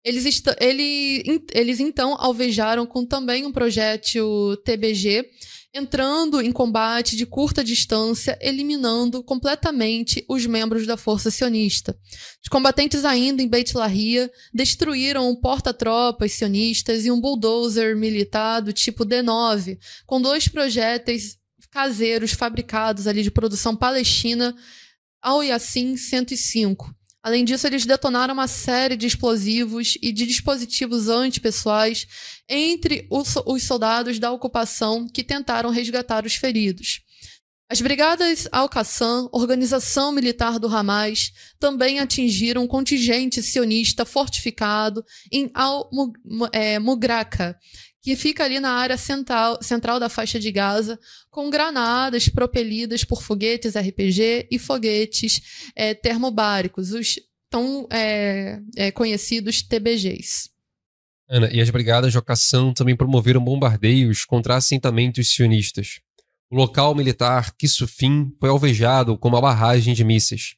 Eles, 0.05 0.43
ele, 0.61 1.43
eles 1.55 1.81
então 1.81 2.15
alvejaram 2.20 2.85
com 2.85 3.06
também 3.06 3.47
um 3.47 3.52
projétil 3.52 4.55
TBG 4.62 5.24
entrando 5.74 6.40
em 6.40 6.52
combate 6.52 7.16
de 7.16 7.26
curta 7.26 7.64
distância, 7.64 8.38
eliminando 8.40 9.24
completamente 9.24 10.24
os 10.28 10.46
membros 10.46 10.86
da 10.86 10.96
força 10.96 11.32
sionista. 11.32 11.98
Os 12.40 12.48
combatentes 12.48 13.05
ainda 13.05 13.42
em 13.42 13.48
Beit 13.48 13.76
Lahia 13.76 14.30
destruíram 14.52 15.28
um 15.28 15.34
porta-tropas 15.34 16.30
sionistas 16.32 17.05
e 17.05 17.10
um 17.10 17.20
bulldozer 17.20 17.96
militar 17.96 18.60
do 18.60 18.72
tipo 18.72 19.05
D9, 19.05 19.76
com 20.06 20.22
dois 20.22 20.46
projéteis 20.46 21.36
caseiros 21.72 22.30
fabricados 22.30 23.09
ali 23.09 23.24
de 23.24 23.32
produção 23.32 23.74
palestina 23.74 24.55
ao 25.20 25.42
Yassin 25.42 25.96
105. 25.96 26.94
Além 27.24 27.42
disso, 27.42 27.66
eles 27.66 27.86
detonaram 27.86 28.34
uma 28.34 28.46
série 28.46 28.98
de 28.98 29.06
explosivos 29.06 29.96
e 30.02 30.12
de 30.12 30.26
dispositivos 30.26 31.09
antipessoais 31.09 32.06
entre 32.46 33.06
os, 33.10 33.34
os 33.46 33.62
soldados 33.62 34.18
da 34.18 34.30
ocupação 34.30 35.09
que 35.09 35.24
tentaram 35.24 35.70
resgatar 35.70 36.26
os 36.26 36.34
feridos. 36.34 37.01
As 37.66 37.80
brigadas 37.80 38.46
Al-Qassam, 38.52 39.30
organização 39.32 40.12
militar 40.12 40.59
do 40.59 40.68
Hamas, 40.68 41.32
também 41.59 41.98
atingiram 41.98 42.64
um 42.64 42.68
contingente 42.68 43.42
sionista 43.42 44.05
fortificado 44.05 45.02
em 45.32 45.51
Al-Mugraka, 45.55 45.98
que 48.05 48.14
fica 48.16 48.44
ali 48.44 48.60
na 48.60 48.72
área 48.72 48.98
central, 48.98 49.59
central 49.62 49.98
da 49.98 50.10
faixa 50.10 50.39
de 50.39 50.52
Gaza, 50.52 51.01
com 51.31 51.48
granadas 51.48 52.28
propelidas 52.28 53.02
por 53.02 53.22
foguetes 53.22 53.74
RPG 53.74 54.47
e 54.51 54.59
foguetes 54.59 55.70
é, 55.74 55.94
termobáricos, 55.94 56.93
os 56.93 57.18
tão 57.48 57.89
é, 57.90 58.60
é, 58.76 58.90
conhecidos 58.90 59.62
TBGs. 59.62 60.51
Ana, 61.26 61.48
e 61.51 61.62
as 61.62 61.70
brigadas 61.70 62.12
de 62.12 62.18
ocação 62.18 62.74
também 62.74 62.94
promoveram 62.94 63.43
bombardeios 63.43 64.26
contra 64.26 64.56
assentamentos 64.56 65.31
sionistas. 65.31 66.01
O 66.51 66.56
local 66.56 66.94
militar 66.94 67.56
Kisufim 67.56 68.31
foi 68.39 68.51
alvejado 68.51 69.16
com 69.16 69.28
uma 69.28 69.40
barragem 69.40 69.94
de 69.94 70.05
mísseis. 70.05 70.56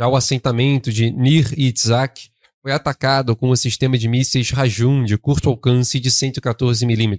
Já 0.00 0.08
o 0.08 0.16
assentamento 0.16 0.90
de 0.90 1.10
Nir 1.10 1.52
Itzak 1.54 2.30
foi 2.62 2.72
atacado 2.72 3.34
com 3.36 3.50
um 3.50 3.56
sistema 3.56 3.96
de 3.96 4.08
mísseis 4.08 4.50
Rajun 4.50 5.04
de 5.04 5.16
curto 5.16 5.48
alcance 5.48 6.00
de 6.00 6.10
114 6.10 6.84
mm. 6.84 7.18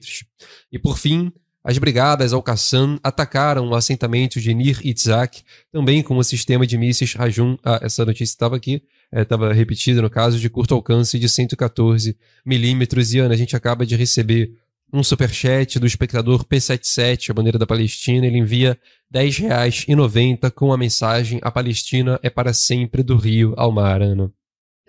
E 0.71 0.77
por 0.77 0.97
fim, 0.97 1.31
as 1.63 1.77
brigadas 1.77 2.33
Al-Qassam 2.33 2.99
atacaram 3.03 3.67
o 3.67 3.75
assentamento 3.75 4.39
de 4.39 4.53
Nir 4.53 4.79
Itzak, 4.83 5.43
também 5.71 6.01
com 6.01 6.17
um 6.17 6.23
sistema 6.23 6.65
de 6.65 6.77
mísseis 6.77 7.13
Rajun. 7.13 7.57
Ah, 7.63 7.79
essa 7.81 8.05
notícia 8.05 8.33
estava 8.33 8.55
aqui, 8.55 8.81
estava 9.13 9.51
é, 9.51 9.53
repetida 9.53 10.01
no 10.01 10.09
caso, 10.09 10.39
de 10.39 10.49
curto 10.49 10.73
alcance 10.73 11.19
de 11.19 11.27
114 11.27 12.17
milímetros. 12.45 13.13
E 13.13 13.19
Ana, 13.19 13.33
a 13.33 13.37
gente 13.37 13.55
acaba 13.55 13.85
de 13.85 13.95
receber 13.95 14.51
um 14.91 15.03
superchat 15.03 15.79
do 15.79 15.85
espectador 15.85 16.43
P77, 16.45 17.29
a 17.29 17.33
bandeira 17.33 17.59
da 17.59 17.67
Palestina. 17.67 18.25
Ele 18.25 18.37
envia 18.37 18.79
R$ 19.13 19.27
10,90 19.27 20.51
com 20.51 20.71
a 20.71 20.77
mensagem: 20.77 21.39
A 21.43 21.51
Palestina 21.51 22.19
é 22.23 22.29
para 22.29 22.53
sempre 22.53 23.03
do 23.03 23.15
rio 23.15 23.53
ao 23.57 23.71
mar, 23.71 24.01
Ana. 24.01 24.31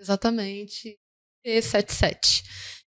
Exatamente. 0.01 0.97
E77. 1.45 2.43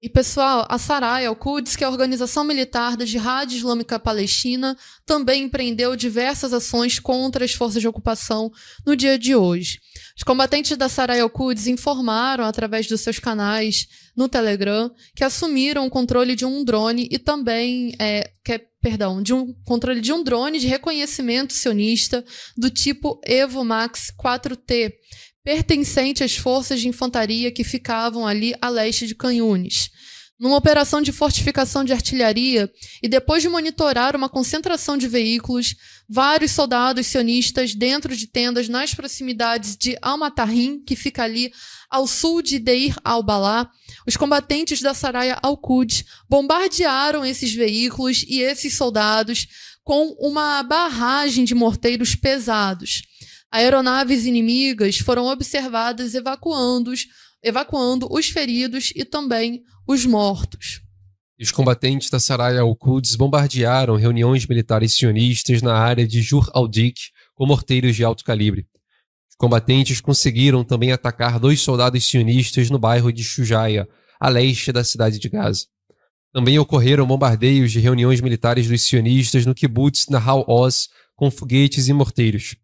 E, 0.01 0.09
pessoal, 0.09 0.65
a 0.69 0.79
Sarai 0.79 1.27
al-Quds, 1.27 1.75
que 1.75 1.83
é 1.83 1.87
a 1.87 1.91
organização 1.91 2.45
militar 2.45 2.97
da 2.97 3.05
Jihad 3.05 3.53
Islâmica 3.53 3.99
Palestina, 3.99 4.77
também 5.05 5.43
empreendeu 5.43 5.97
diversas 5.97 6.53
ações 6.53 7.01
contra 7.01 7.45
as 7.45 7.53
forças 7.53 7.81
de 7.81 7.89
ocupação 7.89 8.49
no 8.87 8.95
dia 8.95 9.19
de 9.19 9.35
hoje. 9.35 9.81
Os 10.17 10.23
combatentes 10.23 10.77
da 10.77 10.89
Sarai 10.89 11.19
al-Quds 11.19 11.67
informaram, 11.67 12.45
através 12.45 12.87
dos 12.87 13.01
seus 13.01 13.19
canais 13.19 13.89
no 14.17 14.29
Telegram, 14.29 14.89
que 15.17 15.25
assumiram 15.25 15.85
o 15.85 15.91
controle 15.91 16.37
de 16.37 16.45
um 16.45 16.65
drone 16.65 17.09
e 17.11 17.19
também, 17.19 17.93
é, 17.99 18.31
que 18.45 18.53
é, 18.53 18.65
perdão, 18.81 19.21
de 19.21 19.35
um 19.35 19.53
controle 19.65 20.01
de 20.01 20.13
um 20.13 20.23
drone 20.23 20.61
de 20.61 20.69
reconhecimento 20.69 21.53
sionista 21.53 22.25
do 22.57 22.71
tipo 22.71 23.21
Evo 23.25 23.65
Max 23.65 24.13
4T, 24.17 24.93
pertencente 25.49 26.23
às 26.23 26.37
forças 26.37 26.79
de 26.79 26.89
infantaria 26.89 27.51
que 27.51 27.65
ficavam 27.65 28.27
ali 28.27 28.55
a 28.61 28.69
leste 28.69 29.07
de 29.07 29.15
Canhunes. 29.15 29.89
Numa 30.39 30.59
operação 30.59 31.01
de 31.01 31.11
fortificação 31.11 31.83
de 31.83 31.91
artilharia, 31.91 32.71
e 33.03 33.09
depois 33.09 33.43
de 33.43 33.49
monitorar 33.49 34.15
uma 34.15 34.29
concentração 34.29 34.99
de 34.99 35.09
veículos, 35.09 35.75
vários 36.07 36.51
soldados 36.51 37.07
sionistas 37.07 37.75
dentro 37.75 38.15
de 38.15 38.27
tendas 38.27 38.69
nas 38.69 38.93
proximidades 38.93 39.75
de 39.75 39.97
Al-Matahim, 40.03 40.83
que 40.85 40.95
fica 40.95 41.23
ali 41.23 41.51
ao 41.89 42.07
sul 42.07 42.43
de 42.43 42.59
Deir 42.59 42.95
al-Balá, 43.03 43.71
os 44.07 44.19
combatentes 44.19 44.83
da 44.83 44.93
Saraya 44.93 45.39
al-Qud 45.43 46.05
bombardearam 46.29 47.25
esses 47.25 47.55
veículos 47.55 48.23
e 48.29 48.43
esses 48.43 48.75
soldados 48.75 49.49
com 49.83 50.15
uma 50.21 50.63
barragem 50.63 51.47
de 51.47 51.55
morteiros 51.55 52.15
pesados. 52.15 53.08
Aeronaves 53.51 54.27
inimigas 54.27 54.99
foram 54.99 55.27
observadas 55.27 56.15
evacuando, 56.15 56.93
evacuando 57.43 58.07
os 58.11 58.29
feridos 58.29 58.93
e 58.95 59.05
também 59.05 59.63
os 59.87 60.05
mortos. 60.05 60.83
Os 61.41 61.51
combatentes 61.51 62.11
da 62.11 62.21
Saraya 62.21 62.61
al-Quds 62.61 63.17
bombardearam 63.17 63.97
reuniões 63.97 64.45
militares 64.47 64.95
sionistas 64.95 65.63
na 65.63 65.75
área 65.75 66.07
de 66.07 66.21
Jur 66.21 66.51
al-Dik 66.53 67.01
com 67.35 67.47
morteiros 67.47 67.97
de 67.97 68.05
alto 68.05 68.23
calibre. 68.23 68.67
Os 69.31 69.37
combatentes 69.37 70.01
conseguiram 70.01 70.63
também 70.63 70.93
atacar 70.93 71.39
dois 71.39 71.61
soldados 71.61 72.05
sionistas 72.05 72.69
no 72.69 72.79
bairro 72.79 73.13
de 73.13 73.25
Shujaya, 73.25 73.89
a 74.21 74.29
leste 74.29 74.73
da 74.73 74.85
cidade 74.85 75.19
de 75.19 75.29
Gaza. 75.29 75.67
Também 76.33 76.59
ocorreram 76.59 77.07
bombardeios 77.07 77.73
de 77.73 77.79
reuniões 77.79 78.21
militares 78.21 78.69
dos 78.69 78.83
sionistas 78.83 79.47
no 79.47 79.55
kibbutz 79.55 80.09
Nahal 80.09 80.45
Oz 80.47 80.89
com 81.17 81.31
foguetes 81.31 81.89
e 81.89 81.93
morteiros. 81.93 82.57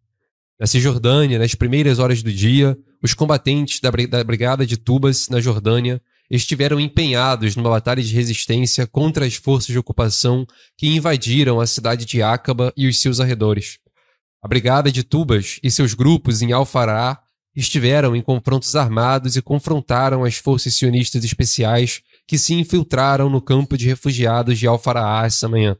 Na 0.59 0.67
Cisjordânia, 0.67 1.39
nas 1.39 1.55
primeiras 1.55 1.99
horas 1.99 2.23
do 2.23 2.33
dia, 2.33 2.79
os 3.03 3.13
combatentes 3.13 3.81
da, 3.81 3.91
Brigada 4.25 4.65
de 4.65 4.77
Tubas, 4.77 5.29
na 5.29 5.41
Jordânia, 5.41 6.01
estiveram 6.31 6.79
empenhados 6.81 7.57
numa 7.57 7.71
batalha 7.71 8.03
de 8.03 8.15
resistência 8.15 8.87
contra 8.87 9.27
as 9.27 9.35
forças 9.35 9.69
de 9.69 9.79
ocupação 9.79 10.47
que 10.77 10.87
invadiram 10.87 11.61
a 11.61 11.67
cidade 11.67 12.05
de 12.05 12.23
Acaba 12.23 12.73
e 12.77 12.87
os 12.87 13.01
seus 13.01 13.21
arredores. 13.21 13.79
A 14.43 14.49
Brigada 14.49 14.93
de 14.93 15.03
Tubas 15.03 15.59
e 15.63 15.71
seus 15.71 15.93
grupos 15.93 16.41
em 16.41 16.53
Al-Fará 16.53 17.21
estiveram 17.55 18.15
em 18.15 18.23
confrontos 18.23 18.75
armados 18.77 19.37
e 19.37 19.43
confrontaram 19.43 20.25
as 20.25 20.37
forças 20.37 20.75
sionistas 20.75 21.25
especiais 21.25 22.01
que 22.27 22.39
se 22.39 22.55
infiltraram 22.55 23.29
no 23.29 23.41
campo 23.41 23.77
de 23.77 23.87
refugiados 23.87 24.59
de 24.59 24.67
Al-Fará 24.67 25.23
essa 25.25 25.49
manhã. 25.49 25.77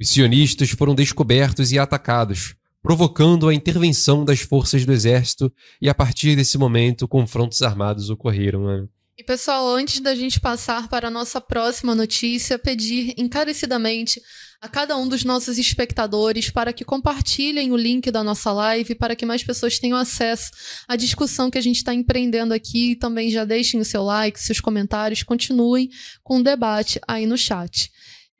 Os 0.00 0.08
sionistas 0.10 0.70
foram 0.70 0.94
descobertos 0.94 1.72
e 1.72 1.78
atacados, 1.78 2.54
provocando 2.82 3.48
a 3.48 3.54
intervenção 3.54 4.24
das 4.24 4.40
forças 4.40 4.84
do 4.84 4.92
exército, 4.92 5.52
e 5.80 5.88
a 5.88 5.94
partir 5.94 6.34
desse 6.34 6.58
momento, 6.58 7.06
confrontos 7.06 7.62
armados 7.62 8.10
ocorreram. 8.10 8.66
Né? 8.66 8.88
E 9.16 9.22
pessoal, 9.22 9.68
antes 9.68 10.00
da 10.00 10.16
gente 10.16 10.40
passar 10.40 10.88
para 10.88 11.06
a 11.06 11.10
nossa 11.10 11.40
próxima 11.40 11.94
notícia, 11.94 12.58
pedir 12.58 13.14
encarecidamente 13.16 14.20
a 14.60 14.68
cada 14.68 14.96
um 14.96 15.06
dos 15.06 15.22
nossos 15.22 15.58
espectadores 15.58 16.50
para 16.50 16.72
que 16.72 16.84
compartilhem 16.84 17.70
o 17.70 17.76
link 17.76 18.10
da 18.10 18.24
nossa 18.24 18.50
live 18.52 18.96
para 18.96 19.14
que 19.14 19.24
mais 19.24 19.44
pessoas 19.44 19.78
tenham 19.78 19.96
acesso 19.96 20.50
à 20.88 20.96
discussão 20.96 21.50
que 21.50 21.58
a 21.58 21.60
gente 21.60 21.76
está 21.76 21.94
empreendendo 21.94 22.52
aqui. 22.52 22.96
Também 22.96 23.30
já 23.30 23.44
deixem 23.44 23.78
o 23.78 23.84
seu 23.84 24.02
like, 24.02 24.40
seus 24.40 24.60
comentários, 24.60 25.22
continuem 25.22 25.88
com 26.24 26.38
o 26.38 26.42
debate 26.42 26.98
aí 27.06 27.24
no 27.24 27.38
chat. 27.38 27.91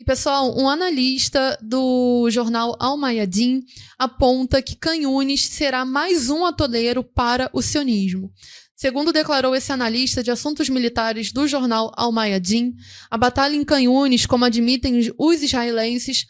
E 0.02 0.04
pessoal, 0.04 0.58
um 0.58 0.68
analista 0.68 1.56
do 1.62 2.28
jornal 2.28 2.76
Al 2.80 2.96
Mayadin 2.96 3.62
aponta 3.96 4.60
que 4.60 4.74
Canhunes 4.74 5.46
será 5.46 5.84
mais 5.84 6.28
um 6.28 6.44
atoleiro 6.44 7.04
para 7.04 7.48
o 7.52 7.62
sionismo. 7.62 8.32
Segundo 8.74 9.12
declarou 9.12 9.54
esse 9.54 9.70
analista 9.70 10.20
de 10.20 10.32
assuntos 10.32 10.68
militares 10.68 11.30
do 11.30 11.46
jornal 11.46 11.92
Al 11.96 12.10
Mayadin, 12.10 12.74
a 13.08 13.16
batalha 13.16 13.54
em 13.54 13.62
Canhunes, 13.62 14.26
como 14.26 14.44
admitem 14.44 14.98
os 15.16 15.40
israelenses, 15.40 16.26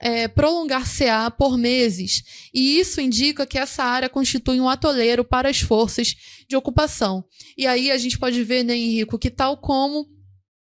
é, 0.00 0.26
prolongar-se-á 0.26 1.30
por 1.30 1.56
meses, 1.56 2.24
e 2.52 2.80
isso 2.80 3.00
indica 3.00 3.46
que 3.46 3.56
essa 3.56 3.84
área 3.84 4.08
constitui 4.08 4.58
um 4.60 4.68
atoleiro 4.68 5.24
para 5.24 5.48
as 5.48 5.60
forças 5.60 6.16
de 6.48 6.56
ocupação. 6.56 7.24
E 7.56 7.68
aí 7.68 7.92
a 7.92 7.98
gente 7.98 8.18
pode 8.18 8.42
ver, 8.42 8.64
né, 8.64 8.74
Henrico, 8.74 9.16
que 9.16 9.30
tal 9.30 9.58
como 9.58 10.12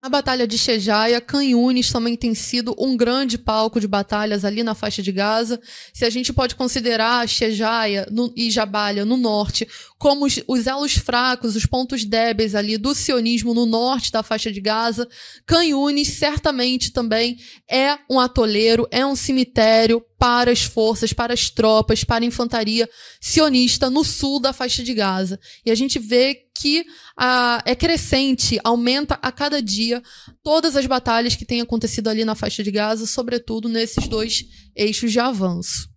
a 0.04 0.10
Batalha 0.10 0.48
de 0.48 0.58
Shejaia, 0.58 1.22
Canhunes 1.22 1.92
também 1.92 2.18
tem 2.18 2.34
sido 2.34 2.76
um 2.80 2.98
grande 2.98 3.38
palco 3.38 3.80
de 3.80 3.88
batalhas 3.88 4.44
ali 4.44 4.64
na 4.64 4.74
faixa 4.74 5.00
de 5.00 5.12
Gaza. 5.12 5.62
Se 5.94 6.04
a 6.04 6.10
gente 6.10 6.34
pode 6.34 6.56
considerar 6.56 7.30
Shejaia 7.30 8.08
e 8.36 8.50
Jabalia 8.50 9.06
no 9.06 9.16
norte 9.16 9.68
como 10.00 10.26
os, 10.26 10.42
os, 10.48 10.66
elos 10.66 10.94
fracos, 10.94 11.56
os 11.56 11.68
pontos 11.68 12.04
débeis 12.04 12.56
ali 12.56 12.80
do 12.80 12.96
sionismo 12.96 13.54
no 13.54 13.68
norte 13.68 14.12
da 14.12 14.24
faixa 14.24 14.52
de 14.52 14.60
Gaza, 14.60 15.08
Canhunes 15.46 16.08
certamente 16.08 16.92
também 16.92 17.38
é 17.70 18.00
um 18.10 18.20
atoleiro, 18.20 18.88
é 18.90 19.06
um 19.06 19.16
cemitério 19.16 20.04
para 20.22 20.52
as 20.52 20.62
forças, 20.62 21.12
para 21.12 21.34
as 21.34 21.50
tropas, 21.50 22.04
para 22.04 22.24
a 22.24 22.28
infantaria 22.28 22.88
sionista 23.20 23.90
no 23.90 24.04
sul 24.04 24.40
da 24.40 24.54
faixa 24.54 24.84
de 24.84 24.94
Gaza. 24.94 25.40
E 25.66 25.72
a 25.72 25.74
gente 25.74 25.98
vê 25.98 26.36
que 26.56 26.86
ah, 27.18 27.60
é 27.66 27.74
crescente, 27.74 28.60
aumenta 28.64 29.16
a 29.20 29.32
cada 29.32 29.60
dia 29.60 30.00
todas 30.44 30.76
as 30.76 30.86
batalhas 30.86 31.36
que 31.36 31.44
têm 31.44 31.60
acontecido 31.60 32.08
ali 32.08 32.24
na 32.24 32.36
faixa 32.36 32.64
de 32.64 32.70
Gaza, 32.70 33.08
sobretudo 33.08 33.68
nesses 33.68 34.08
dois 34.08 34.46
eixos 34.76 35.12
de 35.12 35.20
avanço. 35.20 35.90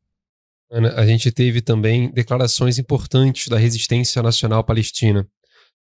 Ana, 0.72 0.94
a 0.94 1.06
gente 1.06 1.30
teve 1.30 1.60
também 1.60 2.10
declarações 2.10 2.78
importantes 2.78 3.48
da 3.48 3.58
resistência 3.58 4.22
nacional 4.22 4.64
palestina. 4.64 5.28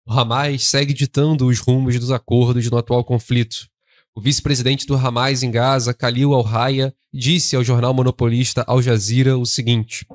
O 0.08 0.14
Hamas 0.14 0.64
segue 0.64 0.94
ditando 0.94 1.46
os 1.46 1.60
rumos 1.60 2.00
dos 2.00 2.10
acordos 2.10 2.72
no 2.72 2.78
atual 2.78 3.04
conflito. 3.04 3.68
O 4.16 4.22
vice-presidente 4.22 4.86
do 4.86 4.96
Hamas 4.96 5.44
em 5.44 5.52
Gaza, 5.52 5.94
Khalil 5.94 6.34
al-Haya, 6.34 6.94
disse 7.14 7.56
ao 7.56 7.64
jornal 7.64 7.94
monopolista 7.94 8.64
Al 8.68 8.82
Jazeera 8.82 9.38
o 9.38 9.46
seguinte: 9.46 10.06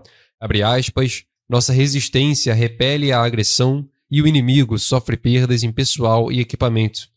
aspas, 0.41 1.25
nossa 1.49 1.73
resistência 1.73 2.55
repele 2.55 3.13
a 3.13 3.23
agressão 3.23 3.89
e 4.11 4.21
o 4.21 4.27
inimigo 4.27 4.79
sofre 4.79 5.17
perdas 5.17 5.63
em 5.63 5.73
pessoal 5.73 6.31
e 6.31 6.41
equipamento. 6.41 7.09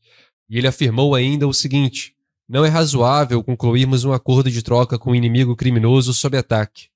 E 0.49 0.57
ele 0.57 0.67
afirmou 0.67 1.15
ainda 1.15 1.47
o 1.47 1.53
seguinte: 1.53 2.13
não 2.47 2.63
é 2.63 2.69
razoável 2.69 3.43
concluirmos 3.43 4.05
um 4.05 4.13
acordo 4.13 4.49
de 4.49 4.61
troca 4.61 4.97
com 4.97 5.11
um 5.11 5.15
inimigo 5.15 5.55
criminoso 5.55 6.13
sob 6.13 6.37
ataque. 6.37 6.87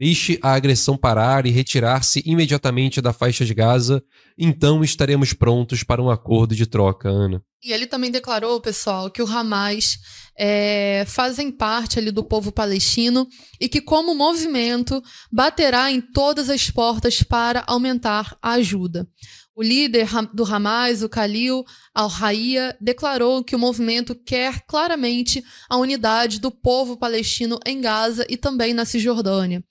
Deixe 0.00 0.38
a 0.40 0.54
agressão 0.54 0.96
parar 0.96 1.44
e 1.44 1.50
retirar-se 1.50 2.22
imediatamente 2.24 3.02
da 3.02 3.12
faixa 3.12 3.44
de 3.44 3.52
Gaza, 3.52 4.02
então 4.38 4.82
estaremos 4.82 5.34
prontos 5.34 5.82
para 5.82 6.02
um 6.02 6.08
acordo 6.08 6.56
de 6.56 6.64
troca, 6.64 7.10
Ana. 7.10 7.42
E 7.62 7.70
ele 7.70 7.86
também 7.86 8.10
declarou, 8.10 8.58
pessoal, 8.62 9.10
que 9.10 9.22
o 9.22 9.26
Hamas 9.26 9.98
é, 10.38 11.04
fazem 11.06 11.50
parte 11.52 11.98
ali 11.98 12.10
do 12.10 12.24
povo 12.24 12.50
palestino 12.50 13.28
e 13.60 13.68
que, 13.68 13.82
como 13.82 14.14
movimento, 14.14 15.02
baterá 15.30 15.92
em 15.92 16.00
todas 16.00 16.48
as 16.48 16.70
portas 16.70 17.22
para 17.22 17.62
aumentar 17.66 18.34
a 18.40 18.52
ajuda. 18.52 19.06
O 19.54 19.62
líder 19.62 20.06
do 20.32 20.44
Hamas, 20.44 21.02
o 21.02 21.08
Khalil 21.08 21.64
al-Hayya, 21.94 22.76
declarou 22.80 23.42
que 23.42 23.56
o 23.56 23.58
movimento 23.58 24.14
quer 24.14 24.60
claramente 24.66 25.44
a 25.68 25.76
unidade 25.76 26.38
do 26.38 26.50
povo 26.50 26.96
palestino 26.96 27.58
em 27.66 27.80
Gaza 27.80 28.24
e 28.28 28.36
também 28.36 28.72
na 28.72 28.84
Cisjordânia. 28.84 29.62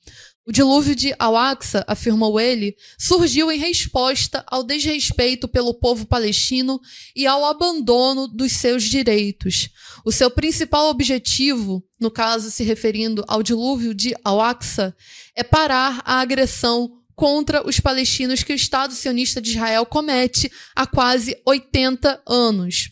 O 0.50 0.52
dilúvio 0.52 0.96
de 0.96 1.14
Al-Aqsa, 1.20 1.86
afirmou 1.88 2.40
ele, 2.40 2.76
surgiu 2.98 3.52
em 3.52 3.60
resposta 3.60 4.44
ao 4.48 4.64
desrespeito 4.64 5.48
pelo 5.48 5.76
povo 5.76 6.08
palestino 6.08 6.82
e 7.16 7.28
ao 7.28 7.46
abandono 7.46 8.28
dos 8.28 8.54
seus 8.54 8.84
direitos. 8.84 9.70
O 10.04 10.12
seu 10.12 10.32
principal 10.32 10.90
objetivo, 10.90 11.84
no 12.00 12.10
caso 12.10 12.50
se 12.50 12.64
referindo 12.64 13.24
ao 13.28 13.44
dilúvio 13.44 13.94
de 13.94 14.16
Al-Aqsa, 14.24 14.96
é 15.36 15.44
parar 15.44 16.02
a 16.04 16.20
agressão 16.20 16.99
contra 17.20 17.68
os 17.68 17.82
palestinos 17.82 18.44
que 18.44 18.54
o 18.54 18.56
Estado 18.56 18.94
sionista 18.94 19.42
de 19.42 19.50
Israel 19.50 19.86
comete 19.86 20.50
há 20.74 20.88
quase 20.88 21.38
80 21.46 22.24
anos. 22.26 22.92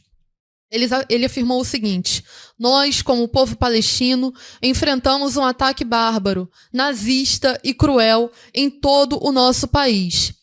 Ele, 0.70 0.86
ele, 1.08 1.26
afirmou 1.26 1.62
o 1.62 1.66
seguinte: 1.66 2.22
Nós, 2.60 3.02
como 3.02 3.30
povo 3.30 3.56
palestino, 3.56 4.34
enfrentamos 4.62 5.38
um 5.38 5.46
ataque 5.46 5.86
bárbaro, 5.86 6.52
nazista 6.74 7.58
e 7.64 7.74
cruel 7.74 8.30
em 8.54 8.70
todo 8.70 9.18
o 9.26 9.32
nosso 9.32 9.66
país. 9.66 10.34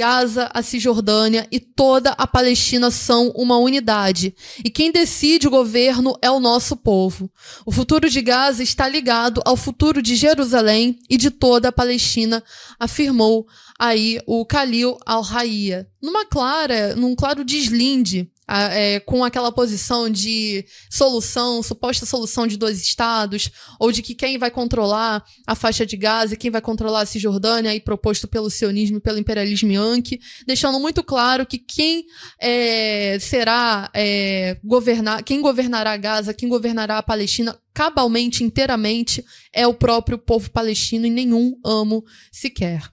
Gaza, 0.00 0.50
a 0.54 0.62
Cisjordânia 0.62 1.46
e 1.52 1.60
toda 1.60 2.12
a 2.12 2.26
Palestina 2.26 2.90
são 2.90 3.28
uma 3.36 3.58
unidade. 3.58 4.34
E 4.64 4.70
quem 4.70 4.90
decide 4.90 5.46
o 5.46 5.50
governo 5.50 6.16
é 6.22 6.30
o 6.30 6.40
nosso 6.40 6.74
povo. 6.74 7.30
O 7.66 7.70
futuro 7.70 8.08
de 8.08 8.22
Gaza 8.22 8.62
está 8.62 8.88
ligado 8.88 9.42
ao 9.44 9.58
futuro 9.58 10.00
de 10.00 10.16
Jerusalém 10.16 10.98
e 11.10 11.18
de 11.18 11.30
toda 11.30 11.68
a 11.68 11.72
Palestina, 11.72 12.42
afirmou 12.78 13.46
aí 13.78 14.18
o 14.26 14.42
Khalil 14.46 14.96
al-Hayya. 15.04 15.86
Numa 16.00 16.24
clara, 16.24 16.96
num 16.96 17.14
claro 17.14 17.44
deslinde 17.44 18.30
é, 18.50 19.00
com 19.00 19.22
aquela 19.22 19.52
posição 19.52 20.10
de 20.10 20.64
solução, 20.90 21.62
suposta 21.62 22.04
solução 22.04 22.46
de 22.46 22.56
dois 22.56 22.80
estados, 22.82 23.50
ou 23.78 23.92
de 23.92 24.02
que 24.02 24.14
quem 24.14 24.38
vai 24.38 24.50
controlar 24.50 25.24
a 25.46 25.54
faixa 25.54 25.86
de 25.86 25.96
Gaza 25.96 26.34
e 26.34 26.36
quem 26.36 26.50
vai 26.50 26.60
controlar 26.60 27.02
a 27.02 27.06
Cisjordânia, 27.06 27.70
aí 27.70 27.80
proposto 27.80 28.26
pelo 28.26 28.50
sionismo 28.50 28.98
e 28.98 29.00
pelo 29.00 29.18
imperialismo 29.18 29.70
yankee, 29.70 30.20
deixando 30.46 30.80
muito 30.80 31.02
claro 31.02 31.46
que 31.46 31.58
quem 31.58 32.04
é, 32.40 33.18
será 33.20 33.90
é, 33.94 34.58
governar, 34.64 35.22
quem 35.22 35.40
governará 35.40 35.96
Gaza, 35.96 36.34
quem 36.34 36.48
governará 36.48 36.98
a 36.98 37.02
Palestina 37.02 37.56
cabalmente, 37.72 38.42
inteiramente, 38.42 39.24
é 39.52 39.66
o 39.66 39.74
próprio 39.74 40.18
povo 40.18 40.50
palestino 40.50 41.06
e 41.06 41.10
nenhum 41.10 41.58
amo 41.64 42.04
sequer. 42.32 42.90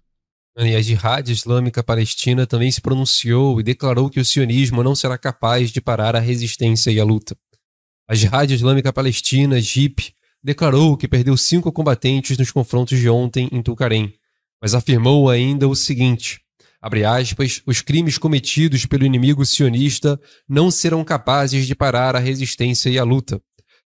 E 0.60 0.76
a 0.76 0.82
Jihad 0.82 1.30
Islâmica 1.30 1.84
Palestina 1.84 2.48
também 2.48 2.72
se 2.72 2.82
pronunciou 2.82 3.60
e 3.60 3.64
declarou 3.64 4.10
que 4.10 4.20
o 4.20 4.26
sionismo 4.26 4.82
não 4.82 4.96
será 4.96 5.16
capaz 5.16 5.70
de 5.70 5.80
parar 5.80 6.16
a 6.16 6.20
resistência 6.20 6.90
e 6.90 7.00
a 7.00 7.04
luta. 7.04 7.38
A 8.10 8.16
Jihad 8.16 8.52
Islâmica 8.52 8.92
Palestina, 8.92 9.62
JIP, 9.62 10.14
declarou 10.44 10.98
que 10.98 11.08
perdeu 11.08 11.38
cinco 11.38 11.72
combatentes 11.72 12.40
nos 12.40 12.50
confrontos 12.50 12.98
de 12.98 13.08
ontem 13.08 13.48
em 13.52 13.62
Tulkarem, 13.62 14.16
mas 14.60 14.74
afirmou 14.74 15.30
ainda 15.30 15.68
o 15.68 15.76
seguinte: 15.76 16.42
aspas, 16.82 17.62
os 17.64 17.82
crimes 17.82 18.18
cometidos 18.18 18.84
pelo 18.88 19.06
inimigo 19.06 19.46
sionista 19.46 20.20
não 20.50 20.72
serão 20.72 21.04
capazes 21.04 21.68
de 21.68 21.76
parar 21.76 22.16
a 22.16 22.20
resistência 22.20 22.90
e 22.90 22.98
a 22.98 23.04
luta. 23.04 23.40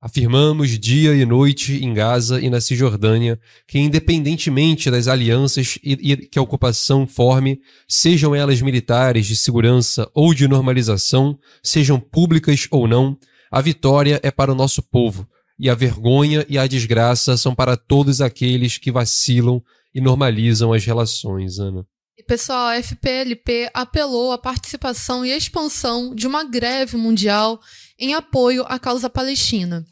Afirmamos 0.01 0.79
dia 0.79 1.12
e 1.12 1.27
noite 1.27 1.85
em 1.85 1.93
Gaza 1.93 2.41
e 2.41 2.49
na 2.49 2.61
Cisjordânia 2.61 3.39
que, 3.66 3.81
independentemente 3.81 4.89
das 4.93 5.09
alianças 5.09 5.77
e, 5.83 6.12
e 6.12 6.16
que 6.16 6.39
a 6.39 6.43
ocupação 6.43 7.05
forme, 7.05 7.61
sejam 7.89 8.33
elas 8.33 8.62
militares, 8.62 9.27
de 9.27 9.35
segurança 9.35 10.09
ou 10.15 10.33
de 10.33 10.47
normalização, 10.47 11.37
sejam 11.65 11.99
públicas 11.99 12.69
ou 12.70 12.87
não, 12.87 13.19
a 13.51 13.61
vitória 13.61 14.20
é 14.23 14.31
para 14.31 14.53
o 14.53 14.55
nosso 14.55 14.83
povo, 14.83 15.29
e 15.59 15.69
a 15.69 15.75
vergonha 15.75 16.47
e 16.49 16.57
a 16.57 16.69
desgraça 16.69 17.37
são 17.37 17.53
para 17.53 17.77
todos 17.77 18.20
aqueles 18.20 18.79
que 18.79 18.93
vacilam 18.93 19.61
e 19.93 20.01
normalizam 20.01 20.73
as 20.73 20.85
relações, 20.85 21.59
Ana. 21.59 21.85
E 22.19 22.23
pessoal, 22.24 22.66
a 22.66 22.82
FPLP 22.82 23.70
apelou 23.73 24.32
à 24.32 24.39
participação 24.39 25.24
e 25.24 25.31
expansão 25.31 26.12
de 26.12 26.27
uma 26.27 26.43
greve 26.43 26.97
mundial 26.97 27.61
em 27.97 28.12
apoio 28.12 28.65
à 28.66 28.77
causa 28.77 29.09
palestina. 29.09 29.86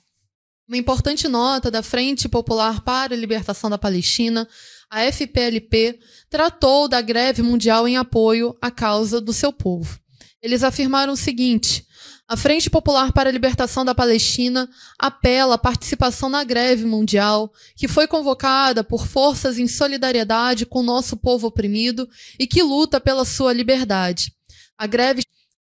Uma 0.66 0.76
importante 0.76 1.28
nota 1.28 1.70
da 1.70 1.84
Frente 1.84 2.28
Popular 2.28 2.80
para 2.82 3.14
a 3.14 3.16
Libertação 3.16 3.70
da 3.70 3.78
Palestina, 3.78 4.48
a 4.90 5.02
FPLP, 5.02 6.00
tratou 6.28 6.88
da 6.88 7.00
greve 7.00 7.42
mundial 7.42 7.86
em 7.86 7.96
apoio 7.96 8.58
à 8.60 8.72
causa 8.72 9.20
do 9.20 9.32
seu 9.32 9.52
povo. 9.52 9.96
Eles 10.42 10.64
afirmaram 10.64 11.12
o 11.12 11.16
seguinte: 11.16 11.85
a 12.28 12.36
Frente 12.36 12.68
Popular 12.68 13.12
para 13.12 13.28
a 13.28 13.32
Libertação 13.32 13.84
da 13.84 13.94
Palestina 13.94 14.68
apela 14.98 15.54
à 15.54 15.58
participação 15.58 16.28
na 16.28 16.42
greve 16.42 16.84
mundial, 16.84 17.52
que 17.76 17.86
foi 17.86 18.08
convocada 18.08 18.82
por 18.82 19.06
forças 19.06 19.58
em 19.58 19.68
solidariedade 19.68 20.66
com 20.66 20.80
o 20.80 20.84
nosso 20.84 21.16
povo 21.16 21.46
oprimido 21.46 22.08
e 22.38 22.46
que 22.46 22.62
luta 22.62 23.00
pela 23.00 23.24
sua 23.24 23.52
liberdade. 23.52 24.32
A 24.76 24.86
greve 24.86 25.22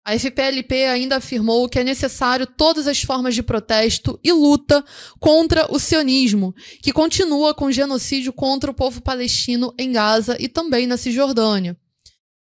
a 0.03 0.19
FPLP 0.19 0.87
ainda 0.87 1.17
afirmou 1.17 1.69
que 1.69 1.79
é 1.79 1.85
necessário 1.85 2.47
todas 2.47 2.89
as 2.89 3.03
formas 3.03 3.35
de 3.35 3.43
protesto 3.43 4.19
e 4.25 4.33
luta 4.33 4.83
contra 5.21 5.71
o 5.71 5.79
sionismo, 5.79 6.55
que 6.83 6.91
continua 6.91 7.55
com 7.55 7.71
genocídio 7.71 8.33
contra 8.33 8.71
o 8.71 8.75
povo 8.75 9.03
palestino 9.03 9.73
em 9.79 9.93
Gaza 9.93 10.37
e 10.41 10.49
também 10.49 10.87
na 10.87 10.97
Cisjordânia 10.97 11.77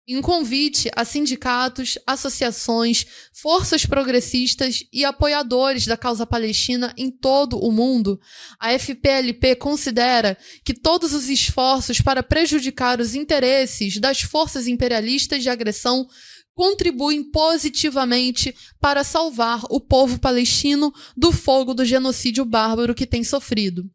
em 0.09 0.17
um 0.17 0.23
convite 0.23 0.89
a 0.95 1.05
sindicatos, 1.05 1.99
associações, 2.07 3.05
forças 3.33 3.85
progressistas 3.85 4.85
e 4.93 5.05
apoiadores 5.05 5.85
da 5.85 5.97
causa 5.97 6.25
palestina 6.25 6.95
em 6.97 7.11
todo 7.11 7.59
o 7.59 7.73
mundo, 7.73 8.21
a 8.61 8.73
FPLP 8.79 9.57
considera 9.57 10.39
que 10.65 10.73
todos 10.73 11.13
os 11.13 11.29
esforços 11.29 12.01
para 12.01 12.23
prejudicar 12.23 13.01
os 13.01 13.17
interesses 13.17 13.99
das 13.99 14.21
forças 14.21 14.69
imperialistas 14.69 15.43
de 15.43 15.51
agressão 15.51 16.07
contribuem 16.55 17.23
positivamente 17.23 18.55
para 18.81 19.05
salvar 19.05 19.63
o 19.69 19.81
povo 19.81 20.19
palestino 20.19 20.93
do 21.17 21.31
fogo 21.33 21.75
do 21.75 21.85
genocídio 21.85 22.45
bárbaro 22.45 22.95
que 22.95 23.07
tem 23.07 23.23
sofrido. 23.23 23.91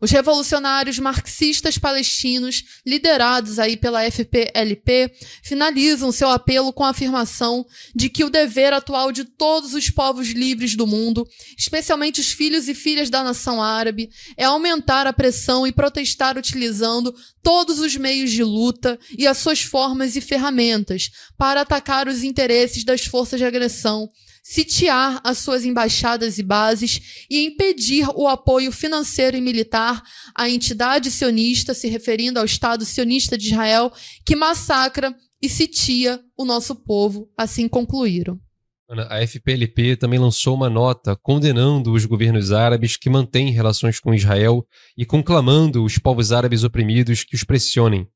Os 0.00 0.10
revolucionários 0.10 0.98
marxistas 0.98 1.76
palestinos, 1.76 2.64
liderados 2.86 3.58
aí 3.58 3.76
pela 3.76 4.02
FPLP, 4.10 5.12
finalizam 5.42 6.10
seu 6.10 6.30
apelo 6.30 6.72
com 6.72 6.82
a 6.82 6.88
afirmação 6.88 7.66
de 7.94 8.08
que 8.08 8.24
o 8.24 8.30
dever 8.30 8.72
atual 8.72 9.12
de 9.12 9.24
todos 9.24 9.74
os 9.74 9.90
povos 9.90 10.28
livres 10.28 10.74
do 10.74 10.86
mundo, 10.86 11.28
especialmente 11.58 12.18
os 12.18 12.32
filhos 12.32 12.66
e 12.66 12.74
filhas 12.74 13.10
da 13.10 13.22
nação 13.22 13.62
árabe, 13.62 14.08
é 14.38 14.44
aumentar 14.44 15.06
a 15.06 15.12
pressão 15.12 15.66
e 15.66 15.72
protestar 15.72 16.38
utilizando 16.38 17.14
todos 17.42 17.78
os 17.78 17.94
meios 17.96 18.30
de 18.30 18.42
luta 18.42 18.98
e 19.18 19.26
as 19.26 19.36
suas 19.36 19.60
formas 19.60 20.16
e 20.16 20.20
ferramentas 20.22 21.10
para 21.36 21.60
atacar 21.60 22.08
os 22.08 22.22
interesses 22.22 22.84
das 22.84 23.04
forças 23.04 23.38
de 23.38 23.44
agressão 23.44 24.08
sitiar 24.42 25.20
as 25.24 25.38
suas 25.38 25.64
embaixadas 25.64 26.38
e 26.38 26.42
bases 26.42 27.26
e 27.30 27.44
impedir 27.46 28.06
o 28.14 28.26
apoio 28.28 28.72
financeiro 28.72 29.36
e 29.36 29.40
militar 29.40 30.02
à 30.34 30.48
entidade 30.48 31.10
sionista, 31.10 31.74
se 31.74 31.88
referindo 31.88 32.38
ao 32.38 32.44
Estado 32.44 32.84
sionista 32.84 33.36
de 33.36 33.48
Israel, 33.48 33.92
que 34.24 34.36
massacra 34.36 35.14
e 35.42 35.48
sitia 35.48 36.20
o 36.36 36.44
nosso 36.44 36.74
povo, 36.74 37.30
assim 37.36 37.68
concluíram. 37.68 38.38
A 39.08 39.24
FPLP 39.24 39.96
também 39.96 40.18
lançou 40.18 40.56
uma 40.56 40.68
nota 40.68 41.14
condenando 41.14 41.92
os 41.92 42.04
governos 42.04 42.50
árabes 42.50 42.96
que 42.96 43.08
mantêm 43.08 43.52
relações 43.52 44.00
com 44.00 44.12
Israel 44.12 44.66
e 44.98 45.06
conclamando 45.06 45.84
os 45.84 45.96
povos 45.96 46.32
árabes 46.32 46.64
oprimidos 46.64 47.22
que 47.22 47.36
os 47.36 47.44
pressionem. 47.44 48.08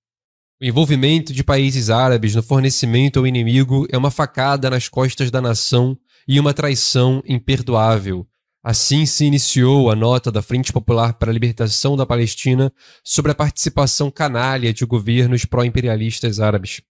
O 0.61 0.65
envolvimento 0.65 1.33
de 1.33 1.45
países 1.45 1.91
árabes 1.91 2.35
no 2.35 2.43
fornecimento 2.43 3.21
ao 3.21 3.27
inimigo 3.27 3.87
é 3.89 3.97
uma 3.97 4.11
facada 4.11 4.69
nas 4.69 4.89
costas 4.89 5.31
da 5.31 5.41
nação 5.41 5.97
e 6.27 6.41
uma 6.41 6.55
traição 6.55 7.23
imperdoável. 7.27 8.27
Assim 8.63 9.05
se 9.05 9.27
iniciou 9.27 9.91
a 9.91 9.95
nota 9.95 10.33
da 10.33 10.41
Frente 10.41 10.73
Popular 10.73 11.13
para 11.15 11.31
a 11.31 11.33
Libertação 11.33 11.97
da 11.97 12.07
Palestina 12.07 12.73
sobre 13.05 13.31
a 13.31 13.35
participação 13.35 14.11
canalha 14.11 14.73
de 14.73 14.87
governos 14.87 15.45
pró-imperialistas 15.45 16.41
árabes. 16.41 16.81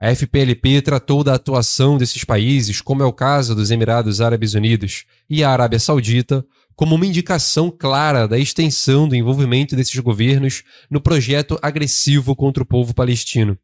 A 0.00 0.12
FPLP 0.12 0.82
tratou 0.82 1.22
da 1.22 1.34
atuação 1.34 1.96
desses 1.96 2.24
países, 2.24 2.80
como 2.80 3.02
é 3.02 3.06
o 3.06 3.12
caso 3.12 3.54
dos 3.54 3.70
Emirados 3.70 4.20
Árabes 4.20 4.54
Unidos 4.54 5.04
e 5.30 5.44
a 5.44 5.50
Arábia 5.50 5.78
Saudita, 5.78 6.44
como 6.74 6.96
uma 6.96 7.06
indicação 7.06 7.70
clara 7.70 8.26
da 8.26 8.36
extensão 8.36 9.06
do 9.08 9.14
envolvimento 9.14 9.76
desses 9.76 9.98
governos 10.00 10.64
no 10.90 11.00
projeto 11.00 11.56
agressivo 11.62 12.34
contra 12.34 12.62
o 12.62 12.66
povo 12.66 12.92
palestino. 12.92 13.56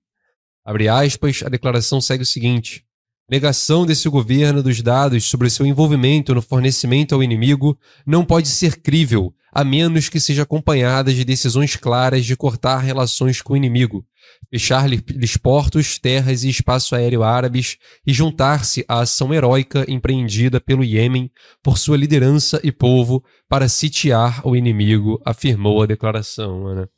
Abre 0.65 0.89
aspas, 0.89 1.43
a 1.45 1.49
declaração 1.49 2.01
segue 2.01 2.23
o 2.23 2.27
seguinte: 2.27 2.85
Negação 3.31 3.86
desse 3.86 4.09
governo 4.09 4.61
dos 4.61 4.82
dados 4.82 5.23
sobre 5.27 5.48
seu 5.48 5.65
envolvimento 5.65 6.35
no 6.35 6.43
fornecimento 6.43 7.15
ao 7.15 7.23
inimigo 7.23 7.78
não 8.05 8.24
pode 8.24 8.48
ser 8.48 8.82
crível, 8.82 9.32
a 9.52 9.62
menos 9.62 10.09
que 10.09 10.19
seja 10.19 10.43
acompanhada 10.43 11.15
de 11.15 11.24
decisões 11.24 11.77
claras 11.77 12.24
de 12.24 12.35
cortar 12.35 12.78
relações 12.78 13.40
com 13.40 13.52
o 13.52 13.57
inimigo, 13.57 14.05
fechar-lhes 14.51 15.36
portos, 15.36 15.97
terras 15.97 16.43
e 16.43 16.48
espaço 16.48 16.97
aéreo 16.97 17.23
árabes 17.23 17.77
e 18.05 18.12
juntar-se 18.12 18.85
à 18.89 18.98
ação 18.98 19.32
heróica 19.32 19.85
empreendida 19.86 20.61
pelo 20.61 20.82
Iêmen 20.82 21.31
por 21.62 21.78
sua 21.78 21.97
liderança 21.97 22.61
e 22.65 22.73
povo 22.73 23.23
para 23.48 23.69
sitiar 23.69 24.44
o 24.44 24.57
inimigo, 24.57 25.23
afirmou 25.24 25.81
a 25.81 25.86
declaração. 25.86 26.66
Ana 26.66 26.89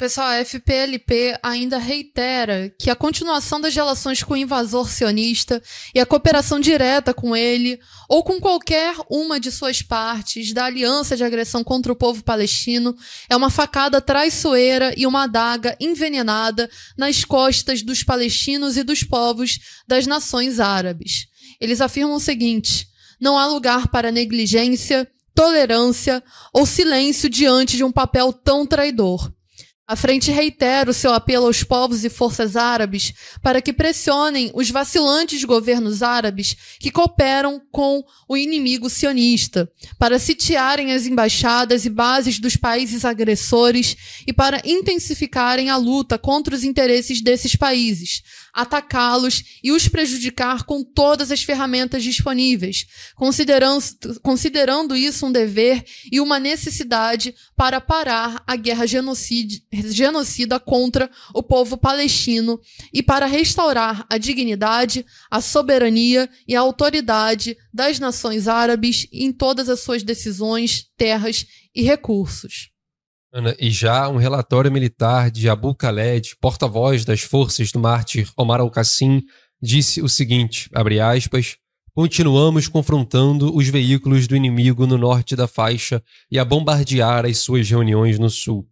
pessoal, 0.00 0.28
a 0.28 0.42
FPLP 0.42 1.38
ainda 1.42 1.76
reitera 1.76 2.74
que 2.78 2.88
a 2.88 2.96
continuação 2.96 3.60
das 3.60 3.74
relações 3.74 4.22
com 4.22 4.32
o 4.32 4.36
invasor 4.36 4.88
sionista 4.88 5.62
e 5.94 6.00
a 6.00 6.06
cooperação 6.06 6.58
direta 6.58 7.12
com 7.12 7.36
ele, 7.36 7.78
ou 8.08 8.24
com 8.24 8.40
qualquer 8.40 8.94
uma 9.10 9.38
de 9.38 9.52
suas 9.52 9.82
partes 9.82 10.54
da 10.54 10.64
aliança 10.64 11.18
de 11.18 11.22
agressão 11.22 11.62
contra 11.62 11.92
o 11.92 11.96
povo 11.96 12.24
palestino, 12.24 12.96
é 13.28 13.36
uma 13.36 13.50
facada 13.50 14.00
traiçoeira 14.00 14.94
e 14.96 15.06
uma 15.06 15.24
adaga 15.24 15.76
envenenada 15.78 16.70
nas 16.96 17.22
costas 17.22 17.82
dos 17.82 18.02
palestinos 18.02 18.78
e 18.78 18.82
dos 18.82 19.04
povos 19.04 19.58
das 19.86 20.06
nações 20.06 20.60
árabes. 20.60 21.26
Eles 21.60 21.82
afirmam 21.82 22.16
o 22.16 22.20
seguinte: 22.20 22.88
não 23.20 23.36
há 23.36 23.46
lugar 23.46 23.88
para 23.88 24.10
negligência, 24.10 25.06
tolerância 25.34 26.24
ou 26.54 26.64
silêncio 26.64 27.28
diante 27.28 27.76
de 27.76 27.84
um 27.84 27.92
papel 27.92 28.32
tão 28.32 28.64
traidor. 28.64 29.30
A 29.90 29.96
frente 29.96 30.30
reitera 30.30 30.88
o 30.88 30.94
seu 30.94 31.12
apelo 31.12 31.46
aos 31.46 31.64
povos 31.64 32.04
e 32.04 32.08
forças 32.08 32.54
árabes 32.54 33.12
para 33.42 33.60
que 33.60 33.72
pressionem 33.72 34.52
os 34.54 34.70
vacilantes 34.70 35.42
governos 35.42 36.00
árabes 36.00 36.56
que 36.78 36.92
cooperam 36.92 37.60
com 37.72 38.04
o 38.28 38.36
inimigo 38.36 38.88
sionista, 38.88 39.68
para 39.98 40.20
sitiarem 40.20 40.92
as 40.92 41.06
embaixadas 41.06 41.84
e 41.84 41.90
bases 41.90 42.38
dos 42.38 42.54
países 42.54 43.04
agressores 43.04 43.96
e 44.24 44.32
para 44.32 44.62
intensificarem 44.64 45.70
a 45.70 45.76
luta 45.76 46.16
contra 46.16 46.54
os 46.54 46.62
interesses 46.62 47.20
desses 47.20 47.56
países, 47.56 48.22
atacá-los 48.52 49.42
e 49.60 49.72
os 49.72 49.88
prejudicar 49.88 50.62
com 50.62 50.84
todas 50.84 51.32
as 51.32 51.42
ferramentas 51.42 52.04
disponíveis, 52.04 52.86
considerando, 53.16 53.82
considerando 54.22 54.94
isso 54.94 55.26
um 55.26 55.32
dever 55.32 55.84
e 56.12 56.20
uma 56.20 56.38
necessidade 56.38 57.34
para 57.56 57.80
parar 57.80 58.40
a 58.46 58.54
guerra 58.54 58.86
genocida 59.88 60.58
contra 60.58 61.10
o 61.34 61.42
povo 61.42 61.76
palestino 61.76 62.60
e 62.92 63.02
para 63.02 63.26
restaurar 63.26 64.06
a 64.08 64.18
dignidade, 64.18 65.04
a 65.30 65.40
soberania 65.40 66.28
e 66.46 66.54
a 66.54 66.60
autoridade 66.60 67.56
das 67.72 67.98
nações 67.98 68.48
árabes 68.48 69.06
em 69.12 69.32
todas 69.32 69.68
as 69.68 69.80
suas 69.80 70.02
decisões, 70.02 70.86
terras 70.96 71.46
e 71.74 71.82
recursos. 71.82 72.70
Ana, 73.32 73.54
e 73.60 73.70
já 73.70 74.08
um 74.08 74.16
relatório 74.16 74.72
militar 74.72 75.30
de 75.30 75.48
Abu 75.48 75.74
Khaled, 75.74 76.36
porta-voz 76.40 77.04
das 77.04 77.20
forças 77.20 77.70
do 77.70 77.78
mártir 77.78 78.28
Omar 78.36 78.60
al-Qassim, 78.60 79.22
disse 79.62 80.02
o 80.02 80.08
seguinte, 80.08 80.68
abre 80.74 80.98
aspas, 80.98 81.56
Continuamos 81.92 82.68
confrontando 82.68 83.54
os 83.54 83.68
veículos 83.68 84.28
do 84.28 84.36
inimigo 84.36 84.86
no 84.86 84.96
norte 84.96 85.34
da 85.34 85.48
faixa 85.48 86.02
e 86.30 86.38
a 86.38 86.44
bombardear 86.44 87.26
as 87.26 87.38
suas 87.38 87.68
reuniões 87.68 88.16
no 88.16 88.30
sul. 88.30 88.69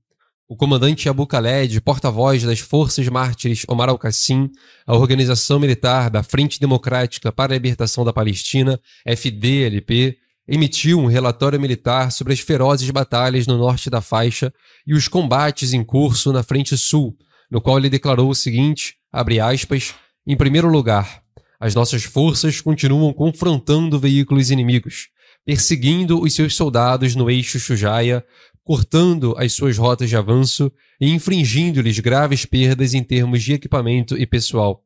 O 0.49 0.57
comandante 0.57 1.11
Abu 1.11 1.25
Khaled, 1.25 1.79
porta-voz 1.83 2.43
das 2.43 2.59
Forças 2.59 3.07
Mártires 3.09 3.67
Omar 3.69 3.91
al-Qassim, 3.91 4.51
a 4.87 4.97
organização 4.97 5.61
militar 5.61 6.09
da 6.09 6.23
Frente 6.23 6.59
Democrática 6.59 7.31
para 7.31 7.53
a 7.53 7.57
Libertação 7.57 8.03
da 8.03 8.15
Palestina, 8.15 8.81
FDLP, 9.05 10.17
emitiu 10.49 11.01
um 11.01 11.07
relatório 11.07 11.61
militar 11.61 12.11
sobre 12.11 12.33
as 12.33 12.41
ferozes 12.41 12.89
batalhas 12.89 13.47
no 13.47 13.59
norte 13.59 13.91
da 13.91 14.01
faixa 14.01 14.51
e 14.87 14.95
os 14.95 15.07
combates 15.07 15.75
em 15.75 15.85
curso 15.85 16.33
na 16.33 16.43
Frente 16.43 16.79
Sul, 16.79 17.15
no 17.51 17.61
qual 17.61 17.77
ele 17.77 17.91
declarou 17.91 18.31
o 18.31 18.35
seguinte, 18.35 18.95
abre 19.13 19.39
aspas, 19.41 19.95
em 20.27 20.35
primeiro 20.35 20.69
lugar, 20.69 21.23
as 21.61 21.75
nossas 21.75 22.05
forças 22.05 22.63
continuam 22.63 23.13
confrontando 23.13 23.99
veículos 23.99 24.51
inimigos, 24.51 25.09
perseguindo 25.45 26.21
os 26.23 26.35
seus 26.35 26.55
soldados 26.55 27.15
no 27.15 27.31
eixo 27.31 27.59
Shujaya, 27.59 28.23
cortando 28.69 29.35
as 29.39 29.55
suas 29.55 29.79
rotas 29.79 30.11
de 30.11 30.17
avanço 30.17 30.71
e 31.01 31.11
infringindo-lhes 31.11 31.99
graves 32.01 32.45
perdas 32.45 32.93
em 32.93 33.03
termos 33.03 33.43
de 33.43 33.55
equipamento 33.55 34.15
e 34.15 34.27
pessoal. 34.27 34.85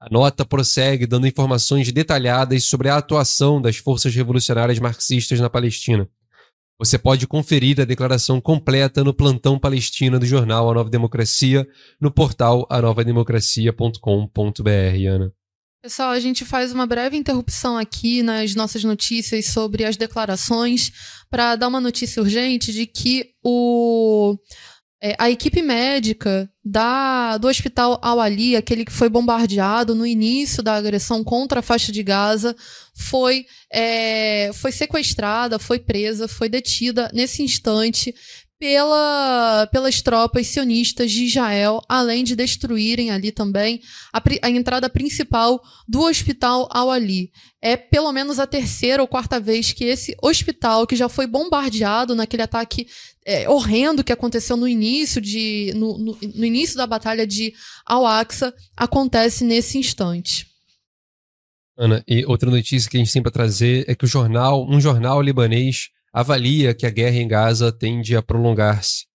A 0.00 0.10
nota 0.10 0.44
prossegue 0.44 1.06
dando 1.06 1.28
informações 1.28 1.92
detalhadas 1.92 2.64
sobre 2.64 2.88
a 2.88 2.96
atuação 2.96 3.62
das 3.62 3.76
forças 3.76 4.12
revolucionárias 4.12 4.80
marxistas 4.80 5.38
na 5.38 5.48
Palestina. 5.48 6.08
Você 6.80 6.98
pode 6.98 7.28
conferir 7.28 7.80
a 7.80 7.84
declaração 7.84 8.40
completa 8.40 9.04
no 9.04 9.14
plantão 9.14 9.56
palestina 9.56 10.18
do 10.18 10.26
jornal 10.26 10.68
A 10.68 10.74
Nova 10.74 10.90
Democracia, 10.90 11.64
no 12.00 12.10
portal 12.10 12.66
anovademocracia.com.br, 12.68 15.08
Ana. 15.08 15.32
Pessoal, 15.82 16.12
a 16.12 16.20
gente 16.20 16.44
faz 16.44 16.72
uma 16.72 16.86
breve 16.86 17.16
interrupção 17.16 17.76
aqui 17.76 18.22
nas 18.22 18.54
nossas 18.54 18.84
notícias 18.84 19.46
sobre 19.46 19.84
as 19.84 19.96
declarações 19.96 20.92
para 21.28 21.56
dar 21.56 21.66
uma 21.66 21.80
notícia 21.80 22.22
urgente 22.22 22.72
de 22.72 22.86
que 22.86 23.34
o, 23.42 24.38
é, 25.02 25.16
a 25.18 25.28
equipe 25.28 25.60
médica 25.60 26.48
da, 26.64 27.36
do 27.36 27.48
hospital 27.48 27.98
Al-Ali, 28.00 28.54
aquele 28.54 28.84
que 28.84 28.92
foi 28.92 29.08
bombardeado 29.08 29.92
no 29.92 30.06
início 30.06 30.62
da 30.62 30.76
agressão 30.76 31.24
contra 31.24 31.58
a 31.58 31.62
faixa 31.62 31.90
de 31.90 32.04
Gaza, 32.04 32.54
foi, 32.94 33.44
é, 33.68 34.52
foi 34.54 34.70
sequestrada, 34.70 35.58
foi 35.58 35.80
presa, 35.80 36.28
foi 36.28 36.48
detida 36.48 37.10
nesse 37.12 37.42
instante 37.42 38.14
pela, 38.62 39.68
pelas 39.72 40.00
tropas 40.00 40.46
sionistas 40.46 41.10
de 41.10 41.24
Israel, 41.24 41.82
além 41.88 42.22
de 42.22 42.36
destruírem 42.36 43.10
ali 43.10 43.32
também 43.32 43.80
a, 44.12 44.22
a 44.40 44.48
entrada 44.48 44.88
principal 44.88 45.60
do 45.88 46.02
hospital 46.02 46.68
Al-Ali. 46.70 47.32
É 47.60 47.76
pelo 47.76 48.12
menos 48.12 48.38
a 48.38 48.46
terceira 48.46 49.02
ou 49.02 49.08
quarta 49.08 49.40
vez 49.40 49.72
que 49.72 49.82
esse 49.86 50.16
hospital, 50.22 50.86
que 50.86 50.94
já 50.94 51.08
foi 51.08 51.26
bombardeado 51.26 52.14
naquele 52.14 52.44
ataque 52.44 52.86
é, 53.26 53.48
horrendo 53.48 54.04
que 54.04 54.12
aconteceu 54.12 54.56
no 54.56 54.68
início, 54.68 55.20
de, 55.20 55.72
no, 55.74 55.98
no, 55.98 56.18
no 56.32 56.44
início 56.44 56.76
da 56.76 56.86
batalha 56.86 57.26
de 57.26 57.52
Al-Aqsa, 57.84 58.54
acontece 58.76 59.42
nesse 59.42 59.76
instante. 59.76 60.46
Ana, 61.76 62.04
e 62.06 62.24
outra 62.26 62.48
notícia 62.48 62.88
que 62.88 62.96
a 62.96 63.00
gente 63.00 63.12
tem 63.12 63.22
para 63.22 63.32
trazer 63.32 63.84
é 63.88 63.94
que 63.96 64.04
o 64.04 64.08
jornal, 64.08 64.64
um 64.70 64.80
jornal 64.80 65.20
libanês 65.20 65.88
avalia 66.12 66.74
que 66.74 66.86
a 66.86 66.90
guerra 66.90 67.16
em 67.16 67.26
Gaza 67.26 67.72
tende 67.72 68.14
a 68.14 68.22
prolongar-se. 68.22 69.06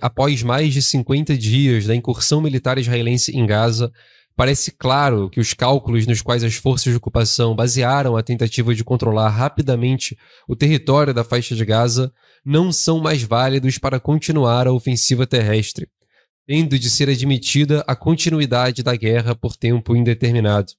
Após 0.00 0.42
mais 0.42 0.72
de 0.72 0.82
50 0.82 1.36
dias 1.36 1.86
da 1.86 1.94
incursão 1.94 2.40
militar 2.40 2.78
israelense 2.78 3.36
em 3.36 3.46
Gaza, 3.46 3.92
parece 4.34 4.72
claro 4.72 5.28
que 5.28 5.38
os 5.38 5.52
cálculos 5.52 6.06
nos 6.06 6.22
quais 6.22 6.42
as 6.42 6.54
forças 6.54 6.92
de 6.92 6.96
ocupação 6.96 7.54
basearam 7.54 8.16
a 8.16 8.22
tentativa 8.22 8.74
de 8.74 8.82
controlar 8.82 9.28
rapidamente 9.28 10.16
o 10.48 10.56
território 10.56 11.12
da 11.12 11.22
faixa 11.22 11.54
de 11.54 11.64
Gaza 11.64 12.12
não 12.44 12.72
são 12.72 12.98
mais 12.98 13.22
válidos 13.22 13.78
para 13.78 14.00
continuar 14.00 14.66
a 14.66 14.72
ofensiva 14.72 15.26
terrestre, 15.26 15.86
tendo 16.46 16.78
de 16.78 16.90
ser 16.90 17.08
admitida 17.08 17.84
a 17.86 17.94
continuidade 17.94 18.82
da 18.82 18.96
guerra 18.96 19.34
por 19.34 19.56
tempo 19.56 19.94
indeterminado. 19.94 20.72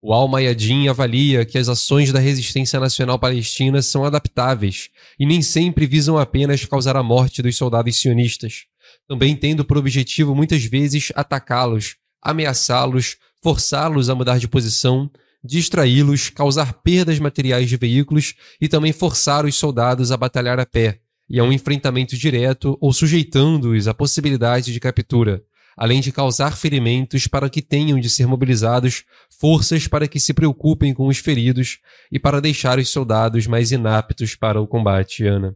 O 0.00 0.12
Al-Mayadin 0.12 0.86
avalia 0.86 1.44
que 1.44 1.58
as 1.58 1.68
ações 1.68 2.12
da 2.12 2.20
resistência 2.20 2.78
nacional 2.78 3.18
palestina 3.18 3.82
são 3.82 4.04
adaptáveis 4.04 4.90
e 5.18 5.26
nem 5.26 5.42
sempre 5.42 5.86
visam 5.86 6.16
apenas 6.16 6.64
causar 6.64 6.94
a 6.96 7.02
morte 7.02 7.42
dos 7.42 7.56
soldados 7.56 7.96
sionistas, 7.96 8.66
também 9.08 9.34
tendo 9.34 9.64
por 9.64 9.76
objetivo 9.76 10.36
muitas 10.36 10.64
vezes 10.64 11.10
atacá-los, 11.16 11.96
ameaçá-los, 12.22 13.16
forçá-los 13.42 14.08
a 14.08 14.14
mudar 14.14 14.38
de 14.38 14.46
posição, 14.46 15.10
distraí-los, 15.42 16.30
causar 16.30 16.74
perdas 16.74 17.18
materiais 17.18 17.68
de 17.68 17.76
veículos 17.76 18.34
e 18.60 18.68
também 18.68 18.92
forçar 18.92 19.44
os 19.44 19.56
soldados 19.56 20.12
a 20.12 20.16
batalhar 20.16 20.60
a 20.60 20.66
pé 20.66 21.00
e 21.28 21.40
a 21.40 21.44
um 21.44 21.52
enfrentamento 21.52 22.16
direto 22.16 22.78
ou 22.80 22.92
sujeitando-os 22.92 23.88
à 23.88 23.94
possibilidade 23.94 24.72
de 24.72 24.78
captura, 24.78 25.42
além 25.78 26.00
de 26.00 26.10
causar 26.10 26.56
ferimentos 26.56 27.26
para 27.28 27.48
que 27.48 27.62
tenham 27.62 28.00
de 28.00 28.10
ser 28.10 28.26
mobilizados 28.26 29.04
forças 29.40 29.86
para 29.86 30.08
que 30.08 30.18
se 30.18 30.34
preocupem 30.34 30.92
com 30.92 31.06
os 31.06 31.18
feridos 31.18 31.78
e 32.10 32.18
para 32.18 32.40
deixar 32.40 32.78
os 32.78 32.88
soldados 32.88 33.46
mais 33.46 33.70
inaptos 33.70 34.34
para 34.34 34.60
o 34.60 34.66
combate, 34.66 35.24
Ana. 35.24 35.54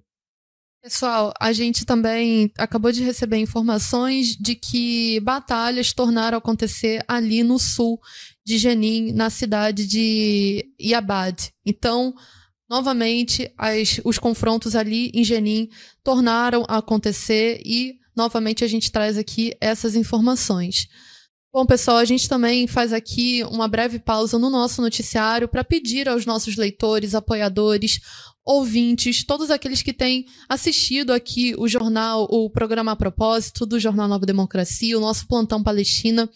Pessoal, 0.83 1.33
a 1.41 1.53
gente 1.53 1.85
também 1.85 2.51
acabou 2.59 2.91
de 2.91 3.05
receber 3.05 3.37
informações 3.37 4.37
de 4.37 4.57
que 4.57 5.21
batalhas 5.21 5.93
tornaram 5.93 6.37
a 6.37 6.39
acontecer 6.39 7.05
ali 7.07 7.45
no 7.45 7.57
sul 7.59 8.01
de 8.45 8.59
Jenin, 8.59 9.13
na 9.13 9.31
cidade 9.31 9.87
de 9.87 10.65
Iabad. 10.81 11.37
Então, 11.65 12.13
novamente, 12.69 13.53
as, 13.57 14.01
os 14.05 14.19
confrontos 14.19 14.75
ali 14.75 15.13
em 15.15 15.23
Jenin 15.23 15.69
tornaram 16.03 16.65
a 16.69 16.79
acontecer 16.79 17.63
e 17.65 18.02
novamente 18.17 18.65
a 18.65 18.69
gente 18.69 18.91
traz 18.91 19.17
aqui 19.17 19.55
essas 19.61 19.95
informações. 19.95 20.89
Bom, 21.53 21.67
pessoal, 21.67 21.99
a 21.99 22.05
gente 22.05 22.29
também 22.29 22.67
faz 22.67 22.95
aqui 22.95 23.45
uma 23.45 23.69
breve 23.69 23.99
pausa 23.99 24.39
no 24.39 24.49
nosso 24.49 24.81
noticiário 24.81 25.47
para 25.47 25.63
pedir 25.63 26.09
aos 26.09 26.25
nossos 26.25 26.57
leitores, 26.57 27.15
apoiadores, 27.15 28.01
ouvintes, 28.45 29.25
todos 29.25 29.51
aqueles 29.51 29.83
que 29.83 29.93
têm 29.93 30.25
assistido 30.49 31.13
aqui 31.13 31.55
o 31.59 31.69
jornal, 31.69 32.27
o 32.31 32.49
programa 32.49 32.93
a 32.93 32.97
propósito 32.97 33.67
do 33.67 33.79
Jornal 33.79 34.09
Nova 34.09 34.25
Democracia, 34.25 34.97
o 34.97 35.01
nosso 35.01 35.27
plantão 35.29 35.63
Palestina, 35.63 36.29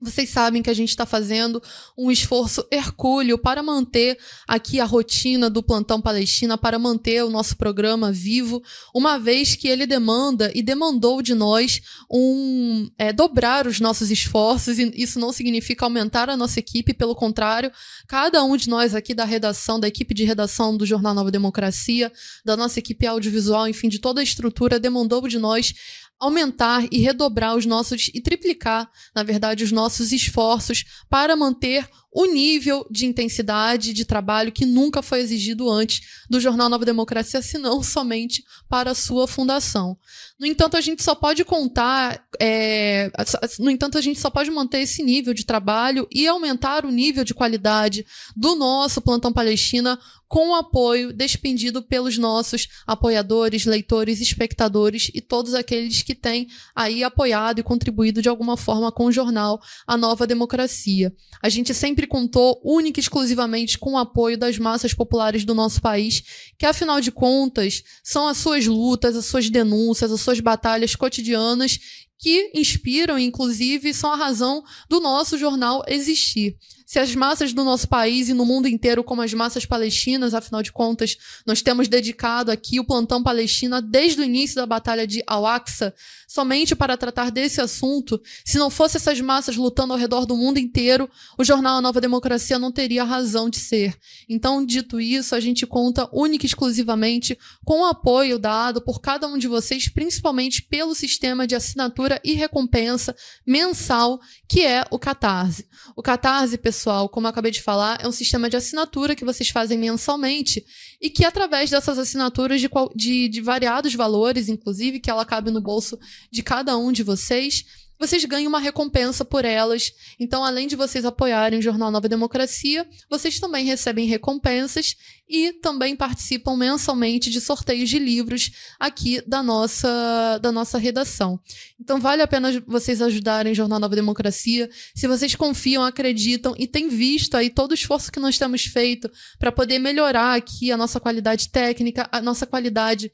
vocês 0.00 0.30
sabem 0.30 0.62
que 0.62 0.70
a 0.70 0.74
gente 0.74 0.90
está 0.90 1.04
fazendo 1.04 1.60
um 1.96 2.10
esforço 2.10 2.64
hercúleo 2.70 3.36
para 3.36 3.62
manter 3.62 4.16
aqui 4.46 4.78
a 4.78 4.84
rotina 4.84 5.50
do 5.50 5.62
Plantão 5.62 6.00
Palestina, 6.00 6.56
para 6.56 6.78
manter 6.78 7.24
o 7.24 7.30
nosso 7.30 7.56
programa 7.56 8.12
vivo, 8.12 8.62
uma 8.94 9.18
vez 9.18 9.56
que 9.56 9.66
ele 9.66 9.86
demanda 9.86 10.52
e 10.54 10.62
demandou 10.62 11.20
de 11.20 11.34
nós 11.34 11.80
um 12.08 12.88
é, 12.96 13.12
dobrar 13.12 13.66
os 13.66 13.80
nossos 13.80 14.10
esforços, 14.10 14.78
e 14.78 14.92
isso 14.94 15.18
não 15.18 15.32
significa 15.32 15.84
aumentar 15.84 16.30
a 16.30 16.36
nossa 16.36 16.60
equipe, 16.60 16.94
pelo 16.94 17.16
contrário, 17.16 17.72
cada 18.06 18.44
um 18.44 18.56
de 18.56 18.68
nós 18.68 18.94
aqui 18.94 19.12
da 19.12 19.24
redação, 19.24 19.80
da 19.80 19.88
equipe 19.88 20.14
de 20.14 20.24
redação 20.24 20.76
do 20.76 20.86
Jornal 20.86 21.14
Nova 21.14 21.30
Democracia, 21.30 22.12
da 22.44 22.56
nossa 22.56 22.78
equipe 22.78 23.04
audiovisual, 23.04 23.66
enfim, 23.66 23.88
de 23.88 23.98
toda 23.98 24.20
a 24.20 24.24
estrutura, 24.24 24.78
demandou 24.78 25.26
de 25.26 25.38
nós 25.38 25.74
aumentar 26.20 26.86
e 26.90 26.98
redobrar 26.98 27.56
os 27.56 27.64
nossos 27.64 28.10
e 28.12 28.20
triplicar, 28.20 28.90
na 29.14 29.22
verdade, 29.22 29.64
os 29.64 29.72
nossos 29.72 30.12
esforços 30.12 30.84
para 31.08 31.36
manter 31.36 31.88
o 32.12 32.24
nível 32.26 32.86
de 32.90 33.06
intensidade 33.06 33.92
de 33.92 34.04
trabalho 34.04 34.50
que 34.50 34.64
nunca 34.64 35.02
foi 35.02 35.20
exigido 35.20 35.70
antes 35.70 36.00
do 36.28 36.40
Jornal 36.40 36.68
Nova 36.68 36.84
Democracia, 36.84 37.42
senão 37.42 37.82
somente 37.84 38.42
para 38.68 38.92
a 38.92 38.94
sua 38.94 39.26
fundação. 39.28 39.96
No 40.38 40.46
entanto, 40.46 40.76
a 40.76 40.80
gente 40.80 41.02
só 41.02 41.14
pode 41.14 41.44
contar, 41.44 42.24
é, 42.40 43.10
no 43.58 43.70
entanto, 43.70 43.98
a 43.98 44.00
gente 44.00 44.20
só 44.20 44.30
pode 44.30 44.50
manter 44.50 44.80
esse 44.80 45.02
nível 45.02 45.34
de 45.34 45.44
trabalho 45.44 46.08
e 46.12 46.26
aumentar 46.26 46.84
o 46.84 46.90
nível 46.90 47.24
de 47.24 47.34
qualidade 47.34 48.06
do 48.36 48.54
nosso 48.54 49.00
Plantão 49.00 49.32
Palestina 49.32 49.98
com 50.28 50.50
o 50.50 50.54
apoio 50.54 51.12
despendido 51.12 51.82
pelos 51.82 52.18
nossos 52.18 52.68
apoiadores, 52.86 53.64
leitores, 53.64 54.20
espectadores 54.20 55.10
e 55.14 55.22
todos 55.22 55.54
aqueles 55.54 56.02
que 56.02 56.14
têm 56.14 56.48
aí 56.76 57.02
apoiado 57.02 57.60
e 57.60 57.62
contribuído 57.62 58.20
de 58.20 58.28
alguma 58.28 58.56
forma 58.56 58.92
com 58.92 59.06
o 59.06 59.12
jornal 59.12 59.58
A 59.86 59.96
Nova 59.96 60.26
Democracia. 60.26 61.12
A 61.42 61.48
gente 61.48 61.72
sempre 61.72 61.97
contou 62.06 62.60
única 62.64 62.98
e 62.98 63.02
exclusivamente 63.02 63.78
com 63.78 63.92
o 63.92 63.98
apoio 63.98 64.38
das 64.38 64.58
massas 64.58 64.94
populares 64.94 65.44
do 65.44 65.54
nosso 65.54 65.80
país, 65.80 66.22
que 66.58 66.66
afinal 66.66 67.00
de 67.00 67.10
contas 67.10 67.82
são 68.02 68.28
as 68.28 68.38
suas 68.38 68.66
lutas, 68.66 69.16
as 69.16 69.26
suas 69.26 69.50
denúncias, 69.50 70.12
as 70.12 70.20
suas 70.20 70.40
batalhas 70.40 70.94
cotidianas 70.94 72.06
que 72.18 72.50
inspiram, 72.54 73.18
inclusive, 73.18 73.94
são 73.94 74.12
a 74.12 74.16
razão 74.16 74.64
do 74.88 75.00
nosso 75.00 75.38
jornal 75.38 75.84
existir. 75.86 76.56
Se 76.88 76.98
as 76.98 77.14
massas 77.14 77.52
do 77.52 77.64
nosso 77.64 77.86
país 77.86 78.30
e 78.30 78.32
no 78.32 78.46
mundo 78.46 78.66
inteiro, 78.66 79.04
como 79.04 79.20
as 79.20 79.34
massas 79.34 79.66
palestinas, 79.66 80.32
afinal 80.32 80.62
de 80.62 80.72
contas, 80.72 81.18
nós 81.46 81.60
temos 81.60 81.86
dedicado 81.86 82.50
aqui 82.50 82.80
o 82.80 82.84
plantão 82.84 83.22
Palestina 83.22 83.82
desde 83.82 84.22
o 84.22 84.24
início 84.24 84.56
da 84.56 84.64
Batalha 84.64 85.06
de 85.06 85.22
Al-Aqsa, 85.26 85.94
somente 86.26 86.74
para 86.74 86.96
tratar 86.96 87.30
desse 87.30 87.60
assunto, 87.60 88.18
se 88.42 88.56
não 88.56 88.70
fosse 88.70 88.96
essas 88.96 89.20
massas 89.20 89.54
lutando 89.54 89.92
ao 89.92 89.98
redor 89.98 90.24
do 90.24 90.34
mundo 90.34 90.58
inteiro, 90.58 91.10
o 91.36 91.44
jornal 91.44 91.76
A 91.76 91.82
Nova 91.82 92.00
Democracia 92.00 92.58
não 92.58 92.72
teria 92.72 93.04
razão 93.04 93.50
de 93.50 93.58
ser. 93.58 93.94
Então, 94.26 94.64
dito 94.64 94.98
isso, 94.98 95.34
a 95.34 95.40
gente 95.40 95.66
conta 95.66 96.08
única 96.10 96.46
e 96.46 96.48
exclusivamente 96.48 97.38
com 97.66 97.82
o 97.82 97.86
apoio 97.86 98.38
dado 98.38 98.80
por 98.80 98.98
cada 98.98 99.28
um 99.28 99.36
de 99.36 99.46
vocês, 99.46 99.90
principalmente 99.90 100.62
pelo 100.62 100.94
sistema 100.94 101.46
de 101.46 101.54
assinatura 101.54 102.07
e 102.24 102.34
recompensa 102.34 103.14
mensal, 103.46 104.20
que 104.48 104.64
é 104.64 104.84
o 104.90 104.98
Catarse. 104.98 105.66
O 105.96 106.02
Catarse, 106.02 106.56
pessoal, 106.56 107.08
como 107.08 107.26
eu 107.26 107.30
acabei 107.30 107.50
de 107.50 107.62
falar, 107.62 107.98
é 108.02 108.08
um 108.08 108.12
sistema 108.12 108.48
de 108.48 108.56
assinatura 108.56 109.16
que 109.16 109.24
vocês 109.24 109.48
fazem 109.48 109.76
mensalmente 109.76 110.64
e 111.00 111.10
que, 111.10 111.24
através 111.24 111.70
dessas 111.70 111.98
assinaturas 111.98 112.60
de, 112.60 112.68
de, 112.94 113.28
de 113.28 113.40
variados 113.40 113.94
valores, 113.94 114.48
inclusive, 114.48 115.00
que 115.00 115.10
ela 115.10 115.24
cabe 115.24 115.50
no 115.50 115.60
bolso 115.60 115.98
de 116.30 116.42
cada 116.42 116.76
um 116.76 116.92
de 116.92 117.02
vocês, 117.02 117.64
vocês 117.98 118.24
ganham 118.24 118.48
uma 118.48 118.60
recompensa 118.60 119.24
por 119.24 119.44
elas. 119.44 119.92
Então, 120.18 120.44
além 120.44 120.66
de 120.66 120.76
vocês 120.76 121.04
apoiarem 121.04 121.58
o 121.58 121.62
Jornal 121.62 121.90
Nova 121.90 122.08
Democracia, 122.08 122.88
vocês 123.10 123.40
também 123.40 123.64
recebem 123.64 124.06
recompensas 124.06 124.96
e 125.28 125.52
também 125.52 125.94
participam 125.94 126.56
mensalmente 126.56 127.30
de 127.30 127.40
sorteios 127.40 127.88
de 127.88 127.98
livros 127.98 128.50
aqui 128.78 129.20
da 129.26 129.42
nossa, 129.42 130.38
da 130.38 130.50
nossa 130.52 130.78
redação. 130.78 131.40
Então, 131.80 132.00
vale 132.00 132.22
a 132.22 132.26
pena 132.26 132.62
vocês 132.66 133.02
ajudarem 133.02 133.52
o 133.52 133.54
Jornal 133.54 133.80
Nova 133.80 133.94
Democracia. 133.94 134.70
Se 134.94 135.06
vocês 135.06 135.34
confiam, 135.34 135.84
acreditam 135.84 136.54
e 136.58 136.66
têm 136.66 136.88
visto 136.88 137.36
aí 137.36 137.50
todo 137.50 137.72
o 137.72 137.74
esforço 137.74 138.12
que 138.12 138.20
nós 138.20 138.38
temos 138.38 138.64
feito 138.64 139.10
para 139.38 139.52
poder 139.52 139.78
melhorar 139.78 140.34
aqui 140.34 140.72
a 140.72 140.76
nossa 140.76 141.00
qualidade 141.00 141.48
técnica, 141.50 142.08
a 142.12 142.20
nossa 142.20 142.46
qualidade 142.46 143.10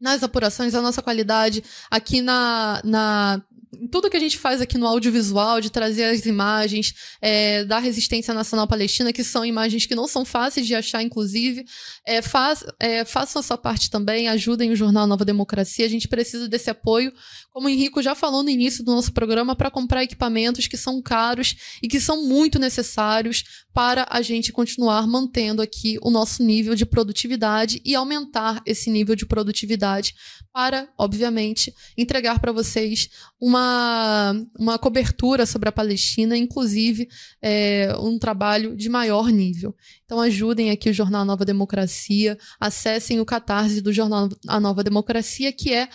nas 0.00 0.22
apurações, 0.22 0.74
a 0.74 0.80
nossa 0.80 1.02
qualidade 1.02 1.62
aqui 1.90 2.22
na, 2.22 2.80
na 2.82 3.42
tudo 3.90 4.10
que 4.10 4.16
a 4.16 4.20
gente 4.20 4.36
faz 4.36 4.60
aqui 4.60 4.76
no 4.76 4.86
audiovisual, 4.86 5.60
de 5.60 5.70
trazer 5.70 6.04
as 6.04 6.26
imagens 6.26 6.94
é, 7.20 7.64
da 7.64 7.78
resistência 7.78 8.34
nacional 8.34 8.66
palestina, 8.66 9.12
que 9.12 9.22
são 9.22 9.44
imagens 9.44 9.86
que 9.86 9.94
não 9.94 10.08
são 10.08 10.24
fáceis 10.24 10.66
de 10.66 10.74
achar, 10.74 11.02
inclusive, 11.02 11.64
é, 12.04 12.20
faz, 12.20 12.64
é, 12.80 13.04
façam 13.04 13.40
a 13.40 13.42
sua 13.42 13.56
parte 13.56 13.88
também, 13.88 14.28
ajudem 14.28 14.72
o 14.72 14.76
Jornal 14.76 15.06
Nova 15.06 15.24
Democracia. 15.24 15.86
A 15.86 15.88
gente 15.88 16.08
precisa 16.08 16.48
desse 16.48 16.68
apoio, 16.68 17.12
como 17.52 17.66
o 17.66 17.70
Henrico 17.70 18.02
já 18.02 18.14
falou 18.14 18.42
no 18.42 18.50
início 18.50 18.84
do 18.84 18.94
nosso 18.94 19.12
programa, 19.12 19.56
para 19.56 19.70
comprar 19.70 20.04
equipamentos 20.04 20.66
que 20.66 20.76
são 20.76 21.02
caros 21.02 21.56
e 21.82 21.88
que 21.88 22.00
são 22.00 22.26
muito 22.26 22.58
necessários 22.58 23.44
para 23.72 24.06
a 24.10 24.22
gente 24.22 24.52
continuar 24.52 25.06
mantendo 25.06 25.62
aqui 25.62 25.98
o 26.02 26.10
nosso 26.10 26.42
nível 26.42 26.74
de 26.74 26.86
produtividade 26.86 27.80
e 27.84 27.94
aumentar 27.94 28.62
esse 28.66 28.90
nível 28.90 29.14
de 29.14 29.26
produtividade 29.26 30.14
para, 30.52 30.88
obviamente, 30.98 31.72
entregar 31.96 32.40
para 32.40 32.52
vocês 32.52 33.08
uma, 33.40 34.34
uma 34.58 34.78
cobertura 34.78 35.46
sobre 35.46 35.68
a 35.68 35.72
Palestina, 35.72 36.36
inclusive 36.36 37.08
é, 37.40 37.94
um 37.98 38.18
trabalho 38.18 38.76
de 38.76 38.88
maior 38.88 39.28
nível. 39.28 39.74
Então 40.04 40.20
ajudem 40.20 40.70
aqui 40.70 40.90
o 40.90 40.92
Jornal 40.92 41.24
Nova 41.24 41.44
Democracia, 41.44 42.36
acessem 42.58 43.20
o 43.20 43.24
catarse 43.24 43.80
do 43.80 43.92
Jornal 43.92 44.28
A 44.48 44.58
Nova 44.58 44.82
Democracia, 44.82 45.52
que 45.52 45.72
é 45.72 45.88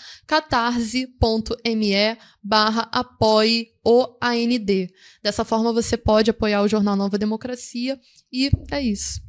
catarse.me 1.45 2.17
barra 2.43 2.89
apoie 2.91 3.67
o 3.83 4.17
AND. 4.21 4.89
Dessa 5.23 5.45
forma 5.45 5.71
você 5.71 5.95
pode 5.95 6.29
apoiar 6.29 6.63
o 6.63 6.67
Jornal 6.67 6.95
Nova 6.95 7.17
Democracia 7.17 7.99
e 8.31 8.49
é 8.71 8.81
isso. 8.81 9.23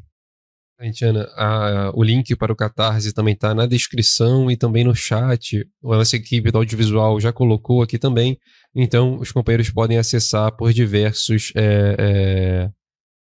Tiana, 0.93 1.27
a, 1.37 1.91
o 1.95 2.03
link 2.03 2.37
para 2.37 2.53
o 2.53 2.57
Catarse 2.57 3.15
também 3.15 3.33
está 3.33 3.55
na 3.55 3.65
descrição 3.65 4.51
e 4.51 4.57
também 4.59 4.85
no 4.85 4.95
chat. 4.95 5.67
A 5.83 5.97
nossa 5.97 6.17
equipe 6.17 6.51
do 6.51 6.59
audiovisual 6.59 7.19
já 7.19 7.33
colocou 7.33 7.83
aqui 7.83 7.99
também. 7.99 8.39
Então, 8.75 9.19
os 9.19 9.33
companheiros 9.33 9.71
podem 9.71 9.97
acessar 9.97 10.55
por 10.55 10.75
diversos 10.75 11.51
é, 11.57 11.97
é, 11.99 12.71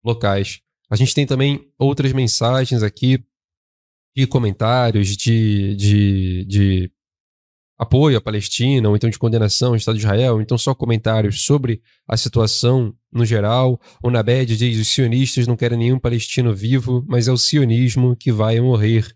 locais. 0.05 0.61
A 0.91 0.97
gente 0.97 1.15
tem 1.15 1.27
também 1.27 1.61
outras 1.79 2.13
mensagens 2.13 2.83
aqui 2.83 3.23
de 4.17 4.27
comentários, 4.27 5.17
de, 5.17 5.77
de, 5.77 6.45
de 6.45 6.93
apoio 7.79 8.19
à 8.19 8.21
Palestina, 8.21 8.89
ou 8.89 8.97
então 8.97 9.09
de 9.09 9.19
condenação 9.19 9.71
ao 9.71 9.77
Estado 9.77 9.97
de 9.97 10.05
Israel, 10.05 10.35
ou 10.35 10.41
então 10.43 10.59
só 10.59 10.75
comentários 10.75 11.45
sobre 11.45 11.81
a 12.09 12.17
situação 12.17 12.93
no 13.13 13.25
geral. 13.25 13.81
O 14.03 14.11
Nabed 14.11 14.57
diz: 14.57 14.79
os 14.79 14.89
sionistas 14.89 15.47
não 15.47 15.57
querem 15.57 15.79
nenhum 15.79 15.99
palestino 15.99 16.55
vivo, 16.55 17.05
mas 17.07 17.29
é 17.29 17.33
o 17.33 17.39
sionismo 17.39 18.17
que 18.17 18.33
vai 18.33 18.61
morrer. 18.61 19.07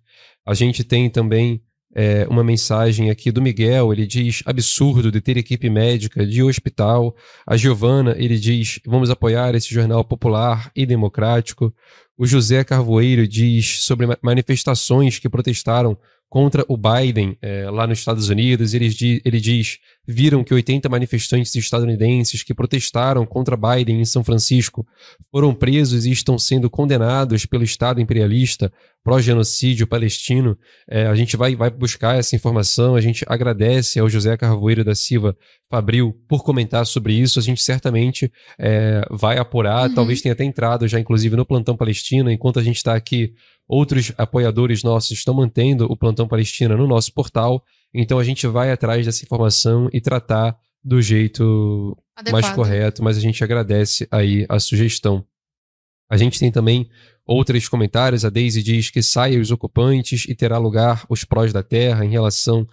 A 0.47 0.55
gente 0.55 0.85
tem 0.85 1.11
também 1.11 1.61
é, 1.95 2.27
uma 2.29 2.43
mensagem 2.43 3.11
aqui 3.11 3.31
do 3.31 3.43
Miguel, 3.43 3.93
ele 3.93 4.07
diz 4.07 4.43
absurdo 4.47 5.11
de 5.11 5.21
ter 5.21 5.37
equipe 5.37 5.69
médica 5.69 6.27
de 6.27 6.43
hospital. 6.43 7.15
A 7.47 7.57
Giovana, 7.57 8.15
ele 8.17 8.39
diz 8.39 8.81
vamos 8.87 9.11
apoiar 9.11 9.55
esse 9.55 9.73
jornal 9.73 10.05
popular 10.05 10.71
e 10.75 10.87
democrático. 10.87 11.75
O 12.17 12.27
José 12.27 12.63
Carvoeiro 12.65 13.27
diz 13.27 13.85
sobre 13.85 14.07
manifestações 14.23 15.19
que 15.19 15.29
protestaram 15.29 15.99
contra 16.33 16.65
o 16.67 16.79
Biden 16.79 17.37
é, 17.43 17.69
lá 17.69 17.87
nos 17.87 17.99
Estados 17.99 18.31
Unidos. 18.31 18.73
Ele, 18.73 18.89
ele 19.23 19.39
diz: 19.39 19.79
viram 20.07 20.43
que 20.43 20.53
80 20.53 20.89
manifestantes 20.89 21.55
estadunidenses 21.55 22.43
que 22.43 22.55
protestaram 22.55 23.25
contra 23.25 23.57
Biden 23.57 24.01
em 24.01 24.05
São 24.05 24.25
Francisco 24.25 24.87
foram 25.31 25.55
presos 25.55 26.07
e 26.07 26.11
estão 26.11 26.39
sendo 26.39 26.69
condenados 26.69 27.47
pelo 27.47 27.63
Estado 27.63 28.01
imperialista 28.01 28.73
pró-genocídio 29.05 29.87
palestino. 29.87 30.57
É, 30.89 31.07
a 31.07 31.15
gente 31.15 31.37
vai, 31.37 31.57
vai 31.57 31.71
buscar 31.71 32.17
essa 32.19 32.37
informação. 32.37 32.95
A 32.95 33.01
gente 33.01 33.25
agradece 33.29 33.99
ao 33.99 34.09
José 34.09 34.37
Carvoeiro 34.37 34.85
da 34.85 34.95
Silva 34.95 35.37
Fabril 35.71 36.17
por 36.29 36.45
comentar 36.45 36.87
sobre 36.87 37.15
isso. 37.15 37.39
A 37.39 37.43
gente 37.43 37.63
certamente 37.63 38.31
é, 38.59 39.03
vai 39.11 39.39
apurar. 39.39 39.89
Uhum. 39.89 39.95
Talvez 39.95 40.21
tenha 40.21 40.33
até 40.33 40.45
entrado 40.45 40.87
já, 40.87 41.01
inclusive, 41.01 41.35
no 41.37 41.47
plantão 41.47 41.77
palestino, 41.77 42.31
enquanto 42.31 42.61
a 42.61 42.63
gente 42.63 42.77
está 42.77 42.95
aqui 42.95 43.33
Outros 43.69 44.13
apoiadores 44.19 44.83
nossos 44.83 45.13
estão 45.13 45.33
mantendo 45.33 45.87
o 45.91 45.97
Plantão 45.97 46.29
Palestina 46.29 46.77
no 46.77 46.87
nosso 46.87 47.13
portal, 47.13 47.65
então 47.95 48.19
a 48.19 48.25
gente 48.25 48.47
vai 48.47 48.71
atrás 48.71 49.05
dessa 49.05 49.25
informação 49.25 49.89
e 49.93 50.01
tratar 50.01 50.57
do 50.83 51.01
jeito 51.01 51.97
Adequado. 52.17 52.33
mais 52.33 52.55
correto, 52.55 53.03
mas 53.03 53.17
a 53.17 53.21
gente 53.21 53.43
agradece 53.45 54.07
aí 54.11 54.47
a 54.49 54.59
sugestão. 54.59 55.25
A 56.11 56.17
gente 56.17 56.39
tem 56.39 56.51
também 56.51 56.89
outros 57.27 57.69
comentários. 57.69 58.25
A 58.25 58.31
Daisy 58.31 58.63
diz 58.63 58.91
que 58.91 59.03
saia 59.03 59.41
os 59.41 59.51
ocupantes 59.51 60.27
e 60.29 60.35
terá 60.35 60.59
lugar 60.59 61.05
os 61.09 61.25
prós 61.25 61.53
da 61.53 61.63
terra 61.63 62.05
em 62.05 62.11
relação 62.11 62.67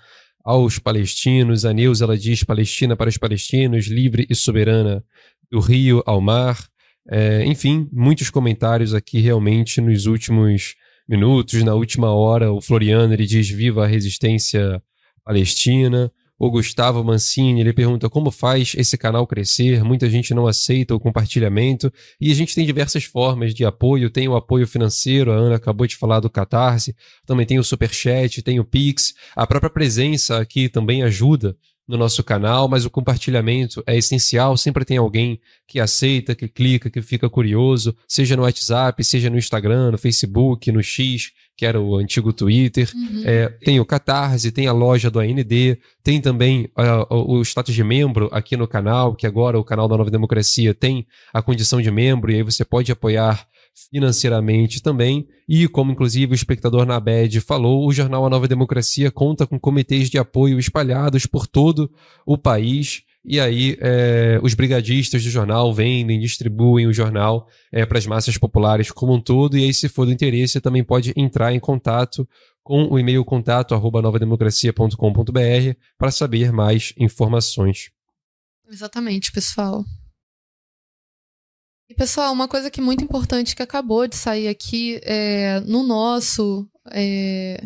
aos 0.43 0.79
palestinos. 0.79 1.65
A 1.65 1.73
Neuza 1.73 2.05
ela 2.05 2.17
diz 2.17 2.43
Palestina 2.43 2.95
para 2.95 3.09
os 3.09 3.17
palestinos, 3.17 3.87
livre 3.87 4.25
e 4.29 4.35
soberana 4.35 5.03
do 5.51 5.59
rio 5.59 6.03
ao 6.05 6.19
mar. 6.19 6.67
É, 7.09 7.45
enfim, 7.45 7.87
muitos 7.91 8.29
comentários 8.29 8.93
aqui 8.93 9.19
realmente 9.19 9.79
nos 9.81 10.05
últimos 10.05 10.75
minutos. 11.07 11.63
Na 11.63 11.73
última 11.73 12.11
hora, 12.11 12.51
o 12.51 12.61
Floriano 12.61 13.13
ele 13.13 13.25
diz 13.25 13.49
viva 13.49 13.83
a 13.83 13.87
resistência 13.87 14.81
palestina. 15.29 16.11
O 16.39 16.49
Gustavo 16.49 17.03
Mancini 17.03 17.59
ele 17.59 17.73
pergunta 17.73 18.09
como 18.09 18.31
faz 18.31 18.73
esse 18.75 18.97
canal 18.97 19.27
crescer. 19.27 19.83
Muita 19.83 20.09
gente 20.09 20.33
não 20.33 20.47
aceita 20.47 20.95
o 20.95 20.99
compartilhamento 20.99 21.91
e 22.19 22.31
a 22.31 22.35
gente 22.35 22.55
tem 22.55 22.65
diversas 22.65 23.03
formas 23.03 23.53
de 23.53 23.63
apoio. 23.63 24.09
Tem 24.09 24.27
o 24.27 24.35
apoio 24.35 24.65
financeiro, 24.65 25.31
a 25.31 25.35
Ana 25.35 25.57
acabou 25.57 25.85
de 25.85 25.97
falar 25.97 26.21
do 26.21 26.29
Catarse, 26.29 26.95
também 27.25 27.45
tem 27.45 27.59
o 27.59 27.63
Superchat, 27.63 28.41
tem 28.41 28.59
o 28.59 28.65
Pix. 28.65 29.13
A 29.35 29.45
própria 29.45 29.69
presença 29.69 30.39
aqui 30.39 30.67
também 30.67 31.03
ajuda 31.03 31.55
no 31.89 31.97
nosso 31.97 32.23
canal, 32.23 32.69
mas 32.69 32.85
o 32.85 32.89
compartilhamento 32.89 33.83
é 33.85 33.97
essencial. 33.97 34.55
Sempre 34.55 34.85
tem 34.85 34.97
alguém 34.97 35.41
que 35.67 35.79
aceita, 35.79 36.35
que 36.35 36.47
clica, 36.47 36.89
que 36.89 37.01
fica 37.01 37.29
curioso, 37.29 37.95
seja 38.07 38.37
no 38.37 38.43
WhatsApp, 38.43 39.03
seja 39.03 39.29
no 39.29 39.37
Instagram, 39.37 39.91
no 39.91 39.97
Facebook, 39.97 40.71
no 40.71 40.81
X, 40.81 41.31
que 41.59 41.65
era 41.65 41.77
o 41.77 41.97
antigo 41.97 42.31
Twitter. 42.31 42.89
Uhum. 42.95 43.21
É, 43.25 43.49
tem 43.49 43.81
o 43.81 43.85
Catarse, 43.85 44.49
tem 44.49 44.67
a 44.67 44.71
loja 44.71 45.11
do 45.11 45.19
AND, 45.19 45.77
tem 46.01 46.21
também 46.21 46.71
uh, 46.77 47.13
o 47.13 47.41
status 47.41 47.75
de 47.75 47.83
membro 47.83 48.29
aqui 48.31 48.55
no 48.55 48.65
canal, 48.65 49.13
que 49.13 49.27
agora 49.27 49.59
o 49.59 49.63
canal 49.63 49.85
da 49.85 49.97
Nova 49.97 50.09
Democracia 50.09 50.73
tem 50.73 51.05
a 51.33 51.41
condição 51.41 51.81
de 51.81 51.91
membro, 51.91 52.31
e 52.31 52.35
aí 52.35 52.43
você 52.43 52.63
pode 52.63 52.93
apoiar 52.93 53.45
financeiramente 53.91 54.81
também. 54.81 55.27
E, 55.49 55.67
como 55.67 55.91
inclusive 55.91 56.31
o 56.31 56.33
espectador 56.33 56.85
na 56.85 56.97
BED 56.97 57.41
falou, 57.41 57.85
o 57.85 57.91
jornal 57.91 58.25
A 58.25 58.29
Nova 58.29 58.47
Democracia 58.47 59.11
conta 59.11 59.45
com 59.45 59.59
comitês 59.59 60.09
de 60.09 60.17
apoio 60.17 60.57
espalhados 60.59 61.25
por 61.25 61.45
todo 61.45 61.91
o 62.25 62.37
país. 62.37 63.03
E 63.23 63.39
aí, 63.39 63.77
é, 63.81 64.39
os 64.41 64.53
brigadistas 64.53 65.23
do 65.23 65.29
jornal 65.29 65.73
vendem, 65.73 66.19
distribuem 66.19 66.87
o 66.87 66.93
jornal 66.93 67.47
é, 67.71 67.85
para 67.85 67.97
as 67.97 68.05
massas 68.05 68.37
populares 68.37 68.91
como 68.91 69.13
um 69.13 69.21
todo. 69.21 69.57
E 69.57 69.65
aí, 69.65 69.73
se 69.73 69.89
for 69.89 70.05
do 70.05 70.11
interesse, 70.11 70.61
também 70.61 70.83
pode 70.83 71.13
entrar 71.15 71.53
em 71.53 71.59
contato 71.59 72.27
com 72.63 72.85
o 72.85 72.99
e-mail 72.99 73.25
contato 73.25 73.75
novademocracia.com.br 73.75 75.79
para 75.97 76.11
saber 76.11 76.51
mais 76.51 76.93
informações. 76.97 77.89
Exatamente, 78.69 79.31
pessoal. 79.31 79.83
E, 81.89 81.95
pessoal, 81.95 82.31
uma 82.31 82.47
coisa 82.47 82.69
que 82.69 82.79
é 82.79 82.83
muito 82.83 83.03
importante 83.03 83.55
que 83.55 83.63
acabou 83.63 84.07
de 84.07 84.15
sair 84.15 84.47
aqui 84.47 84.99
é, 85.03 85.59
no 85.61 85.81
nosso. 85.81 86.69
É, 86.91 87.59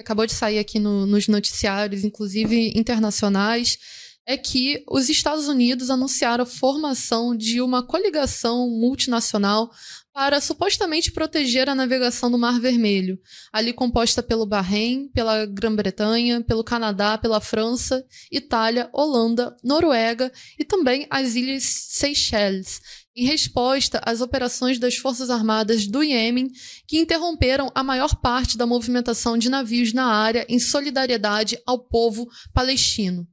acabou 0.00 0.26
de 0.26 0.32
sair 0.32 0.58
aqui 0.58 0.78
no, 0.78 1.04
nos 1.04 1.28
noticiários, 1.28 2.02
inclusive 2.02 2.72
internacionais, 2.74 3.78
é 4.26 4.36
que 4.36 4.84
os 4.88 5.08
Estados 5.08 5.48
Unidos 5.48 5.90
anunciaram 5.90 6.44
a 6.44 6.46
formação 6.46 7.36
de 7.36 7.60
uma 7.60 7.84
coligação 7.84 8.68
multinacional 8.70 9.70
para 10.12 10.40
supostamente 10.40 11.10
proteger 11.10 11.68
a 11.68 11.74
navegação 11.74 12.30
do 12.30 12.38
Mar 12.38 12.60
Vermelho, 12.60 13.18
ali 13.52 13.72
composta 13.72 14.22
pelo 14.22 14.46
Bahrein, 14.46 15.08
pela 15.08 15.46
Grã-Bretanha, 15.46 16.42
pelo 16.42 16.62
Canadá, 16.62 17.16
pela 17.16 17.40
França, 17.40 18.04
Itália, 18.30 18.90
Holanda, 18.92 19.56
Noruega 19.64 20.30
e 20.58 20.64
também 20.64 21.06
as 21.10 21.34
Ilhas 21.34 21.64
Seychelles, 21.64 22.80
em 23.16 23.24
resposta 23.24 24.00
às 24.04 24.20
operações 24.20 24.78
das 24.78 24.96
Forças 24.96 25.30
Armadas 25.30 25.86
do 25.86 26.02
Iêmen, 26.02 26.48
que 26.86 26.98
interromperam 26.98 27.70
a 27.74 27.82
maior 27.82 28.14
parte 28.16 28.56
da 28.56 28.66
movimentação 28.66 29.38
de 29.38 29.48
navios 29.48 29.92
na 29.92 30.06
área 30.06 30.46
em 30.48 30.58
solidariedade 30.58 31.58
ao 31.66 31.78
povo 31.78 32.28
palestino. 32.52 33.26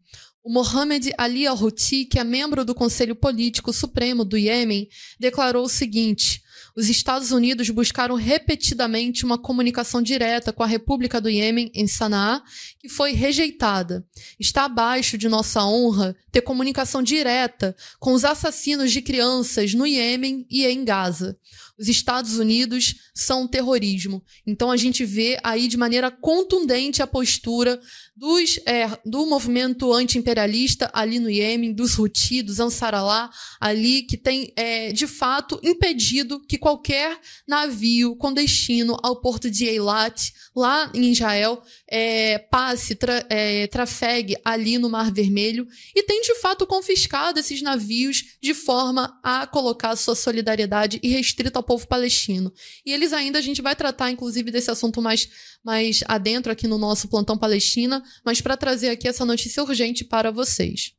O 0.44 0.52
Mohamed 0.52 1.14
Ali 1.18 1.46
al-Houthi, 1.46 2.06
que 2.06 2.18
é 2.18 2.24
membro 2.24 2.64
do 2.64 2.74
Conselho 2.74 3.16
Político 3.16 3.74
Supremo 3.74 4.24
do 4.24 4.38
Iêmen, 4.38 4.88
declarou 5.20 5.66
o 5.66 5.70
seguinte: 5.70 6.42
os 6.76 6.88
Estados 6.88 7.32
Unidos 7.32 7.70
buscaram 7.70 8.16
repetidamente 8.16 9.26
uma 9.26 9.38
comunicação 9.38 10.02
direta 10.02 10.54
com 10.54 10.64
a 10.64 10.68
República 10.68 11.20
do 11.20 11.30
Iêmen, 11.30 11.70
em 11.76 11.88
Sanaa, 11.88 12.42
que 12.80 12.88
foi 12.88 13.12
rejeitada. 13.12 14.06
Está 14.40 14.64
abaixo 14.64 15.18
de 15.18 15.28
nossa 15.28 15.64
honra 15.66 16.16
ter 16.32 16.42
comunicação 16.42 17.04
direta 17.04 17.76
com 18.00 18.14
os 18.14 18.24
assassinos 18.24 18.94
de 18.94 19.02
crianças 19.02 19.74
no 19.74 19.86
Iêmen 19.86 20.46
e 20.50 20.66
em 20.66 20.86
Gaza. 20.86 21.38
Os 21.80 21.88
Estados 21.88 22.38
Unidos 22.38 22.96
são 23.16 23.48
terrorismo. 23.48 24.22
Então 24.46 24.70
a 24.70 24.76
gente 24.76 25.06
vê 25.06 25.40
aí 25.42 25.68
de 25.68 25.78
maneira 25.78 26.12
contundente 26.12 27.02
a 27.02 27.08
postura 27.08 27.80
dos, 28.20 28.60
é, 28.66 28.86
do 29.06 29.26
movimento 29.26 29.94
anti-imperialista 29.94 30.92
ali 30.94 31.20
no 31.20 31.30
Iêmen, 31.30 31.74
dos 31.74 31.98
Houthi, 31.98 32.42
dos 32.42 32.60
Ansarallah, 32.60 33.30
ali, 33.62 34.04
que 34.04 34.18
tem, 34.18 34.52
é, 34.58 34.92
de 34.92 35.08
fato, 35.08 35.58
impedido 35.64 36.42
que 36.46 36.58
qualquer 36.58 37.18
navio 37.48 38.18
com 38.18 38.34
destino 38.34 38.98
ao 39.02 39.22
porto 39.22 39.50
de 39.50 39.66
Eilat, 39.66 40.34
lá 40.54 40.92
em 40.94 41.12
Israel, 41.12 41.62
é, 41.90 42.38
passe, 42.38 42.94
tra, 42.94 43.26
é, 43.30 43.68
trafegue 43.68 44.36
ali 44.44 44.78
no 44.78 44.90
Mar 44.90 45.14
Vermelho, 45.14 45.66
e 45.96 46.04
tem, 46.04 46.22
de 46.22 46.36
fato, 46.36 46.68
confiscado 46.68 47.40
esses 47.40 47.62
navios 47.62 48.38
de 48.42 48.54
forma 48.54 49.18
a 49.24 49.48
colocar 49.48 49.96
sua 49.96 50.16
solidariedade 50.16 51.00
irrestrita 51.02 51.58
ao 51.58 51.64
povo 51.70 51.88
palestino. 51.88 52.52
E 52.84 52.92
eles 52.92 53.14
ainda, 53.14 53.38
a 53.38 53.42
gente 53.44 53.62
vai 53.62 53.76
tratar, 53.76 54.10
inclusive, 54.10 54.50
desse 54.50 54.72
assunto 54.72 55.04
mais, 55.04 55.30
mais 55.64 56.00
adentro 56.08 56.52
aqui 56.52 56.68
no 56.68 56.80
nosso 56.80 57.08
plantão 57.08 57.38
Palestina, 57.38 58.02
mas 58.26 58.42
para 58.42 58.58
trazer 58.58 58.90
aqui 58.90 59.08
essa 59.08 59.24
notícia 59.24 59.62
urgente 59.62 60.04
para 60.04 60.32
vocês. 60.32 60.94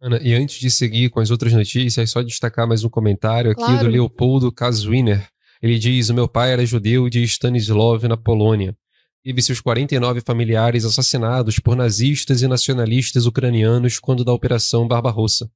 Ana, 0.00 0.18
e 0.22 0.32
antes 0.32 0.58
de 0.60 0.70
seguir 0.70 1.10
com 1.10 1.20
as 1.20 1.30
outras 1.30 1.52
notícias, 1.52 2.10
só 2.10 2.22
destacar 2.22 2.66
mais 2.66 2.84
um 2.84 2.88
comentário 2.88 3.50
aqui 3.50 3.60
claro. 3.60 3.84
do 3.84 3.90
Leopoldo 3.90 4.50
Kazwiner. 4.50 5.28
Ele 5.60 5.78
diz: 5.78 6.08
O 6.08 6.14
meu 6.14 6.26
pai 6.26 6.52
era 6.52 6.64
judeu 6.64 7.10
de 7.10 7.22
Stanislav, 7.24 8.08
na 8.08 8.16
Polônia. 8.16 8.74
Teve 9.22 9.42
seus 9.42 9.60
49 9.60 10.22
familiares 10.24 10.86
assassinados 10.86 11.58
por 11.58 11.76
nazistas 11.76 12.40
e 12.40 12.48
nacionalistas 12.48 13.26
ucranianos 13.26 13.98
quando 13.98 14.24
da 14.24 14.32
Operação 14.32 14.88
Barbarossa. 14.88 15.50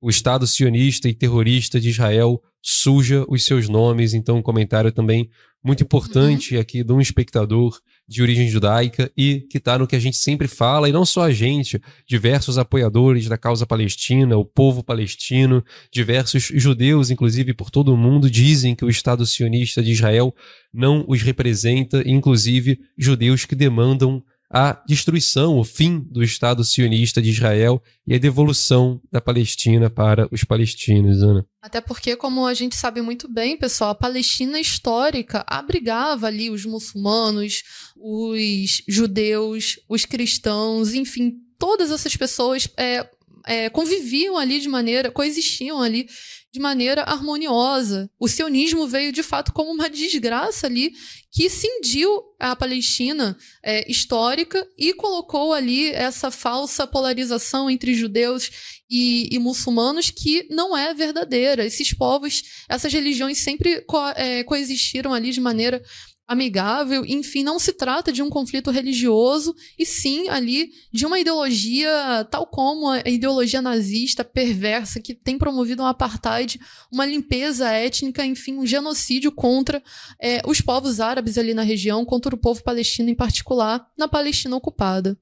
O 0.00 0.08
Estado 0.08 0.46
sionista 0.46 1.08
e 1.08 1.14
terrorista 1.14 1.80
de 1.80 1.88
Israel 1.90 2.40
suja 2.62 3.24
os 3.28 3.44
seus 3.44 3.68
nomes. 3.68 4.14
Então, 4.14 4.38
um 4.38 4.42
comentário 4.42 4.92
também 4.92 5.28
muito 5.62 5.82
importante 5.82 6.54
uhum. 6.54 6.60
aqui 6.60 6.84
de 6.84 6.92
um 6.92 7.00
espectador 7.00 7.78
de 8.06 8.22
origem 8.22 8.48
judaica 8.48 9.10
e 9.16 9.40
que 9.50 9.58
está 9.58 9.78
no 9.78 9.86
que 9.86 9.96
a 9.96 9.98
gente 9.98 10.16
sempre 10.16 10.48
fala, 10.48 10.88
e 10.88 10.92
não 10.92 11.04
só 11.04 11.24
a 11.24 11.32
gente, 11.32 11.80
diversos 12.06 12.56
apoiadores 12.56 13.28
da 13.28 13.36
causa 13.36 13.66
palestina, 13.66 14.36
o 14.36 14.44
povo 14.44 14.82
palestino, 14.82 15.62
diversos 15.92 16.44
judeus, 16.54 17.10
inclusive 17.10 17.52
por 17.52 17.70
todo 17.70 17.92
o 17.92 17.96
mundo, 17.96 18.30
dizem 18.30 18.74
que 18.74 18.84
o 18.84 18.88
Estado 18.88 19.26
sionista 19.26 19.82
de 19.82 19.92
Israel 19.92 20.34
não 20.72 21.04
os 21.06 21.20
representa, 21.20 22.02
inclusive 22.06 22.78
judeus 22.96 23.44
que 23.44 23.54
demandam 23.54 24.22
a 24.50 24.82
destruição, 24.86 25.58
o 25.58 25.64
fim 25.64 26.00
do 26.10 26.22
Estado 26.22 26.64
sionista 26.64 27.20
de 27.20 27.30
Israel 27.30 27.82
e 28.06 28.14
a 28.14 28.18
devolução 28.18 29.00
da 29.12 29.20
Palestina 29.20 29.90
para 29.90 30.26
os 30.32 30.42
palestinos, 30.42 31.22
Ana. 31.22 31.46
Até 31.60 31.80
porque, 31.80 32.16
como 32.16 32.46
a 32.46 32.54
gente 32.54 32.74
sabe 32.74 33.02
muito 33.02 33.28
bem, 33.28 33.58
pessoal, 33.58 33.90
a 33.90 33.94
Palestina 33.94 34.58
histórica 34.58 35.44
abrigava 35.46 36.26
ali 36.26 36.48
os 36.48 36.64
muçulmanos, 36.64 37.62
os 37.96 38.82
judeus, 38.88 39.78
os 39.88 40.06
cristãos, 40.06 40.94
enfim, 40.94 41.34
todas 41.58 41.90
essas 41.90 42.16
pessoas 42.16 42.68
é, 42.78 43.06
é, 43.46 43.68
conviviam 43.68 44.38
ali 44.38 44.60
de 44.60 44.68
maneira, 44.68 45.10
coexistiam 45.10 45.82
ali 45.82 46.06
de 46.52 46.60
maneira 46.60 47.02
harmoniosa. 47.02 48.10
O 48.18 48.26
sionismo 48.26 48.86
veio 48.86 49.12
de 49.12 49.22
fato 49.22 49.52
como 49.52 49.70
uma 49.70 49.88
desgraça 49.88 50.66
ali 50.66 50.92
que 51.30 51.50
cindiu 51.50 52.22
a 52.38 52.56
Palestina 52.56 53.36
é, 53.62 53.90
histórica 53.90 54.66
e 54.76 54.94
colocou 54.94 55.52
ali 55.52 55.90
essa 55.90 56.30
falsa 56.30 56.86
polarização 56.86 57.68
entre 57.68 57.94
judeus 57.94 58.50
e, 58.90 59.28
e, 59.34 59.38
muçulmanos 59.38 60.10
que 60.10 60.46
não 60.50 60.76
é 60.76 60.94
verdadeira. 60.94 61.64
Esses 61.64 61.92
povos, 61.92 62.42
essas 62.68 62.92
religiões 62.92 63.38
sempre 63.38 63.82
co 63.82 63.98
é, 64.16 64.42
coexistiram 64.44 65.12
ali 65.12 65.30
de 65.30 65.40
maneira 65.40 65.82
amigável, 66.28 67.06
enfim, 67.06 67.42
não 67.42 67.58
se 67.58 67.72
trata 67.72 68.12
de 68.12 68.22
um 68.22 68.28
conflito 68.28 68.70
religioso, 68.70 69.54
e 69.78 69.86
sim 69.86 70.28
ali 70.28 70.70
de 70.92 71.06
uma 71.06 71.18
ideologia 71.18 72.26
tal 72.30 72.46
como 72.46 72.90
a 72.90 73.00
ideologia 73.06 73.62
nazista 73.62 74.22
perversa 74.22 75.00
que 75.00 75.14
tem 75.14 75.38
promovido 75.38 75.82
um 75.82 75.86
apartheid, 75.86 76.60
uma 76.92 77.06
limpeza 77.06 77.70
étnica, 77.70 78.26
enfim, 78.26 78.58
um 78.58 78.66
genocídio 78.66 79.32
contra 79.32 79.82
é, 80.20 80.42
os 80.46 80.60
povos 80.60 81.00
árabes 81.00 81.38
ali 81.38 81.54
na 81.54 81.62
região, 81.62 82.04
contra 82.04 82.34
o 82.34 82.38
povo 82.38 82.62
palestino 82.62 83.08
em 83.08 83.14
particular, 83.14 83.86
na 83.96 84.06
Palestina 84.06 84.54
ocupada. 84.54 85.18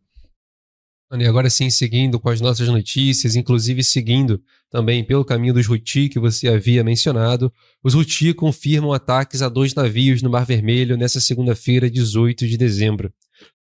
E 1.13 1.25
agora 1.25 1.49
sim, 1.49 1.71
seguindo 1.71 2.19
com 2.19 2.29
as 2.29 2.41
nossas 2.41 2.69
notícias, 2.69 3.37
inclusive 3.37 3.85
seguindo 3.85 4.43
também 4.69 5.05
pelo 5.05 5.25
caminho 5.25 5.55
dos 5.55 5.69
Houthi 5.69 6.09
que 6.09 6.19
você 6.19 6.49
havia 6.49 6.83
mencionado, 6.83 7.53
os 7.83 7.95
Houthi 7.95 8.35
confirmam 8.35 8.93
ataques 8.93 9.41
a 9.41 9.49
dois 9.49 9.73
navios 9.73 10.21
no 10.21 10.29
Mar 10.29 10.45
Vermelho 10.45 10.97
nesta 10.97 11.21
segunda-feira, 11.21 11.89
18 11.89 12.49
de 12.49 12.57
dezembro. 12.57 13.13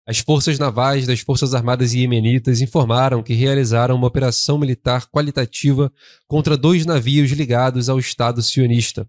As 0.06 0.18
forças 0.18 0.58
navais 0.58 1.06
das 1.06 1.20
Forças 1.20 1.54
Armadas 1.54 1.92
Iemenitas 1.92 2.62
informaram 2.62 3.22
que 3.22 3.34
realizaram 3.34 3.94
uma 3.94 4.06
operação 4.06 4.58
militar 4.58 5.06
qualitativa 5.10 5.92
contra 6.26 6.56
dois 6.56 6.86
navios 6.86 7.30
ligados 7.30 7.88
ao 7.90 7.98
Estado 7.98 8.42
sionista. 8.42 9.08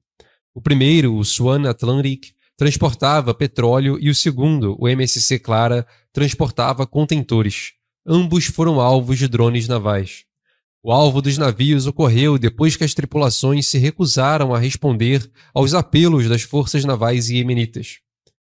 O 0.53 0.61
primeiro, 0.61 1.15
o 1.15 1.23
Swan 1.23 1.69
Atlantic, 1.69 2.33
transportava 2.57 3.33
petróleo 3.33 3.97
e 3.99 4.09
o 4.09 4.15
segundo, 4.15 4.75
o 4.79 4.87
MSC 4.87 5.39
Clara, 5.39 5.85
transportava 6.13 6.87
contentores. 6.87 7.74
Ambos 8.07 8.45
foram 8.45 8.79
alvos 8.79 9.17
de 9.17 9.27
drones 9.27 9.67
navais. 9.67 10.25
O 10.83 10.91
alvo 10.91 11.23
dos 11.23 11.39
navios 11.39 11.87
ocorreu 11.87 12.37
depois 12.37 12.75
que 12.75 12.83
as 12.83 12.93
tripulações 12.93 13.65
se 13.65 13.79
recusaram 13.79 14.53
a 14.53 14.59
responder 14.59 15.27
aos 15.51 15.73
apelos 15.73 16.29
das 16.29 16.43
forças 16.43 16.85
navais 16.85 17.31
iemenitas. 17.31 17.97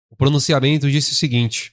O 0.10 0.18
pronunciamento 0.18 0.92
disse 0.92 1.14
o 1.14 1.16
seguinte: 1.16 1.72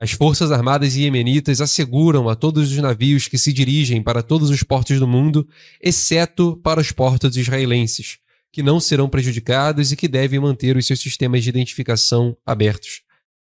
As 0.00 0.12
forças 0.12 0.50
armadas 0.50 0.96
iemenitas 0.96 1.60
asseguram 1.60 2.30
a 2.30 2.34
todos 2.34 2.70
os 2.70 2.78
navios 2.78 3.28
que 3.28 3.36
se 3.36 3.52
dirigem 3.52 4.02
para 4.02 4.22
todos 4.22 4.48
os 4.48 4.62
portos 4.62 4.98
do 4.98 5.06
mundo, 5.06 5.46
exceto 5.82 6.56
para 6.64 6.80
os 6.80 6.92
portos 6.92 7.36
israelenses, 7.36 8.16
que 8.50 8.62
não 8.62 8.80
serão 8.80 9.06
prejudicados 9.06 9.92
e 9.92 9.96
que 9.96 10.08
devem 10.08 10.40
manter 10.40 10.78
os 10.78 10.86
seus 10.86 11.00
sistemas 11.00 11.42
de 11.42 11.50
identificação 11.50 12.34
abertos. 12.46 13.02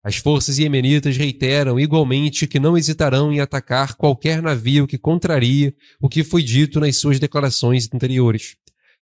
As 0.04 0.18
forças 0.18 0.60
iemenitas 0.60 1.16
reiteram 1.16 1.80
igualmente 1.80 2.46
que 2.46 2.60
não 2.60 2.78
hesitarão 2.78 3.32
em 3.32 3.40
atacar 3.40 3.96
qualquer 3.96 4.42
navio 4.42 4.86
que 4.86 4.98
contrarie 4.98 5.74
o 6.02 6.10
que 6.10 6.26
foi 6.26 6.44
dito 6.44 6.78
nas 6.80 6.98
suas 6.98 7.20
declarações 7.20 7.88
anteriores. 7.94 8.58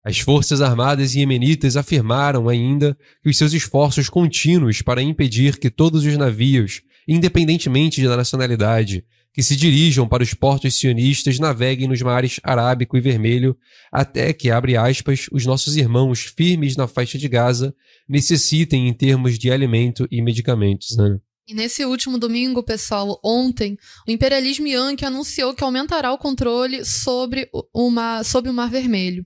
As 0.05 0.19
forças 0.19 0.61
armadas 0.61 1.15
iemenitas 1.15 1.75
afirmaram 1.75 2.47
ainda 2.47 2.95
que 3.23 3.29
os 3.29 3.35
seus 3.35 3.53
esforços 3.53 4.07
contínuos 4.07 4.83
para 4.83 5.01
impedir 5.01 5.57
que 5.57 5.71
todos 5.71 6.05
os 6.05 6.15
navios, 6.15 6.83
independentemente 7.07 8.03
da 8.03 8.15
nacionalidade, 8.15 9.03
que 9.35 9.43
se 9.43 9.53
dirijam 9.53 10.07
para 10.07 10.23
os 10.23 10.33
portos 10.33 10.79
sionistas 10.79 11.37
naveguem 11.39 11.89
nos 11.89 12.01
mares 12.01 12.39
Arábico 12.41 12.95
e 12.95 13.01
Vermelho, 13.01 13.57
até 13.91 14.31
que, 14.31 14.49
abre 14.49 14.77
aspas, 14.77 15.25
os 15.29 15.45
nossos 15.45 15.75
irmãos 15.75 16.21
firmes 16.21 16.77
na 16.77 16.87
faixa 16.87 17.17
de 17.17 17.27
Gaza 17.27 17.75
necessitem 18.07 18.87
em 18.87 18.93
termos 18.93 19.37
de 19.37 19.51
alimento 19.51 20.07
e 20.09 20.21
medicamentos. 20.21 20.95
Né? 20.95 21.19
E 21.47 21.53
nesse 21.53 21.83
último 21.83 22.17
domingo, 22.17 22.63
pessoal, 22.63 23.19
ontem, 23.21 23.77
o 24.07 24.11
imperialismo 24.11 24.67
Yankee 24.67 25.05
anunciou 25.05 25.53
que 25.53 25.65
aumentará 25.65 26.13
o 26.13 26.17
controle 26.17 26.85
sobre 26.85 27.49
o, 27.73 27.91
mar, 27.91 28.23
sobre 28.23 28.49
o 28.49 28.53
Mar 28.53 28.69
Vermelho. 28.69 29.25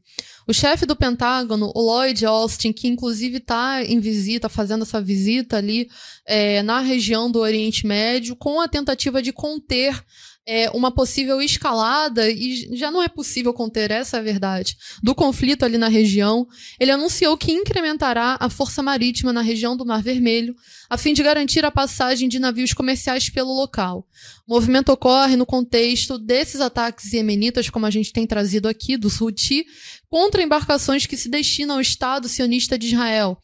O 0.50 0.54
chefe 0.54 0.84
do 0.84 0.96
Pentágono, 0.96 1.72
o 1.76 1.80
Lloyd 1.80 2.26
Austin, 2.26 2.74
que 2.74 2.88
inclusive 2.88 3.38
está 3.38 3.84
em 3.84 4.00
visita, 4.00 4.50
fazendo 4.50 4.82
essa 4.82 5.00
visita 5.00 5.58
ali 5.58 5.88
é, 6.26 6.64
na 6.64 6.80
região 6.80 7.30
do 7.30 7.38
Oriente 7.38 7.86
Médio, 7.86 8.36
com 8.36 8.60
a 8.60 8.68
tentativa 8.68 9.22
de 9.22 9.32
conter 9.32 10.04
é, 10.52 10.68
uma 10.72 10.90
possível 10.90 11.40
escalada, 11.40 12.28
e 12.28 12.76
já 12.76 12.90
não 12.90 13.04
é 13.04 13.08
possível 13.08 13.54
conter, 13.54 13.92
essa 13.92 14.20
verdade, 14.20 14.76
do 15.04 15.14
conflito 15.14 15.64
ali 15.64 15.78
na 15.78 15.88
região, 15.88 16.48
ele 16.80 16.90
anunciou 16.90 17.38
que 17.38 17.52
incrementará 17.52 18.36
a 18.40 18.50
força 18.50 18.82
marítima 18.82 19.32
na 19.32 19.42
região 19.42 19.78
do 19.78 19.86
Mar 19.86 20.02
Vermelho, 20.02 20.56
a 20.90 20.98
fim 20.98 21.14
de 21.14 21.22
garantir 21.22 21.64
a 21.64 21.70
passagem 21.70 22.28
de 22.28 22.40
navios 22.40 22.74
comerciais 22.74 23.30
pelo 23.30 23.54
local. 23.54 24.08
O 24.48 24.56
movimento 24.56 24.92
ocorre 24.92 25.36
no 25.36 25.46
contexto 25.46 26.18
desses 26.18 26.62
ataques 26.62 27.14
iemenitas, 27.14 27.70
como 27.70 27.86
a 27.86 27.92
gente 27.92 28.12
tem 28.12 28.26
trazido 28.26 28.68
aqui, 28.68 28.98
dos 28.98 29.22
Houthi, 29.22 29.68
contra 30.10 30.42
embarcações 30.42 31.06
que 31.06 31.16
se 31.16 31.30
destinam 31.30 31.76
ao 31.76 31.82
Estado 31.82 32.28
sionista 32.28 32.76
de 32.76 32.88
Israel 32.88 33.38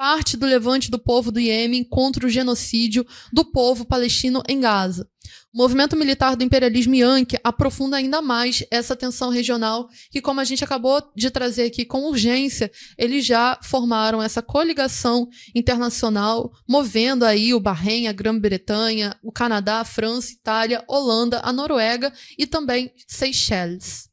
parte 0.00 0.34
do 0.34 0.46
levante 0.46 0.90
do 0.90 0.98
povo 0.98 1.30
do 1.30 1.38
Iêmen 1.38 1.84
contra 1.84 2.26
o 2.26 2.30
genocídio 2.30 3.06
do 3.30 3.44
povo 3.44 3.84
palestino 3.84 4.42
em 4.48 4.58
Gaza. 4.58 5.06
O 5.52 5.58
movimento 5.58 5.96
militar 5.96 6.36
do 6.36 6.44
imperialismo 6.44 6.94
Yankee 6.94 7.36
aprofunda 7.42 7.96
ainda 7.96 8.22
mais 8.22 8.64
essa 8.70 8.94
tensão 8.94 9.30
regional, 9.30 9.88
que, 10.08 10.20
como 10.20 10.38
a 10.38 10.44
gente 10.44 10.62
acabou 10.62 11.02
de 11.16 11.28
trazer 11.28 11.64
aqui 11.64 11.84
com 11.84 12.04
urgência, 12.04 12.70
eles 12.96 13.26
já 13.26 13.58
formaram 13.60 14.22
essa 14.22 14.40
coligação 14.40 15.28
internacional, 15.52 16.52
movendo 16.68 17.24
aí 17.24 17.52
o 17.52 17.58
Bahrein, 17.58 18.06
a 18.06 18.12
Grã-Bretanha, 18.12 19.16
o 19.24 19.32
Canadá, 19.32 19.80
a 19.80 19.84
França, 19.84 20.32
Itália, 20.32 20.84
Holanda, 20.86 21.40
a 21.42 21.52
Noruega 21.52 22.12
e 22.38 22.46
também 22.46 22.92
Seychelles. 23.08 24.08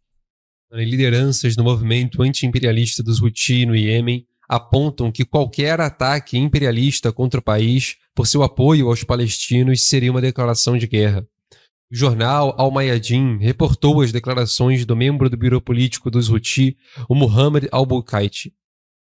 Lideranças 0.72 1.56
do 1.56 1.64
movimento 1.64 2.24
anti-imperialista 2.24 3.04
dos 3.04 3.22
Houthi 3.22 3.64
no 3.68 3.76
Iêmen 3.76 4.26
apontam 4.50 5.12
que 5.12 5.24
qualquer 5.24 5.80
ataque 5.80 6.36
imperialista 6.36 7.12
contra 7.14 7.40
o 7.40 7.44
país 7.44 7.96
por 8.18 8.26
seu 8.26 8.42
apoio 8.42 8.88
aos 8.88 9.04
palestinos 9.04 9.84
seria 9.84 10.10
uma 10.10 10.20
declaração 10.20 10.76
de 10.76 10.88
guerra. 10.88 11.24
O 11.92 11.96
jornal 11.96 12.56
Al-Mayadin 12.58 13.38
reportou 13.38 14.02
as 14.02 14.12
declarações 14.12 14.88
do 14.88 14.96
membro 14.96 15.30
do 15.30 15.38
Biro 15.38 15.62
Político 15.62 16.10
dos 16.10 16.28
Houthi, 16.28 16.76
o 17.08 17.14
Muhammad 17.14 17.68
al-Bukaiti. 17.72 18.56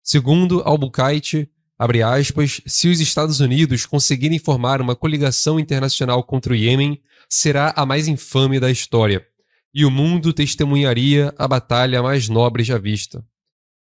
Segundo 0.02 0.62
al-Bukaiti, 0.62 1.50
abre 1.78 2.02
aspas, 2.02 2.62
se 2.66 2.88
os 2.88 3.02
Estados 3.02 3.42
Unidos 3.42 3.86
conseguirem 3.86 4.40
formar 4.40 4.80
uma 4.80 4.96
coligação 4.96 5.60
internacional 5.60 6.24
contra 6.24 6.54
o 6.54 6.56
Iêmen, 6.56 6.98
será 7.28 7.74
a 7.76 7.86
mais 7.86 8.08
infame 8.08 8.62
da 8.62 8.72
história, 8.72 9.28
e 9.74 9.84
o 9.84 9.92
mundo 9.92 10.32
testemunharia 10.32 11.34
a 11.38 11.50
batalha 11.50 12.02
mais 12.02 12.30
nobre 12.30 12.64
já 12.64 12.78
vista. 12.78 13.22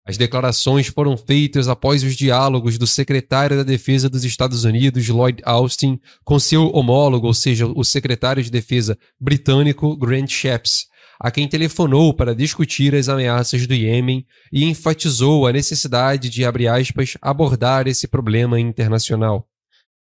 As 0.06 0.18
declarações 0.18 0.88
foram 0.88 1.16
feitas 1.16 1.68
após 1.68 2.04
os 2.04 2.16
diálogos 2.16 2.78
do 2.78 2.88
secretário 2.88 3.58
da 3.58 3.64
Defesa 3.64 4.10
dos 4.10 4.24
Estados 4.24 4.64
Unidos, 4.64 5.08
Lloyd 5.08 5.42
Austin, 5.46 6.00
com 6.24 6.40
seu 6.40 6.68
homólogo, 6.72 7.28
ou 7.28 7.34
seja, 7.34 7.68
o 7.68 7.84
secretário 7.84 8.42
de 8.42 8.50
Defesa 8.50 8.98
britânico, 9.20 9.96
Grant 9.98 10.30
Shapps, 10.30 10.88
a 11.20 11.30
quem 11.30 11.48
telefonou 11.48 12.14
para 12.14 12.34
discutir 12.34 12.96
as 12.96 13.10
ameaças 13.10 13.68
do 13.68 13.74
Iêmen 13.74 14.26
e 14.54 14.64
enfatizou 14.64 15.46
a 15.46 15.52
necessidade 15.52 16.30
de, 16.30 16.46
aspas, 16.46 17.18
abordar 17.22 17.88
esse 17.88 18.08
problema 18.08 18.60
internacional. 18.60 19.49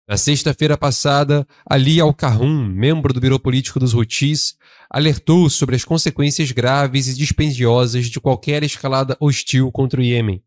Na 0.08 0.16
sexta-feira 0.16 0.78
passada, 0.78 1.44
Ali 1.68 2.00
Al-Kahum, 2.00 2.64
membro 2.64 3.12
do 3.12 3.20
Biro 3.20 3.40
Político 3.40 3.80
dos 3.80 3.92
Houthis, 3.92 4.56
alertou 4.88 5.50
sobre 5.50 5.74
as 5.74 5.84
consequências 5.84 6.52
graves 6.52 7.08
e 7.08 7.14
dispendiosas 7.14 8.06
de 8.06 8.20
qualquer 8.20 8.62
escalada 8.62 9.16
hostil 9.18 9.72
contra 9.72 10.00
o 10.00 10.04
Iêmen. 10.04 10.40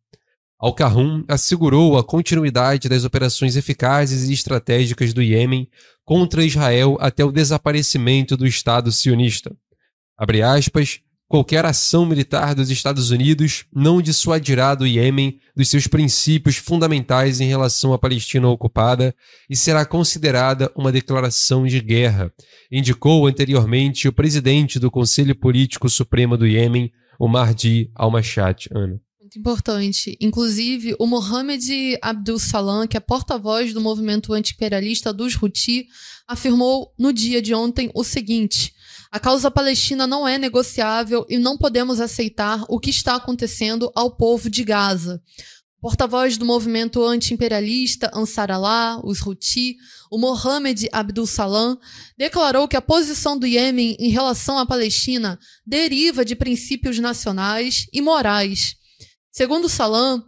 Al-Kahum 0.58 1.26
assegurou 1.28 1.98
a 1.98 2.04
continuidade 2.06 2.88
das 2.88 3.04
operações 3.04 3.58
eficazes 3.58 4.30
e 4.30 4.34
estratégicas 4.34 5.14
do 5.14 5.22
Iêmen 5.22 5.70
contra 6.06 6.46
Israel 6.46 6.98
até 7.02 7.26
o 7.26 7.32
desaparecimento 7.32 8.38
do 8.38 8.48
Estado 8.48 8.94
sionista. 8.94 9.54
Aspas, 10.18 11.02
Qualquer 11.30 11.64
ação 11.64 12.08
militar 12.08 12.56
dos 12.56 12.72
Estados 12.72 13.12
Unidos 13.12 13.64
não 13.72 14.02
dissuadirá 14.02 14.74
do 14.74 14.88
Iêmen 14.88 15.40
dos 15.56 15.70
seus 15.70 15.86
princípios 15.86 16.56
fundamentais 16.56 17.40
em 17.40 17.48
relação 17.48 17.94
à 17.94 18.00
Palestina 18.00 18.48
ocupada 18.48 19.14
e 19.48 19.56
será 19.56 19.86
considerada 19.86 20.72
uma 20.76 20.92
declaração 20.92 21.68
de 21.68 21.80
guerra, 21.82 22.34
indicou 22.72 23.28
anteriormente 23.28 24.08
o 24.08 24.12
presidente 24.12 24.80
do 24.80 24.90
Conselho 24.90 25.36
Político 25.36 25.88
Supremo 25.88 26.36
do 26.36 26.48
Iêmen, 26.48 26.92
o 27.20 27.28
Mahdi 27.28 27.92
al-Mashat. 27.94 28.68
Ana. 28.74 29.00
Muito 29.30 29.38
importante. 29.38 30.18
Inclusive, 30.20 30.96
o 30.98 31.06
Mohamed 31.06 32.00
Abdul 32.02 32.40
Salam, 32.40 32.88
que 32.88 32.98
é 32.98 33.00
porta-voz 33.00 33.72
do 33.76 33.80
movimento 33.80 34.34
anti-imperialista 34.34 35.14
dos 35.14 35.40
Houthi, 35.40 35.86
afirmou 36.28 36.92
no 36.98 37.14
dia 37.14 37.40
de 37.40 37.54
ontem 37.54 37.92
o 37.94 38.04
seguinte 38.04 38.74
a 39.12 39.20
causa 39.20 39.50
palestina 39.50 40.08
não 40.08 40.28
é 40.28 40.38
negociável 40.38 41.26
e 41.30 41.38
não 41.38 41.58
podemos 41.58 42.00
aceitar 42.00 42.64
o 42.68 42.80
que 42.80 42.92
está 42.92 43.16
acontecendo 43.16 43.92
ao 43.96 44.16
povo 44.16 44.50
de 44.50 44.64
Gaza. 44.64 45.22
Porta-voz 45.82 46.38
do 46.38 46.46
movimento 46.46 47.04
anti-imperialista 47.04 48.12
Ansar 48.14 48.52
Allah, 48.52 49.00
os 49.04 49.22
Houthi, 49.22 49.78
o 50.12 50.18
Mohamed 50.18 50.90
Abdul 50.92 51.26
Salam, 51.26 51.78
declarou 52.18 52.68
que 52.68 52.76
a 52.76 52.82
posição 52.82 53.38
do 53.38 53.48
Iêmen 53.48 53.96
em 54.00 54.10
relação 54.10 54.60
à 54.60 54.66
Palestina 54.66 55.40
deriva 55.66 56.26
de 56.26 56.36
princípios 56.36 57.00
nacionais 57.00 57.88
e 57.94 58.02
morais. 58.02 58.79
Segundo 59.32 59.70
Salam, 59.70 60.24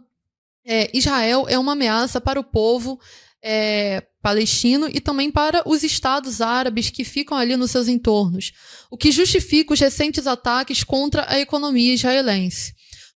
é, 0.64 0.90
Israel 0.96 1.46
é 1.48 1.58
uma 1.58 1.72
ameaça 1.72 2.20
para 2.20 2.38
o 2.38 2.44
povo 2.44 3.00
é, 3.42 4.02
palestino 4.22 4.88
e 4.88 5.00
também 5.00 5.30
para 5.30 5.68
os 5.68 5.82
estados 5.82 6.40
árabes 6.40 6.88
que 6.88 7.04
ficam 7.04 7.36
ali 7.36 7.56
nos 7.56 7.72
seus 7.72 7.88
entornos, 7.88 8.52
o 8.90 8.96
que 8.96 9.10
justifica 9.10 9.74
os 9.74 9.80
recentes 9.80 10.26
ataques 10.26 10.84
contra 10.84 11.26
a 11.28 11.40
economia 11.40 11.94
israelense. 11.94 12.72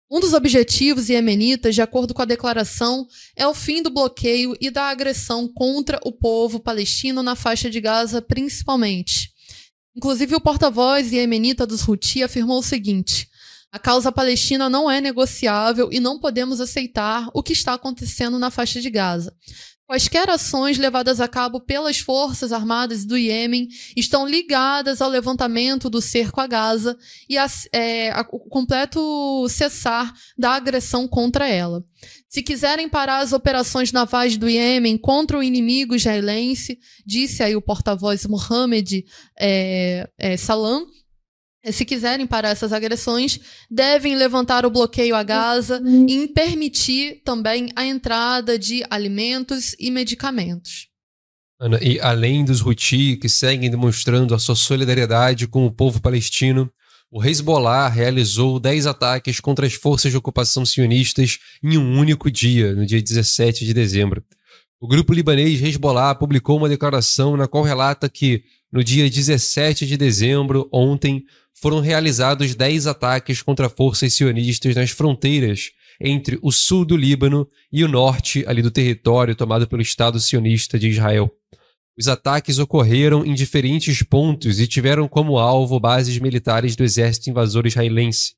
Um 0.09 0.19
dos 0.19 0.33
objetivos 0.33 1.09
iemenitas, 1.09 1.73
de 1.73 1.81
acordo 1.81 2.13
com 2.13 2.21
a 2.21 2.25
declaração, 2.25 3.07
é 3.35 3.47
o 3.47 3.55
fim 3.55 3.81
do 3.81 3.89
bloqueio 3.89 4.55
e 4.61 4.69
da 4.69 4.83
agressão 4.83 5.47
contra 5.47 5.99
o 6.03 6.11
povo 6.11 6.59
palestino 6.59 7.23
na 7.23 7.35
faixa 7.35 7.69
de 7.69 7.81
Gaza, 7.81 8.21
principalmente. 8.21 9.31
Inclusive, 9.95 10.35
o 10.35 10.41
porta-voz 10.41 11.11
iemenita 11.11 11.65
dos 11.65 11.87
Houthi 11.87 12.21
afirmou 12.21 12.59
o 12.59 12.63
seguinte: 12.63 13.27
a 13.75 13.79
causa 13.79 14.09
palestina 14.09 14.69
não 14.69 14.89
é 14.89 15.01
negociável 15.01 15.89
e 15.91 15.99
não 15.99 16.17
podemos 16.17 16.61
aceitar 16.61 17.29
o 17.33 17.43
que 17.43 17.51
está 17.51 17.73
acontecendo 17.73 18.39
na 18.39 18.49
faixa 18.49 18.79
de 18.79 18.89
Gaza. 18.89 19.35
Quaisquer 19.85 20.29
ações 20.29 20.77
levadas 20.77 21.19
a 21.19 21.27
cabo 21.27 21.59
pelas 21.59 21.99
forças 21.99 22.53
armadas 22.53 23.03
do 23.03 23.17
Iêmen 23.17 23.67
estão 23.93 24.25
ligadas 24.25 25.01
ao 25.01 25.09
levantamento 25.09 25.89
do 25.89 26.01
cerco 26.01 26.39
a 26.39 26.47
Gaza 26.47 26.97
e 27.29 27.37
ao 27.37 27.47
é, 27.73 28.23
completo 28.49 29.45
cessar 29.49 30.13
da 30.37 30.51
agressão 30.51 31.05
contra 31.05 31.45
ela. 31.45 31.83
Se 32.29 32.41
quiserem 32.41 32.87
parar 32.87 33.19
as 33.19 33.33
operações 33.33 33.91
navais 33.91 34.37
do 34.37 34.47
Iêmen 34.47 34.97
contra 34.97 35.37
o 35.37 35.43
inimigo 35.43 35.95
israelense, 35.95 36.79
disse 37.05 37.43
aí 37.43 37.57
o 37.57 37.61
porta-voz 37.61 38.25
Mohamed 38.25 39.03
é, 39.37 40.09
é, 40.17 40.37
Salam, 40.37 40.87
se 41.71 41.85
quiserem 41.85 42.27
parar 42.27 42.49
essas 42.49 42.71
agressões, 42.71 43.39
devem 43.69 44.15
levantar 44.15 44.65
o 44.65 44.69
bloqueio 44.69 45.15
a 45.15 45.23
Gaza 45.23 45.81
uhum. 45.81 46.05
e 46.07 46.27
permitir 46.27 47.21
também 47.23 47.69
a 47.75 47.85
entrada 47.85 48.57
de 48.57 48.83
alimentos 48.89 49.75
e 49.79 49.89
medicamentos. 49.89 50.87
Ana, 51.59 51.79
e 51.81 51.99
além 51.99 52.43
dos 52.43 52.61
Houthi 52.61 53.15
que 53.15 53.29
seguem 53.29 53.69
demonstrando 53.69 54.35
a 54.35 54.39
sua 54.39 54.55
solidariedade 54.55 55.47
com 55.47 55.65
o 55.65 55.71
povo 55.71 56.01
palestino, 56.01 56.69
o 57.09 57.23
Hezbollah 57.23 57.87
realizou 57.87 58.59
10 58.59 58.87
ataques 58.87 59.39
contra 59.39 59.65
as 59.65 59.73
forças 59.73 60.11
de 60.11 60.17
ocupação 60.17 60.65
sionistas 60.65 61.39
em 61.63 61.77
um 61.77 61.97
único 61.97 62.29
dia, 62.29 62.73
no 62.73 62.85
dia 62.85 63.01
17 63.01 63.65
de 63.65 63.73
dezembro. 63.73 64.21
O 64.81 64.87
grupo 64.87 65.13
libanês 65.13 65.61
Hezbollah 65.61 66.13
publicou 66.15 66.57
uma 66.57 66.67
declaração 66.67 67.37
na 67.37 67.47
qual 67.47 67.63
relata 67.63 68.09
que, 68.09 68.43
no 68.69 68.83
dia 68.83 69.09
17 69.09 69.85
de 69.85 69.95
dezembro, 69.95 70.67
ontem, 70.71 71.23
foram 71.55 71.79
realizados 71.79 72.53
10 72.53 72.87
ataques 72.87 73.41
contra 73.41 73.69
forças 73.69 74.13
sionistas 74.13 74.75
nas 74.75 74.91
fronteiras 74.91 75.71
entre 75.99 76.37
o 76.41 76.51
sul 76.51 76.83
do 76.83 76.97
Líbano 76.97 77.47
e 77.71 77.83
o 77.83 77.87
norte 77.87 78.43
ali 78.47 78.61
do 78.61 78.69
território 78.69 79.35
tomado 79.35 79.67
pelo 79.67 79.81
Estado 79.81 80.19
sionista 80.19 80.77
de 80.77 80.89
Israel. 80.89 81.31
Os 81.97 82.09
ataques 82.09 82.59
ocorreram 82.59 83.25
em 83.25 83.33
diferentes 83.33 84.03
pontos 84.03 84.59
e 84.59 84.67
tiveram 84.67 85.07
como 85.07 85.39
alvo 85.39 85.79
bases 85.79 86.19
militares 86.19 86.75
do 86.75 86.83
exército 86.83 87.29
invasor 87.29 87.65
israelense, 87.65 88.33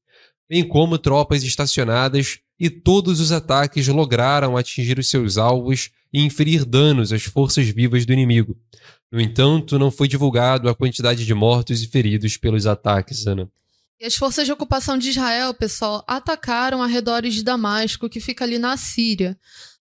bem 0.47 0.63
como 0.63 0.99
tropas 0.99 1.43
estacionadas, 1.43 2.39
e 2.59 2.69
todos 2.69 3.19
os 3.19 3.31
ataques 3.31 3.87
lograram 3.87 4.57
atingir 4.57 4.97
os 4.97 5.09
seus 5.09 5.37
alvos 5.37 5.89
e 6.13 6.23
inferir 6.23 6.65
danos 6.65 7.11
às 7.11 7.23
forças 7.23 7.67
vivas 7.67 8.05
do 8.05 8.13
inimigo. 8.13 8.57
No 9.11 9.21
entanto, 9.21 9.79
não 9.79 9.89
foi 9.89 10.07
divulgado 10.07 10.69
a 10.69 10.75
quantidade 10.75 11.25
de 11.25 11.33
mortos 11.33 11.81
e 11.81 11.87
feridos 11.87 12.35
pelos 12.35 12.65
ataques, 12.67 13.25
Ana. 13.25 13.49
E 13.99 14.05
as 14.05 14.15
forças 14.15 14.45
de 14.45 14.51
ocupação 14.51 14.97
de 14.97 15.09
Israel, 15.09 15.53
pessoal, 15.53 16.03
atacaram 16.07 16.83
arredores 16.83 17.33
de 17.33 17.43
Damasco, 17.43 18.09
que 18.09 18.19
fica 18.19 18.43
ali 18.43 18.59
na 18.59 18.77
Síria. 18.77 19.37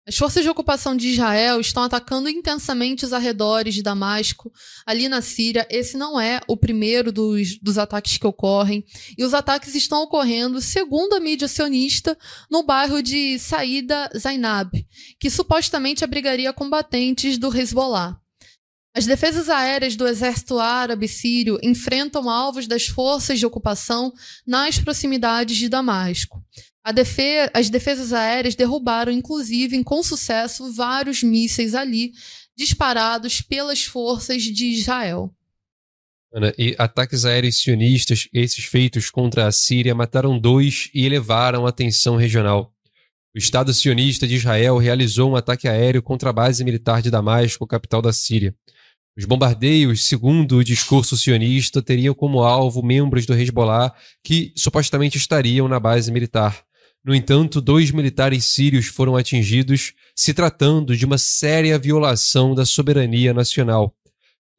As 0.07 0.15
forças 0.15 0.43
de 0.43 0.49
ocupação 0.49 0.95
de 0.95 1.10
Israel 1.10 1.60
estão 1.60 1.81
atacando 1.81 2.30
intensamente 2.30 3.03
os 3.03 3.11
arredores 3.11 3.73
de 3.73 3.81
Damasco, 3.81 4.53
ali 4.85 5.10
na 5.10 5.19
Síria. 5.19 5.68
Esse 5.68 5.97
não 5.97 6.22
é 6.22 6.39
o 6.47 6.56
primeiro 6.56 7.11
dos, 7.11 7.57
dos 7.60 7.80
ataques 7.80 8.18
que 8.18 8.27
ocorrem. 8.27 8.85
E 9.18 9.26
os 9.26 9.34
ataques 9.34 9.73
estão 9.73 10.03
ocorrendo, 10.03 10.61
segundo 10.61 11.15
a 11.15 11.19
mídia 11.19 11.47
sionista, 11.47 12.15
no 12.52 12.61
bairro 12.61 13.02
de 13.02 13.39
Saída 13.39 14.10
Zainab, 14.15 14.88
que 15.19 15.30
supostamente 15.31 16.03
abrigaria 16.03 16.53
combatentes 16.53 17.39
do 17.39 17.53
Hezbollah. 17.53 18.22
As 18.97 19.05
defesas 19.05 19.49
aéreas 19.49 19.97
do 19.97 20.07
exército 20.07 20.57
árabe 20.57 21.05
sírio 21.05 21.59
enfrentam 21.61 22.30
alvos 22.30 22.65
das 22.65 22.85
forças 22.85 23.38
de 23.38 23.45
ocupação 23.45 24.13
nas 24.47 24.80
proximidades 24.80 25.57
de 25.57 25.67
Damasco. 25.67 26.41
Defe 26.93 27.51
as 27.53 27.69
defesas 27.69 28.13
aéreas 28.13 28.55
derrubaram, 28.55 29.11
inclusive, 29.11 29.84
com 29.84 30.01
sucesso, 30.01 30.72
vários 30.72 31.22
mísseis 31.23 31.76
ali 31.76 32.13
disparados 32.55 33.41
pelas 33.41 33.84
forças 33.84 34.43
de 34.43 34.67
Israel. 34.67 35.30
Ana, 36.34 36.53
e 36.57 36.73
ataques 36.77 37.26
aéreos 37.26 37.57
sionistas, 37.57 38.30
esses 38.34 38.63
feitos 38.63 39.09
contra 39.09 39.45
a 39.45 39.51
Síria, 39.51 39.93
mataram 39.93 40.39
dois 40.39 40.89
e 40.93 41.05
elevaram 41.05 41.65
a 41.65 41.72
tensão 41.73 42.15
regional. 42.15 42.72
O 43.35 43.38
Estado 43.38 43.73
sionista 43.73 44.26
de 44.26 44.35
Israel 44.35 44.77
realizou 44.77 45.31
um 45.31 45.35
ataque 45.35 45.67
aéreo 45.67 46.01
contra 46.01 46.30
a 46.30 46.34
base 46.34 46.63
militar 46.63 47.01
de 47.01 47.11
Damasco, 47.11 47.67
capital 47.67 48.01
da 48.01 48.13
Síria. 48.13 48.55
Os 49.17 49.23
bombardeios, 49.23 50.07
segundo 50.07 50.57
o 50.57 50.63
discurso 50.63 51.15
sionista, 51.15 51.81
teriam 51.81 52.13
como 52.13 52.43
alvo 52.43 52.83
membros 52.83 53.25
do 53.25 53.33
Hezbollah 53.33 53.93
que 54.21 54.51
supostamente 54.57 55.17
estariam 55.17 55.69
na 55.69 55.79
base 55.79 56.11
militar. 56.11 56.61
No 57.03 57.15
entanto, 57.15 57.61
dois 57.61 57.91
militares 57.91 58.43
sírios 58.43 58.87
foram 58.87 59.15
atingidos, 59.15 59.93
se 60.13 60.33
tratando 60.33 60.97
de 60.97 61.05
uma 61.05 61.17
séria 61.17 61.79
violação 61.79 62.53
da 62.53 62.65
soberania 62.65 63.33
nacional. 63.33 63.95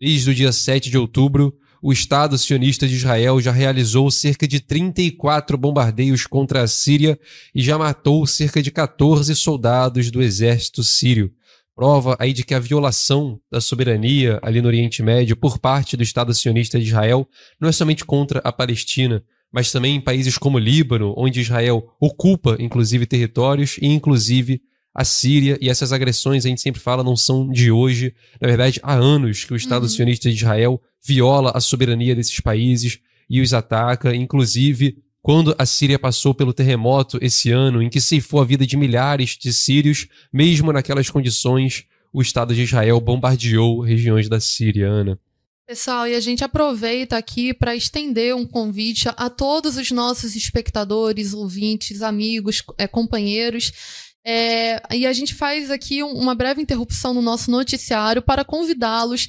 Desde 0.00 0.30
o 0.30 0.34
dia 0.34 0.52
7 0.52 0.88
de 0.88 0.96
outubro, 0.96 1.54
o 1.82 1.92
Estado 1.92 2.38
sionista 2.38 2.88
de 2.88 2.94
Israel 2.94 3.38
já 3.42 3.52
realizou 3.52 4.10
cerca 4.10 4.48
de 4.48 4.60
34 4.60 5.58
bombardeios 5.58 6.26
contra 6.26 6.62
a 6.62 6.66
Síria 6.66 7.18
e 7.54 7.62
já 7.62 7.76
matou 7.76 8.26
cerca 8.26 8.62
de 8.62 8.70
14 8.70 9.34
soldados 9.36 10.10
do 10.10 10.22
exército 10.22 10.82
sírio 10.82 11.30
prova 11.76 12.16
aí 12.18 12.32
de 12.32 12.42
que 12.42 12.54
a 12.54 12.58
violação 12.58 13.38
da 13.52 13.60
soberania 13.60 14.40
ali 14.42 14.62
no 14.62 14.68
Oriente 14.68 15.02
Médio 15.02 15.36
por 15.36 15.58
parte 15.58 15.94
do 15.94 16.02
Estado 16.02 16.32
sionista 16.32 16.78
de 16.78 16.86
Israel 16.86 17.28
não 17.60 17.68
é 17.68 17.72
somente 17.72 18.02
contra 18.02 18.40
a 18.40 18.50
Palestina, 18.50 19.22
mas 19.52 19.70
também 19.70 19.94
em 19.94 20.00
países 20.00 20.38
como 20.38 20.58
Líbano, 20.58 21.12
onde 21.16 21.42
Israel 21.42 21.94
ocupa 22.00 22.56
inclusive 22.58 23.04
territórios 23.04 23.76
e 23.80 23.86
inclusive 23.88 24.62
a 24.94 25.04
Síria, 25.04 25.58
e 25.60 25.68
essas 25.68 25.92
agressões 25.92 26.46
a 26.46 26.48
gente 26.48 26.62
sempre 26.62 26.80
fala 26.80 27.04
não 27.04 27.14
são 27.14 27.46
de 27.50 27.70
hoje, 27.70 28.14
na 28.40 28.48
verdade 28.48 28.80
há 28.82 28.94
anos 28.94 29.44
que 29.44 29.52
o 29.52 29.56
Estado 29.56 29.82
uhum. 29.82 29.88
sionista 29.90 30.30
de 30.30 30.36
Israel 30.36 30.80
viola 31.04 31.52
a 31.54 31.60
soberania 31.60 32.16
desses 32.16 32.40
países 32.40 32.98
e 33.28 33.42
os 33.42 33.52
ataca, 33.52 34.14
inclusive 34.14 34.96
quando 35.26 35.56
a 35.58 35.66
Síria 35.66 35.98
passou 35.98 36.32
pelo 36.32 36.52
terremoto 36.52 37.18
esse 37.20 37.50
ano, 37.50 37.82
em 37.82 37.90
que 37.90 38.00
ceifou 38.00 38.40
a 38.40 38.44
vida 38.44 38.64
de 38.64 38.76
milhares 38.76 39.36
de 39.36 39.52
sírios, 39.52 40.06
mesmo 40.32 40.72
naquelas 40.72 41.10
condições, 41.10 41.84
o 42.12 42.22
Estado 42.22 42.54
de 42.54 42.62
Israel 42.62 43.00
bombardeou 43.00 43.80
regiões 43.80 44.28
da 44.28 44.38
Síria, 44.38 44.86
Ana. 44.88 45.18
Pessoal, 45.66 46.06
e 46.06 46.14
a 46.14 46.20
gente 46.20 46.44
aproveita 46.44 47.16
aqui 47.16 47.52
para 47.52 47.74
estender 47.74 48.36
um 48.36 48.46
convite 48.46 49.08
a 49.16 49.28
todos 49.28 49.76
os 49.76 49.90
nossos 49.90 50.36
espectadores, 50.36 51.34
ouvintes, 51.34 52.02
amigos, 52.02 52.62
é, 52.78 52.86
companheiros. 52.86 53.72
É, 54.24 54.80
e 54.96 55.08
a 55.08 55.12
gente 55.12 55.34
faz 55.34 55.72
aqui 55.72 56.04
uma 56.04 56.36
breve 56.36 56.62
interrupção 56.62 57.12
no 57.12 57.20
nosso 57.20 57.50
noticiário 57.50 58.22
para 58.22 58.44
convidá-los 58.44 59.28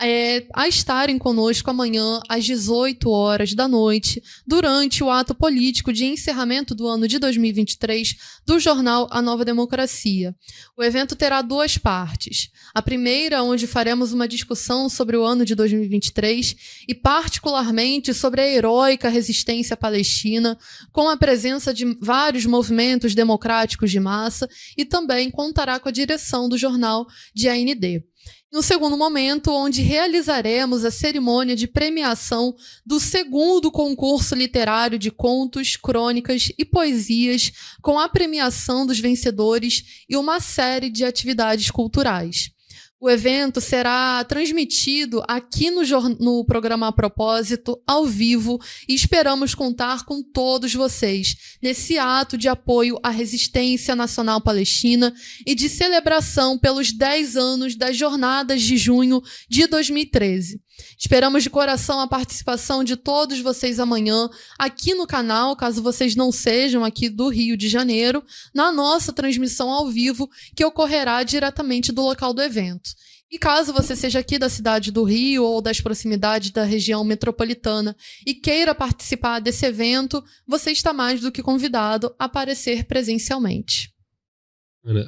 é, 0.00 0.46
a 0.54 0.68
estarem 0.68 1.18
conosco 1.18 1.70
amanhã 1.70 2.20
às 2.28 2.44
18 2.44 3.08
horas 3.08 3.54
da 3.54 3.66
noite, 3.66 4.22
durante 4.46 5.02
o 5.02 5.10
ato 5.10 5.34
político 5.34 5.92
de 5.92 6.04
encerramento 6.04 6.74
do 6.74 6.86
ano 6.86 7.08
de 7.08 7.18
2023 7.18 8.16
do 8.44 8.60
jornal 8.60 9.08
A 9.10 9.22
Nova 9.22 9.44
Democracia. 9.44 10.34
O 10.76 10.82
evento 10.82 11.16
terá 11.16 11.40
duas 11.40 11.78
partes. 11.78 12.50
A 12.74 12.82
primeira, 12.82 13.42
onde 13.42 13.66
faremos 13.66 14.12
uma 14.12 14.28
discussão 14.28 14.88
sobre 14.88 15.16
o 15.16 15.24
ano 15.24 15.44
de 15.44 15.54
2023 15.54 16.84
e, 16.86 16.94
particularmente, 16.94 18.12
sobre 18.12 18.42
a 18.42 18.48
heróica 18.48 19.08
resistência 19.08 19.76
palestina, 19.76 20.58
com 20.92 21.08
a 21.08 21.16
presença 21.16 21.72
de 21.72 21.96
vários 22.00 22.44
movimentos 22.44 23.14
democráticos 23.14 23.90
de 23.90 23.98
massa 23.98 24.48
e 24.76 24.84
também 24.84 25.30
contará 25.30 25.80
com 25.80 25.88
a 25.88 25.92
direção 25.92 26.48
do 26.48 26.58
jornal 26.58 27.06
de 27.34 27.48
AND 27.48 28.04
no 28.52 28.62
segundo 28.62 28.96
momento, 28.96 29.50
onde 29.50 29.82
realizaremos 29.82 30.84
a 30.84 30.90
cerimônia 30.90 31.56
de 31.56 31.66
premiação 31.66 32.54
do 32.84 33.00
segundo 33.00 33.70
concurso 33.70 34.34
literário 34.34 34.98
de 34.98 35.10
contos, 35.10 35.76
crônicas 35.76 36.50
e 36.56 36.64
poesias, 36.64 37.52
com 37.82 37.98
a 37.98 38.08
premiação 38.08 38.86
dos 38.86 39.00
vencedores 39.00 40.04
e 40.08 40.16
uma 40.16 40.40
série 40.40 40.90
de 40.90 41.04
atividades 41.04 41.70
culturais. 41.70 42.55
O 42.98 43.10
evento 43.10 43.60
será 43.60 44.24
transmitido 44.24 45.22
aqui 45.28 45.70
no, 45.70 45.82
no, 46.18 46.44
programa 46.46 46.88
A 46.88 46.92
Propósito, 46.92 47.78
ao 47.86 48.06
vivo, 48.06 48.58
e 48.88 48.94
esperamos 48.94 49.54
contar 49.54 50.06
com 50.06 50.22
todos 50.22 50.74
vocês 50.74 51.36
nesse 51.62 51.98
ato 51.98 52.38
de 52.38 52.48
apoio 52.48 52.98
à 53.02 53.10
resistência 53.10 53.94
nacional 53.94 54.40
palestina 54.40 55.14
e 55.46 55.54
de 55.54 55.68
celebração 55.68 56.58
pelos 56.58 56.90
10 56.90 57.36
anos 57.36 57.76
das 57.76 57.98
Jornadas 57.98 58.62
de 58.62 58.78
Junho 58.78 59.20
de 59.46 59.66
2013. 59.66 60.58
Esperamos 60.98 61.42
de 61.42 61.50
coração 61.50 62.00
a 62.00 62.08
participação 62.08 62.82
de 62.82 62.96
todos 62.96 63.40
vocês 63.40 63.78
amanhã 63.78 64.28
aqui 64.58 64.94
no 64.94 65.06
canal, 65.06 65.54
caso 65.54 65.82
vocês 65.82 66.16
não 66.16 66.32
sejam 66.32 66.84
aqui 66.84 67.08
do 67.08 67.28
Rio 67.28 67.56
de 67.56 67.68
Janeiro, 67.68 68.24
na 68.54 68.72
nossa 68.72 69.12
transmissão 69.12 69.70
ao 69.70 69.88
vivo, 69.88 70.28
que 70.54 70.64
ocorrerá 70.64 71.22
diretamente 71.22 71.92
do 71.92 72.02
local 72.02 72.32
do 72.32 72.42
evento. 72.42 72.90
E 73.30 73.38
caso 73.38 73.72
você 73.72 73.96
seja 73.96 74.20
aqui 74.20 74.38
da 74.38 74.48
cidade 74.48 74.92
do 74.92 75.02
Rio 75.02 75.44
ou 75.44 75.60
das 75.60 75.80
proximidades 75.80 76.50
da 76.50 76.64
região 76.64 77.02
metropolitana 77.02 77.96
e 78.24 78.34
queira 78.34 78.74
participar 78.74 79.40
desse 79.40 79.66
evento, 79.66 80.22
você 80.46 80.70
está 80.70 80.92
mais 80.92 81.20
do 81.20 81.32
que 81.32 81.42
convidado 81.42 82.14
a 82.18 82.26
aparecer 82.26 82.84
presencialmente. 82.84 83.92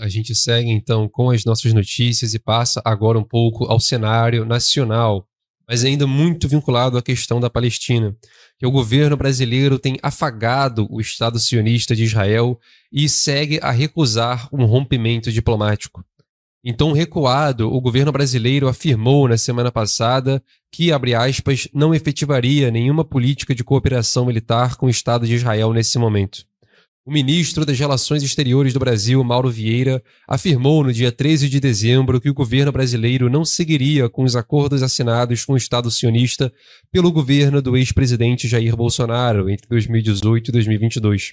A 0.01 0.09
gente 0.09 0.35
segue 0.35 0.69
então 0.71 1.09
com 1.09 1.31
as 1.31 1.45
nossas 1.45 1.73
notícias 1.73 2.35
e 2.35 2.39
passa 2.39 2.83
agora 2.85 3.17
um 3.17 3.23
pouco 3.23 3.65
ao 3.67 3.79
cenário 3.79 4.45
nacional 4.45 5.25
mas 5.69 5.85
ainda 5.85 6.07
muito 6.07 6.49
vinculado 6.49 6.97
à 6.97 7.03
questão 7.03 7.39
da 7.39 7.51
Palestina, 7.51 8.17
que 8.59 8.67
o 8.67 8.71
governo 8.71 9.17
brasileiro 9.17 9.79
tem 9.79 9.99
afagado 10.03 10.87
o 10.91 11.01
Estado 11.01 11.39
sionista 11.39 11.95
de 11.95 12.05
Israel 12.05 12.59
e 12.91 13.09
segue 13.09 13.61
a 13.63 13.71
recusar 13.71 14.49
um 14.51 14.65
rompimento 14.65 15.31
diplomático. 15.31 16.03
Então, 16.65 16.93
recuado, 16.93 17.73
o 17.73 17.81
governo 17.81 18.11
brasileiro 18.11 18.67
afirmou 18.67 19.29
na 19.29 19.39
semana 19.39 19.71
passada 19.71 20.43
que, 20.73 20.91
abre 20.91 21.15
aspas, 21.15 21.69
não 21.73 21.95
efetivaria 21.95 22.71
nenhuma 22.71 23.05
política 23.05 23.55
de 23.55 23.63
cooperação 23.63 24.25
militar 24.27 24.77
com 24.77 24.87
o 24.87 24.91
Estado 24.91 25.27
de 25.27 25.35
Israel 25.35 25.73
nesse 25.73 25.99
momento. 25.99 26.48
O 27.09 27.11
ministro 27.11 27.65
das 27.65 27.79
Relações 27.79 28.23
Exteriores 28.23 28.75
do 28.75 28.79
Brasil, 28.79 29.25
Mauro 29.25 29.49
Vieira, 29.49 30.03
afirmou 30.29 30.85
no 30.85 30.93
dia 30.93 31.11
13 31.11 31.49
de 31.49 31.59
dezembro 31.59 32.21
que 32.21 32.29
o 32.29 32.35
governo 32.35 32.71
brasileiro 32.71 33.31
não 33.31 33.47
seguiria 33.47 34.11
com 34.11 34.25
os 34.25 34.37
acordos 34.37 34.83
assinados 34.83 35.43
com 35.43 35.55
o 35.55 35.57
Estado 35.57 35.91
sionista 35.91 36.53
pelo 36.93 37.11
governo 37.11 37.63
do 37.63 37.79
ex-presidente 37.79 38.47
Jair 38.47 38.77
Bolsonaro 38.77 39.49
entre 39.49 39.67
2018 39.71 40.49
e 40.49 40.53
2022. 40.53 41.33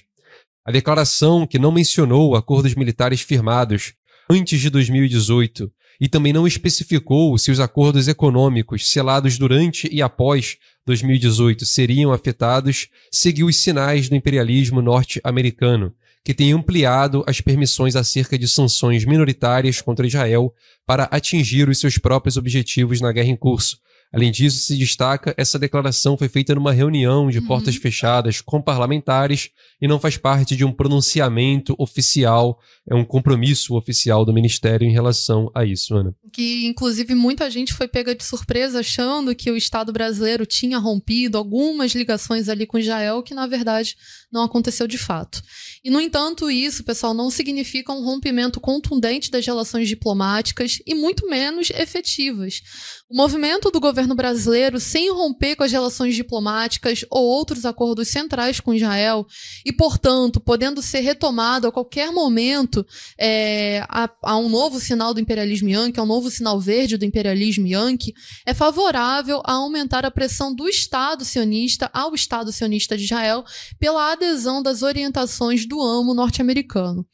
A 0.64 0.72
declaração, 0.72 1.46
que 1.46 1.58
não 1.58 1.70
mencionou 1.70 2.34
acordos 2.36 2.74
militares 2.74 3.20
firmados 3.20 3.92
antes 4.30 4.58
de 4.58 4.70
2018 4.70 5.70
e 6.00 6.08
também 6.08 6.32
não 6.32 6.46
especificou 6.46 7.36
se 7.38 7.50
os 7.50 7.60
acordos 7.60 8.08
econômicos 8.08 8.88
selados 8.88 9.38
durante 9.38 9.88
e 9.92 10.02
após 10.02 10.56
2018 10.86 11.64
seriam 11.64 12.12
afetados, 12.12 12.88
seguiu 13.10 13.46
os 13.46 13.56
sinais 13.56 14.08
do 14.08 14.14
imperialismo 14.14 14.80
norte-americano, 14.80 15.92
que 16.24 16.34
tem 16.34 16.52
ampliado 16.52 17.24
as 17.26 17.40
permissões 17.40 17.96
acerca 17.96 18.38
de 18.38 18.48
sanções 18.48 19.04
minoritárias 19.04 19.80
contra 19.80 20.06
Israel 20.06 20.52
para 20.84 21.04
atingir 21.04 21.68
os 21.68 21.78
seus 21.78 21.98
próprios 21.98 22.36
objetivos 22.36 23.00
na 23.00 23.12
guerra 23.12 23.28
em 23.28 23.36
curso, 23.36 23.78
Além 24.12 24.30
disso, 24.30 24.58
se 24.58 24.76
destaca 24.76 25.34
essa 25.36 25.58
declaração 25.58 26.16
foi 26.16 26.28
feita 26.28 26.54
numa 26.54 26.72
reunião 26.72 27.28
de 27.28 27.38
uhum. 27.38 27.46
portas 27.46 27.76
fechadas 27.76 28.40
com 28.40 28.62
parlamentares 28.62 29.50
e 29.80 29.88
não 29.88 29.98
faz 29.98 30.16
parte 30.16 30.56
de 30.56 30.64
um 30.64 30.72
pronunciamento 30.72 31.74
oficial, 31.78 32.58
é 32.88 32.94
um 32.94 33.04
compromisso 33.04 33.74
oficial 33.74 34.24
do 34.24 34.32
Ministério 34.32 34.86
em 34.86 34.92
relação 34.92 35.50
a 35.54 35.64
isso, 35.64 35.94
Ana. 35.94 36.14
Que, 36.32 36.66
inclusive, 36.66 37.14
muita 37.14 37.50
gente 37.50 37.74
foi 37.74 37.88
pega 37.88 38.14
de 38.14 38.24
surpresa 38.24 38.80
achando 38.80 39.34
que 39.34 39.50
o 39.50 39.56
Estado 39.56 39.92
brasileiro 39.92 40.46
tinha 40.46 40.78
rompido 40.78 41.36
algumas 41.36 41.94
ligações 41.94 42.48
ali 42.48 42.66
com 42.66 42.78
Israel, 42.78 43.22
que 43.22 43.34
na 43.34 43.46
verdade 43.46 43.96
não 44.32 44.42
aconteceu 44.42 44.86
de 44.86 44.98
fato. 44.98 45.42
E, 45.86 45.90
no 45.90 46.00
entanto, 46.00 46.50
isso, 46.50 46.82
pessoal, 46.82 47.14
não 47.14 47.30
significa 47.30 47.92
um 47.92 48.04
rompimento 48.04 48.58
contundente 48.58 49.30
das 49.30 49.46
relações 49.46 49.86
diplomáticas 49.86 50.80
e 50.84 50.96
muito 50.96 51.28
menos 51.28 51.70
efetivas. 51.70 52.60
O 53.08 53.16
movimento 53.16 53.70
do 53.70 53.78
governo 53.78 54.12
brasileiro, 54.12 54.80
sem 54.80 55.12
romper 55.12 55.54
com 55.54 55.62
as 55.62 55.70
relações 55.70 56.16
diplomáticas 56.16 57.04
ou 57.08 57.24
outros 57.24 57.64
acordos 57.64 58.08
centrais 58.08 58.58
com 58.58 58.74
Israel, 58.74 59.24
e, 59.64 59.72
portanto, 59.72 60.40
podendo 60.40 60.82
ser 60.82 61.02
retomado 61.02 61.68
a 61.68 61.72
qualquer 61.72 62.10
momento 62.10 62.84
é, 63.16 63.86
a, 63.88 64.10
a, 64.24 64.36
um 64.38 64.48
novo 64.48 64.80
sinal 64.80 65.14
do 65.14 65.20
imperialismo 65.20 65.68
yankee, 65.68 66.00
a 66.00 66.02
um 66.02 66.06
novo 66.06 66.28
sinal 66.32 66.58
verde 66.58 66.96
do 66.96 67.04
imperialismo 67.04 67.64
yankee, 67.64 68.12
é 68.44 68.52
favorável 68.52 69.40
a 69.44 69.52
aumentar 69.52 70.04
a 70.04 70.10
pressão 70.10 70.52
do 70.52 70.68
Estado 70.68 71.24
sionista 71.24 71.88
ao 71.92 72.12
Estado 72.12 72.50
sionista 72.50 72.96
de 72.96 73.04
Israel 73.04 73.44
pela 73.78 74.10
adesão 74.10 74.60
das 74.60 74.82
orientações 74.82 75.64
do 75.64 75.75
amo 75.80 76.14
norte-americano. 76.14 77.06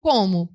Como? 0.00 0.50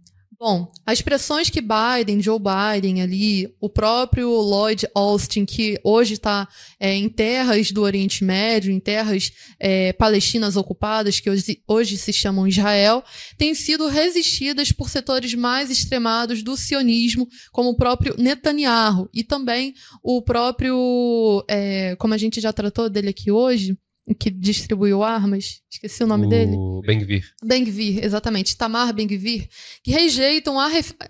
Bom, 0.46 0.70
as 0.86 1.00
expressões 1.00 1.50
que 1.50 1.62
Biden, 1.62 2.22
Joe 2.22 2.38
Biden 2.38 3.02
ali, 3.02 3.56
o 3.62 3.70
próprio 3.70 4.30
Lloyd 4.30 4.86
Austin, 4.94 5.46
que 5.46 5.80
hoje 5.86 6.16
está 6.16 6.50
é, 6.78 6.94
em 6.94 7.08
terras 7.08 7.72
do 7.72 7.82
Oriente 7.82 8.26
Médio, 8.26 8.70
em 8.70 8.78
terras 8.78 9.32
é, 9.58 9.94
palestinas 9.94 10.58
ocupadas, 10.58 11.22
que 11.22 11.30
hoje, 11.30 11.62
hoje 11.66 11.98
se 11.98 12.12
chamam 12.12 12.46
Israel, 12.46 13.02
têm 13.38 13.56
sido 13.56 13.88
resistidas 13.88 14.70
por 14.70 14.90
setores 14.90 15.34
mais 15.34 15.72
extremados 15.72 16.44
do 16.44 16.58
sionismo, 16.58 17.26
como 17.54 17.70
o 17.70 17.78
próprio 17.78 18.14
Netanyahu 18.18 19.10
e 19.14 19.24
também 19.24 19.74
o 20.04 20.22
próprio, 20.22 21.46
é, 21.48 21.96
como 21.96 22.14
a 22.14 22.18
gente 22.18 22.42
já 22.42 22.52
tratou 22.52 22.90
dele 22.90 23.08
aqui 23.08 23.32
hoje, 23.32 23.78
que 24.20 24.30
distribuiu 24.30 25.02
armas, 25.02 25.62
esqueci 25.72 26.04
o 26.04 26.08
nome 26.08 26.26
o 26.26 26.30
dele. 26.30 26.58
Ben-Gvir. 26.86 27.24
Ben-Gvir, 27.42 28.04
exatamente, 28.04 28.58
Tamar 28.58 28.94
Ben-Gvir, 28.94 29.48
que 29.82 29.92
rejeitam 29.92 30.56
o 30.56 30.60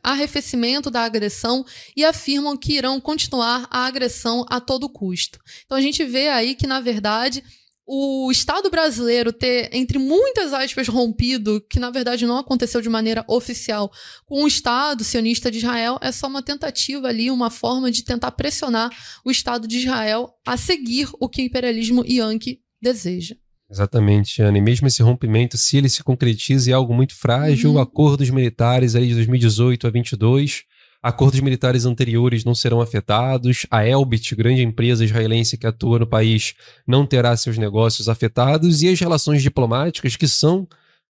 arrefecimento 0.03 0.91
da 0.91 1.02
agressão 1.02 1.65
e 1.98 2.06
afirmam 2.06 2.56
que 2.56 2.74
irão 2.74 3.02
continuar 3.02 3.68
a 3.72 3.86
agressão 3.86 4.45
a 4.48 4.60
todo 4.60 4.90
custo. 4.90 5.40
Então 5.65 5.78
a 5.78 5.82
gente 5.82 6.06
vê 6.06 6.30
aí 6.30 6.53
que, 6.53 6.68
na 6.68 6.80
verdade, 6.80 7.44
o 7.86 8.32
Estado 8.32 8.70
brasileiro 8.70 9.34
ter, 9.34 9.70
entre 9.74 9.98
muitas 9.98 10.53
aspas, 10.53 10.88
rompido, 10.88 11.60
que 11.70 11.80
na 11.80 11.90
verdade 11.90 12.26
não 12.26 12.38
aconteceu 12.38 12.80
de 12.80 12.90
maneira 12.90 13.26
oficial, 13.28 13.91
com 14.26 14.44
o 14.44 14.48
Estado 14.48 15.03
sionista 15.03 15.52
de 15.52 15.57
Israel, 15.57 15.98
é 16.02 16.11
só 16.11 16.28
uma 16.28 16.41
tentativa 16.41 17.07
ali, 17.07 17.30
uma 17.30 17.49
forma 17.49 17.91
de 17.91 18.03
tentar 18.03 18.32
pressionar 18.32 18.90
o 19.26 19.32
Estado 19.32 19.68
de 19.68 19.80
Israel 19.80 20.34
a 20.45 20.56
seguir 20.56 21.10
o 21.20 21.28
que 21.28 21.41
o 21.41 21.45
imperialismo 21.45 22.06
yankee 22.06 22.61
deseja. 22.84 23.35
Exatamente, 23.72 24.41
Ana. 24.41 24.57
E 24.57 24.61
mesmo 24.61 24.88
esse 24.88 25.01
rompimento, 25.01 25.57
se 25.57 25.77
ele 25.77 25.89
se 25.89 26.03
concretiza, 26.03 26.69
é 26.69 26.73
algo 26.73 26.93
muito 26.93 27.15
frágil. 27.15 27.72
Uhum. 27.72 27.80
Acordos 27.80 28.30
militares 28.30 28.93
ali 28.95 29.07
de 29.07 29.15
2018 29.15 29.88
a 29.88 29.89
22, 29.89 30.64
acordos 31.01 31.39
militares 31.39 31.85
anteriores 31.85 32.45
não 32.45 32.53
serão 32.53 32.81
afetados. 32.81 33.65
A 33.72 33.88
Elbit, 33.88 34.35
grande 34.35 34.61
empresa 34.61 35.03
israelense 35.03 35.57
que 35.57 35.65
atua 35.65 35.97
no 35.97 36.07
país, 36.07 36.53
não 36.85 37.05
terá 37.05 37.35
seus 37.35 37.57
negócios 37.57 38.07
afetados. 38.07 38.84
E 38.84 38.89
as 38.89 38.99
relações 38.99 39.41
diplomáticas, 39.41 40.15
que 40.15 40.27
são 40.27 40.68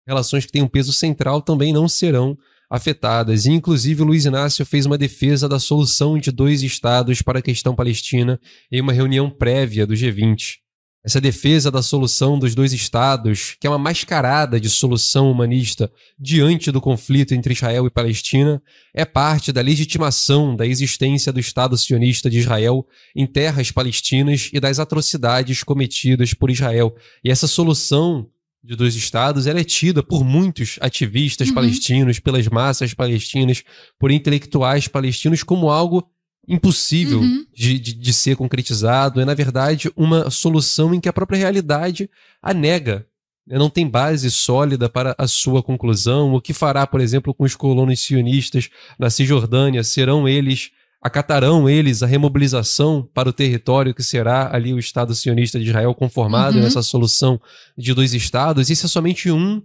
relações 0.05 0.45
que 0.45 0.51
têm 0.51 0.61
um 0.61 0.67
peso 0.67 0.93
central, 0.93 1.41
também 1.41 1.73
não 1.73 1.87
serão 1.87 2.37
afetadas. 2.69 3.45
E, 3.45 3.51
inclusive, 3.51 4.03
Luiz 4.03 4.25
Inácio 4.25 4.65
fez 4.65 4.85
uma 4.85 4.97
defesa 4.97 5.49
da 5.49 5.57
solução 5.57 6.17
de 6.17 6.31
dois 6.31 6.61
estados 6.61 7.21
para 7.21 7.39
a 7.39 7.41
questão 7.41 7.73
palestina 7.73 8.39
em 8.71 8.79
uma 8.79 8.93
reunião 8.93 9.29
prévia 9.31 9.87
do 9.87 9.93
G20. 9.93 10.60
Essa 11.03 11.19
defesa 11.19 11.71
da 11.71 11.81
solução 11.81 12.37
dos 12.37 12.53
dois 12.53 12.73
estados, 12.73 13.55
que 13.59 13.65
é 13.65 13.69
uma 13.69 13.79
mascarada 13.79 14.59
de 14.59 14.69
solução 14.69 15.31
humanista 15.31 15.91
diante 16.19 16.71
do 16.71 16.79
conflito 16.79 17.33
entre 17.33 17.53
Israel 17.53 17.87
e 17.87 17.89
Palestina, 17.89 18.61
é 18.93 19.03
parte 19.03 19.51
da 19.51 19.61
legitimação 19.61 20.55
da 20.55 20.65
existência 20.65 21.33
do 21.33 21.39
Estado 21.39 21.75
sionista 21.75 22.29
de 22.29 22.37
Israel 22.37 22.85
em 23.15 23.25
terras 23.25 23.71
palestinas 23.71 24.51
e 24.53 24.59
das 24.59 24.77
atrocidades 24.77 25.63
cometidas 25.63 26.35
por 26.35 26.51
Israel. 26.51 26.95
E 27.23 27.31
essa 27.31 27.47
solução 27.47 28.29
de 28.63 28.75
dois 28.75 28.95
estados 28.95 29.47
ela 29.47 29.59
é 29.59 29.63
tida 29.63 30.03
por 30.03 30.23
muitos 30.23 30.77
ativistas 30.81 31.47
uhum. 31.47 31.55
palestinos, 31.55 32.19
pelas 32.19 32.47
massas 32.47 32.93
palestinas, 32.93 33.63
por 33.97 34.11
intelectuais 34.11 34.87
palestinos 34.87 35.41
como 35.41 35.71
algo 35.71 36.07
impossível 36.47 37.19
uhum. 37.19 37.45
de, 37.53 37.79
de, 37.79 37.93
de, 37.93 38.13
ser 38.13 38.35
concretizado. 38.35 39.21
É, 39.21 39.25
na 39.25 39.33
verdade, 39.33 39.91
uma 39.95 40.29
solução 40.29 40.93
em 40.93 40.99
que 40.99 41.09
a 41.09 41.13
própria 41.13 41.37
realidade 41.37 42.09
a 42.41 42.53
nega. 42.53 43.05
Né? 43.45 43.57
Não 43.57 43.69
tem 43.69 43.87
base 43.87 44.29
sólida 44.31 44.89
para 44.89 45.15
a 45.17 45.27
sua 45.27 45.61
conclusão. 45.61 46.33
O 46.33 46.41
que 46.41 46.53
fará, 46.53 46.85
por 46.85 46.99
exemplo, 47.01 47.33
com 47.33 47.43
os 47.43 47.55
colonos 47.55 47.99
sionistas 47.99 48.69
na 48.97 49.09
Cisjordânia? 49.09 49.83
Serão 49.83 50.27
eles, 50.27 50.71
acatarão 51.01 51.69
eles 51.69 52.01
a 52.03 52.07
remobilização 52.07 53.07
para 53.13 53.29
o 53.29 53.33
território 53.33 53.93
que 53.93 54.03
será 54.03 54.53
ali 54.53 54.73
o 54.73 54.79
Estado 54.79 55.13
sionista 55.13 55.59
de 55.59 55.67
Israel 55.67 55.93
conformado 55.93 56.57
uhum. 56.57 56.63
nessa 56.63 56.81
solução 56.81 57.39
de 57.77 57.93
dois 57.93 58.13
estados? 58.13 58.69
Isso 58.69 58.85
é 58.85 58.89
somente 58.89 59.31
um 59.31 59.61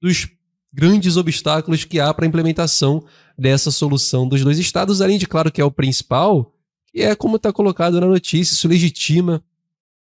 dos 0.00 0.28
grandes 0.74 1.16
obstáculos 1.16 1.84
que 1.84 2.00
há 2.00 2.12
para 2.12 2.24
a 2.24 2.28
implementação 2.28 3.04
dessa 3.38 3.70
solução 3.70 4.28
dos 4.28 4.42
dois 4.42 4.58
estados, 4.58 5.00
além 5.00 5.18
de, 5.18 5.26
claro, 5.26 5.52
que 5.52 5.60
é 5.60 5.64
o 5.64 5.70
principal, 5.70 6.52
que 6.92 7.00
é 7.00 7.14
como 7.14 7.36
está 7.36 7.52
colocado 7.52 8.00
na 8.00 8.06
notícia, 8.08 8.52
isso 8.52 8.66
legitima 8.66 9.42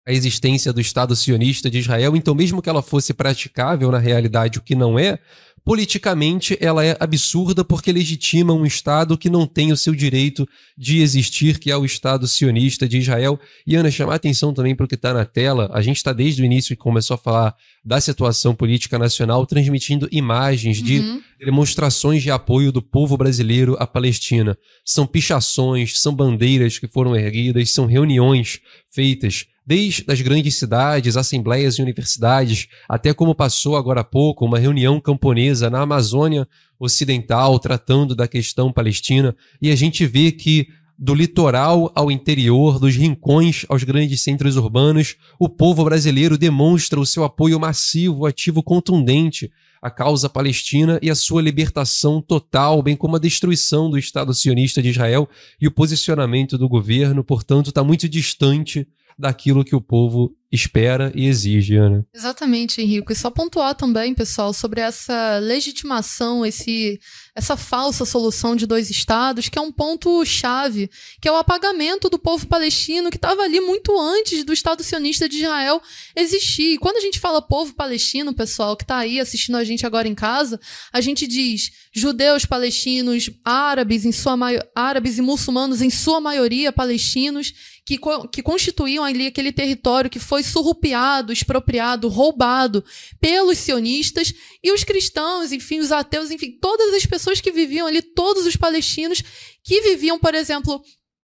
a 0.07 0.11
existência 0.11 0.72
do 0.72 0.80
Estado 0.80 1.15
sionista 1.15 1.69
de 1.69 1.80
Israel, 1.80 2.15
então, 2.15 2.34
mesmo 2.34 2.61
que 2.61 2.69
ela 2.69 2.81
fosse 2.81 3.14
praticável 3.14 3.91
na 3.91 3.98
realidade, 3.98 4.57
o 4.57 4.61
que 4.61 4.73
não 4.73 4.98
é, 4.98 5.19
politicamente 5.64 6.57
ela 6.60 6.84
é 6.84 6.95
absurda 6.99 7.64
porque 7.64 7.91
legitima 7.91 8.53
um 8.53 8.65
Estado 8.65 9.18
que 9.18 9.30
não 9.30 9.48
tem 9.48 9.72
o 9.72 9.77
seu 9.77 9.95
direito 9.95 10.48
de 10.77 10.99
existir, 10.99 11.60
que 11.60 11.72
é 11.72 11.77
o 11.77 11.85
Estado 11.85 12.27
sionista 12.27 12.88
de 12.88 12.98
Israel. 12.98 13.40
E 13.65 13.76
Ana, 13.76 13.90
chamar 13.90 14.15
atenção 14.15 14.53
também 14.53 14.76
para 14.76 14.85
o 14.85 14.88
que 14.88 14.95
está 14.95 15.14
na 15.14 15.26
tela. 15.26 15.69
A 15.73 15.81
gente 15.81 15.98
está 15.98 16.11
desde 16.11 16.41
o 16.41 16.45
início 16.45 16.76
que 16.76 16.81
começou 16.81 17.15
a 17.15 17.18
falar 17.18 17.56
da 17.84 17.99
situação 18.02 18.53
política 18.53 18.99
nacional, 18.99 19.45
transmitindo 19.45 20.07
imagens 20.11 20.80
uhum. 20.80 20.85
de 20.85 21.22
demonstrações 21.45 22.22
de 22.22 22.31
apoio 22.31 22.72
do 22.72 22.81
povo 22.81 23.15
brasileiro 23.18 23.76
à 23.80 23.88
Palestina. 23.88 24.57
São 24.85 25.06
pichações, 25.06 25.99
são 25.99 26.14
bandeiras 26.14 26.77
que 26.77 26.88
foram 26.88 27.15
erguidas, 27.15 27.72
são 27.72 27.85
reuniões 27.85 28.60
feitas 28.90 29.45
desde 29.65 30.03
as 30.07 30.22
grandes 30.22 30.56
cidades, 30.56 31.15
assembleias 31.18 31.76
e 31.76 31.81
universidades, 31.81 32.68
até 32.88 33.14
como 33.14 33.34
passou 33.34 33.76
agora 33.76 34.02
há 34.02 34.03
pouco 34.03 34.45
uma 34.45 34.60
reunião 34.60 34.99
camponesa 34.99 35.69
na 35.69 35.81
Amazônia 35.81 36.48
Ocidental 36.80 37.57
tratando 37.60 38.14
da 38.14 38.27
questão 38.27 38.72
palestina, 38.72 39.35
e 39.61 39.72
a 39.72 39.76
gente 39.76 40.06
vê 40.06 40.31
que 40.31 40.68
do 40.98 41.14
litoral 41.14 41.91
ao 41.95 42.11
interior, 42.11 42.80
dos 42.80 42.95
rincões 42.95 43.65
aos 43.68 43.84
grandes 43.84 44.22
centros 44.22 44.56
urbanos, 44.56 45.15
o 45.40 45.49
povo 45.49 45.84
brasileiro 45.84 46.38
demonstra 46.38 46.99
o 46.99 47.06
seu 47.06 47.23
apoio 47.23 47.60
massivo, 47.60 48.26
ativo, 48.26 48.61
contundente 48.61 49.52
à 49.81 49.90
causa 49.90 50.30
palestina 50.30 50.99
e 51.02 51.10
a 51.10 51.15
sua 51.15 51.41
libertação 51.41 52.22
total, 52.22 52.81
bem 52.81 52.95
como 52.95 53.15
a 53.15 53.19
destruição 53.19 53.90
do 53.90 53.98
Estado 53.98 54.34
sionista 54.34 54.81
de 54.81 54.90
Israel 54.90 55.27
e 55.60 55.68
o 55.68 55.72
posicionamento 55.72 56.57
do 56.57 56.69
governo, 56.69 57.23
portanto, 57.23 57.68
está 57.68 57.84
muito 57.84 58.07
distante 58.07 58.88
daquilo 59.18 59.64
que 59.64 59.76
o 59.76 59.81
povo 59.81 60.35
espera 60.53 61.11
e 61.15 61.26
exige, 61.26 61.76
Ana. 61.76 62.06
Exatamente, 62.14 62.80
Henrique. 62.80 63.11
E 63.11 63.15
só 63.15 63.31
pontuar 63.31 63.73
também, 63.73 64.14
pessoal, 64.14 64.53
sobre 64.53 64.81
essa 64.81 65.40
legitimação, 65.40 66.45
esse, 66.45 66.99
essa 67.35 67.57
falsa 67.57 68.06
solução 68.06 68.56
de 68.56 68.68
dois 68.68 68.91
estados, 68.91 69.49
que 69.49 69.57
é 69.57 69.61
um 69.61 69.72
ponto 69.72 70.23
chave, 70.23 70.91
que 71.19 71.27
é 71.27 71.31
o 71.31 71.38
apagamento 71.38 72.07
do 72.07 72.19
povo 72.19 72.45
palestino 72.45 73.10
que 73.10 73.18
estava 73.18 73.41
ali 73.41 73.60
muito 73.60 73.99
antes 73.99 74.44
do 74.44 74.53
Estado 74.53 74.84
sionista 74.84 75.27
de 75.27 75.38
Israel 75.38 75.81
existir. 76.15 76.73
E 76.73 76.77
quando 76.77 76.98
a 76.98 77.02
gente 77.02 77.19
fala 77.19 77.41
povo 77.41 77.73
palestino, 77.73 78.31
pessoal, 78.31 78.77
que 78.77 78.84
está 78.84 78.98
aí 78.98 79.19
assistindo 79.19 79.57
a 79.57 79.64
gente 79.64 79.88
agora 79.88 80.07
em 80.07 80.14
casa, 80.14 80.60
a 80.91 81.02
gente 81.02 81.26
diz 81.26 81.72
judeus 81.91 82.45
palestinos, 82.45 83.27
árabes 83.44 84.06
em 84.06 84.11
sua 84.11 84.38
árabes 84.76 85.18
e 85.18 85.22
muçulmanos 85.22 85.81
em 85.81 85.90
sua 85.90 86.22
maioria 86.22 86.72
palestinos 86.72 87.53
que, 87.85 87.99
que 88.31 88.41
constituíam 88.41 89.03
ali 89.03 89.27
aquele 89.27 89.51
território 89.51 90.10
que 90.10 90.19
foi 90.19 90.41
surrupiado, 90.41 91.34
expropriado, 91.34 92.07
roubado 92.07 92.84
pelos 93.19 93.57
sionistas 93.57 94.34
e 94.64 94.72
os 94.72 94.84
cristãos, 94.84 95.51
enfim, 95.51 95.80
os 95.80 95.91
ateus, 95.91 96.31
enfim, 96.31 96.57
todas 96.61 96.93
as 96.93 97.05
pessoas 97.05 97.41
que 97.41 97.51
viviam 97.51 97.88
ali, 97.88 98.01
todos 98.01 98.45
os 98.45 98.55
palestinos 98.55 99.22
que 99.64 99.81
viviam, 99.81 100.18
por 100.18 100.34
exemplo, 100.34 100.81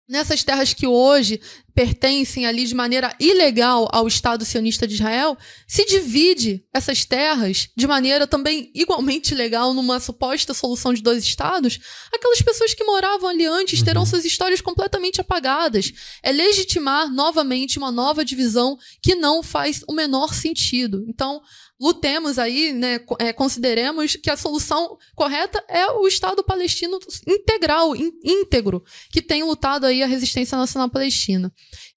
nessas 0.08 0.44
terras 0.44 0.74
que 0.74 0.86
hoje 0.86 1.42
pertencem 1.74 2.46
ali 2.46 2.66
de 2.66 2.74
maneira 2.74 3.14
ilegal 3.20 3.90
ao 3.92 4.08
Estado 4.08 4.46
sionista 4.46 4.88
de 4.88 4.94
Israel, 4.94 5.38
se 5.68 5.86
divide 5.86 6.64
essas 6.74 7.04
terras 7.04 7.68
de 7.76 7.86
maneira 7.86 8.26
também 8.26 8.72
igualmente 8.74 9.36
legal 9.36 9.74
numa 9.74 10.00
suposta 10.00 10.54
solução 10.54 10.94
de 10.94 11.02
dois 11.02 11.22
estados, 11.24 11.78
aquelas 12.14 12.42
pessoas 12.42 12.74
que 12.74 12.84
moravam 12.86 13.30
ali 13.30 13.46
antes 13.46 13.84
terão 13.84 14.02
uhum. 14.04 14.06
suas 14.06 14.24
histórias 14.24 14.62
completamente 14.62 15.20
apagadas. 15.20 15.92
É 16.24 16.32
legitimar 16.32 17.12
novamente 17.12 17.78
uma 17.78 17.92
nova 17.92 18.24
divisão 18.24 18.78
que 19.02 19.16
não 19.16 19.44
faz 19.44 19.84
o 19.86 19.94
menor 19.94 20.34
sentido. 20.34 21.04
Então, 21.10 21.42
lutemos 21.80 22.40
aí, 22.40 22.72
né, 22.72 23.00
é, 23.20 23.34
consideremos 23.34 24.16
que 24.16 24.30
a 24.30 24.38
solução 24.38 24.98
correta 25.14 25.64
é 25.68 25.88
o 25.88 26.08
Estado 26.08 26.44
palestino 26.44 27.00
integral, 27.28 27.96
íntegro, 27.96 28.84
que 29.10 29.22
tem 29.22 29.44
lutado 29.44 29.86
aí 29.86 30.02
a 30.02 30.08
resistência 30.08 30.58
nacional 30.58 30.90
palestina. 30.90 31.52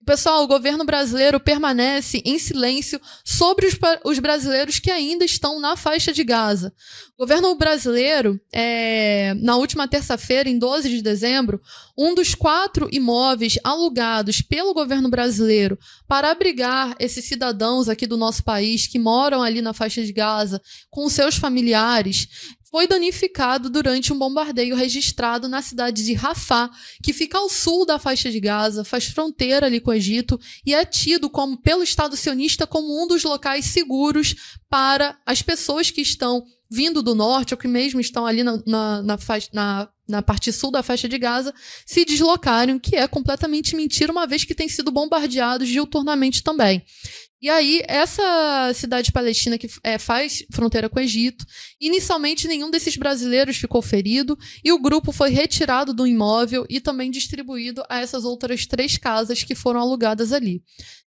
Pessoal, 0.09 0.43
o 0.43 0.47
governo 0.47 0.87
brasileiro 0.87 1.39
permanece 1.39 2.23
em 2.25 2.39
silêncio 2.39 2.99
sobre 3.23 3.67
os, 3.67 3.75
os 4.03 4.19
brasileiros 4.19 4.79
que 4.79 4.91
ainda 4.91 5.23
estão 5.23 5.61
na 5.61 5.77
faixa 5.77 6.15
de 6.15 6.25
Gaza. 6.25 6.73
O 7.15 7.25
governo 7.25 7.55
brasileiro, 7.57 8.41
é, 8.51 9.35
na 9.35 9.57
última 9.57 9.87
terça-feira, 9.87 10.49
em 10.49 10.59
12 10.59 10.89
de 10.89 11.03
dezembro, 11.03 11.61
um 11.95 12.15
dos 12.15 12.35
quatro 12.35 12.89
imóveis 12.91 13.59
alugados 13.63 14.41
pelo 14.41 14.73
governo 14.73 15.11
brasileiro 15.11 15.79
para 16.07 16.31
abrigar 16.31 16.97
esses 16.99 17.27
cidadãos 17.27 17.87
aqui 17.87 18.07
do 18.07 18.17
nosso 18.17 18.43
país 18.43 18.87
que 18.87 18.99
moram 18.99 19.43
ali 19.43 19.61
na 19.61 19.75
faixa 19.75 20.03
de 20.03 20.13
Gaza 20.13 20.63
com 20.89 21.07
seus 21.11 21.37
familiares, 21.37 22.57
foi 22.71 22.87
danificado 22.87 23.71
durante 23.71 24.13
um 24.13 24.19
bombardeio 24.19 24.77
registrado 24.77 25.49
na 25.49 25.63
cidade 25.63 26.05
de 26.05 26.13
Rafah, 26.13 26.71
que 27.03 27.13
fica 27.13 27.39
ao 27.39 27.49
sul 27.49 27.87
da 27.87 27.99
faixa 27.99 28.31
de 28.31 28.39
Gaza, 28.41 28.85
faz 28.85 29.07
fronteira 29.07 29.67
ali 29.67 29.81
com 29.81 29.91
o 29.91 29.95
Egito 29.95 30.39
e 30.65 30.75
é 30.75 30.85
tido 30.85 31.31
como 31.31 31.57
pelo 31.57 31.83
Estado 31.83 32.17
sionista 32.17 32.67
como 32.67 33.03
um 33.03 33.07
dos 33.07 33.25
locais 33.25 33.65
seguros 33.67 34.35
para 34.69 35.19
as 35.25 35.41
pessoas 35.41 35.91
que 35.91 36.03
estão 36.03 36.45
vindo 36.71 37.03
do 37.03 37.15
norte 37.15 37.55
ou 37.55 37.59
que 37.59 37.67
mesmo 37.67 38.01
estão 38.01 38.27
ali 38.27 38.43
na, 38.43 38.63
na, 38.67 39.03
na, 39.03 39.19
na, 39.53 39.89
na 40.07 40.23
parte 40.23 40.53
sul 40.53 40.71
da 40.71 40.83
faixa 40.83 41.09
de 41.09 41.19
Gaza 41.19 41.55
se 41.87 42.05
deslocarem, 42.05 42.79
que 42.79 42.97
é 42.97 43.09
completamente 43.09 43.75
mentira, 43.75 44.13
uma 44.13 44.27
vez 44.27 44.45
que 44.45 44.55
têm 44.55 44.69
sido 44.69 44.91
bombardeados 44.91 45.69
diuturnamente 45.69 46.43
também. 46.43 46.85
E 47.41 47.49
aí, 47.49 47.83
essa 47.87 48.73
cidade 48.75 49.13
palestina 49.13 49.57
que 49.57 49.69
é, 49.85 49.97
faz 49.97 50.45
fronteira 50.53 50.89
com 50.89 50.99
o 50.99 51.03
Egito, 51.03 51.47
inicialmente 51.81 52.49
nenhum 52.49 52.69
desses 52.69 52.97
brasileiros 52.97 53.57
ficou 53.57 53.81
ferido 53.81 54.37
e 54.65 54.73
o 54.73 54.79
grupo 54.79 55.13
foi 55.13 55.31
retirado 55.31 55.95
do 55.95 56.05
imóvel 56.05 56.67
e 56.69 56.81
também 56.81 57.13
distribuído 57.13 57.85
a 57.89 58.01
essas 58.01 58.25
outras 58.25 58.67
três 58.67 58.99
casas 58.99 59.45
que 59.45 59.55
foram 59.55 59.81
alugadas 59.81 60.33
ali. 60.33 60.65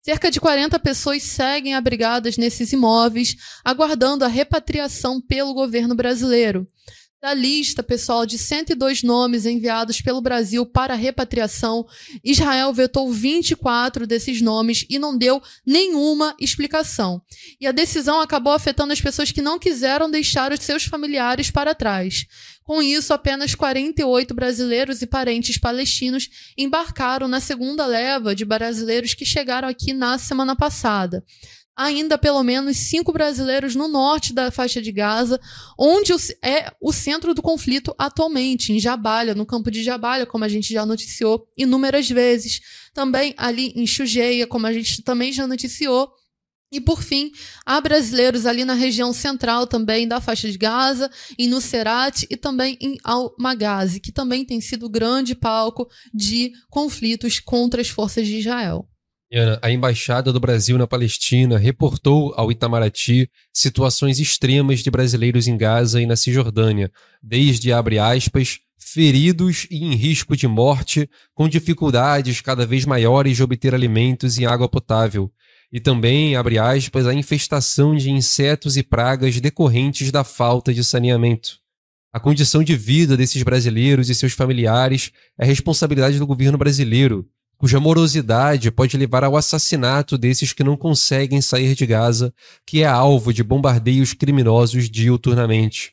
Cerca 0.01 0.31
de 0.31 0.41
40 0.41 0.79
pessoas 0.81 1.23
seguem 1.23 1.75
abrigadas 1.75 2.39
nesses 2.39 2.73
imóveis, 2.73 3.37
aguardando 3.63 4.25
a 4.25 4.29
repatriação 4.29 5.21
pelo 5.21 5.53
governo 5.53 5.95
brasileiro. 5.95 6.67
Da 7.25 7.33
lista, 7.33 7.83
pessoal, 7.83 8.27
de 8.27 8.37
102 8.37 9.03
nomes 9.03 9.47
enviados 9.47 9.99
pelo 10.03 10.21
Brasil 10.21 10.67
para 10.67 10.95
repatriação, 10.95 11.87
Israel 12.23 12.71
vetou 12.71 13.11
24 13.11 14.07
desses 14.07 14.43
nomes 14.43 14.85
e 14.91 14.99
não 14.99 15.17
deu 15.17 15.43
nenhuma 15.65 16.37
explicação. 16.39 17.23
E 17.59 17.67
a 17.67 17.73
decisão 17.73 18.21
acabou 18.21 18.53
afetando 18.53 18.93
as 18.93 19.01
pessoas 19.01 19.33
que 19.33 19.41
não 19.41 19.59
quiseram 19.59 20.11
deixar 20.11 20.53
os 20.53 20.61
seus 20.61 20.85
familiares 20.85 21.51
para 21.51 21.75
trás. 21.75 22.27
Com 22.63 22.83
isso, 22.83 23.15
apenas 23.15 23.55
48 23.55 24.35
brasileiros 24.35 25.01
e 25.01 25.07
parentes 25.07 25.57
palestinos 25.57 26.29
embarcaram 26.59 27.27
na 27.27 27.41
segunda 27.41 27.87
leva 27.87 28.35
de 28.35 28.45
brasileiros 28.45 29.15
que 29.15 29.25
chegaram 29.25 29.67
aqui 29.67 29.95
na 29.95 30.19
semana 30.19 30.55
passada 30.55 31.25
ainda 31.77 32.17
pelo 32.17 32.43
menos 32.43 32.77
cinco 32.77 33.13
brasileiros 33.13 33.75
no 33.75 33.89
norte 33.89 34.33
da 34.33 34.51
faixa 34.51 34.81
de 34.81 34.93
Gaza, 34.93 35.41
onde 35.79 36.13
é 36.43 36.73
o 36.81 36.93
centro 36.93 37.35
do 37.35 37.43
conflito 37.43 37.95
atualmente, 37.99 38.73
em 38.73 38.79
Jabalha, 38.79 39.35
no 39.35 39.47
campo 39.47 39.71
de 39.71 39.83
Jabalha, 39.83 40.27
como 40.27 40.45
a 40.45 40.49
gente 40.49 40.73
já 40.73 40.87
noticiou 40.87 41.47
inúmeras 41.57 42.09
vezes. 42.09 42.61
Também 42.93 43.35
ali 43.37 43.73
em 43.75 43.87
Chugeia, 43.87 44.47
como 44.47 44.67
a 44.67 44.73
gente 44.73 45.03
também 45.03 45.33
já 45.33 45.47
noticiou. 45.47 46.11
E 46.73 46.81
por 46.81 47.03
fim, 47.03 47.31
há 47.65 47.81
brasileiros 47.81 48.47
ali 48.47 48.65
na 48.65 48.75
região 48.75 49.13
central 49.13 49.65
também 49.65 50.09
da 50.09 50.21
faixa 50.21 50.51
de 50.51 50.59
Gaza, 50.59 51.09
em 51.39 51.49
Nusserat 51.49 52.27
e 52.29 52.37
também 52.37 52.77
em 52.81 52.97
Al-Maghazi, 53.05 54.01
que 54.01 54.11
também 54.11 54.45
tem 54.45 54.61
sido 54.61 54.89
grande 54.89 55.37
palco 55.37 55.89
de 56.13 56.53
conflitos 56.69 57.39
contra 57.39 57.81
as 57.81 57.89
forças 57.89 58.27
de 58.27 58.39
Israel 58.39 58.89
a 59.61 59.71
Embaixada 59.71 60.33
do 60.33 60.39
Brasil 60.39 60.79
na 60.79 60.87
Palestina 60.87 61.59
reportou 61.59 62.33
ao 62.37 62.53
Itamaraty 62.53 63.29
situações 63.53 64.21
extremas 64.21 64.81
de 64.81 64.91
brasileiros 64.91 65.49
em 65.49 65.57
Gaza 65.57 66.01
e 66.01 66.07
na 66.07 66.15
Cisjordânia, 66.15 66.91
desde, 67.23 67.73
abre 67.73 67.99
aspas, 67.99 68.61
feridos 68.79 69.67
e 69.71 69.85
em 69.85 69.95
risco 69.95 70.37
de 70.37 70.47
morte, 70.47 71.09
com 71.35 71.49
dificuldades 71.49 72.41
cada 72.41 72.65
vez 72.65 72.85
maiores 72.85 73.37
de 73.37 73.43
obter 73.43 73.75
alimentos 73.75 74.39
e 74.39 74.47
água 74.47 74.69
potável, 74.69 75.33
e 75.73 75.81
também, 75.81 76.37
abre 76.37 76.59
aspas, 76.59 77.05
a 77.05 77.13
infestação 77.13 77.97
de 77.97 78.11
insetos 78.11 78.77
e 78.77 78.83
pragas 78.85 79.41
decorrentes 79.41 80.13
da 80.13 80.23
falta 80.23 80.73
de 80.73 80.85
saneamento. 80.85 81.59
A 82.13 82.21
condição 82.21 82.63
de 82.63 82.77
vida 82.77 83.17
desses 83.17 83.43
brasileiros 83.43 84.09
e 84.09 84.15
seus 84.15 84.33
familiares 84.33 85.11
é 85.37 85.45
responsabilidade 85.45 86.21
do 86.21 86.27
governo 86.27 86.57
brasileiro, 86.57 87.29
cuja 87.57 87.81
morosidade 87.81 88.71
pode 88.71 88.97
levar 88.97 89.25
ao 89.25 89.37
assassinato 89.37 90.19
desses 90.19 90.53
que 90.53 90.65
não 90.65 90.77
conseguem 90.77 91.41
sair 91.41 91.75
de 91.75 91.87
Gaza, 91.87 92.33
que 92.67 92.83
é 92.83 92.87
alvo 92.87 93.33
de 93.33 93.43
bombardeios 93.43 94.13
criminosos 94.13 94.91
diuturnamente. 94.91 95.93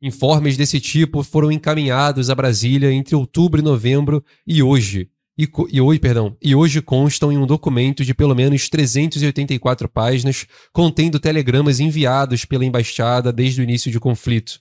Informes 0.00 0.56
desse 0.56 0.80
tipo 0.80 1.22
foram 1.22 1.52
encaminhados 1.52 2.28
a 2.28 2.34
Brasília 2.34 2.92
entre 2.92 3.14
outubro 3.14 3.60
e 3.60 3.64
novembro 3.64 4.24
e 4.46 4.62
hoje. 4.62 5.08
E, 5.38 5.48
e, 5.70 5.80
hoje, 5.80 5.98
perdão, 5.98 6.36
e 6.42 6.54
hoje 6.54 6.82
constam 6.82 7.32
em 7.32 7.38
um 7.38 7.46
documento 7.46 8.04
de 8.04 8.12
pelo 8.12 8.34
menos 8.34 8.68
384 8.68 9.88
páginas, 9.88 10.46
contendo 10.72 11.18
telegramas 11.18 11.80
enviados 11.80 12.44
pela 12.44 12.64
embaixada 12.64 13.32
desde 13.32 13.60
o 13.60 13.64
início 13.64 13.90
do 13.90 14.00
conflito. 14.00 14.60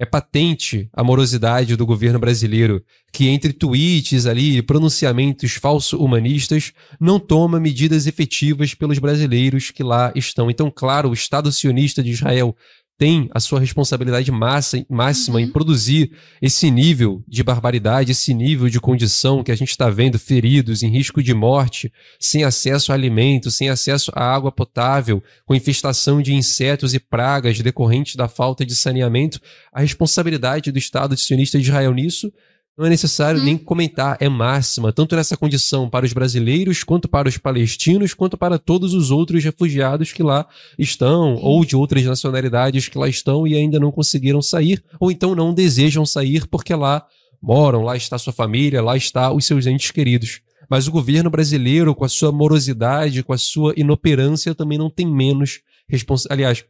É 0.00 0.06
patente 0.06 0.88
a 0.92 1.02
morosidade 1.02 1.74
do 1.74 1.84
governo 1.84 2.20
brasileiro, 2.20 2.84
que 3.12 3.26
entre 3.28 3.52
tweets 3.52 4.26
ali 4.26 4.56
e 4.56 4.62
pronunciamentos 4.62 5.54
falso-humanistas 5.54 6.72
não 7.00 7.18
toma 7.18 7.58
medidas 7.58 8.06
efetivas 8.06 8.74
pelos 8.74 9.00
brasileiros 9.00 9.72
que 9.72 9.82
lá 9.82 10.12
estão. 10.14 10.48
Então, 10.48 10.70
claro, 10.70 11.10
o 11.10 11.14
Estado 11.14 11.50
sionista 11.50 12.00
de 12.00 12.12
Israel 12.12 12.54
tem 12.98 13.30
a 13.32 13.38
sua 13.38 13.60
responsabilidade 13.60 14.30
massa, 14.32 14.84
máxima 14.90 15.38
uhum. 15.38 15.44
em 15.44 15.48
produzir 15.48 16.10
esse 16.42 16.68
nível 16.68 17.22
de 17.28 17.44
barbaridade, 17.44 18.10
esse 18.10 18.34
nível 18.34 18.68
de 18.68 18.80
condição 18.80 19.44
que 19.44 19.52
a 19.52 19.54
gente 19.54 19.70
está 19.70 19.88
vendo, 19.88 20.18
feridos, 20.18 20.82
em 20.82 20.90
risco 20.90 21.22
de 21.22 21.32
morte, 21.32 21.92
sem 22.18 22.42
acesso 22.42 22.90
a 22.90 22.96
alimento, 22.96 23.52
sem 23.52 23.68
acesso 23.68 24.10
a 24.16 24.24
água 24.24 24.50
potável, 24.50 25.22
com 25.46 25.54
infestação 25.54 26.20
de 26.20 26.34
insetos 26.34 26.92
e 26.92 26.98
pragas 26.98 27.60
decorrentes 27.60 28.16
da 28.16 28.26
falta 28.26 28.66
de 28.66 28.74
saneamento. 28.74 29.40
A 29.72 29.80
responsabilidade 29.80 30.72
do 30.72 30.78
Estado 30.78 31.16
sionista 31.16 31.56
de 31.56 31.64
Israel 31.68 31.94
nisso 31.94 32.32
não 32.78 32.86
é 32.86 32.88
necessário 32.88 33.40
hum. 33.40 33.44
nem 33.44 33.58
comentar, 33.58 34.16
é 34.20 34.28
máxima, 34.28 34.92
tanto 34.92 35.16
nessa 35.16 35.36
condição 35.36 35.90
para 35.90 36.06
os 36.06 36.12
brasileiros, 36.12 36.84
quanto 36.84 37.08
para 37.08 37.28
os 37.28 37.36
palestinos, 37.36 38.14
quanto 38.14 38.38
para 38.38 38.56
todos 38.56 38.94
os 38.94 39.10
outros 39.10 39.42
refugiados 39.42 40.12
que 40.12 40.22
lá 40.22 40.46
estão, 40.78 41.34
ou 41.34 41.64
de 41.64 41.74
outras 41.74 42.04
nacionalidades 42.04 42.88
que 42.88 42.96
lá 42.96 43.08
estão 43.08 43.48
e 43.48 43.56
ainda 43.56 43.80
não 43.80 43.90
conseguiram 43.90 44.40
sair, 44.40 44.82
ou 45.00 45.10
então 45.10 45.34
não 45.34 45.52
desejam 45.52 46.06
sair 46.06 46.46
porque 46.46 46.72
lá 46.72 47.04
moram, 47.42 47.82
lá 47.82 47.96
está 47.96 48.16
sua 48.16 48.32
família, 48.32 48.80
lá 48.80 48.96
está 48.96 49.32
os 49.32 49.44
seus 49.44 49.66
entes 49.66 49.90
queridos. 49.90 50.40
Mas 50.70 50.86
o 50.86 50.92
governo 50.92 51.30
brasileiro, 51.30 51.94
com 51.94 52.04
a 52.04 52.08
sua 52.08 52.30
morosidade, 52.30 53.24
com 53.24 53.32
a 53.32 53.38
sua 53.38 53.72
inoperância, 53.76 54.54
também 54.54 54.78
não 54.78 54.90
tem 54.90 55.06
menos 55.06 55.62
responsabilidade. 55.88 56.32
Aliás, 56.32 56.64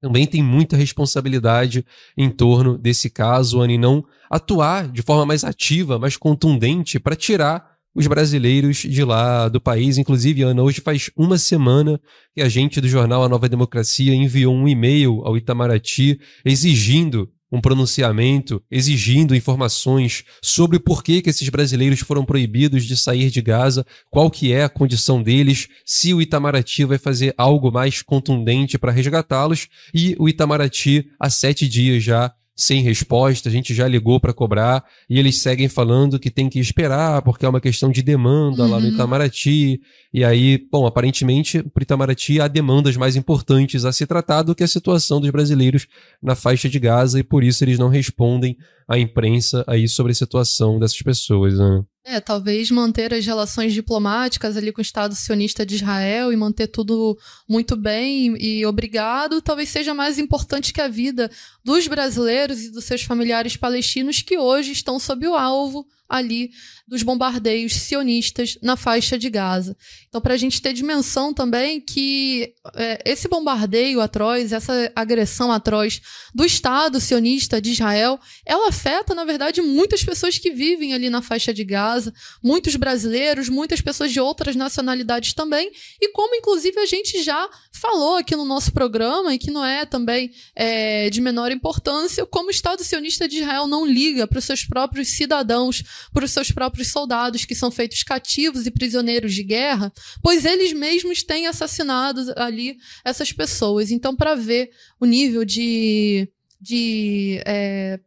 também 0.00 0.26
tem 0.26 0.42
muita 0.42 0.76
responsabilidade 0.76 1.84
em 2.16 2.30
torno 2.30 2.78
desse 2.78 3.10
caso, 3.10 3.60
Anne, 3.60 3.76
não 3.76 4.04
atuar 4.30 4.88
de 4.88 5.02
forma 5.02 5.26
mais 5.26 5.44
ativa, 5.44 5.98
mais 5.98 6.16
contundente 6.16 6.98
para 6.98 7.16
tirar 7.16 7.70
os 7.94 8.06
brasileiros 8.06 8.78
de 8.78 9.04
lá 9.04 9.48
do 9.48 9.60
país. 9.60 9.98
Inclusive, 9.98 10.42
Ana, 10.42 10.62
hoje 10.62 10.80
faz 10.80 11.10
uma 11.16 11.36
semana 11.36 12.00
que 12.34 12.40
a 12.40 12.48
gente 12.48 12.80
do 12.80 12.88
jornal 12.88 13.22
A 13.24 13.28
Nova 13.28 13.48
Democracia 13.48 14.14
enviou 14.14 14.54
um 14.54 14.68
e-mail 14.68 15.22
ao 15.24 15.36
Itamaraty 15.36 16.18
exigindo 16.44 17.28
um 17.50 17.60
pronunciamento 17.60 18.62
exigindo 18.70 19.34
informações 19.34 20.24
sobre 20.42 20.78
por 20.78 21.02
que, 21.02 21.20
que 21.20 21.30
esses 21.30 21.48
brasileiros 21.48 22.00
foram 22.00 22.24
proibidos 22.24 22.84
de 22.84 22.96
sair 22.96 23.30
de 23.30 23.42
Gaza, 23.42 23.84
qual 24.10 24.30
que 24.30 24.52
é 24.52 24.64
a 24.64 24.68
condição 24.68 25.22
deles, 25.22 25.68
se 25.84 26.14
o 26.14 26.22
Itamaraty 26.22 26.84
vai 26.84 26.98
fazer 26.98 27.34
algo 27.36 27.72
mais 27.72 28.02
contundente 28.02 28.78
para 28.78 28.92
resgatá-los, 28.92 29.68
e 29.94 30.14
o 30.18 30.28
Itamaraty, 30.28 31.10
há 31.18 31.28
sete 31.28 31.68
dias 31.68 32.02
já, 32.02 32.32
sem 32.60 32.82
resposta, 32.82 33.48
a 33.48 33.52
gente 33.52 33.74
já 33.74 33.88
ligou 33.88 34.20
para 34.20 34.34
cobrar 34.34 34.84
e 35.08 35.18
eles 35.18 35.38
seguem 35.38 35.66
falando 35.66 36.18
que 36.18 36.30
tem 36.30 36.48
que 36.48 36.60
esperar 36.60 37.22
porque 37.22 37.46
é 37.46 37.48
uma 37.48 37.60
questão 37.60 37.90
de 37.90 38.02
demanda 38.02 38.64
uhum. 38.64 38.70
lá 38.70 38.78
no 38.78 38.86
uhum. 38.86 38.92
Itamaraty. 38.92 39.80
E 40.12 40.22
aí, 40.22 40.66
bom, 40.70 40.86
aparentemente, 40.86 41.62
para 41.62 41.82
Itamaraty 41.82 42.38
há 42.38 42.48
demandas 42.48 42.96
mais 42.98 43.16
importantes 43.16 43.86
a 43.86 43.92
se 43.92 44.06
tratar 44.06 44.42
do 44.42 44.54
que 44.54 44.62
a 44.62 44.68
situação 44.68 45.20
dos 45.20 45.30
brasileiros 45.30 45.86
na 46.22 46.34
faixa 46.34 46.68
de 46.68 46.78
Gaza 46.78 47.18
e 47.18 47.22
por 47.22 47.42
isso 47.42 47.64
eles 47.64 47.78
não 47.78 47.88
respondem 47.88 48.56
à 48.86 48.98
imprensa 48.98 49.64
aí 49.66 49.88
sobre 49.88 50.12
a 50.12 50.14
situação 50.14 50.78
dessas 50.78 51.00
pessoas. 51.00 51.58
Né? 51.58 51.82
É, 52.02 52.18
talvez 52.18 52.70
manter 52.70 53.12
as 53.12 53.26
relações 53.26 53.74
diplomáticas 53.74 54.56
ali 54.56 54.72
com 54.72 54.80
o 54.80 54.82
Estado 54.82 55.14
sionista 55.14 55.66
de 55.66 55.74
Israel 55.74 56.32
e 56.32 56.36
manter 56.36 56.66
tudo 56.66 57.18
muito 57.46 57.76
bem 57.76 58.34
e 58.42 58.64
obrigado, 58.64 59.42
talvez 59.42 59.68
seja 59.68 59.92
mais 59.92 60.18
importante 60.18 60.72
que 60.72 60.80
a 60.80 60.88
vida 60.88 61.30
dos 61.62 61.86
brasileiros 61.86 62.62
e 62.62 62.70
dos 62.70 62.84
seus 62.84 63.02
familiares 63.02 63.54
palestinos 63.54 64.22
que 64.22 64.38
hoje 64.38 64.72
estão 64.72 64.98
sob 64.98 65.26
o 65.28 65.34
alvo 65.34 65.86
ali 66.10 66.50
dos 66.86 67.04
bombardeios 67.04 67.74
sionistas 67.74 68.58
na 68.60 68.76
faixa 68.76 69.16
de 69.16 69.30
Gaza. 69.30 69.76
Então, 70.08 70.20
para 70.20 70.34
a 70.34 70.36
gente 70.36 70.60
ter 70.60 70.72
dimensão 70.72 71.32
também 71.32 71.80
que 71.80 72.52
é, 72.74 73.00
esse 73.04 73.28
bombardeio 73.28 74.00
atroz, 74.00 74.52
essa 74.52 74.90
agressão 74.96 75.52
atroz 75.52 76.02
do 76.34 76.44
Estado 76.44 77.00
sionista 77.00 77.60
de 77.60 77.70
Israel, 77.70 78.18
ela 78.44 78.68
afeta, 78.68 79.14
na 79.14 79.24
verdade, 79.24 79.62
muitas 79.62 80.02
pessoas 80.02 80.36
que 80.36 80.50
vivem 80.50 80.92
ali 80.92 81.08
na 81.08 81.22
faixa 81.22 81.54
de 81.54 81.62
Gaza, 81.64 82.12
muitos 82.42 82.74
brasileiros, 82.74 83.48
muitas 83.48 83.80
pessoas 83.80 84.10
de 84.10 84.18
outras 84.18 84.56
nacionalidades 84.56 85.32
também, 85.32 85.70
e 86.00 86.08
como, 86.08 86.34
inclusive, 86.34 86.76
a 86.80 86.86
gente 86.86 87.22
já 87.22 87.48
falou 87.72 88.16
aqui 88.16 88.34
no 88.34 88.44
nosso 88.44 88.72
programa, 88.72 89.32
e 89.32 89.38
que 89.38 89.50
não 89.50 89.64
é 89.64 89.86
também 89.86 90.32
é, 90.56 91.08
de 91.08 91.20
menor 91.20 91.52
importância, 91.52 92.26
como 92.26 92.48
o 92.48 92.50
Estado 92.50 92.82
sionista 92.82 93.28
de 93.28 93.38
Israel 93.38 93.68
não 93.68 93.86
liga 93.86 94.26
para 94.26 94.40
os 94.40 94.44
seus 94.44 94.64
próprios 94.64 95.08
cidadãos, 95.10 95.84
os 96.14 96.30
seus 96.30 96.50
próprios 96.50 96.88
soldados 96.88 97.44
que 97.44 97.54
são 97.54 97.70
feitos 97.70 98.02
cativos 98.02 98.66
e 98.66 98.70
prisioneiros 98.70 99.34
de 99.34 99.42
guerra, 99.42 99.92
pois 100.22 100.44
eles 100.44 100.72
mesmos 100.72 101.22
têm 101.22 101.46
assassinado 101.46 102.32
ali 102.36 102.76
essas 103.04 103.32
pessoas. 103.32 103.90
Então, 103.90 104.14
para 104.14 104.34
ver 104.34 104.70
o 104.98 105.06
nível 105.06 105.44
de. 105.44 106.28
de 106.60 107.42
é, 107.46 108.00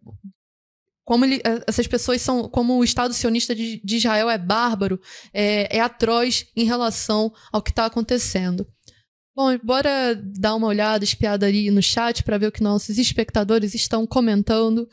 como 1.06 1.26
ele, 1.26 1.42
é, 1.44 1.64
essas 1.68 1.88
pessoas 1.88 2.22
são, 2.22 2.48
como 2.48 2.78
o 2.78 2.84
Estado 2.84 3.14
sionista 3.14 3.54
de, 3.54 3.82
de 3.84 3.98
Israel 3.98 4.30
é 4.30 4.38
bárbaro, 4.38 5.00
é, 5.34 5.78
é 5.78 5.80
atroz 5.82 6.48
em 6.56 6.64
relação 6.64 7.34
ao 7.52 7.62
que 7.62 7.72
está 7.72 7.86
acontecendo. 7.86 8.66
Bom, 9.36 9.58
bora 9.64 10.16
dar 10.16 10.54
uma 10.54 10.68
olhada, 10.68 11.04
espiada 11.04 11.48
ali 11.48 11.72
no 11.72 11.82
chat 11.82 12.24
para 12.24 12.38
ver 12.38 12.48
o 12.48 12.52
que 12.52 12.62
nossos 12.62 13.00
espectadores 13.00 13.74
estão 13.74 14.06
comentando. 14.06 14.88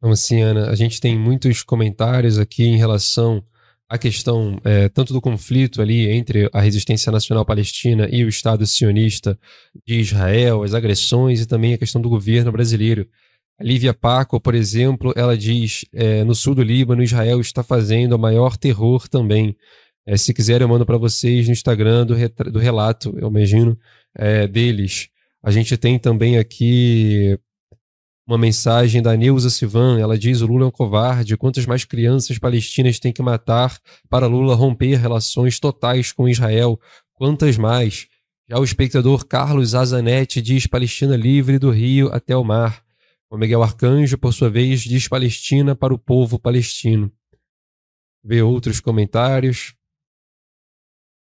Vamos 0.00 0.20
sim, 0.20 0.42
Ana. 0.42 0.70
A 0.70 0.74
gente 0.74 1.00
tem 1.00 1.18
muitos 1.18 1.62
comentários 1.62 2.38
aqui 2.38 2.64
em 2.64 2.76
relação 2.76 3.42
à 3.88 3.96
questão 3.96 4.60
é, 4.64 4.88
tanto 4.88 5.12
do 5.12 5.20
conflito 5.20 5.80
ali 5.80 6.08
entre 6.10 6.50
a 6.52 6.60
resistência 6.60 7.10
nacional 7.10 7.44
palestina 7.44 8.08
e 8.10 8.24
o 8.24 8.28
Estado 8.28 8.66
sionista 8.66 9.38
de 9.86 10.00
Israel, 10.00 10.62
as 10.62 10.74
agressões 10.74 11.40
e 11.40 11.46
também 11.46 11.72
a 11.74 11.78
questão 11.78 12.00
do 12.00 12.08
governo 12.10 12.52
brasileiro. 12.52 13.08
A 13.58 13.64
Lívia 13.64 13.94
Paco, 13.94 14.38
por 14.38 14.54
exemplo, 14.54 15.14
ela 15.16 15.36
diz: 15.36 15.86
é, 15.92 16.22
no 16.24 16.34
sul 16.34 16.54
do 16.54 16.62
Líbano, 16.62 17.02
Israel 17.02 17.40
está 17.40 17.62
fazendo 17.62 18.12
o 18.12 18.18
maior 18.18 18.56
terror 18.56 19.08
também. 19.08 19.56
É, 20.06 20.16
se 20.16 20.34
quiser, 20.34 20.60
eu 20.60 20.68
mando 20.68 20.84
para 20.84 20.98
vocês 20.98 21.46
no 21.46 21.52
Instagram 21.52 22.06
do, 22.06 22.14
do 22.52 22.58
relato, 22.58 23.14
eu 23.18 23.28
imagino, 23.28 23.78
é, 24.14 24.46
deles. 24.46 25.08
A 25.42 25.50
gente 25.50 25.76
tem 25.76 25.98
também 25.98 26.38
aqui 26.38 27.38
uma 28.26 28.36
mensagem 28.36 29.00
da 29.00 29.16
Neuza 29.16 29.48
Sivan. 29.48 30.00
Ela 30.00 30.18
diz: 30.18 30.40
o 30.40 30.46
Lula 30.46 30.64
é 30.64 30.66
um 30.68 30.70
covarde. 30.70 31.36
Quantas 31.36 31.64
mais 31.64 31.84
crianças 31.84 32.38
palestinas 32.38 32.98
tem 32.98 33.12
que 33.12 33.22
matar 33.22 33.78
para 34.08 34.26
Lula 34.26 34.54
romper 34.54 34.96
relações 34.96 35.60
totais 35.60 36.12
com 36.12 36.28
Israel? 36.28 36.78
Quantas 37.14 37.56
mais? 37.56 38.08
Já 38.48 38.58
o 38.58 38.64
espectador 38.64 39.24
Carlos 39.26 39.74
Azanetti 39.74 40.42
diz: 40.42 40.66
Palestina 40.66 41.16
livre 41.16 41.58
do 41.58 41.70
rio 41.70 42.08
até 42.12 42.36
o 42.36 42.42
mar. 42.42 42.84
O 43.30 43.36
Miguel 43.36 43.62
Arcanjo, 43.62 44.18
por 44.18 44.32
sua 44.32 44.48
vez, 44.48 44.80
diz 44.82 45.08
Palestina 45.08 45.74
para 45.74 45.94
o 45.94 45.98
povo 45.98 46.38
palestino. 46.38 47.10
Vê 48.24 48.42
outros 48.42 48.80
comentários. 48.80 49.75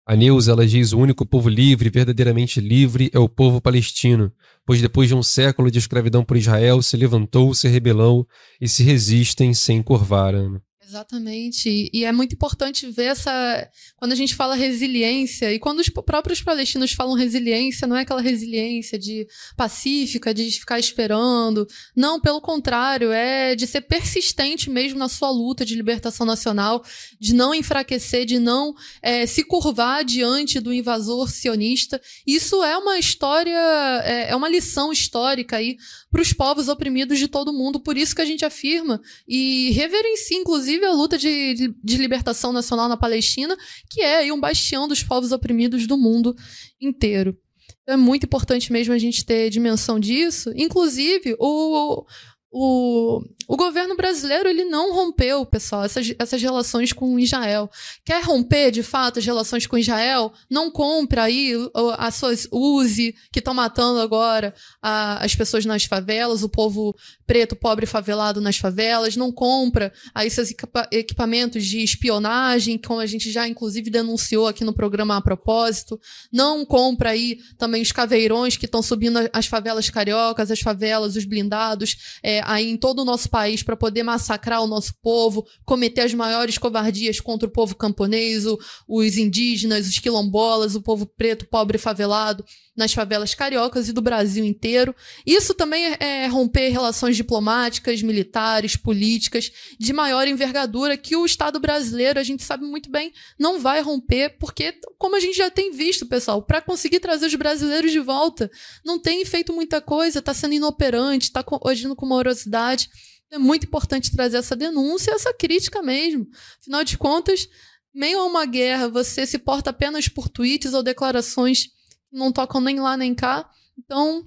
A 0.09 0.15
Neuza, 0.15 0.53
ela 0.53 0.65
diz: 0.65 0.93
o 0.93 0.99
único 0.99 1.25
povo 1.25 1.49
livre, 1.49 1.89
verdadeiramente 1.89 2.61
livre, 2.61 3.11
é 3.13 3.19
o 3.19 3.27
povo 3.27 3.59
palestino, 3.59 4.31
pois 4.65 4.81
depois 4.81 5.09
de 5.09 5.13
um 5.15 5.21
século 5.21 5.69
de 5.69 5.79
escravidão 5.79 6.23
por 6.23 6.37
Israel, 6.37 6.81
se 6.81 6.95
levantou, 6.95 7.53
se 7.53 7.67
rebelou 7.67 8.25
e 8.61 8.69
se 8.69 8.83
resistem 8.83 9.53
sem 9.53 9.83
curvar. 9.83 10.33
Ana. 10.33 10.61
Exatamente. 10.87 11.89
E 11.91 12.05
é 12.05 12.13
muito 12.13 12.33
importante 12.33 12.89
ver 12.89 13.07
essa. 13.07 13.69
Quando 13.97 14.13
a 14.13 14.15
gente 14.15 14.33
fala 14.33 14.55
resiliência, 14.55 15.51
e 15.51 15.59
quando 15.59 15.79
os 15.79 15.89
próprios 15.89 16.41
palestinos 16.41 16.93
falam 16.93 17.13
resiliência, 17.13 17.85
não 17.85 17.97
é 17.97 18.03
aquela 18.03 18.21
resiliência 18.21 18.97
de 18.97 19.27
pacífica, 19.57 20.33
de 20.33 20.49
ficar 20.49 20.79
esperando. 20.79 21.67
Não, 21.93 22.21
pelo 22.21 22.39
contrário, 22.39 23.11
é 23.11 23.53
de 23.53 23.67
ser 23.67 23.81
persistente 23.81 24.69
mesmo 24.69 24.97
na 24.97 25.09
sua 25.09 25.29
luta 25.29 25.65
de 25.65 25.75
libertação 25.75 26.25
nacional, 26.25 26.81
de 27.19 27.35
não 27.35 27.53
enfraquecer, 27.53 28.25
de 28.25 28.39
não 28.39 28.73
é, 29.01 29.25
se 29.25 29.43
curvar 29.43 30.05
diante 30.05 30.57
do 30.57 30.73
invasor 30.73 31.29
sionista. 31.29 31.99
Isso 32.25 32.63
é 32.63 32.77
uma 32.77 32.97
história, 32.97 33.59
é, 34.05 34.29
é 34.29 34.35
uma 34.37 34.47
lição 34.47 34.93
histórica 34.93 35.57
aí 35.57 35.75
para 36.09 36.21
os 36.21 36.31
povos 36.31 36.69
oprimidos 36.69 37.19
de 37.19 37.27
todo 37.27 37.51
mundo. 37.51 37.77
Por 37.77 37.97
isso 37.97 38.15
que 38.15 38.21
a 38.21 38.25
gente 38.25 38.45
afirma 38.45 39.01
e 39.27 39.71
reverencia, 39.71 40.37
inclusive, 40.37 40.76
a 40.85 40.91
luta 40.91 41.17
de, 41.17 41.53
de, 41.53 41.75
de 41.83 41.97
libertação 41.97 42.53
nacional 42.53 42.87
na 42.87 42.97
Palestina, 42.97 43.57
que 43.89 44.01
é 44.01 44.31
um 44.31 44.39
bastião 44.39 44.87
dos 44.87 45.03
povos 45.03 45.31
oprimidos 45.31 45.87
do 45.87 45.97
mundo 45.97 46.35
inteiro. 46.79 47.37
Então, 47.83 47.93
é 47.93 47.97
muito 47.97 48.25
importante 48.25 48.71
mesmo 48.71 48.93
a 48.93 48.97
gente 48.97 49.25
ter 49.25 49.49
dimensão 49.49 49.99
disso. 49.99 50.51
Inclusive, 50.55 51.35
o, 51.39 52.05
o, 52.51 53.21
o 53.47 53.55
governo 53.55 53.95
brasileiro 53.95 54.49
ele 54.49 54.65
não 54.65 54.93
rompeu, 54.93 55.45
pessoal, 55.45 55.83
essas, 55.83 56.13
essas 56.19 56.41
relações 56.41 56.91
com 56.91 57.19
Israel. 57.19 57.69
Quer 58.03 58.23
romper, 58.23 58.71
de 58.71 58.83
fato, 58.83 59.19
as 59.19 59.25
relações 59.25 59.67
com 59.67 59.77
Israel? 59.77 60.33
Não 60.49 60.71
compra 60.71 61.23
aí 61.23 61.53
as 61.97 62.15
suas 62.15 62.47
use 62.51 63.13
que 63.31 63.39
estão 63.39 63.53
matando 63.53 63.99
agora 63.99 64.53
a, 64.81 65.23
as 65.23 65.35
pessoas 65.35 65.65
nas 65.65 65.83
favelas, 65.85 66.43
o 66.43 66.49
povo 66.49 66.95
preto, 67.27 67.55
pobre, 67.55 67.85
favelado 67.85 68.39
nas 68.39 68.57
favelas. 68.57 69.17
Não 69.17 69.31
compra 69.31 69.91
aí 70.15 70.31
seus 70.31 70.53
equipamentos 70.91 71.65
de 71.65 71.83
espionagem, 71.83 72.77
como 72.77 73.01
a 73.01 73.05
gente 73.05 73.29
já 73.29 73.45
inclusive 73.47 73.89
denunciou 73.89 74.47
aqui 74.47 74.63
no 74.63 74.73
programa 74.73 75.17
a 75.17 75.21
propósito. 75.21 75.99
Não 76.31 76.65
compra 76.65 77.11
aí 77.11 77.37
também 77.57 77.81
os 77.81 77.91
caveirões 77.91 78.55
que 78.55 78.65
estão 78.65 78.81
subindo 78.81 79.19
as 79.33 79.45
favelas 79.45 79.89
cariocas, 79.89 80.49
as 80.49 80.61
favelas, 80.61 81.17
os 81.17 81.25
blindados, 81.25 81.97
é, 82.23 82.41
aí 82.45 82.69
em 82.69 82.77
todo 82.77 83.01
o 83.01 83.05
nosso 83.05 83.29
país 83.29 83.61
para 83.61 83.75
poder 83.75 84.03
massacrar 84.03 84.63
o 84.63 84.67
nosso 84.67 84.93
povo, 85.01 85.45
cometer 85.65 86.01
as 86.01 86.13
maiores 86.13 86.57
covardias 86.57 87.19
contra 87.19 87.47
o 87.47 87.51
povo 87.51 87.75
camponês, 87.75 88.45
o, 88.45 88.57
os 88.87 89.17
indígenas, 89.17 89.87
os 89.87 89.99
quilombolas, 89.99 90.75
o 90.75 90.81
povo 90.81 91.05
preto, 91.05 91.45
pobre 91.45 91.77
favelado 91.77 92.45
nas 92.77 92.93
favelas 92.93 93.33
cariocas 93.33 93.89
e 93.89 93.93
do 93.93 94.01
Brasil 94.01 94.45
inteiro. 94.45 94.95
Isso 95.25 95.53
também 95.53 95.83
é, 95.85 95.97
é 95.99 96.27
romper 96.27 96.69
relações 96.69 97.16
diplomáticas, 97.17 98.01
militares, 98.01 98.77
políticas 98.77 99.51
de 99.77 99.91
maior 99.91 100.27
envergadura 100.27 100.95
que 100.95 101.15
o 101.15 101.25
Estado 101.25 101.59
brasileiro, 101.59 102.19
a 102.19 102.23
gente 102.23 102.43
sabe 102.43 102.65
muito 102.65 102.89
bem, 102.89 103.11
não 103.37 103.59
vai 103.59 103.81
romper, 103.81 104.37
porque, 104.39 104.79
como 104.97 105.15
a 105.15 105.19
gente 105.19 105.35
já 105.35 105.49
tem 105.49 105.71
visto, 105.71 106.05
pessoal, 106.05 106.41
para 106.41 106.61
conseguir 106.61 106.99
trazer 106.99 107.25
os 107.25 107.35
brasileiros 107.35 107.91
de 107.91 107.99
volta, 107.99 108.49
não 108.85 108.99
tem 108.99 109.25
feito 109.25 109.51
muita 109.51 109.81
coisa, 109.81 110.19
está 110.19 110.33
sendo 110.33 110.53
inoperante, 110.53 111.25
está 111.25 111.43
agindo 111.65 111.95
com 111.95 112.05
morosidade. 112.05 112.89
É 113.29 113.37
muito 113.37 113.65
importante 113.65 114.11
trazer 114.11 114.37
essa 114.37 114.55
denúncia, 114.55 115.11
essa 115.11 115.33
crítica 115.33 115.81
mesmo. 115.81 116.25
Afinal 116.61 116.83
de 116.83 116.97
contas, 116.97 117.49
meio 117.93 118.19
a 118.19 118.25
uma 118.25 118.45
guerra, 118.45 118.87
você 118.87 119.25
se 119.25 119.37
porta 119.37 119.71
apenas 119.71 120.07
por 120.07 120.29
tweets 120.29 120.73
ou 120.73 120.83
declarações 120.83 121.65
que 121.65 122.17
não 122.17 122.31
tocam 122.31 122.61
nem 122.61 122.79
lá 122.79 122.95
nem 122.95 123.13
cá. 123.13 123.49
Então, 123.77 124.25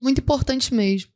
muito 0.00 0.20
importante 0.20 0.72
mesmo. 0.72 1.10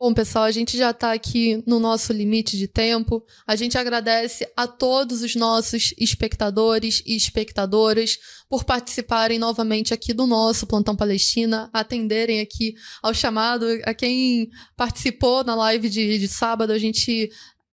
Bom, 0.00 0.14
pessoal, 0.14 0.44
a 0.44 0.52
gente 0.52 0.76
já 0.76 0.90
está 0.90 1.12
aqui 1.12 1.60
no 1.66 1.80
nosso 1.80 2.12
limite 2.12 2.56
de 2.56 2.68
tempo. 2.68 3.20
A 3.44 3.56
gente 3.56 3.76
agradece 3.76 4.48
a 4.56 4.64
todos 4.64 5.22
os 5.22 5.34
nossos 5.34 5.92
espectadores 5.98 7.02
e 7.04 7.16
espectadoras 7.16 8.16
por 8.48 8.62
participarem 8.62 9.40
novamente 9.40 9.92
aqui 9.92 10.14
do 10.14 10.24
nosso 10.24 10.68
Plantão 10.68 10.94
Palestina, 10.94 11.68
atenderem 11.72 12.38
aqui 12.38 12.76
ao 13.02 13.12
chamado. 13.12 13.66
A 13.84 13.92
quem 13.92 14.48
participou 14.76 15.42
na 15.42 15.56
live 15.56 15.90
de, 15.90 16.16
de 16.16 16.28
sábado, 16.28 16.72
a 16.72 16.78
gente 16.78 17.28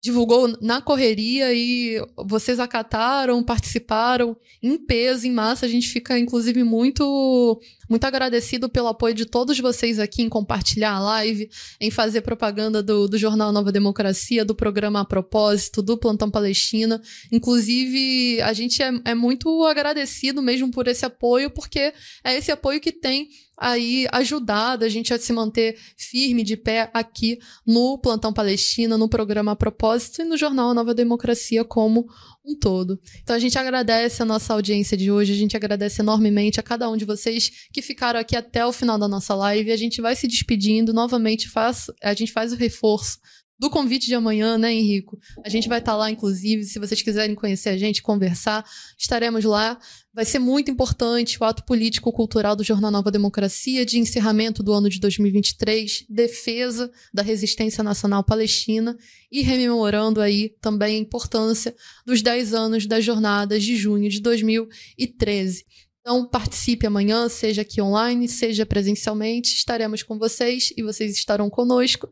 divulgou 0.01 0.57
na 0.61 0.81
correria 0.81 1.53
e 1.53 2.01
vocês 2.17 2.61
acataram, 2.61 3.43
participaram 3.43 4.37
em 4.63 4.79
peso, 4.79 5.27
em 5.27 5.33
massa. 5.33 5.67
A 5.67 5.69
gente 5.69 5.89
fica, 5.89 6.19
inclusive, 6.19 6.63
muito, 6.63 7.61
muito 7.91 8.05
agradecido 8.05 8.69
pelo 8.69 8.89
apoio 8.89 9.15
de 9.15 9.27
todos 9.27 9.59
vocês 9.59 9.99
aqui 9.99 10.23
em 10.23 10.29
compartilhar 10.29 10.93
a 10.93 11.01
live, 11.01 11.51
em 11.81 11.91
fazer 11.91 12.21
propaganda 12.21 12.83
do, 12.83 13.09
do 13.09 13.19
Jornal 13.19 13.51
Nova 13.51 13.73
Democracia, 13.73 14.45
do 14.45 14.55
programa 14.55 15.01
A 15.01 15.05
Propósito, 15.05 15.83
do 15.83 15.99
Plantão 15.99 16.31
Palestina. 16.31 17.03
Inclusive, 17.33 18.41
a 18.43 18.53
gente 18.53 18.81
é, 18.83 18.93
é 19.05 19.15
muito 19.15 19.65
agradecido 19.65 20.41
mesmo 20.41 20.71
por 20.71 20.87
esse 20.87 21.05
apoio, 21.05 21.51
porque 21.51 21.93
é 22.23 22.37
esse 22.37 22.53
apoio 22.53 22.81
que 22.81 22.93
tem 22.93 23.29
aí 23.59 24.07
ajudado 24.13 24.85
a 24.85 24.89
gente 24.89 25.13
a 25.13 25.19
se 25.19 25.33
manter 25.33 25.79
firme 25.97 26.43
de 26.43 26.57
pé 26.57 26.91
aqui 26.95 27.39
no 27.67 27.99
Plantão 27.99 28.33
Palestina, 28.33 28.97
no 28.97 29.09
programa 29.09 29.53
a 29.53 29.57
Propósito 29.57 30.23
e 30.23 30.25
no 30.25 30.37
jornal 30.37 30.73
Nova 30.73 30.95
Democracia 30.95 31.65
como 31.65 32.07
um 32.45 32.57
todo. 32.57 32.99
Então 33.23 33.37
a 33.37 33.39
gente 33.39 33.59
agradece 33.59 34.23
a 34.23 34.25
nossa 34.25 34.55
audiência 34.55 34.97
de 34.97 35.11
hoje, 35.11 35.33
a 35.33 35.37
gente 35.37 35.57
agradece 35.57 36.01
enormemente 36.01 36.59
a 36.59 36.63
cada 36.63 36.89
um 36.89 36.97
de 36.97 37.05
vocês 37.05 37.51
que 37.73 37.83
ficaram 37.83 38.19
aqui 38.19 38.35
até 38.37 38.65
o 38.65 38.73
final 38.73 38.99
da 38.99 39.07
nossa 39.07 39.35
live. 39.35 39.71
A 39.71 39.77
gente 39.77 40.01
vai 40.01 40.17
se 40.17 40.27
despedindo 40.27 40.93
novamente, 40.93 41.49
faz, 41.49 41.91
a 42.03 42.15
gente 42.15 42.33
faz 42.33 42.53
o 42.53 42.57
reforço 42.57 43.19
do 43.59 43.69
convite 43.69 44.07
de 44.07 44.15
amanhã, 44.15 44.57
né, 44.57 44.73
Henrico? 44.73 45.19
A 45.45 45.49
gente 45.49 45.69
vai 45.69 45.81
estar 45.81 45.97
lá, 45.97 46.11
inclusive, 46.11 46.65
se 46.65 46.79
vocês 46.79 47.03
quiserem 47.03 47.35
conhecer 47.35 47.71
a 47.71 47.77
gente, 47.77 48.01
conversar, 48.01 48.65
estaremos 48.97 49.45
lá. 49.45 49.79
Vai 50.15 50.25
ser 50.25 50.39
muito 50.39 50.71
importante 50.71 51.39
o 51.41 51.45
ato 51.45 51.65
político-cultural 51.65 52.55
do 52.55 52.63
Jornal 52.63 52.91
Nova 52.91 53.11
Democracia 53.11 53.85
de 53.85 53.99
encerramento 53.99 54.63
do 54.63 54.73
ano 54.73 54.89
de 54.89 55.01
2023, 55.01 56.07
defesa 56.09 56.91
da 57.13 57.23
resistência 57.23 57.83
nacional 57.83 58.23
palestina 58.23 58.97
e 59.31 59.43
rememorando 59.43 60.21
aí 60.21 60.51
também 60.61 60.97
a 60.97 61.01
importância 61.01 61.75
dos 62.07 62.23
10 62.23 62.55
anos 62.55 62.87
das 62.87 63.05
jornadas 63.05 63.63
de 63.63 63.77
junho 63.77 64.09
de 64.09 64.21
2013. 64.21 65.65
Então, 66.01 66.27
participe 66.27 66.87
amanhã, 66.87 67.29
seja 67.29 67.61
aqui 67.61 67.83
online, 67.83 68.27
seja 68.29 68.65
presencialmente, 68.65 69.55
estaremos 69.55 70.03
com 70.03 70.19
vocês 70.19 70.73
e 70.75 70.83
vocês 70.83 71.13
estarão 71.13 71.51
conosco 71.51 72.09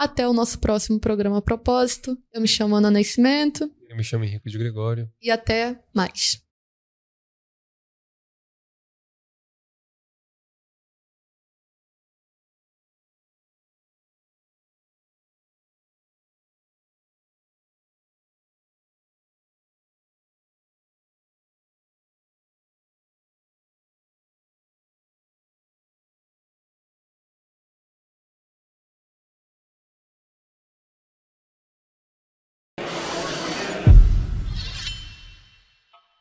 até 0.00 0.26
o 0.26 0.32
nosso 0.32 0.58
próximo 0.58 0.98
programa 0.98 1.42
Propósito. 1.42 2.16
Eu 2.32 2.40
me 2.40 2.48
chamo 2.48 2.74
Ana 2.74 2.90
Nascimento. 2.90 3.70
Eu 3.86 3.94
me 3.94 4.02
chamo 4.02 4.24
Henrique 4.24 4.48
de 4.48 4.56
Gregório. 4.56 5.10
E 5.20 5.30
até 5.30 5.78
mais. 5.94 6.42